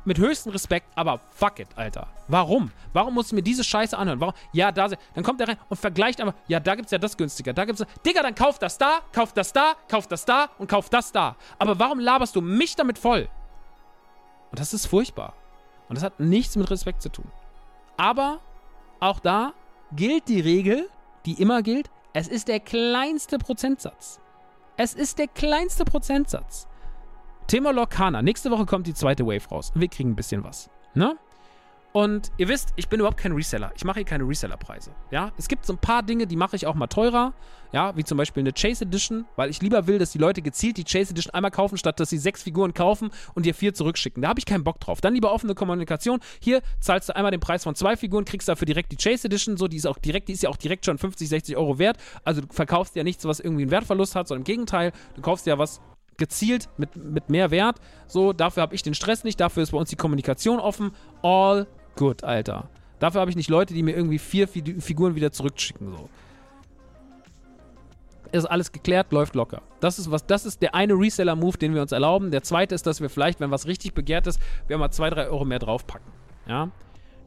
Mit 0.07 0.19
höchstem 0.19 0.53
Respekt, 0.53 0.87
aber 0.97 1.21
fuck 1.31 1.59
it, 1.61 1.69
Alter. 1.77 2.09
Warum? 2.29 2.71
Warum 2.93 3.15
muss 3.15 3.29
ich 3.29 3.33
mir 3.33 3.43
diese 3.43 3.65
Scheiße 3.65 3.97
anhören? 3.97 4.21
Warum? 4.21 4.35
Ja, 4.53 4.71
da, 4.71 4.89
dann 4.89 5.25
kommt 5.25 5.41
er 5.41 5.49
rein 5.49 5.57
und 5.71 5.79
vergleicht 5.79 6.21
aber, 6.21 6.35
ja, 6.47 6.61
da 6.61 6.75
gibt's 6.75 6.93
ja 6.93 6.99
das 6.99 7.17
günstiger, 7.17 7.55
da 7.55 7.65
gibt's, 7.65 7.85
Digga, 8.05 8.23
dann 8.23 8.35
kauf 8.35 8.59
das 8.59 8.77
da, 8.77 9.01
kauf 9.13 9.33
das 9.33 9.53
da, 9.55 9.75
kauf 9.89 10.07
das 10.07 10.27
da 10.27 10.51
und 10.59 10.69
kauf 10.69 10.91
das 10.91 11.11
da. 11.11 11.37
Aber 11.59 11.79
warum 11.79 12.01
laberst 12.01 12.37
du 12.37 12.43
mich 12.43 12.77
damit 12.77 12.99
voll? 12.99 13.29
Und 14.51 14.61
das 14.61 14.75
ist 14.75 14.87
furchtbar. 14.87 15.33
Und 15.89 15.97
das 15.97 16.05
hat 16.05 16.21
nichts 16.21 16.57
mit 16.57 16.71
Respekt 16.71 17.01
zu 17.01 17.09
tun. 17.09 17.31
Aber 17.97 18.41
auch 19.01 19.21
da 19.21 19.55
gilt 19.93 20.29
die 20.29 20.41
Regel, 20.41 20.89
die 21.25 21.41
immer 21.41 21.63
gilt, 21.63 21.91
es 22.15 22.29
ist 22.29 22.47
der 22.47 22.61
kleinste 22.61 23.39
Prozentsatz. 23.39 24.21
Es 24.77 24.95
ist 24.95 25.19
der 25.19 25.27
kleinste 25.27 25.85
Prozentsatz. 25.85 26.69
Thema 27.49 27.73
Lorcana. 27.73 28.23
Nächste 28.23 28.53
Woche 28.53 28.67
kommt 28.67 28.87
die 28.87 28.95
zweite 28.95 29.27
Wave 29.27 29.49
raus. 29.51 29.73
Wir 29.75 29.89
kriegen 29.89 30.11
ein 30.11 30.17
bisschen 30.17 30.45
was. 30.45 30.71
Ne? 30.95 31.19
Und 31.97 32.33
ihr 32.39 32.49
wisst, 32.49 32.71
ich 32.75 32.89
bin 32.89 32.99
überhaupt 32.99 33.19
kein 33.19 33.31
Reseller. 33.31 33.71
Ich 33.77 33.85
mache 33.85 34.01
hier 34.01 34.05
keine 34.05 34.27
Resellerpreise. 34.27 34.91
Ja, 35.13 35.31
es 35.39 35.47
gibt 35.47 35.65
so 35.65 35.75
ein 35.75 35.79
paar 35.79 36.03
Dinge, 36.03 36.27
die 36.27 36.35
mache 36.35 36.57
ich 36.57 36.67
auch 36.67 36.75
mal 36.75 36.89
teurer. 36.89 37.35
Ja, 37.71 37.97
wie 37.97 38.03
zum 38.03 38.19
Beispiel 38.19 38.41
eine 38.41 38.53
Chase 38.53 38.85
Edition, 38.85 39.27
weil 39.37 39.49
ich 39.49 39.63
lieber 39.63 39.87
will, 39.87 39.99
dass 39.99 40.11
die 40.11 40.19
Leute 40.19 40.43
gezielt 40.43 40.77
die 40.77 40.83
Chase 40.83 41.13
Edition 41.13 41.33
einmal 41.33 41.53
kaufen, 41.53 41.79
statt 41.79 42.01
dass 42.01 42.11
sie 42.11 42.19
sechs 42.19 42.43
Figuren 42.43 42.75
kaufen 42.75 43.11
und 43.35 43.47
dir 43.47 43.55
vier 43.55 43.75
zurückschicken. 43.75 44.23
Da 44.23 44.31
habe 44.31 44.41
ich 44.41 44.45
keinen 44.45 44.65
Bock 44.65 44.81
drauf. 44.81 45.01
Dann 45.01 45.15
lieber 45.15 45.33
offene 45.33 45.55
Kommunikation. 45.55 46.19
Hier 46.41 46.63
zahlst 46.81 47.11
du 47.11 47.15
einmal 47.15 47.31
den 47.31 47.39
Preis 47.39 47.63
von 47.63 47.77
zwei 47.77 47.97
Figuren, 47.97 48.25
kriegst 48.25 48.49
dafür 48.49 48.67
direkt 48.67 48.91
die 48.91 48.97
Chase 48.97 49.29
Edition. 49.29 49.57
So, 49.57 49.69
die 49.69 49.77
ist 49.77 49.87
auch 49.87 49.99
direkt, 49.99 50.29
die 50.29 50.33
ist 50.33 50.43
ja 50.43 50.51
auch 50.51 50.57
direkt 50.57 50.87
schon 50.87 50.99
50, 50.99 51.29
60 51.29 51.57
Euro 51.57 51.79
wert. 51.79 51.99
Also 52.25 52.41
du 52.41 52.49
verkaufst 52.51 52.97
ja 52.97 53.05
nichts, 53.05 53.25
was 53.25 53.39
irgendwie 53.39 53.63
einen 53.63 53.71
Wertverlust 53.71 54.17
hat, 54.17 54.27
sondern 54.27 54.41
im 54.41 54.47
Gegenteil, 54.47 54.91
du 55.15 55.23
kaufst 55.23 55.47
ja 55.47 55.59
was 55.59 55.81
gezielt 56.17 56.69
mit, 56.77 56.97
mit 56.97 57.31
mehr 57.31 57.53
Wert. 57.53 57.81
So, 58.09 58.33
dafür 58.33 58.65
habe 58.65 58.75
ich 58.75 58.83
den 58.83 58.95
Stress 58.95 59.23
nicht, 59.23 59.39
dafür 59.39 59.63
ist 59.63 59.71
bei 59.71 59.79
uns 59.79 59.91
die 59.91 59.97
Kommunikation 59.97 60.59
offen. 60.59 60.91
All 61.23 61.69
Gut, 61.97 62.25
Alter. 62.25 62.69
Dafür 62.99 63.21
habe 63.21 63.31
ich 63.31 63.37
nicht 63.37 63.51
Leute, 63.51 63.75
die 63.75 63.83
mir 63.83 63.95
irgendwie 63.95 64.19
vier 64.19 64.49
Figuren 64.49 65.15
wieder 65.15 65.33
zurückschicken. 65.33 65.91
So. 65.91 66.09
Ist 68.33 68.47
alles 68.47 68.73
geklärt, 68.73 69.13
läuft 69.13 69.35
locker. 69.35 69.63
Das 69.81 69.99
ist, 69.99 70.11
was, 70.11 70.27
das 70.27 70.45
ist 70.45 70.63
der 70.63 70.75
eine 70.75 70.95
Reseller-Move, 70.95 71.59
den 71.59 71.75
wir 71.75 71.83
uns 71.83 71.93
erlauben. 71.93 72.31
Der 72.31 72.43
zweite 72.43 72.75
ist, 72.75 72.87
dass 72.87 73.01
wir 73.01 73.11
vielleicht, 73.11 73.41
wenn 73.41 73.51
was 73.51 73.67
richtig 73.67 73.95
begehrt 73.95 74.27
ist, 74.27 74.41
wir 74.67 74.79
mal 74.79 74.91
zwei, 74.91 75.11
drei 75.11 75.29
Euro 75.29 75.45
mehr 75.45 75.59
draufpacken. 75.59 76.11
Ja. 76.49 76.71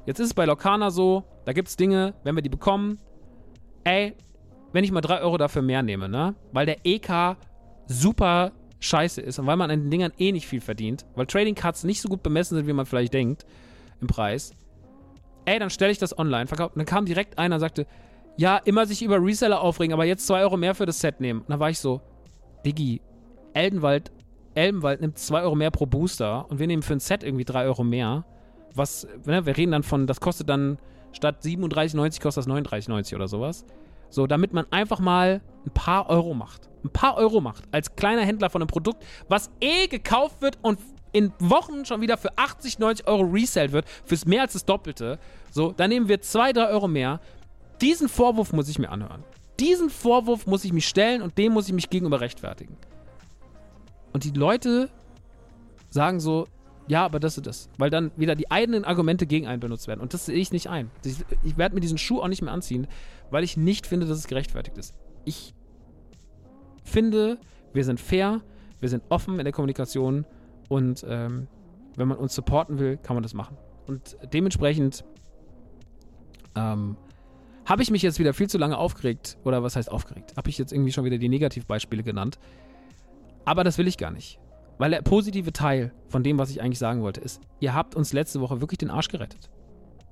Jetzt 0.06 0.20
ist 0.20 0.28
es 0.28 0.34
bei 0.34 0.46
Lokana 0.46 0.90
so, 0.90 1.24
da 1.46 1.54
gibt 1.54 1.68
es 1.68 1.76
Dinge, 1.76 2.14
wenn 2.24 2.36
wir 2.36 2.42
die 2.42 2.50
bekommen, 2.50 3.00
ey, 3.84 4.16
wenn 4.74 4.84
ich 4.84 4.92
mal 4.92 5.02
drei 5.02 5.22
Euro 5.22 5.38
dafür 5.38 5.62
mehr 5.62 5.82
nehme, 5.82 6.10
ne? 6.10 6.36
Weil 6.52 6.66
der 6.66 6.86
EK 6.86 7.38
super 7.88 8.52
scheiße 8.80 9.22
ist 9.22 9.40
und 9.40 9.48
weil 9.48 9.58
man 9.58 9.72
an 9.72 9.80
den 9.80 9.92
Dingern 9.92 10.12
eh 10.18 10.32
nicht 10.32 10.48
viel 10.48 10.62
verdient, 10.62 11.06
weil 11.16 11.26
Trading 11.26 11.56
Cards 11.56 11.84
nicht 11.84 12.02
so 12.02 12.10
gut 12.10 12.22
bemessen 12.22 12.58
sind, 12.58 12.68
wie 12.68 12.74
man 12.74 12.86
vielleicht 12.86 13.14
denkt, 13.14 13.46
im 14.02 14.08
Preis. 14.08 14.52
Ey, 15.46 15.60
dann 15.60 15.70
stelle 15.70 15.92
ich 15.92 15.98
das 15.98 16.18
online, 16.18 16.48
verkauft. 16.48 16.76
Und 16.76 16.80
dann 16.80 16.86
kam 16.86 17.06
direkt 17.06 17.38
einer 17.38 17.56
und 17.56 17.62
sagte, 17.62 17.88
ja, 18.36 18.58
immer 18.58 18.86
sich 18.86 19.02
über 19.02 19.22
Reseller 19.22 19.62
aufregen, 19.62 19.94
aber 19.94 20.06
jetzt 20.06 20.28
2 20.28 20.42
Euro 20.42 20.58
mehr 20.58 20.76
für 20.76 20.86
das 20.86 21.00
Set 21.00 21.20
nehmen. 21.20 21.42
Und 21.42 21.50
dann 21.50 21.60
war 21.60 21.70
ich 21.70 21.80
so, 21.80 22.02
Diggi, 22.66 23.02
Eldenwald, 23.54 24.12
Elbenwald 24.54 25.02
nimmt 25.02 25.18
2 25.18 25.42
Euro 25.42 25.56
mehr 25.56 25.72
pro 25.72 25.86
Booster 25.86 26.50
und 26.50 26.60
wir 26.60 26.68
nehmen 26.68 26.84
für 26.84 26.94
ein 26.94 27.00
Set 27.00 27.24
irgendwie 27.24 27.46
3 27.46 27.66
Euro 27.66 27.84
mehr. 27.84 28.26
Was, 28.76 29.08
ne, 29.26 29.46
wir 29.46 29.58
reden 29.58 29.72
dann 29.72 29.84
von, 29.84 30.06
das 30.08 30.20
kostet 30.20 30.50
dann 30.50 30.78
statt 31.12 31.44
37,90 31.44 32.22
kostet 32.22 32.46
das 32.46 32.54
39,90 32.54 33.16
oder 33.16 33.28
sowas. 33.28 33.66
So, 34.10 34.28
damit 34.28 34.54
man 34.54 34.66
einfach 34.72 35.00
mal 35.00 35.42
ein 35.66 35.72
paar 35.72 36.10
Euro 36.10 36.34
macht. 36.34 36.70
Ein 36.84 36.90
paar 36.90 37.18
Euro 37.18 37.42
macht. 37.42 37.64
Als 37.72 37.96
kleiner 37.96 38.22
Händler 38.22 38.50
von 38.50 38.62
einem 38.62 38.68
Produkt, 38.68 39.06
was 39.28 39.52
eh 39.60 39.88
gekauft 39.88 40.42
wird 40.42 40.58
und 40.62 40.80
in 41.18 41.34
Wochen 41.40 41.84
schon 41.84 42.02
wieder 42.02 42.16
für 42.16 42.38
80, 42.38 42.78
90 42.78 43.08
Euro 43.08 43.24
resellt 43.24 43.72
wird, 43.72 43.86
fürs 44.06 44.26
mehr 44.26 44.44
als 44.44 44.54
das 44.54 44.66
Doppelte, 44.66 45.18
so, 45.52 45.72
dann 45.72 45.90
nehmen 45.90 46.08
wir 46.08 46.22
2, 46.22 46.54
3 46.54 46.68
Euro 46.70 46.88
mehr. 46.88 47.20
Diesen 47.82 48.08
Vorwurf 48.08 48.54
muss 48.54 48.70
ich 48.70 48.78
mir 48.78 48.90
anhören. 48.90 49.24
Diesen 49.60 49.90
Vorwurf 49.90 50.46
muss 50.46 50.64
ich 50.64 50.74
mich 50.74 50.88
stellen 50.88 51.24
und 51.24 51.38
dem 51.38 51.54
muss 51.54 51.68
ich 51.68 51.74
mich 51.74 51.90
gegenüber 51.90 52.22
rechtfertigen. 52.22 52.78
Und 54.14 54.24
die 54.24 54.32
Leute 54.32 54.90
sagen 55.90 56.20
so, 56.20 56.48
ja, 56.88 57.04
aber 57.04 57.20
das 57.20 57.38
ist 57.38 57.48
das. 57.48 57.70
Weil 57.78 57.90
dann 57.90 58.12
wieder 58.16 58.36
die 58.36 58.52
eigenen 58.52 58.86
Argumente 58.86 59.26
gegen 59.26 59.48
einen 59.48 59.60
benutzt 59.60 59.88
werden. 59.88 60.02
Und 60.02 60.14
das 60.14 60.28
sehe 60.28 60.36
ich 60.36 60.52
nicht 60.52 60.68
ein. 60.68 60.92
Ich, 61.04 61.18
ich 61.44 61.58
werde 61.58 61.74
mir 61.74 61.82
diesen 61.82 61.98
Schuh 61.98 62.22
auch 62.22 62.28
nicht 62.28 62.44
mehr 62.44 62.54
anziehen, 62.54 62.88
weil 63.32 63.44
ich 63.44 63.58
nicht 63.58 63.88
finde, 63.88 64.06
dass 64.06 64.20
es 64.20 64.28
gerechtfertigt 64.28 64.78
ist. 64.78 64.94
Ich 65.26 65.56
finde, 66.84 67.40
wir 67.74 67.84
sind 67.84 68.00
fair, 68.00 68.42
wir 68.80 68.90
sind 68.90 69.04
offen 69.10 69.40
in 69.40 69.44
der 69.44 69.54
Kommunikation 69.54 70.26
und 70.68 71.06
ähm, 71.08 71.48
wenn 71.96 72.08
man 72.08 72.18
uns 72.18 72.36
supporten 72.36 72.80
will, 72.80 72.98
kann 72.98 73.16
man 73.16 73.24
das 73.24 73.34
machen. 73.34 73.58
Und 73.88 74.18
dementsprechend 74.34 75.04
ähm, 76.56 76.98
habe 77.66 77.84
ich 77.84 77.92
mich 77.92 78.02
jetzt 78.02 78.20
wieder 78.20 78.34
viel 78.34 78.48
zu 78.48 78.58
lange 78.58 78.78
aufgeregt. 78.78 79.38
Oder 79.44 79.64
was 79.64 79.76
heißt 79.76 79.92
aufgeregt? 79.92 80.34
Habe 80.38 80.50
ich 80.50 80.58
jetzt 80.58 80.72
irgendwie 80.72 80.92
schon 80.92 81.04
wieder 81.06 81.18
die 81.18 81.30
Negativbeispiele 81.30 82.04
genannt. 82.04 82.40
Aber 83.46 83.64
das 83.64 83.78
will 83.78 83.88
ich 83.88 83.98
gar 83.98 84.12
nicht. 84.12 84.40
Weil 84.78 84.92
der 84.92 85.02
positive 85.02 85.52
Teil 85.54 85.92
von 86.08 86.24
dem, 86.24 86.38
was 86.38 86.50
ich 86.50 86.62
eigentlich 86.62 86.80
sagen 86.80 87.02
wollte, 87.02 87.22
ist, 87.22 87.42
ihr 87.60 87.74
habt 87.74 87.96
uns 87.96 88.14
letzte 88.14 88.42
Woche 88.42 88.62
wirklich 88.62 88.78
den 88.78 88.90
Arsch 88.90 89.08
gerettet. 89.10 89.50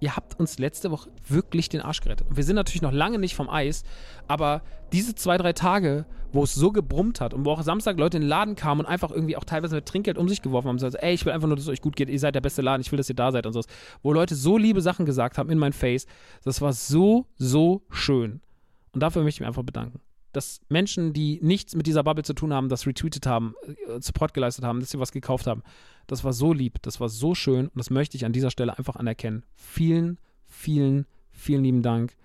Ihr 0.05 0.15
habt 0.15 0.39
uns 0.39 0.59
letzte 0.59 0.91
Woche 0.91 1.09
wirklich 1.27 1.67
den 1.67 1.81
Arsch 1.81 1.99
gerettet. 1.99 2.27
Und 2.29 2.37
wir 2.37 2.43
sind 2.43 2.55
natürlich 2.55 2.83
noch 2.83 2.91
lange 2.91 3.17
nicht 3.17 3.33
vom 3.33 3.49
Eis, 3.49 3.83
aber 4.27 4.61
diese 4.93 5.15
zwei, 5.15 5.35
drei 5.35 5.51
Tage, 5.51 6.05
wo 6.31 6.43
es 6.43 6.53
so 6.53 6.71
gebrummt 6.71 7.21
hat 7.21 7.33
und 7.33 7.43
wo 7.43 7.49
auch 7.49 7.63
Samstag 7.63 7.97
Leute 7.97 8.17
in 8.17 8.21
den 8.21 8.29
Laden 8.29 8.55
kamen 8.55 8.81
und 8.81 8.85
einfach 8.85 9.09
irgendwie 9.09 9.35
auch 9.35 9.45
teilweise 9.45 9.73
mit 9.73 9.87
Trinkgeld 9.87 10.19
um 10.19 10.29
sich 10.29 10.43
geworfen 10.43 10.67
haben, 10.67 10.77
so, 10.77 10.85
also, 10.85 10.99
ey, 10.99 11.15
ich 11.15 11.25
will 11.25 11.33
einfach 11.33 11.47
nur, 11.47 11.55
dass 11.55 11.65
es 11.65 11.71
euch 11.71 11.81
gut 11.81 11.95
geht, 11.95 12.09
ihr 12.09 12.19
seid 12.19 12.35
der 12.35 12.41
beste 12.41 12.61
Laden, 12.61 12.81
ich 12.81 12.91
will, 12.91 12.97
dass 12.97 13.09
ihr 13.09 13.15
da 13.15 13.31
seid 13.31 13.47
und 13.47 13.53
so. 13.53 13.61
Wo 14.03 14.13
Leute 14.13 14.35
so 14.35 14.59
liebe 14.59 14.79
Sachen 14.79 15.07
gesagt 15.07 15.39
haben 15.39 15.49
in 15.49 15.57
mein 15.57 15.73
Face, 15.73 16.05
das 16.43 16.61
war 16.61 16.71
so, 16.71 17.25
so 17.37 17.81
schön. 17.89 18.41
Und 18.91 19.01
dafür 19.01 19.23
möchte 19.23 19.37
ich 19.37 19.39
mich 19.39 19.47
einfach 19.47 19.63
bedanken 19.63 20.01
dass 20.35 20.59
Menschen, 20.67 21.13
die 21.13 21.39
nichts 21.41 21.75
mit 21.75 21.87
dieser 21.87 22.03
Bubble 22.03 22.23
zu 22.23 22.33
tun 22.33 22.53
haben, 22.53 22.67
das 22.67 22.85
retweetet 22.85 23.25
haben, 23.25 23.55
äh, 23.65 24.01
Support 24.01 24.33
geleistet 24.33 24.65
haben, 24.65 24.79
dass 24.79 24.91
sie 24.91 24.99
was 24.99 25.11
gekauft 25.11 25.47
haben. 25.47 25.63
Das 26.07 26.23
war 26.23 26.33
so 26.33 26.51
lieb, 26.51 26.81
das 26.81 26.99
war 26.99 27.09
so 27.09 27.35
schön 27.35 27.67
und 27.67 27.77
das 27.77 27.89
möchte 27.89 28.17
ich 28.17 28.25
an 28.25 28.33
dieser 28.33 28.51
Stelle 28.51 28.77
einfach 28.77 28.95
anerkennen. 28.95 29.43
Vielen, 29.55 30.19
vielen, 30.45 31.05
vielen 31.31 31.63
lieben 31.63 31.81
Dank. 31.81 32.15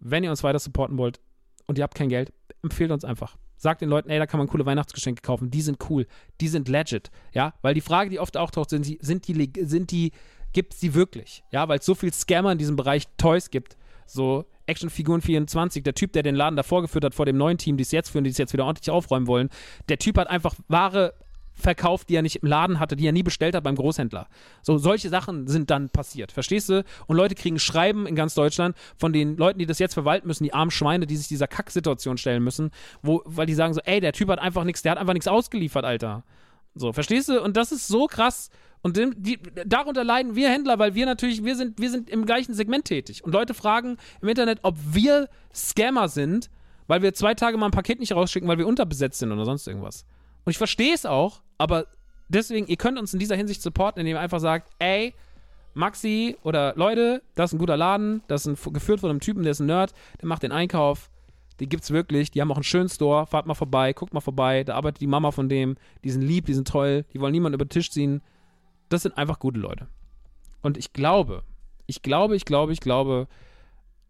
Wenn 0.00 0.24
ihr 0.24 0.30
uns 0.30 0.42
weiter 0.42 0.58
supporten 0.58 0.98
wollt 0.98 1.20
und 1.66 1.78
ihr 1.78 1.84
habt 1.84 1.94
kein 1.94 2.08
Geld, 2.08 2.32
empfehlt 2.62 2.90
uns 2.90 3.04
einfach. 3.04 3.36
Sagt 3.56 3.80
den 3.80 3.88
Leuten, 3.88 4.10
ey, 4.10 4.18
da 4.18 4.26
kann 4.26 4.38
man 4.38 4.48
coole 4.48 4.66
Weihnachtsgeschenke 4.66 5.22
kaufen. 5.22 5.50
Die 5.50 5.62
sind 5.62 5.78
cool, 5.88 6.06
die 6.40 6.48
sind 6.48 6.68
legit, 6.68 7.10
ja, 7.32 7.54
weil 7.62 7.74
die 7.74 7.80
Frage, 7.80 8.10
die 8.10 8.18
oft 8.18 8.36
auftaucht, 8.36 8.70
sind 8.70 8.86
die, 8.86 8.98
sind 9.00 9.26
die, 9.28 9.52
sind 9.62 9.90
die, 9.92 10.12
gibt 10.52 10.74
es 10.74 10.80
die 10.80 10.94
wirklich? 10.94 11.44
Ja, 11.52 11.68
weil 11.68 11.78
es 11.78 11.86
so 11.86 11.94
viel 11.94 12.12
Scammer 12.12 12.52
in 12.52 12.58
diesem 12.58 12.76
Bereich 12.76 13.04
Toys 13.16 13.50
gibt. 13.50 13.76
So, 14.06 14.44
Actionfiguren 14.66 15.20
24, 15.20 15.82
der 15.82 15.94
Typ, 15.94 16.12
der 16.12 16.22
den 16.22 16.34
Laden 16.34 16.56
davor 16.56 16.82
geführt 16.82 17.04
hat, 17.04 17.14
vor 17.14 17.26
dem 17.26 17.36
neuen 17.36 17.58
Team, 17.58 17.76
die 17.76 17.82
es 17.82 17.92
jetzt 17.92 18.10
führen, 18.10 18.24
die 18.24 18.30
es 18.30 18.38
jetzt 18.38 18.52
wieder 18.52 18.64
ordentlich 18.64 18.90
aufräumen 18.90 19.26
wollen, 19.26 19.48
der 19.88 19.98
Typ 19.98 20.18
hat 20.18 20.28
einfach 20.28 20.54
Ware 20.68 21.14
verkauft, 21.56 22.10
die 22.10 22.16
er 22.16 22.22
nicht 22.22 22.36
im 22.36 22.48
Laden 22.48 22.78
hatte, 22.78 22.96
die 22.96 23.06
er 23.06 23.12
nie 23.12 23.22
bestellt 23.22 23.54
hat 23.54 23.64
beim 23.64 23.76
Großhändler. 23.76 24.28
So, 24.62 24.76
solche 24.76 25.08
Sachen 25.08 25.48
sind 25.48 25.70
dann 25.70 25.88
passiert, 25.88 26.30
verstehst 26.30 26.68
du? 26.68 26.84
Und 27.06 27.16
Leute 27.16 27.34
kriegen 27.34 27.58
Schreiben 27.58 28.06
in 28.06 28.14
ganz 28.14 28.34
Deutschland 28.34 28.76
von 28.98 29.12
den 29.12 29.36
Leuten, 29.36 29.58
die 29.58 29.66
das 29.66 29.78
jetzt 29.78 29.94
verwalten 29.94 30.26
müssen, 30.26 30.44
die 30.44 30.52
armen 30.52 30.70
Schweine, 30.70 31.06
die 31.06 31.16
sich 31.16 31.28
dieser 31.28 31.48
Kacksituation 31.48 32.18
stellen 32.18 32.44
müssen, 32.44 32.70
wo, 33.02 33.22
weil 33.24 33.46
die 33.46 33.54
sagen 33.54 33.72
so, 33.72 33.80
ey, 33.84 34.00
der 34.00 34.12
Typ 34.12 34.28
hat 34.28 34.38
einfach 34.38 34.64
nichts, 34.64 34.82
der 34.82 34.92
hat 34.92 34.98
einfach 34.98 35.14
nichts 35.14 35.28
ausgeliefert, 35.28 35.84
Alter. 35.84 36.24
So, 36.74 36.92
verstehst 36.92 37.30
du? 37.30 37.42
Und 37.42 37.56
das 37.56 37.72
ist 37.72 37.88
so 37.88 38.06
krass. 38.06 38.50
Und 38.86 38.96
die, 38.96 39.36
darunter 39.66 40.04
leiden 40.04 40.36
wir 40.36 40.48
Händler, 40.48 40.78
weil 40.78 40.94
wir 40.94 41.06
natürlich, 41.06 41.42
wir 41.42 41.56
sind, 41.56 41.80
wir 41.80 41.90
sind 41.90 42.08
im 42.08 42.24
gleichen 42.24 42.54
Segment 42.54 42.84
tätig. 42.84 43.24
Und 43.24 43.32
Leute 43.32 43.52
fragen 43.52 43.96
im 44.22 44.28
Internet, 44.28 44.60
ob 44.62 44.76
wir 44.92 45.28
Scammer 45.52 46.06
sind, 46.08 46.50
weil 46.86 47.02
wir 47.02 47.12
zwei 47.12 47.34
Tage 47.34 47.56
mal 47.56 47.66
ein 47.66 47.72
Paket 47.72 47.98
nicht 47.98 48.14
rausschicken, 48.14 48.48
weil 48.48 48.58
wir 48.58 48.66
unterbesetzt 48.68 49.18
sind 49.18 49.32
oder 49.32 49.44
sonst 49.44 49.66
irgendwas. 49.66 50.04
Und 50.44 50.52
ich 50.52 50.56
verstehe 50.58 50.94
es 50.94 51.04
auch, 51.04 51.42
aber 51.58 51.86
deswegen, 52.28 52.68
ihr 52.68 52.76
könnt 52.76 52.96
uns 52.96 53.12
in 53.12 53.18
dieser 53.18 53.34
Hinsicht 53.34 53.60
supporten, 53.60 53.98
indem 53.98 54.18
ihr 54.18 54.20
einfach 54.20 54.38
sagt, 54.38 54.70
ey, 54.78 55.14
Maxi 55.74 56.36
oder 56.44 56.72
Leute, 56.76 57.22
das 57.34 57.50
ist 57.50 57.54
ein 57.54 57.58
guter 57.58 57.76
Laden, 57.76 58.22
das 58.28 58.46
ist 58.46 58.66
ein, 58.66 58.72
geführt 58.72 59.00
von 59.00 59.10
einem 59.10 59.18
Typen, 59.18 59.42
der 59.42 59.50
ist 59.50 59.58
ein 59.58 59.66
Nerd, 59.66 59.94
der 60.20 60.28
macht 60.28 60.44
den 60.44 60.52
Einkauf, 60.52 61.10
die 61.58 61.68
gibt's 61.68 61.90
wirklich, 61.90 62.30
die 62.30 62.40
haben 62.40 62.52
auch 62.52 62.56
einen 62.56 62.62
schönen 62.62 62.88
Store, 62.88 63.26
fahrt 63.26 63.46
mal 63.46 63.54
vorbei, 63.54 63.92
guckt 63.94 64.14
mal 64.14 64.20
vorbei, 64.20 64.62
da 64.62 64.76
arbeitet 64.76 65.00
die 65.00 65.08
Mama 65.08 65.32
von 65.32 65.48
dem, 65.48 65.76
die 66.04 66.10
sind 66.10 66.22
lieb, 66.22 66.46
die 66.46 66.54
sind 66.54 66.68
toll, 66.68 67.04
die 67.12 67.20
wollen 67.20 67.32
niemanden 67.32 67.54
über 67.54 67.64
den 67.64 67.70
Tisch 67.70 67.90
ziehen. 67.90 68.22
Das 68.88 69.02
sind 69.02 69.16
einfach 69.16 69.38
gute 69.38 69.58
Leute. 69.58 69.88
Und 70.62 70.76
ich 70.76 70.92
glaube, 70.92 71.42
ich 71.86 72.02
glaube, 72.02 72.36
ich 72.36 72.44
glaube, 72.44 72.72
ich 72.72 72.80
glaube, 72.80 73.28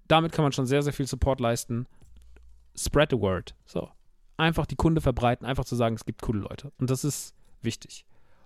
damit 0.09 0.33
kann 0.33 0.45
man 0.45 0.53
schon 0.53 0.67
sehr, 0.67 0.83
sehr 0.83 0.93
viel 0.93 1.07
Support 1.07 1.41
leisten. 1.41 1.87
Spread 2.77 3.11
the 3.11 3.21
word. 3.21 3.55
So. 3.65 3.91
Einfach 4.37 4.67
die 4.67 4.77
Kunde 4.77 5.01
verbreiten, 5.01 5.47
einfach 5.47 5.65
zu 5.65 5.77
sagen, 5.77 5.97
es 5.97 6.05
gibt 6.05 6.23
coole 6.23 6.41
Leute. 6.41 6.73
Und 6.79 6.91
das 6.91 7.05
ist 7.05 7.35
wichtig. 7.63 8.05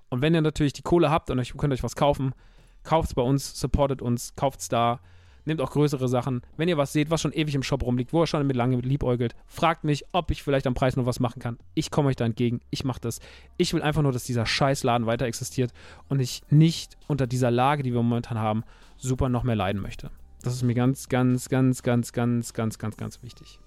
Und 0.09 0.23
wenn 0.23 0.35
ihr 0.35 0.43
natürlich 0.43 0.73
die 0.73 0.83
Kohle 0.83 1.11
habt 1.11 1.31
und 1.31 1.39
euch 1.39 1.57
könnt 1.57 1.73
euch 1.73 1.83
was 1.83 1.97
kaufen, 1.97 2.35
kauft 2.83 3.09
es 3.09 3.15
bei 3.15 3.23
uns, 3.23 3.59
supportet 3.59 4.03
uns, 4.03 4.35
kauft 4.35 4.61
es 4.61 4.69
da 4.69 5.01
nehmt 5.45 5.61
auch 5.61 5.71
größere 5.71 6.09
Sachen. 6.09 6.43
Wenn 6.57 6.69
ihr 6.69 6.77
was 6.77 6.93
seht, 6.93 7.11
was 7.11 7.21
schon 7.21 7.33
ewig 7.33 7.55
im 7.55 7.63
Shop 7.63 7.83
rumliegt, 7.83 8.13
wo 8.13 8.23
ihr 8.23 8.27
schon 8.27 8.47
mit 8.47 8.57
lange 8.57 8.77
liebäugelt, 8.77 9.35
fragt 9.47 9.85
mich, 9.85 10.05
ob 10.13 10.31
ich 10.31 10.43
vielleicht 10.43 10.67
am 10.67 10.75
Preis 10.75 10.97
noch 10.97 11.07
was 11.07 11.21
machen 11.21 11.41
kann. 11.41 11.59
Ich 11.75 11.91
komme 11.91 12.09
euch 12.09 12.17
da 12.17 12.25
entgegen. 12.25 12.61
Ich 12.71 12.85
mache 12.85 13.01
das. 13.01 13.21
Ich 13.57 13.75
will 13.75 13.83
einfach 13.83 14.03
nur, 14.03 14.13
dass 14.13 14.25
dieser 14.25 14.47
Scheißladen 14.47 15.07
weiter 15.07 15.27
existiert 15.27 15.73
und 16.09 16.21
ich 16.21 16.43
nicht 16.51 16.97
unter 17.07 17.27
dieser 17.27 17.51
Lage, 17.51 17.83
die 17.83 17.93
wir 17.93 18.03
momentan 18.03 18.39
haben, 18.39 18.65
super 18.97 19.29
noch 19.29 19.45
mehr 19.45 19.57
leiden 19.57 19.81
möchte. 19.81 20.11
Das 20.43 20.55
ist 20.55 20.63
mir 20.63 20.75
ganz, 20.75 21.09
ganz, 21.09 21.49
ganz, 21.49 21.83
ganz, 21.83 22.13
ganz, 22.13 22.53
ganz, 22.53 22.79
ganz, 22.79 22.97
ganz 22.97 23.23
wichtig. 23.23 23.61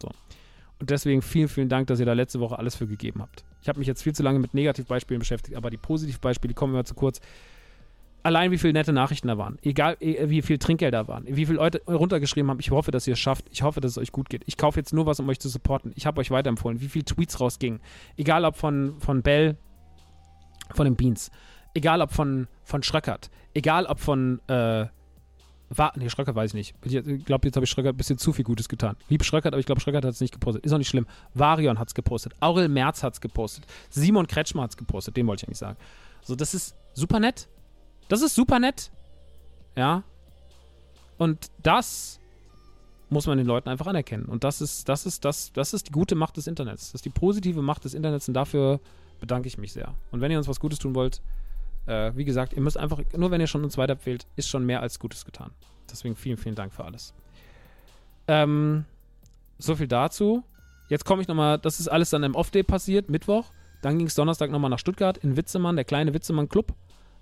So. 0.00 0.08
Und 0.78 0.90
deswegen 0.90 1.22
vielen, 1.22 1.48
vielen 1.48 1.68
Dank, 1.68 1.88
dass 1.88 2.00
ihr 2.00 2.06
da 2.06 2.14
letzte 2.14 2.40
Woche 2.40 2.58
alles 2.58 2.76
für 2.76 2.86
gegeben 2.86 3.20
habt. 3.20 3.44
Ich 3.62 3.68
habe 3.68 3.78
mich 3.78 3.88
jetzt 3.88 4.02
viel 4.02 4.14
zu 4.14 4.22
lange 4.22 4.38
mit 4.38 4.54
Negativbeispielen 4.54 5.18
beschäftigt, 5.18 5.56
aber 5.56 5.68
die 5.68 5.76
Positivbeispiele 5.76 6.54
kommen 6.54 6.72
immer 6.72 6.84
zu 6.84 6.94
kurz 6.94 7.20
allein 8.22 8.50
wie 8.50 8.58
viele 8.58 8.72
nette 8.72 8.92
Nachrichten 8.92 9.28
da 9.28 9.38
waren, 9.38 9.58
egal 9.62 9.96
eh, 10.00 10.28
wie 10.28 10.42
viel 10.42 10.58
Trinkgeld 10.58 10.94
da 10.94 11.08
waren, 11.08 11.24
wie 11.26 11.46
viele 11.46 11.58
Leute 11.58 11.82
runtergeschrieben 11.86 12.50
haben, 12.50 12.60
ich 12.60 12.70
hoffe, 12.70 12.90
dass 12.90 13.06
ihr 13.06 13.14
es 13.14 13.18
schafft, 13.18 13.46
ich 13.50 13.62
hoffe, 13.62 13.80
dass 13.80 13.92
es 13.92 13.98
euch 13.98 14.12
gut 14.12 14.28
geht. 14.28 14.42
Ich 14.46 14.56
kaufe 14.56 14.78
jetzt 14.78 14.92
nur 14.92 15.06
was, 15.06 15.20
um 15.20 15.28
euch 15.28 15.40
zu 15.40 15.48
supporten. 15.48 15.92
Ich 15.96 16.06
habe 16.06 16.20
euch 16.20 16.30
weiterempfohlen, 16.30 16.80
wie 16.80 16.88
viele 16.88 17.04
Tweets 17.04 17.40
rausgingen. 17.40 17.80
Egal 18.16 18.44
ob 18.44 18.56
von, 18.56 18.96
von 19.00 19.22
Bell, 19.22 19.56
von 20.74 20.84
den 20.84 20.96
Beans, 20.96 21.30
egal 21.74 22.00
ob 22.02 22.12
von, 22.12 22.48
von 22.64 22.82
Schröckert, 22.82 23.30
egal 23.54 23.86
ob 23.86 24.00
von, 24.00 24.40
äh, 24.48 24.86
war, 25.72 25.92
nee, 25.96 26.10
Schröckert 26.10 26.34
weiß 26.34 26.50
ich 26.50 26.54
nicht. 26.54 26.74
Ich 26.84 27.24
glaube, 27.24 27.46
jetzt 27.46 27.54
habe 27.54 27.64
ich 27.64 27.70
Schröckert 27.70 27.94
ein 27.94 27.96
bisschen 27.96 28.18
zu 28.18 28.32
viel 28.32 28.44
Gutes 28.44 28.68
getan. 28.68 28.96
Lieb 29.08 29.24
Schröckert, 29.24 29.54
aber 29.54 29.60
ich 29.60 29.66
glaube, 29.66 29.80
Schröckert 29.80 30.04
hat 30.04 30.12
es 30.12 30.20
nicht 30.20 30.32
gepostet. 30.34 30.64
Ist 30.64 30.72
auch 30.72 30.78
nicht 30.78 30.88
schlimm. 30.88 31.06
Varion 31.32 31.78
hat 31.78 31.88
es 31.88 31.94
gepostet. 31.94 32.34
Aurel 32.40 32.68
Merz 32.68 33.04
hat 33.04 33.14
es 33.14 33.20
gepostet. 33.20 33.66
Simon 33.88 34.26
Kretschmer 34.26 34.62
hat 34.62 34.70
es 34.70 34.76
gepostet. 34.76 35.16
Den 35.16 35.28
wollte 35.28 35.44
ich 35.44 35.48
eigentlich 35.48 35.58
sagen. 35.58 35.78
So, 36.22 36.34
das 36.34 36.54
ist 36.54 36.74
super 36.94 37.20
nett. 37.20 37.48
Das 38.10 38.22
ist 38.22 38.34
super 38.34 38.58
nett. 38.58 38.90
Ja. 39.76 40.02
Und 41.16 41.50
das 41.62 42.18
muss 43.08 43.26
man 43.26 43.38
den 43.38 43.46
Leuten 43.46 43.68
einfach 43.68 43.86
anerkennen. 43.86 44.24
Und 44.24 44.42
das 44.42 44.60
ist, 44.60 44.88
das 44.88 45.06
ist, 45.06 45.24
das, 45.24 45.52
das 45.52 45.72
ist 45.72 45.88
die 45.88 45.92
gute 45.92 46.16
Macht 46.16 46.36
des 46.36 46.48
Internets. 46.48 46.86
Das 46.86 46.96
ist 46.96 47.04
die 47.04 47.10
positive 47.10 47.62
Macht 47.62 47.84
des 47.84 47.94
Internets 47.94 48.26
und 48.26 48.34
dafür 48.34 48.80
bedanke 49.20 49.46
ich 49.46 49.58
mich 49.58 49.72
sehr. 49.72 49.94
Und 50.10 50.20
wenn 50.20 50.32
ihr 50.32 50.38
uns 50.38 50.48
was 50.48 50.58
Gutes 50.58 50.80
tun 50.80 50.96
wollt, 50.96 51.22
äh, 51.86 52.10
wie 52.16 52.24
gesagt, 52.24 52.52
ihr 52.52 52.62
müsst 52.62 52.76
einfach, 52.76 53.00
nur 53.16 53.30
wenn 53.30 53.40
ihr 53.40 53.46
schon 53.46 53.62
uns 53.62 53.78
weiterempfehlt, 53.78 54.26
ist 54.34 54.48
schon 54.48 54.66
mehr 54.66 54.80
als 54.80 54.98
Gutes 54.98 55.24
getan. 55.24 55.52
Deswegen 55.88 56.16
vielen, 56.16 56.36
vielen 56.36 56.56
Dank 56.56 56.72
für 56.72 56.84
alles. 56.84 57.14
Ähm, 58.26 58.86
so 59.58 59.76
viel 59.76 59.88
dazu. 59.88 60.42
Jetzt 60.88 61.04
komme 61.04 61.22
ich 61.22 61.28
nochmal, 61.28 61.58
das 61.58 61.78
ist 61.78 61.86
alles 61.86 62.10
dann 62.10 62.24
im 62.24 62.34
Off-Day 62.34 62.64
passiert, 62.64 63.08
Mittwoch. 63.08 63.46
Dann 63.82 63.98
ging 63.98 64.08
es 64.08 64.16
Donnerstag 64.16 64.50
nochmal 64.50 64.70
nach 64.70 64.80
Stuttgart 64.80 65.16
in 65.18 65.36
Witzemann, 65.36 65.76
der 65.76 65.84
kleine 65.84 66.12
Witzemann-Club. 66.12 66.74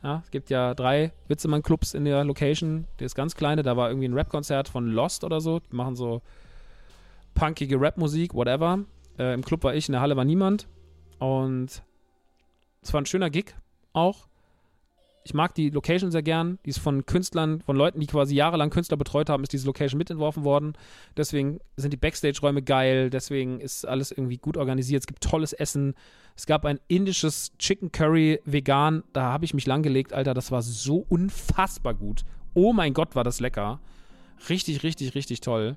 Ja, 0.02 0.22
es 0.24 0.30
gibt 0.30 0.48
ja 0.50 0.74
drei 0.74 1.12
Witzemann-Clubs 1.26 1.94
in 1.94 2.04
der 2.04 2.22
Location. 2.24 2.86
Ist 2.98 3.14
ganz 3.14 3.34
kleine. 3.34 3.62
Da 3.62 3.76
war 3.76 3.88
irgendwie 3.88 4.08
ein 4.08 4.14
Rap-Konzert 4.14 4.68
von 4.68 4.86
Lost 4.88 5.24
oder 5.24 5.40
so. 5.40 5.58
Die 5.58 5.74
machen 5.74 5.96
so 5.96 6.22
punkige 7.34 7.80
Rap-Musik, 7.80 8.34
whatever. 8.34 8.80
Äh, 9.18 9.34
Im 9.34 9.44
Club 9.44 9.64
war 9.64 9.74
ich, 9.74 9.88
in 9.88 9.92
der 9.92 10.00
Halle 10.00 10.16
war 10.16 10.24
niemand. 10.24 10.68
Und 11.18 11.82
es 12.82 12.92
war 12.92 13.00
ein 13.00 13.06
schöner 13.06 13.30
Gig 13.30 13.56
auch 13.92 14.27
ich 15.28 15.34
mag 15.34 15.54
die 15.54 15.68
Location 15.68 16.10
sehr 16.10 16.22
gern. 16.22 16.58
Die 16.64 16.70
ist 16.70 16.78
von 16.78 17.04
Künstlern, 17.04 17.60
von 17.60 17.76
Leuten, 17.76 18.00
die 18.00 18.06
quasi 18.06 18.34
jahrelang 18.34 18.70
Künstler 18.70 18.96
betreut 18.96 19.28
haben, 19.28 19.42
ist 19.42 19.52
diese 19.52 19.66
Location 19.66 19.98
mitentworfen 19.98 20.42
worden. 20.42 20.72
Deswegen 21.18 21.60
sind 21.76 21.92
die 21.92 21.98
Backstage-Räume 21.98 22.62
geil. 22.62 23.10
Deswegen 23.10 23.60
ist 23.60 23.86
alles 23.86 24.10
irgendwie 24.10 24.38
gut 24.38 24.56
organisiert. 24.56 25.02
Es 25.02 25.06
gibt 25.06 25.22
tolles 25.22 25.52
Essen. 25.52 25.92
Es 26.34 26.46
gab 26.46 26.64
ein 26.64 26.80
indisches 26.88 27.52
Chicken 27.58 27.92
Curry 27.92 28.40
vegan. 28.46 29.04
Da 29.12 29.24
habe 29.24 29.44
ich 29.44 29.52
mich 29.52 29.66
langgelegt, 29.66 30.14
Alter. 30.14 30.32
Das 30.32 30.50
war 30.50 30.62
so 30.62 31.04
unfassbar 31.10 31.92
gut. 31.92 32.24
Oh 32.54 32.72
mein 32.72 32.94
Gott, 32.94 33.14
war 33.14 33.22
das 33.22 33.38
lecker. 33.38 33.80
Richtig, 34.48 34.82
richtig, 34.82 35.14
richtig 35.14 35.42
toll. 35.42 35.76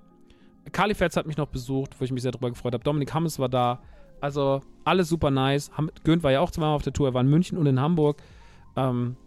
Kalifetz 0.72 1.18
hat 1.18 1.28
mich 1.28 1.36
noch 1.36 1.48
besucht, 1.48 2.00
wo 2.00 2.06
ich 2.06 2.14
mich 2.14 2.22
sehr 2.22 2.32
drüber 2.32 2.52
gefreut 2.52 2.74
habe. 2.74 2.86
Dominik 2.86 3.14
Hammes 3.14 3.38
war 3.38 3.50
da. 3.50 3.82
Also 4.22 4.62
alles 4.86 5.10
super 5.10 5.30
nice. 5.30 5.72
Gönt 6.06 6.24
war 6.24 6.32
ja 6.32 6.40
auch 6.40 6.52
zweimal 6.52 6.74
auf 6.74 6.84
der 6.84 6.94
Tour. 6.94 7.10
Er 7.10 7.14
war 7.14 7.22
in 7.22 7.30
München 7.30 7.58
und 7.58 7.66
in 7.66 7.82
Hamburg. 7.82 8.22
Ähm, 8.78 9.18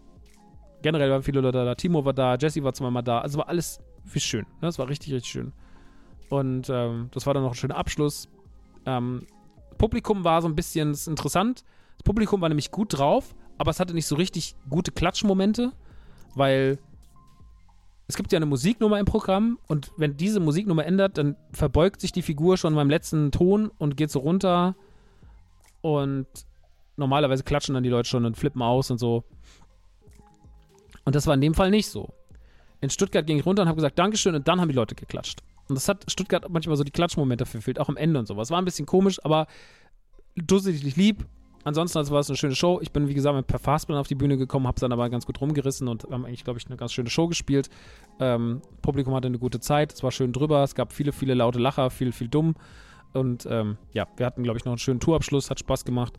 generell 0.85 1.09
waren 1.09 1.23
viele 1.23 1.41
Leute 1.41 1.65
da. 1.65 1.73
Timo 1.73 2.05
war 2.05 2.13
da, 2.13 2.35
Jesse 2.35 2.63
war 2.63 2.71
zweimal 2.71 3.01
da. 3.01 3.17
Also 3.17 3.39
war 3.39 3.49
alles 3.49 3.79
wie 4.03 4.19
schön. 4.19 4.45
Ne? 4.61 4.67
Das 4.67 4.77
war 4.77 4.87
richtig, 4.87 5.11
richtig 5.13 5.31
schön. 5.31 5.51
Und 6.29 6.69
ähm, 6.69 7.09
das 7.11 7.25
war 7.25 7.33
dann 7.33 7.41
noch 7.41 7.53
ein 7.53 7.55
schöner 7.55 7.75
Abschluss. 7.75 8.29
Ähm, 8.85 9.25
Publikum 9.79 10.23
war 10.23 10.43
so 10.43 10.47
ein 10.47 10.53
bisschen 10.53 10.89
interessant. 11.07 11.63
Das 11.97 12.03
Publikum 12.03 12.39
war 12.39 12.49
nämlich 12.49 12.69
gut 12.69 12.99
drauf, 12.99 13.33
aber 13.57 13.71
es 13.71 13.79
hatte 13.79 13.95
nicht 13.95 14.05
so 14.05 14.15
richtig 14.15 14.55
gute 14.69 14.91
Klatschmomente, 14.91 15.71
weil 16.35 16.77
es 18.07 18.15
gibt 18.15 18.31
ja 18.31 18.37
eine 18.37 18.45
Musiknummer 18.45 18.99
im 18.99 19.07
Programm 19.07 19.57
und 19.67 19.91
wenn 19.97 20.15
diese 20.17 20.39
Musiknummer 20.39 20.85
ändert, 20.85 21.17
dann 21.17 21.35
verbeugt 21.51 21.99
sich 21.99 22.11
die 22.11 22.21
Figur 22.21 22.57
schon 22.57 22.75
beim 22.75 22.91
letzten 22.91 23.31
Ton 23.31 23.71
und 23.79 23.97
geht 23.97 24.11
so 24.11 24.19
runter 24.19 24.75
und 25.81 26.27
normalerweise 26.95 27.43
klatschen 27.43 27.73
dann 27.73 27.83
die 27.83 27.89
Leute 27.89 28.07
schon 28.07 28.23
und 28.23 28.37
flippen 28.37 28.61
aus 28.61 28.91
und 28.91 28.99
so. 28.99 29.23
Und 31.05 31.15
das 31.15 31.27
war 31.27 31.33
in 31.35 31.41
dem 31.41 31.53
Fall 31.53 31.71
nicht 31.71 31.87
so. 31.87 32.13
In 32.81 32.89
Stuttgart 32.89 33.25
ging 33.25 33.39
ich 33.39 33.45
runter 33.45 33.61
und 33.61 33.67
habe 33.67 33.77
gesagt 33.77 33.97
Dankeschön 33.97 34.35
und 34.35 34.47
dann 34.47 34.59
haben 34.59 34.67
die 34.67 34.75
Leute 34.75 34.95
geklatscht. 34.95 35.41
Und 35.67 35.75
das 35.75 35.87
hat 35.87 36.09
Stuttgart 36.11 36.47
manchmal 36.49 36.77
so 36.77 36.83
die 36.83 36.91
Klatschmomente 36.91 37.45
verfehlt, 37.45 37.79
auch 37.79 37.89
am 37.89 37.97
Ende 37.97 38.19
und 38.19 38.27
sowas. 38.27 38.51
War 38.51 38.59
ein 38.59 38.65
bisschen 38.65 38.85
komisch, 38.85 39.23
aber 39.23 39.47
dusselig 40.35 40.95
lieb. 40.95 41.25
Ansonsten 41.63 41.97
also 41.97 42.13
war 42.13 42.19
es 42.19 42.29
eine 42.29 42.37
schöne 42.37 42.53
Show. 42.53 42.79
Ich 42.81 42.91
bin, 42.91 43.07
wie 43.07 43.15
gesagt, 43.15 43.35
mit 43.35 43.47
Per 43.47 43.57
Fastball 43.57 43.97
auf 43.97 44.07
die 44.07 44.13
Bühne 44.13 44.37
gekommen, 44.37 44.67
habe 44.67 44.75
es 44.75 44.81
dann 44.81 44.91
aber 44.91 45.09
ganz 45.09 45.25
gut 45.25 45.41
rumgerissen 45.41 45.87
und 45.87 46.03
haben 46.03 46.25
eigentlich, 46.25 46.43
glaube 46.43 46.59
ich, 46.59 46.67
eine 46.67 46.77
ganz 46.77 46.93
schöne 46.93 47.09
Show 47.09 47.27
gespielt. 47.27 47.69
Ähm, 48.19 48.61
Publikum 48.83 49.15
hatte 49.15 49.27
eine 49.27 49.39
gute 49.39 49.59
Zeit, 49.59 49.91
es 49.91 50.03
war 50.03 50.11
schön 50.11 50.31
drüber, 50.31 50.63
es 50.63 50.75
gab 50.75 50.93
viele, 50.93 51.11
viele 51.11 51.33
laute 51.33 51.57
Lacher, 51.57 51.89
viel, 51.89 52.11
viel 52.11 52.27
dumm. 52.27 52.53
Und 53.13 53.47
ähm, 53.49 53.77
ja, 53.93 54.07
wir 54.17 54.27
hatten, 54.27 54.43
glaube 54.43 54.59
ich, 54.59 54.65
noch 54.65 54.73
einen 54.73 54.77
schönen 54.77 54.99
Tourabschluss, 54.99 55.49
hat 55.49 55.59
Spaß 55.59 55.85
gemacht. 55.85 56.13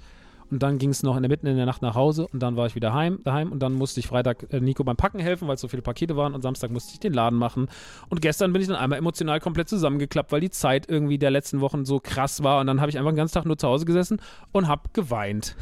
Und 0.50 0.62
dann 0.62 0.78
ging 0.78 0.90
es 0.90 1.02
noch 1.02 1.16
in 1.16 1.22
der 1.22 1.28
Mitten 1.28 1.46
in 1.46 1.56
der 1.56 1.66
Nacht 1.66 1.82
nach 1.82 1.94
Hause 1.94 2.28
und 2.28 2.40
dann 2.40 2.56
war 2.56 2.66
ich 2.66 2.74
wieder 2.74 2.94
heim, 2.94 3.20
daheim 3.24 3.50
und 3.50 3.60
dann 3.60 3.72
musste 3.72 3.98
ich 4.00 4.06
Freitag 4.06 4.52
äh, 4.52 4.60
Nico 4.60 4.84
beim 4.84 4.96
Packen 4.96 5.18
helfen, 5.18 5.48
weil 5.48 5.58
so 5.58 5.66
viele 5.66 5.82
Pakete 5.82 6.16
waren 6.16 6.34
und 6.34 6.42
Samstag 6.42 6.70
musste 6.70 6.92
ich 6.92 7.00
den 7.00 7.12
Laden 7.12 7.38
machen. 7.38 7.68
Und 8.08 8.20
gestern 8.20 8.52
bin 8.52 8.62
ich 8.62 8.68
dann 8.68 8.76
einmal 8.76 8.98
emotional 8.98 9.40
komplett 9.40 9.68
zusammengeklappt, 9.68 10.30
weil 10.30 10.40
die 10.40 10.50
Zeit 10.50 10.88
irgendwie 10.88 11.18
der 11.18 11.30
letzten 11.30 11.60
Wochen 11.60 11.84
so 11.84 11.98
krass 11.98 12.42
war 12.42 12.60
und 12.60 12.66
dann 12.68 12.80
habe 12.80 12.90
ich 12.90 12.98
einfach 12.98 13.10
den 13.10 13.16
ganzen 13.16 13.34
Tag 13.34 13.44
nur 13.44 13.58
zu 13.58 13.66
Hause 13.66 13.86
gesessen 13.86 14.20
und 14.52 14.68
habe 14.68 14.82
geweint. 14.92 15.56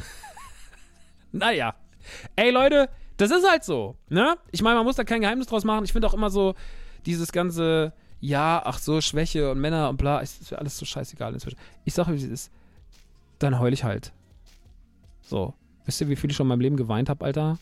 naja. 1.31 1.73
Ey 2.35 2.51
Leute, 2.51 2.89
das 3.17 3.31
ist 3.31 3.49
halt 3.49 3.63
so, 3.63 3.95
ne? 4.09 4.35
Ich 4.51 4.61
meine, 4.61 4.75
man 4.75 4.85
muss 4.85 4.97
da 4.97 5.03
kein 5.03 5.21
Geheimnis 5.21 5.47
draus 5.47 5.63
machen. 5.63 5.83
Ich 5.85 5.93
finde 5.93 6.07
auch 6.07 6.13
immer 6.13 6.29
so 6.29 6.53
dieses 7.05 7.31
ganze 7.31 7.93
ja, 8.25 8.61
ach 8.65 8.79
so, 8.79 9.01
Schwäche 9.01 9.51
und 9.51 9.59
Männer 9.59 9.89
und 9.89 9.97
bla, 9.97 10.19
ist 10.19 10.51
alles 10.53 10.77
so 10.77 10.85
scheißegal 10.85 11.33
inzwischen. 11.33 11.57
Ich 11.83 11.93
sage, 11.93 12.11
wie 12.11 12.17
es 12.17 12.23
ist. 12.23 12.51
Dann 13.39 13.59
heul 13.59 13.73
ich 13.73 13.83
halt. 13.83 14.13
So. 15.25 15.53
Wisst 15.85 16.01
ihr, 16.01 16.09
wie 16.09 16.15
viel 16.15 16.29
ich 16.29 16.35
schon 16.35 16.45
in 16.45 16.49
meinem 16.49 16.61
Leben 16.61 16.77
geweint 16.77 17.09
habe, 17.09 17.25
Alter? 17.25 17.59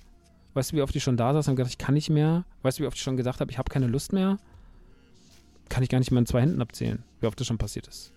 Weißt 0.54 0.72
du, 0.72 0.78
wie 0.78 0.82
oft 0.82 0.96
ich 0.96 1.04
schon 1.04 1.18
da 1.18 1.34
saß 1.34 1.48
und 1.48 1.56
gedacht, 1.56 1.72
ich 1.72 1.78
kann 1.78 1.94
nicht 1.96 2.10
mehr? 2.10 2.46
Weißt 2.62 2.78
du, 2.78 2.84
wie 2.84 2.88
oft 2.88 2.98
ich 2.98 3.04
schon 3.04 3.18
gesagt 3.18 3.40
habe, 3.40 3.52
ich 3.52 3.58
habe 3.58 3.70
keine 3.70 3.88
Lust 3.88 4.14
mehr? 4.14 4.38
Kann 5.70 5.82
ich 5.82 5.90
gar 5.90 6.00
nicht 6.00 6.12
mehr 6.12 6.20
in 6.20 6.26
zwei 6.26 6.42
Händen 6.42 6.62
abzählen, 6.62 7.04
wie 7.20 7.28
oft 7.28 7.40
das 7.40 7.48
schon 7.48 7.58
passiert 7.58 7.88
ist. 7.88 8.14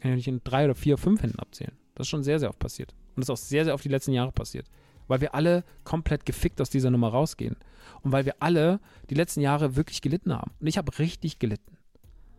Kann 0.00 0.10
ich 0.12 0.16
nicht 0.16 0.28
in 0.28 0.40
drei 0.44 0.64
oder 0.64 0.74
vier, 0.74 0.98
fünf 0.98 1.22
Händen 1.22 1.38
abzählen. 1.38 1.72
Das 1.94 2.06
ist 2.06 2.10
schon 2.10 2.22
sehr, 2.22 2.38
sehr 2.38 2.50
oft 2.50 2.58
passiert. 2.58 2.94
Und 3.16 3.22
das 3.22 3.26
ist 3.26 3.30
auch 3.30 3.48
sehr, 3.48 3.64
sehr 3.64 3.74
oft 3.74 3.84
die 3.84 3.88
letzten 3.88 4.12
Jahre 4.12 4.32
passiert. 4.32 4.66
Weil 5.08 5.20
wir 5.20 5.34
alle 5.34 5.64
komplett 5.84 6.26
gefickt 6.26 6.60
aus 6.60 6.70
dieser 6.70 6.90
Nummer 6.90 7.08
rausgehen. 7.08 7.56
Und 8.02 8.12
weil 8.12 8.26
wir 8.26 8.34
alle 8.40 8.78
die 9.08 9.14
letzten 9.14 9.40
Jahre 9.40 9.74
wirklich 9.74 10.02
gelitten 10.02 10.32
haben. 10.32 10.52
Und 10.60 10.66
ich 10.66 10.76
habe 10.76 10.96
richtig 10.98 11.38
gelitten. 11.38 11.78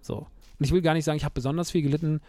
So. 0.02 0.18
Und 0.18 0.66
ich 0.66 0.72
will 0.72 0.82
gar 0.82 0.94
nicht 0.94 1.06
sagen, 1.06 1.18
ich 1.18 1.26
habe 1.26 1.34
besonders 1.34 1.72
viel 1.72 1.82
gelitten, 1.82 2.22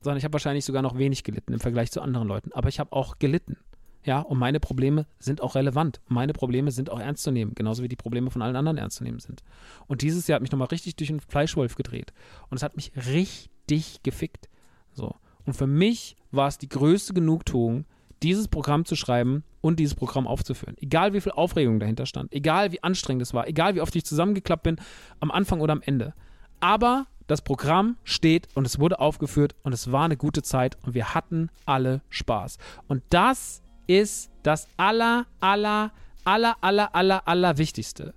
sondern 0.00 0.18
ich 0.18 0.24
habe 0.24 0.32
wahrscheinlich 0.32 0.64
sogar 0.64 0.82
noch 0.82 0.96
wenig 0.96 1.24
gelitten 1.24 1.52
im 1.52 1.60
Vergleich 1.60 1.90
zu 1.90 2.00
anderen 2.00 2.28
Leuten. 2.28 2.52
Aber 2.52 2.68
ich 2.68 2.78
habe 2.78 2.92
auch 2.92 3.18
gelitten. 3.18 3.56
Ja, 4.04 4.20
und 4.20 4.38
meine 4.38 4.60
Probleme 4.60 5.06
sind 5.18 5.42
auch 5.42 5.54
relevant. 5.54 6.00
Meine 6.06 6.32
Probleme 6.32 6.70
sind 6.70 6.90
auch 6.90 7.00
ernst 7.00 7.24
zu 7.24 7.30
nehmen, 7.30 7.54
genauso 7.54 7.82
wie 7.82 7.88
die 7.88 7.96
Probleme 7.96 8.30
von 8.30 8.42
allen 8.42 8.56
anderen 8.56 8.78
ernst 8.78 8.98
zu 8.98 9.04
nehmen 9.04 9.18
sind. 9.18 9.42
Und 9.86 10.02
dieses 10.02 10.26
Jahr 10.26 10.36
hat 10.36 10.42
mich 10.42 10.52
nochmal 10.52 10.68
richtig 10.68 10.96
durch 10.96 11.08
den 11.08 11.20
Fleischwolf 11.20 11.74
gedreht. 11.74 12.12
Und 12.48 12.56
es 12.56 12.62
hat 12.62 12.76
mich 12.76 12.92
richtig 12.96 14.02
gefickt. 14.02 14.48
So. 14.92 15.14
Und 15.44 15.54
für 15.54 15.66
mich 15.66 16.16
war 16.30 16.48
es 16.48 16.58
die 16.58 16.68
größte 16.68 17.12
Genugtuung, 17.12 17.84
dieses 18.22 18.48
Programm 18.48 18.84
zu 18.84 18.96
schreiben 18.96 19.44
und 19.60 19.78
dieses 19.78 19.94
Programm 19.94 20.26
aufzuführen. 20.26 20.76
Egal 20.80 21.12
wie 21.12 21.20
viel 21.20 21.32
Aufregung 21.32 21.80
dahinter 21.80 22.06
stand, 22.06 22.32
egal 22.32 22.72
wie 22.72 22.82
anstrengend 22.82 23.22
es 23.22 23.34
war, 23.34 23.46
egal 23.46 23.74
wie 23.74 23.80
oft 23.80 23.94
ich 23.94 24.04
zusammengeklappt 24.04 24.62
bin, 24.62 24.76
am 25.20 25.30
Anfang 25.30 25.60
oder 25.60 25.72
am 25.72 25.82
Ende. 25.82 26.14
Aber 26.60 27.06
das 27.26 27.42
Programm 27.42 27.96
steht 28.04 28.48
und 28.54 28.66
es 28.66 28.78
wurde 28.78 28.98
aufgeführt 29.00 29.54
und 29.62 29.72
es 29.72 29.92
war 29.92 30.04
eine 30.04 30.16
gute 30.16 30.42
Zeit 30.42 30.78
und 30.82 30.94
wir 30.94 31.14
hatten 31.14 31.50
alle 31.66 32.00
Spaß. 32.08 32.58
Und 32.88 33.02
das 33.10 33.62
ist 33.88 34.30
das 34.44 34.68
aller, 34.76 35.26
aller, 35.40 35.90
aller, 36.24 36.56
aller, 36.60 36.94
aller, 36.94 37.26
aller 37.26 37.58
Wichtigste. 37.58 38.14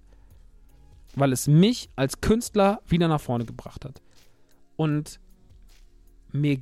Weil 1.15 1.31
es 1.31 1.47
mich 1.47 1.89
als 1.95 2.21
Künstler 2.21 2.79
wieder 2.85 3.07
nach 3.07 3.19
vorne 3.19 3.45
gebracht 3.45 3.83
hat. 3.83 3.99
Und 4.75 5.19
mir, 6.31 6.61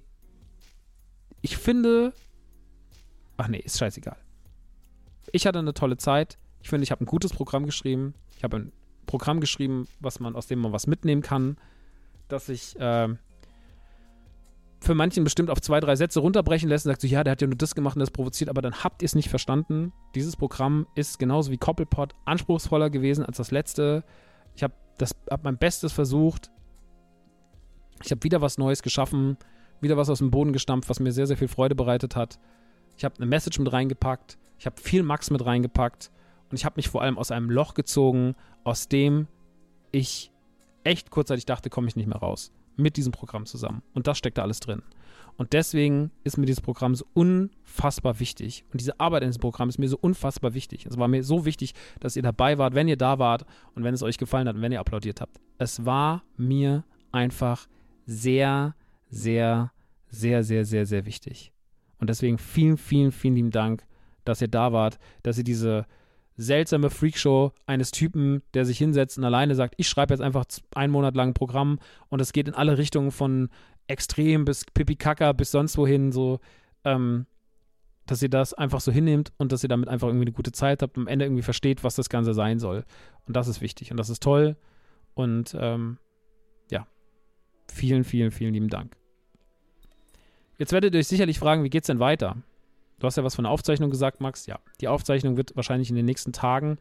ich 1.41 1.57
finde, 1.57 2.13
ach 3.35 3.49
nee, 3.49 3.59
ist 3.59 3.77
scheißegal. 3.77 4.17
Ich 5.33 5.45
hatte 5.45 5.59
eine 5.59 5.73
tolle 5.73 5.97
Zeit. 5.97 6.37
Ich 6.61 6.69
finde, 6.69 6.85
ich 6.85 6.91
habe 6.91 7.03
ein 7.03 7.07
gutes 7.07 7.33
Programm 7.33 7.65
geschrieben. 7.65 8.13
Ich 8.37 8.45
habe 8.45 8.55
ein 8.55 8.71
Programm 9.05 9.41
geschrieben, 9.41 9.89
was 9.99 10.21
man, 10.21 10.37
aus 10.37 10.47
dem 10.47 10.59
man 10.59 10.71
was 10.71 10.87
mitnehmen 10.87 11.21
kann 11.21 11.57
dass 12.29 12.45
sich 12.45 12.79
äh, 12.79 13.09
für 14.81 14.95
manchen 14.95 15.23
bestimmt 15.23 15.49
auf 15.49 15.59
zwei, 15.61 15.79
drei 15.79 15.95
Sätze 15.95 16.19
runterbrechen 16.19 16.69
lässt 16.69 16.85
und 16.85 16.91
sagt 16.91 17.01
so, 17.01 17.07
ja, 17.07 17.23
der 17.23 17.31
hat 17.31 17.41
ja 17.41 17.47
nur 17.47 17.57
das 17.57 17.75
gemacht 17.75 17.95
und 17.95 17.99
das 17.99 18.11
provoziert, 18.11 18.49
aber 18.49 18.61
dann 18.61 18.83
habt 18.83 19.01
ihr 19.01 19.05
es 19.05 19.15
nicht 19.15 19.29
verstanden. 19.29 19.91
Dieses 20.15 20.37
Programm 20.37 20.87
ist 20.95 21.19
genauso 21.19 21.51
wie 21.51 21.57
Koppelpot 21.57 22.13
anspruchsvoller 22.25 22.89
gewesen 22.89 23.25
als 23.25 23.37
das 23.37 23.51
letzte. 23.51 24.03
Ich 24.55 24.63
habe 24.63 24.73
hab 25.29 25.43
mein 25.43 25.57
Bestes 25.57 25.91
versucht. 25.91 26.49
Ich 28.03 28.11
habe 28.11 28.23
wieder 28.23 28.41
was 28.41 28.57
Neues 28.57 28.81
geschaffen, 28.81 29.37
wieder 29.81 29.97
was 29.97 30.09
aus 30.09 30.19
dem 30.19 30.31
Boden 30.31 30.53
gestampft, 30.53 30.89
was 30.89 31.01
mir 31.01 31.11
sehr, 31.11 31.27
sehr 31.27 31.37
viel 31.37 31.49
Freude 31.49 31.75
bereitet 31.75 32.15
hat. 32.15 32.39
Ich 32.97 33.03
habe 33.03 33.15
eine 33.17 33.25
Message 33.25 33.59
mit 33.59 33.71
reingepackt. 33.71 34.37
Ich 34.57 34.65
habe 34.65 34.79
viel 34.79 35.03
Max 35.03 35.29
mit 35.29 35.45
reingepackt. 35.45 36.11
Und 36.49 36.57
ich 36.57 36.65
habe 36.65 36.75
mich 36.77 36.89
vor 36.89 37.01
allem 37.01 37.17
aus 37.17 37.31
einem 37.31 37.49
Loch 37.49 37.73
gezogen, 37.73 38.35
aus 38.63 38.87
dem 38.87 39.27
ich 39.91 40.31
echt 40.83 41.11
kurzzeitig 41.11 41.45
dachte, 41.45 41.69
komme 41.69 41.87
ich 41.87 41.95
nicht 41.95 42.07
mehr 42.07 42.17
raus. 42.17 42.51
Mit 42.75 42.97
diesem 42.97 43.11
Programm 43.11 43.45
zusammen. 43.45 43.81
Und 43.93 44.07
das 44.07 44.17
steckt 44.17 44.37
da 44.37 44.43
alles 44.43 44.59
drin. 44.59 44.81
Und 45.37 45.53
deswegen 45.53 46.11
ist 46.23 46.37
mir 46.37 46.45
dieses 46.45 46.61
Programm 46.61 46.95
so 46.95 47.05
unfassbar 47.13 48.19
wichtig. 48.19 48.65
Und 48.71 48.81
diese 48.81 48.99
Arbeit 48.99 49.23
in 49.23 49.29
diesem 49.29 49.41
Programm 49.41 49.69
ist 49.69 49.77
mir 49.77 49.87
so 49.87 49.97
unfassbar 49.97 50.53
wichtig. 50.53 50.85
Es 50.85 50.97
war 50.97 51.07
mir 51.07 51.23
so 51.23 51.45
wichtig, 51.45 51.73
dass 51.99 52.15
ihr 52.15 52.23
dabei 52.23 52.57
wart, 52.57 52.75
wenn 52.75 52.87
ihr 52.87 52.97
da 52.97 53.19
wart 53.19 53.45
und 53.73 53.83
wenn 53.83 53.93
es 53.93 54.03
euch 54.03 54.17
gefallen 54.17 54.47
hat 54.47 54.55
und 54.55 54.61
wenn 54.61 54.71
ihr 54.71 54.81
applaudiert 54.81 55.21
habt. 55.21 55.39
Es 55.57 55.85
war 55.85 56.23
mir 56.35 56.83
einfach 57.11 57.67
sehr, 58.05 58.75
sehr, 59.09 59.71
sehr, 60.09 60.43
sehr, 60.43 60.65
sehr, 60.65 60.85
sehr 60.85 61.05
wichtig. 61.05 61.53
Und 61.99 62.09
deswegen 62.09 62.37
vielen, 62.37 62.77
vielen, 62.77 63.11
vielen 63.11 63.35
lieben 63.35 63.51
Dank, 63.51 63.85
dass 64.25 64.41
ihr 64.41 64.47
da 64.47 64.73
wart, 64.73 64.99
dass 65.23 65.37
ihr 65.37 65.43
diese 65.43 65.85
seltsame 66.39 66.89
Freakshow 66.89 67.51
eines 67.65 67.91
Typen, 67.91 68.41
der 68.53 68.65
sich 68.65 68.77
hinsetzt 68.77 69.17
und 69.17 69.25
alleine 69.25 69.55
sagt, 69.55 69.75
ich 69.77 69.89
schreibe 69.89 70.13
jetzt 70.13 70.21
einfach 70.21 70.45
einen 70.73 70.93
Monat 70.93 71.15
lang 71.15 71.29
ein 71.29 71.33
Programm 71.33 71.79
und 72.07 72.21
es 72.21 72.31
geht 72.31 72.47
in 72.47 72.53
alle 72.53 72.77
Richtungen 72.77 73.11
von 73.11 73.49
extrem 73.87 74.45
bis 74.45 74.65
Pipi 74.65 74.95
Kaka 74.95 75.33
bis 75.33 75.51
sonst 75.51 75.77
wohin, 75.77 76.11
so, 76.11 76.39
ähm, 76.85 77.25
dass 78.05 78.21
ihr 78.21 78.29
das 78.29 78.53
einfach 78.53 78.79
so 78.79 78.91
hinnehmt 78.91 79.33
und 79.37 79.51
dass 79.51 79.63
ihr 79.63 79.69
damit 79.69 79.89
einfach 79.89 80.07
irgendwie 80.07 80.25
eine 80.25 80.31
gute 80.31 80.51
Zeit 80.51 80.81
habt 80.81 80.97
und 80.97 81.03
am 81.03 81.07
Ende 81.07 81.25
irgendwie 81.25 81.43
versteht, 81.43 81.83
was 81.83 81.95
das 81.95 82.09
Ganze 82.09 82.33
sein 82.33 82.57
soll. 82.57 82.85
Und 83.27 83.35
das 83.35 83.47
ist 83.47 83.61
wichtig 83.61 83.91
und 83.91 83.97
das 83.97 84.09
ist 84.09 84.23
toll. 84.23 84.55
Und 85.15 85.55
ähm, 85.59 85.97
ja, 86.71 86.87
vielen, 87.67 88.03
vielen, 88.05 88.31
vielen 88.31 88.53
lieben 88.53 88.69
Dank. 88.69 88.95
Jetzt 90.57 90.71
werdet 90.71 90.93
ihr 90.93 90.99
euch 90.99 91.07
sicherlich 91.07 91.37
fragen, 91.37 91.63
wie 91.63 91.69
geht's 91.69 91.87
denn 91.87 91.99
weiter? 91.99 92.37
Du 92.99 93.07
hast 93.07 93.15
ja 93.15 93.23
was 93.23 93.35
von 93.35 93.43
der 93.43 93.51
Aufzeichnung 93.51 93.89
gesagt, 93.89 94.21
Max. 94.21 94.45
Ja, 94.45 94.59
die 94.81 94.87
Aufzeichnung 94.87 95.37
wird 95.37 95.55
wahrscheinlich 95.55 95.89
in 95.89 95.95
den 95.95 96.05
nächsten 96.05 96.33
Tagen, 96.33 96.77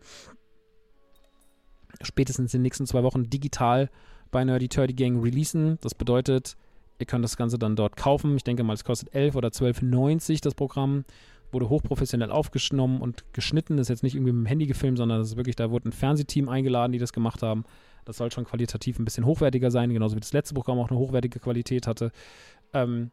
spätestens 2.02 2.52
in 2.54 2.58
den 2.58 2.62
nächsten 2.64 2.86
zwei 2.86 3.02
Wochen 3.02 3.30
digital 3.30 3.88
bei 4.30 4.44
Nerdy 4.44 4.68
Turdy 4.68 4.94
Gang 4.94 5.22
releasen. 5.22 5.78
Das 5.80 5.94
bedeutet, 5.94 6.56
ihr 6.98 7.06
könnt 7.06 7.24
das 7.24 7.36
Ganze 7.36 7.58
dann 7.58 7.76
dort 7.76 7.96
kaufen. 7.96 8.36
Ich 8.36 8.44
denke 8.44 8.64
mal, 8.64 8.74
es 8.74 8.84
kostet 8.84 9.14
11 9.14 9.36
oder 9.36 9.48
12,90 9.48 10.42
das 10.42 10.54
Programm. 10.54 11.04
Wurde 11.50 11.70
hochprofessionell 11.70 12.30
aufgenommen 12.30 13.00
und 13.00 13.24
geschnitten. 13.32 13.78
Das 13.78 13.86
ist 13.86 13.88
jetzt 13.88 14.02
nicht 14.02 14.14
irgendwie 14.14 14.32
mit 14.32 14.44
dem 14.44 14.46
Handy 14.46 14.66
gefilmt, 14.66 14.98
sondern 14.98 15.20
das 15.20 15.28
ist 15.28 15.36
wirklich, 15.36 15.56
da 15.56 15.70
wurde 15.70 15.88
ein 15.88 15.92
Fernsehteam 15.92 16.48
eingeladen, 16.48 16.92
die 16.92 16.98
das 16.98 17.12
gemacht 17.12 17.42
haben. 17.42 17.64
Das 18.04 18.18
soll 18.18 18.30
schon 18.30 18.44
qualitativ 18.44 18.98
ein 18.98 19.04
bisschen 19.04 19.24
hochwertiger 19.24 19.70
sein, 19.70 19.92
genauso 19.92 20.16
wie 20.16 20.20
das 20.20 20.32
letzte 20.32 20.54
Programm 20.54 20.78
auch 20.78 20.90
eine 20.90 20.98
hochwertige 20.98 21.40
Qualität 21.40 21.86
hatte. 21.86 22.10
Ähm, 22.74 23.10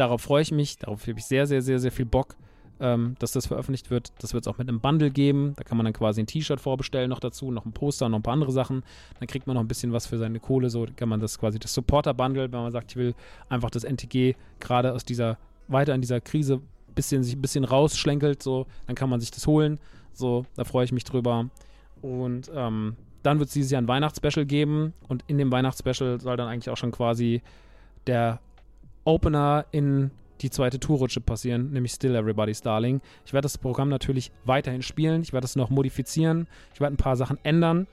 Darauf 0.00 0.22
freue 0.22 0.40
ich 0.40 0.50
mich, 0.50 0.78
darauf 0.78 1.06
habe 1.06 1.18
ich 1.18 1.26
sehr, 1.26 1.46
sehr, 1.46 1.60
sehr, 1.60 1.78
sehr 1.78 1.92
viel 1.92 2.06
Bock, 2.06 2.34
ähm, 2.80 3.16
dass 3.18 3.32
das 3.32 3.48
veröffentlicht 3.48 3.90
wird. 3.90 4.14
Das 4.20 4.32
wird 4.32 4.44
es 4.44 4.48
auch 4.48 4.56
mit 4.56 4.66
einem 4.66 4.80
Bundle 4.80 5.10
geben. 5.10 5.52
Da 5.58 5.62
kann 5.62 5.76
man 5.76 5.84
dann 5.84 5.92
quasi 5.92 6.22
ein 6.22 6.26
T-Shirt 6.26 6.58
vorbestellen 6.58 7.10
noch 7.10 7.20
dazu, 7.20 7.50
noch 7.50 7.66
ein 7.66 7.72
Poster, 7.72 8.08
noch 8.08 8.20
ein 8.20 8.22
paar 8.22 8.32
andere 8.32 8.50
Sachen. 8.50 8.82
Dann 9.18 9.28
kriegt 9.28 9.46
man 9.46 9.56
noch 9.56 9.60
ein 9.60 9.68
bisschen 9.68 9.92
was 9.92 10.06
für 10.06 10.16
seine 10.16 10.40
Kohle. 10.40 10.70
So 10.70 10.86
kann 10.96 11.10
man 11.10 11.20
das 11.20 11.38
quasi 11.38 11.58
das 11.58 11.74
Supporter-Bundle, 11.74 12.50
wenn 12.50 12.60
man 12.60 12.72
sagt, 12.72 12.92
ich 12.92 12.96
will 12.96 13.14
einfach 13.50 13.68
das 13.68 13.84
NTG 13.84 14.36
gerade 14.58 14.94
aus 14.94 15.04
dieser, 15.04 15.36
weiter 15.68 15.94
in 15.94 16.00
dieser 16.00 16.22
Krise 16.22 16.62
bisschen, 16.94 17.22
sich 17.22 17.36
ein 17.36 17.42
bisschen 17.42 17.64
rausschlenkelt, 17.64 18.42
so, 18.42 18.66
dann 18.86 18.96
kann 18.96 19.10
man 19.10 19.20
sich 19.20 19.30
das 19.30 19.46
holen. 19.46 19.78
So, 20.14 20.46
da 20.56 20.64
freue 20.64 20.86
ich 20.86 20.92
mich 20.92 21.04
drüber. 21.04 21.50
Und 22.00 22.50
ähm, 22.54 22.96
dann 23.22 23.38
wird 23.38 23.48
es 23.48 23.52
dieses 23.52 23.70
Jahr 23.70 23.82
ein 23.82 23.88
Weihnachtsspecial 23.88 24.46
geben 24.46 24.94
und 25.08 25.24
in 25.26 25.36
dem 25.36 25.52
Weihnachtsspecial 25.52 26.22
soll 26.22 26.38
dann 26.38 26.48
eigentlich 26.48 26.70
auch 26.70 26.78
schon 26.78 26.90
quasi 26.90 27.42
der 28.06 28.40
Opener 29.04 29.66
in 29.72 30.10
die 30.40 30.50
zweite 30.50 30.80
Tourrutsche 30.80 31.20
passieren, 31.20 31.70
nämlich 31.72 31.92
Still 31.92 32.14
Everybody's 32.14 32.62
Darling. 32.62 33.00
Ich 33.26 33.32
werde 33.32 33.44
das 33.44 33.58
Programm 33.58 33.88
natürlich 33.88 34.32
weiterhin 34.44 34.82
spielen, 34.82 35.22
ich 35.22 35.32
werde 35.32 35.44
es 35.44 35.56
noch 35.56 35.70
modifizieren, 35.70 36.46
ich 36.74 36.80
werde 36.80 36.94
ein 36.94 36.98
paar 36.98 37.16
Sachen 37.16 37.38
ändern. 37.42 37.86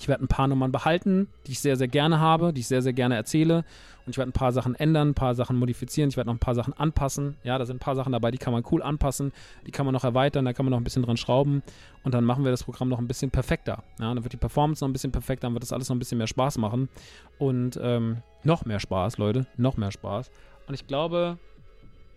Ich 0.00 0.08
werde 0.08 0.24
ein 0.24 0.28
paar 0.28 0.48
Nummern 0.48 0.72
behalten, 0.72 1.28
die 1.46 1.52
ich 1.52 1.60
sehr, 1.60 1.76
sehr 1.76 1.86
gerne 1.86 2.20
habe, 2.20 2.54
die 2.54 2.62
ich 2.62 2.68
sehr, 2.68 2.80
sehr 2.80 2.94
gerne 2.94 3.16
erzähle. 3.16 3.64
Und 4.06 4.12
ich 4.12 4.16
werde 4.16 4.30
ein 4.30 4.32
paar 4.32 4.50
Sachen 4.50 4.74
ändern, 4.74 5.10
ein 5.10 5.14
paar 5.14 5.34
Sachen 5.34 5.58
modifizieren. 5.58 6.08
Ich 6.08 6.16
werde 6.16 6.28
noch 6.28 6.34
ein 6.34 6.40
paar 6.40 6.54
Sachen 6.54 6.72
anpassen. 6.72 7.36
Ja, 7.44 7.58
da 7.58 7.66
sind 7.66 7.76
ein 7.76 7.80
paar 7.80 7.94
Sachen 7.96 8.12
dabei, 8.12 8.30
die 8.30 8.38
kann 8.38 8.54
man 8.54 8.64
cool 8.70 8.82
anpassen. 8.82 9.30
Die 9.66 9.70
kann 9.70 9.84
man 9.84 9.92
noch 9.92 10.04
erweitern, 10.04 10.46
da 10.46 10.54
kann 10.54 10.64
man 10.64 10.70
noch 10.70 10.80
ein 10.80 10.84
bisschen 10.84 11.02
dran 11.02 11.18
schrauben. 11.18 11.62
Und 12.02 12.14
dann 12.14 12.24
machen 12.24 12.44
wir 12.44 12.50
das 12.50 12.64
Programm 12.64 12.88
noch 12.88 12.98
ein 12.98 13.06
bisschen 13.06 13.30
perfekter. 13.30 13.82
Ja, 14.00 14.14
dann 14.14 14.24
wird 14.24 14.32
die 14.32 14.38
Performance 14.38 14.82
noch 14.82 14.88
ein 14.88 14.94
bisschen 14.94 15.12
perfekter, 15.12 15.48
dann 15.48 15.52
wird 15.52 15.64
das 15.64 15.72
alles 15.72 15.90
noch 15.90 15.96
ein 15.96 15.98
bisschen 15.98 16.16
mehr 16.16 16.26
Spaß 16.26 16.56
machen. 16.56 16.88
Und 17.38 17.78
ähm, 17.82 18.22
noch 18.42 18.64
mehr 18.64 18.80
Spaß, 18.80 19.18
Leute. 19.18 19.46
Noch 19.58 19.76
mehr 19.76 19.92
Spaß. 19.92 20.30
Und 20.66 20.72
ich 20.72 20.86
glaube, 20.86 21.38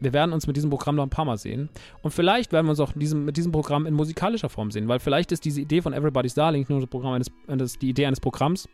wir 0.03 0.13
werden 0.13 0.33
uns 0.33 0.47
mit 0.47 0.55
diesem 0.55 0.69
Programm 0.69 0.95
noch 0.95 1.03
ein 1.03 1.09
paar 1.09 1.25
Mal 1.25 1.37
sehen. 1.37 1.69
Und 2.01 2.11
vielleicht 2.11 2.51
werden 2.51 2.65
wir 2.65 2.71
uns 2.71 2.79
auch 2.79 2.91
diesem, 2.93 3.25
mit 3.25 3.37
diesem 3.37 3.51
Programm 3.51 3.85
in 3.85 3.93
musikalischer 3.93 4.49
Form 4.49 4.71
sehen, 4.71 4.87
weil 4.87 4.99
vielleicht 4.99 5.31
ist 5.31 5.45
diese 5.45 5.61
Idee 5.61 5.81
von 5.81 5.93
Everybody's 5.93 6.33
Darling 6.33 6.61
nicht 6.61 6.69
nur 6.69 6.79
das 6.79 6.89
Programm 6.89 7.13
eines, 7.13 7.31
das 7.47 7.77
die 7.77 7.89
Idee 7.89 8.05
eines 8.05 8.19
Programms, 8.19 8.67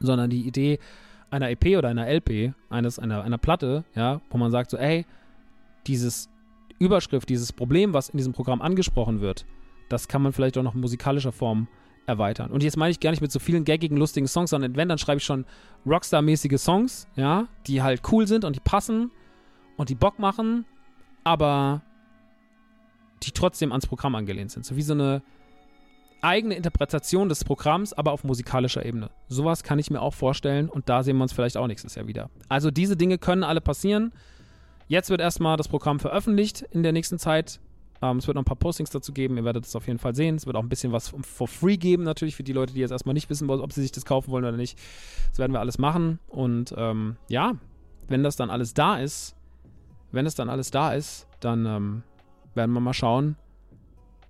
sondern 0.00 0.30
die 0.30 0.42
Idee 0.42 0.78
einer 1.30 1.50
EP 1.50 1.78
oder 1.78 1.88
einer 1.88 2.06
LP, 2.06 2.52
eines, 2.68 2.98
einer, 2.98 3.22
einer 3.22 3.38
Platte, 3.38 3.84
ja, 3.94 4.20
wo 4.30 4.38
man 4.38 4.50
sagt 4.50 4.70
so, 4.70 4.76
ey, 4.76 5.06
dieses 5.86 6.28
Überschrift, 6.78 7.28
dieses 7.28 7.52
Problem, 7.52 7.94
was 7.94 8.10
in 8.10 8.18
diesem 8.18 8.32
Programm 8.32 8.60
angesprochen 8.60 9.20
wird, 9.20 9.46
das 9.88 10.08
kann 10.08 10.22
man 10.22 10.32
vielleicht 10.32 10.58
auch 10.58 10.62
noch 10.62 10.74
in 10.74 10.80
musikalischer 10.80 11.32
Form 11.32 11.68
erweitern. 12.06 12.50
Und 12.50 12.62
jetzt 12.62 12.76
meine 12.76 12.90
ich 12.90 13.00
gar 13.00 13.10
nicht 13.10 13.20
mit 13.20 13.32
so 13.32 13.38
vielen 13.38 13.64
gaggigen, 13.64 13.96
lustigen 13.96 14.26
Songs, 14.26 14.50
sondern 14.50 14.76
wenn, 14.76 14.88
dann 14.88 14.98
schreibe 14.98 15.18
ich 15.18 15.24
schon 15.24 15.44
Rockstar-mäßige 15.86 16.58
Songs, 16.58 17.08
ja, 17.16 17.48
die 17.66 17.82
halt 17.82 18.02
cool 18.10 18.26
sind 18.26 18.44
und 18.44 18.56
die 18.56 18.60
passen 18.60 19.10
und 19.76 19.88
die 19.88 19.94
Bock 19.94 20.18
machen, 20.18 20.64
aber 21.24 21.82
die 23.22 23.30
trotzdem 23.30 23.72
ans 23.72 23.86
Programm 23.86 24.14
angelehnt 24.14 24.50
sind. 24.50 24.64
So 24.64 24.76
wie 24.76 24.82
so 24.82 24.94
eine 24.94 25.22
eigene 26.22 26.54
Interpretation 26.54 27.28
des 27.28 27.44
Programms, 27.44 27.92
aber 27.92 28.12
auf 28.12 28.24
musikalischer 28.24 28.84
Ebene. 28.84 29.10
Sowas 29.28 29.62
kann 29.62 29.78
ich 29.78 29.90
mir 29.90 30.00
auch 30.00 30.14
vorstellen 30.14 30.68
und 30.68 30.88
da 30.88 31.02
sehen 31.02 31.16
wir 31.16 31.24
uns 31.24 31.32
vielleicht 31.32 31.56
auch 31.56 31.66
nächstes 31.66 31.94
Jahr 31.96 32.06
wieder. 32.06 32.30
Also 32.48 32.70
diese 32.70 32.96
Dinge 32.96 33.18
können 33.18 33.42
alle 33.42 33.60
passieren. 33.60 34.12
Jetzt 34.86 35.10
wird 35.10 35.20
erstmal 35.20 35.56
das 35.56 35.68
Programm 35.68 35.98
veröffentlicht 35.98 36.62
in 36.70 36.82
der 36.82 36.92
nächsten 36.92 37.18
Zeit. 37.18 37.60
Ähm, 38.00 38.18
es 38.18 38.26
wird 38.26 38.36
noch 38.36 38.42
ein 38.42 38.46
paar 38.46 38.56
Postings 38.56 38.90
dazu 38.90 39.12
geben. 39.12 39.36
Ihr 39.36 39.44
werdet 39.44 39.66
es 39.66 39.74
auf 39.74 39.86
jeden 39.86 39.98
Fall 39.98 40.14
sehen. 40.14 40.36
Es 40.36 40.46
wird 40.46 40.56
auch 40.56 40.62
ein 40.62 40.68
bisschen 40.68 40.92
was 40.92 41.08
for 41.08 41.48
free 41.48 41.76
geben, 41.76 42.04
natürlich 42.04 42.36
für 42.36 42.42
die 42.44 42.52
Leute, 42.52 42.74
die 42.74 42.80
jetzt 42.80 42.90
erstmal 42.90 43.14
nicht 43.14 43.28
wissen, 43.28 43.50
ob 43.50 43.72
sie 43.72 43.82
sich 43.82 43.92
das 43.92 44.04
kaufen 44.04 44.30
wollen 44.30 44.44
oder 44.44 44.56
nicht. 44.56 44.78
Das 45.30 45.38
werden 45.38 45.52
wir 45.52 45.60
alles 45.60 45.78
machen. 45.78 46.18
Und 46.28 46.74
ähm, 46.76 47.16
ja, 47.28 47.54
wenn 48.08 48.22
das 48.22 48.36
dann 48.36 48.50
alles 48.50 48.74
da 48.74 48.96
ist, 48.96 49.34
wenn 50.12 50.26
es 50.26 50.34
dann 50.34 50.48
alles 50.48 50.70
da 50.70 50.92
ist, 50.92 51.26
dann 51.40 51.66
ähm, 51.66 52.02
werden 52.54 52.72
wir 52.72 52.80
mal 52.80 52.94
schauen, 52.94 53.36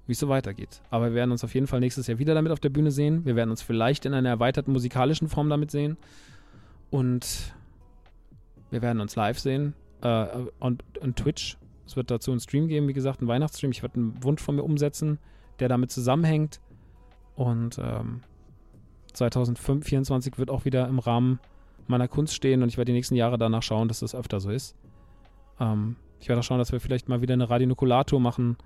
wie 0.06 0.12
es 0.12 0.18
so 0.18 0.28
weitergeht. 0.28 0.80
Aber 0.90 1.06
wir 1.06 1.14
werden 1.14 1.32
uns 1.32 1.44
auf 1.44 1.54
jeden 1.54 1.66
Fall 1.66 1.80
nächstes 1.80 2.06
Jahr 2.06 2.18
wieder 2.18 2.34
damit 2.34 2.52
auf 2.52 2.60
der 2.60 2.70
Bühne 2.70 2.90
sehen. 2.90 3.24
Wir 3.24 3.36
werden 3.36 3.50
uns 3.50 3.62
vielleicht 3.62 4.04
in 4.06 4.14
einer 4.14 4.28
erweiterten 4.28 4.72
musikalischen 4.72 5.28
Form 5.28 5.48
damit 5.48 5.70
sehen. 5.70 5.96
Und 6.90 7.54
wir 8.70 8.82
werden 8.82 9.00
uns 9.00 9.16
live 9.16 9.38
sehen. 9.38 9.74
Äh, 10.02 10.26
und, 10.58 10.84
und 11.00 11.16
Twitch. 11.16 11.56
Es 11.86 11.96
wird 11.96 12.10
dazu 12.10 12.30
einen 12.30 12.40
Stream 12.40 12.68
geben, 12.68 12.88
wie 12.88 12.92
gesagt, 12.92 13.20
einen 13.20 13.28
Weihnachtsstream. 13.28 13.70
Ich 13.70 13.82
werde 13.82 13.96
einen 13.96 14.22
Wunsch 14.22 14.40
von 14.40 14.56
mir 14.56 14.62
umsetzen, 14.62 15.18
der 15.58 15.68
damit 15.68 15.90
zusammenhängt. 15.90 16.60
Und 17.34 17.78
ähm, 17.78 18.20
2024 19.12 20.38
wird 20.38 20.50
auch 20.50 20.64
wieder 20.64 20.88
im 20.88 20.98
Rahmen 20.98 21.40
meiner 21.86 22.08
Kunst 22.08 22.34
stehen 22.34 22.62
und 22.62 22.68
ich 22.68 22.78
werde 22.78 22.92
die 22.92 22.96
nächsten 22.96 23.16
Jahre 23.16 23.38
danach 23.38 23.62
schauen, 23.62 23.88
dass 23.88 24.00
das 24.00 24.14
öfter 24.14 24.40
so 24.40 24.50
ist. 24.50 24.76
Ähm, 25.62 25.96
ich 26.20 26.28
werde 26.28 26.40
auch 26.40 26.44
schauen, 26.44 26.58
dass 26.58 26.72
wir 26.72 26.80
vielleicht 26.80 27.08
mal 27.08 27.22
wieder 27.22 27.34
eine 27.34 27.48
Radionukulator 27.48 28.20
machen. 28.20 28.56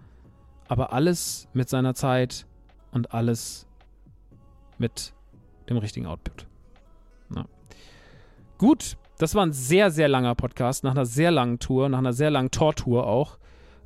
Aber 0.68 0.92
alles 0.92 1.48
mit 1.52 1.68
seiner 1.68 1.94
Zeit 1.94 2.46
und 2.90 3.12
alles 3.14 3.66
mit 4.78 5.12
dem 5.68 5.76
richtigen 5.76 6.06
Output. 6.06 6.46
Ja. 7.34 7.44
Gut, 8.58 8.96
das 9.18 9.34
war 9.34 9.44
ein 9.44 9.52
sehr, 9.52 9.90
sehr 9.90 10.08
langer 10.08 10.34
Podcast, 10.34 10.84
nach 10.84 10.90
einer 10.92 11.06
sehr 11.06 11.30
langen 11.30 11.58
Tour, 11.58 11.88
nach 11.88 11.98
einer 11.98 12.12
sehr 12.12 12.30
langen 12.30 12.50
Tortour 12.50 13.06
auch. 13.06 13.38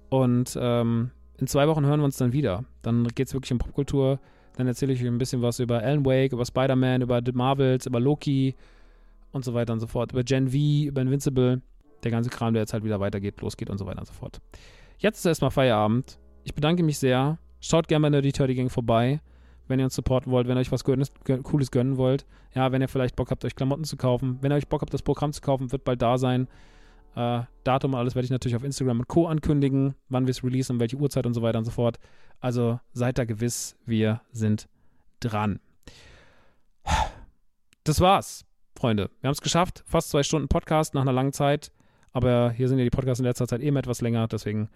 Und 0.09 0.59
ähm, 0.61 1.11
in 1.39 1.47
zwei 1.47 1.69
Wochen 1.69 1.85
hören 1.85 2.01
wir 2.01 2.05
uns 2.05 2.16
dann 2.16 2.32
wieder. 2.32 2.65
Dann 2.82 3.07
geht 3.09 3.28
es 3.28 3.35
wirklich 3.35 3.53
um 3.53 3.59
Popkultur. 3.59 4.19
Dann 4.57 4.66
erzähle 4.66 4.93
ich 4.93 5.01
euch 5.01 5.09
ein 5.09 5.19
bisschen 5.19 5.43
was 5.43 5.61
über 5.61 5.81
Alan 5.81 6.05
Wake, 6.05 6.32
über 6.32 6.45
Spider-Man, 6.45 7.03
über 7.03 7.20
The 7.24 7.32
Marvels, 7.32 7.87
über 7.87 8.01
Loki 8.01 8.57
und 9.32 9.45
so 9.45 9.55
weiter 9.55 9.73
und 9.73 9.81
so 9.81 9.87
fort. 9.87 10.12
Über 10.12 10.24
Gen 10.24 10.49
V, 10.49 10.89
über 10.89 11.03
Invincible 11.03 11.62
der 12.05 12.11
ganze 12.11 12.31
Kram, 12.31 12.55
der 12.55 12.63
jetzt 12.63 12.73
halt 12.73 12.85
wieder 12.85 13.01
weitergeht, 13.01 13.41
losgeht 13.41 13.71
und 13.71 13.79
so 13.79 13.87
weiter 13.87 14.01
und 14.01 14.07
so 14.07 14.13
fort. 14.13 14.41
Jetzt 14.99 15.19
ist 15.21 15.27
erstmal 15.27 15.51
Feierabend. 15.51 16.19
Ich 16.45 16.55
bedanke 16.55 16.83
mich 16.83 16.99
sehr. 16.99 17.39
Schaut 17.61 17.89
gerne 17.89 18.03
bei 18.03 18.11
Nerdy 18.11 18.33
Turdy 18.33 18.55
Gang 18.55 18.71
vorbei, 18.71 19.21
wenn 19.69 19.79
ihr 19.79 19.85
uns 19.85 19.95
supporten 19.95 20.33
wollt, 20.33 20.49
wenn 20.49 20.57
ihr 20.57 20.61
euch 20.61 20.73
was 20.73 20.85
Gönnes, 20.85 21.13
Cooles 21.43 21.71
gönnen 21.71 21.97
wollt. 21.97 22.27
Ja, 22.55 22.73
wenn 22.73 22.81
ihr 22.83 22.89
vielleicht 22.89 23.17
Bock 23.17 23.31
habt, 23.31 23.45
euch 23.45 23.55
Klamotten 23.55 23.85
zu 23.85 23.97
kaufen. 23.97 24.39
Wenn 24.41 24.51
ihr 24.53 24.57
euch 24.57 24.69
Bock 24.69 24.81
habt, 24.81 24.93
das 24.93 25.03
Programm 25.03 25.33
zu 25.33 25.41
kaufen, 25.41 25.71
wird 25.73 25.85
bald 25.85 26.03
da 26.03 26.19
sein. 26.19 26.49
Äh, 27.15 27.43
Datum 27.65 27.95
und 27.95 28.01
alles 28.01 28.15
werde 28.15 28.25
ich 28.25 28.31
natürlich 28.31 28.57
auf 28.57 28.65
Instagram 28.65 29.01
und 29.01 29.09
Co. 29.09 29.27
ankündigen, 29.27 29.95
wann 30.09 30.27
wir 30.27 30.31
es 30.31 30.45
releasen 30.45 30.77
und 30.77 30.81
welche 30.81 30.97
Uhrzeit 30.97 31.27
und 31.27 31.35
so 31.35 31.43
weiter 31.43 31.59
und 31.59 31.65
so 31.65 31.71
fort. 31.71 31.99
Also 32.41 32.81
seid 32.93 33.19
da 33.19 33.25
gewiss, 33.25 33.77
wir 33.85 34.23
sind 34.33 34.69
dran. 35.21 35.61
Das 37.85 38.01
war's, 38.01 38.47
Freunde. 38.77 39.11
Wir 39.21 39.29
haben 39.29 39.33
es 39.33 39.41
geschafft. 39.41 39.83
Fast 39.87 40.11
zwei 40.11 40.23
Stunden 40.23 40.49
Podcast 40.49 40.95
nach 40.95 41.03
einer 41.03 41.13
langen 41.13 41.33
Zeit. 41.33 41.73
Aber 42.12 42.51
hier 42.51 42.69
sind 42.69 42.78
ja 42.78 42.85
die 42.85 42.91
Podcasts 42.91 43.20
in 43.20 43.27
letzter 43.27 43.47
Zeit 43.47 43.61
eben 43.61 43.77
etwas 43.77 44.01
länger, 44.01 44.27
deswegen 44.28 44.69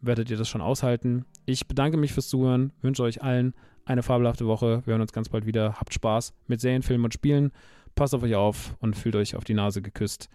werdet 0.00 0.30
ihr 0.30 0.36
das 0.36 0.48
schon 0.48 0.60
aushalten. 0.60 1.24
Ich 1.46 1.66
bedanke 1.66 1.96
mich 1.96 2.12
fürs 2.12 2.28
Zuhören, 2.28 2.72
wünsche 2.82 3.02
euch 3.02 3.22
allen 3.22 3.54
eine 3.86 4.02
fabelhafte 4.02 4.46
Woche. 4.46 4.82
Wir 4.84 4.92
hören 4.92 5.02
uns 5.02 5.12
ganz 5.12 5.28
bald 5.28 5.46
wieder. 5.46 5.74
Habt 5.74 5.94
Spaß 5.94 6.32
mit 6.46 6.60
Serien, 6.60 6.82
Filmen 6.82 7.04
und 7.04 7.14
Spielen. 7.14 7.52
Passt 7.94 8.14
auf 8.14 8.22
euch 8.22 8.34
auf 8.34 8.74
und 8.80 8.96
fühlt 8.96 9.16
euch 9.16 9.36
auf 9.36 9.44
die 9.44 9.54
Nase 9.54 9.82
geküsst. 9.82 10.28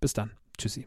Bis 0.00 0.12
dann. 0.12 0.32
Tschüssi. 0.56 0.86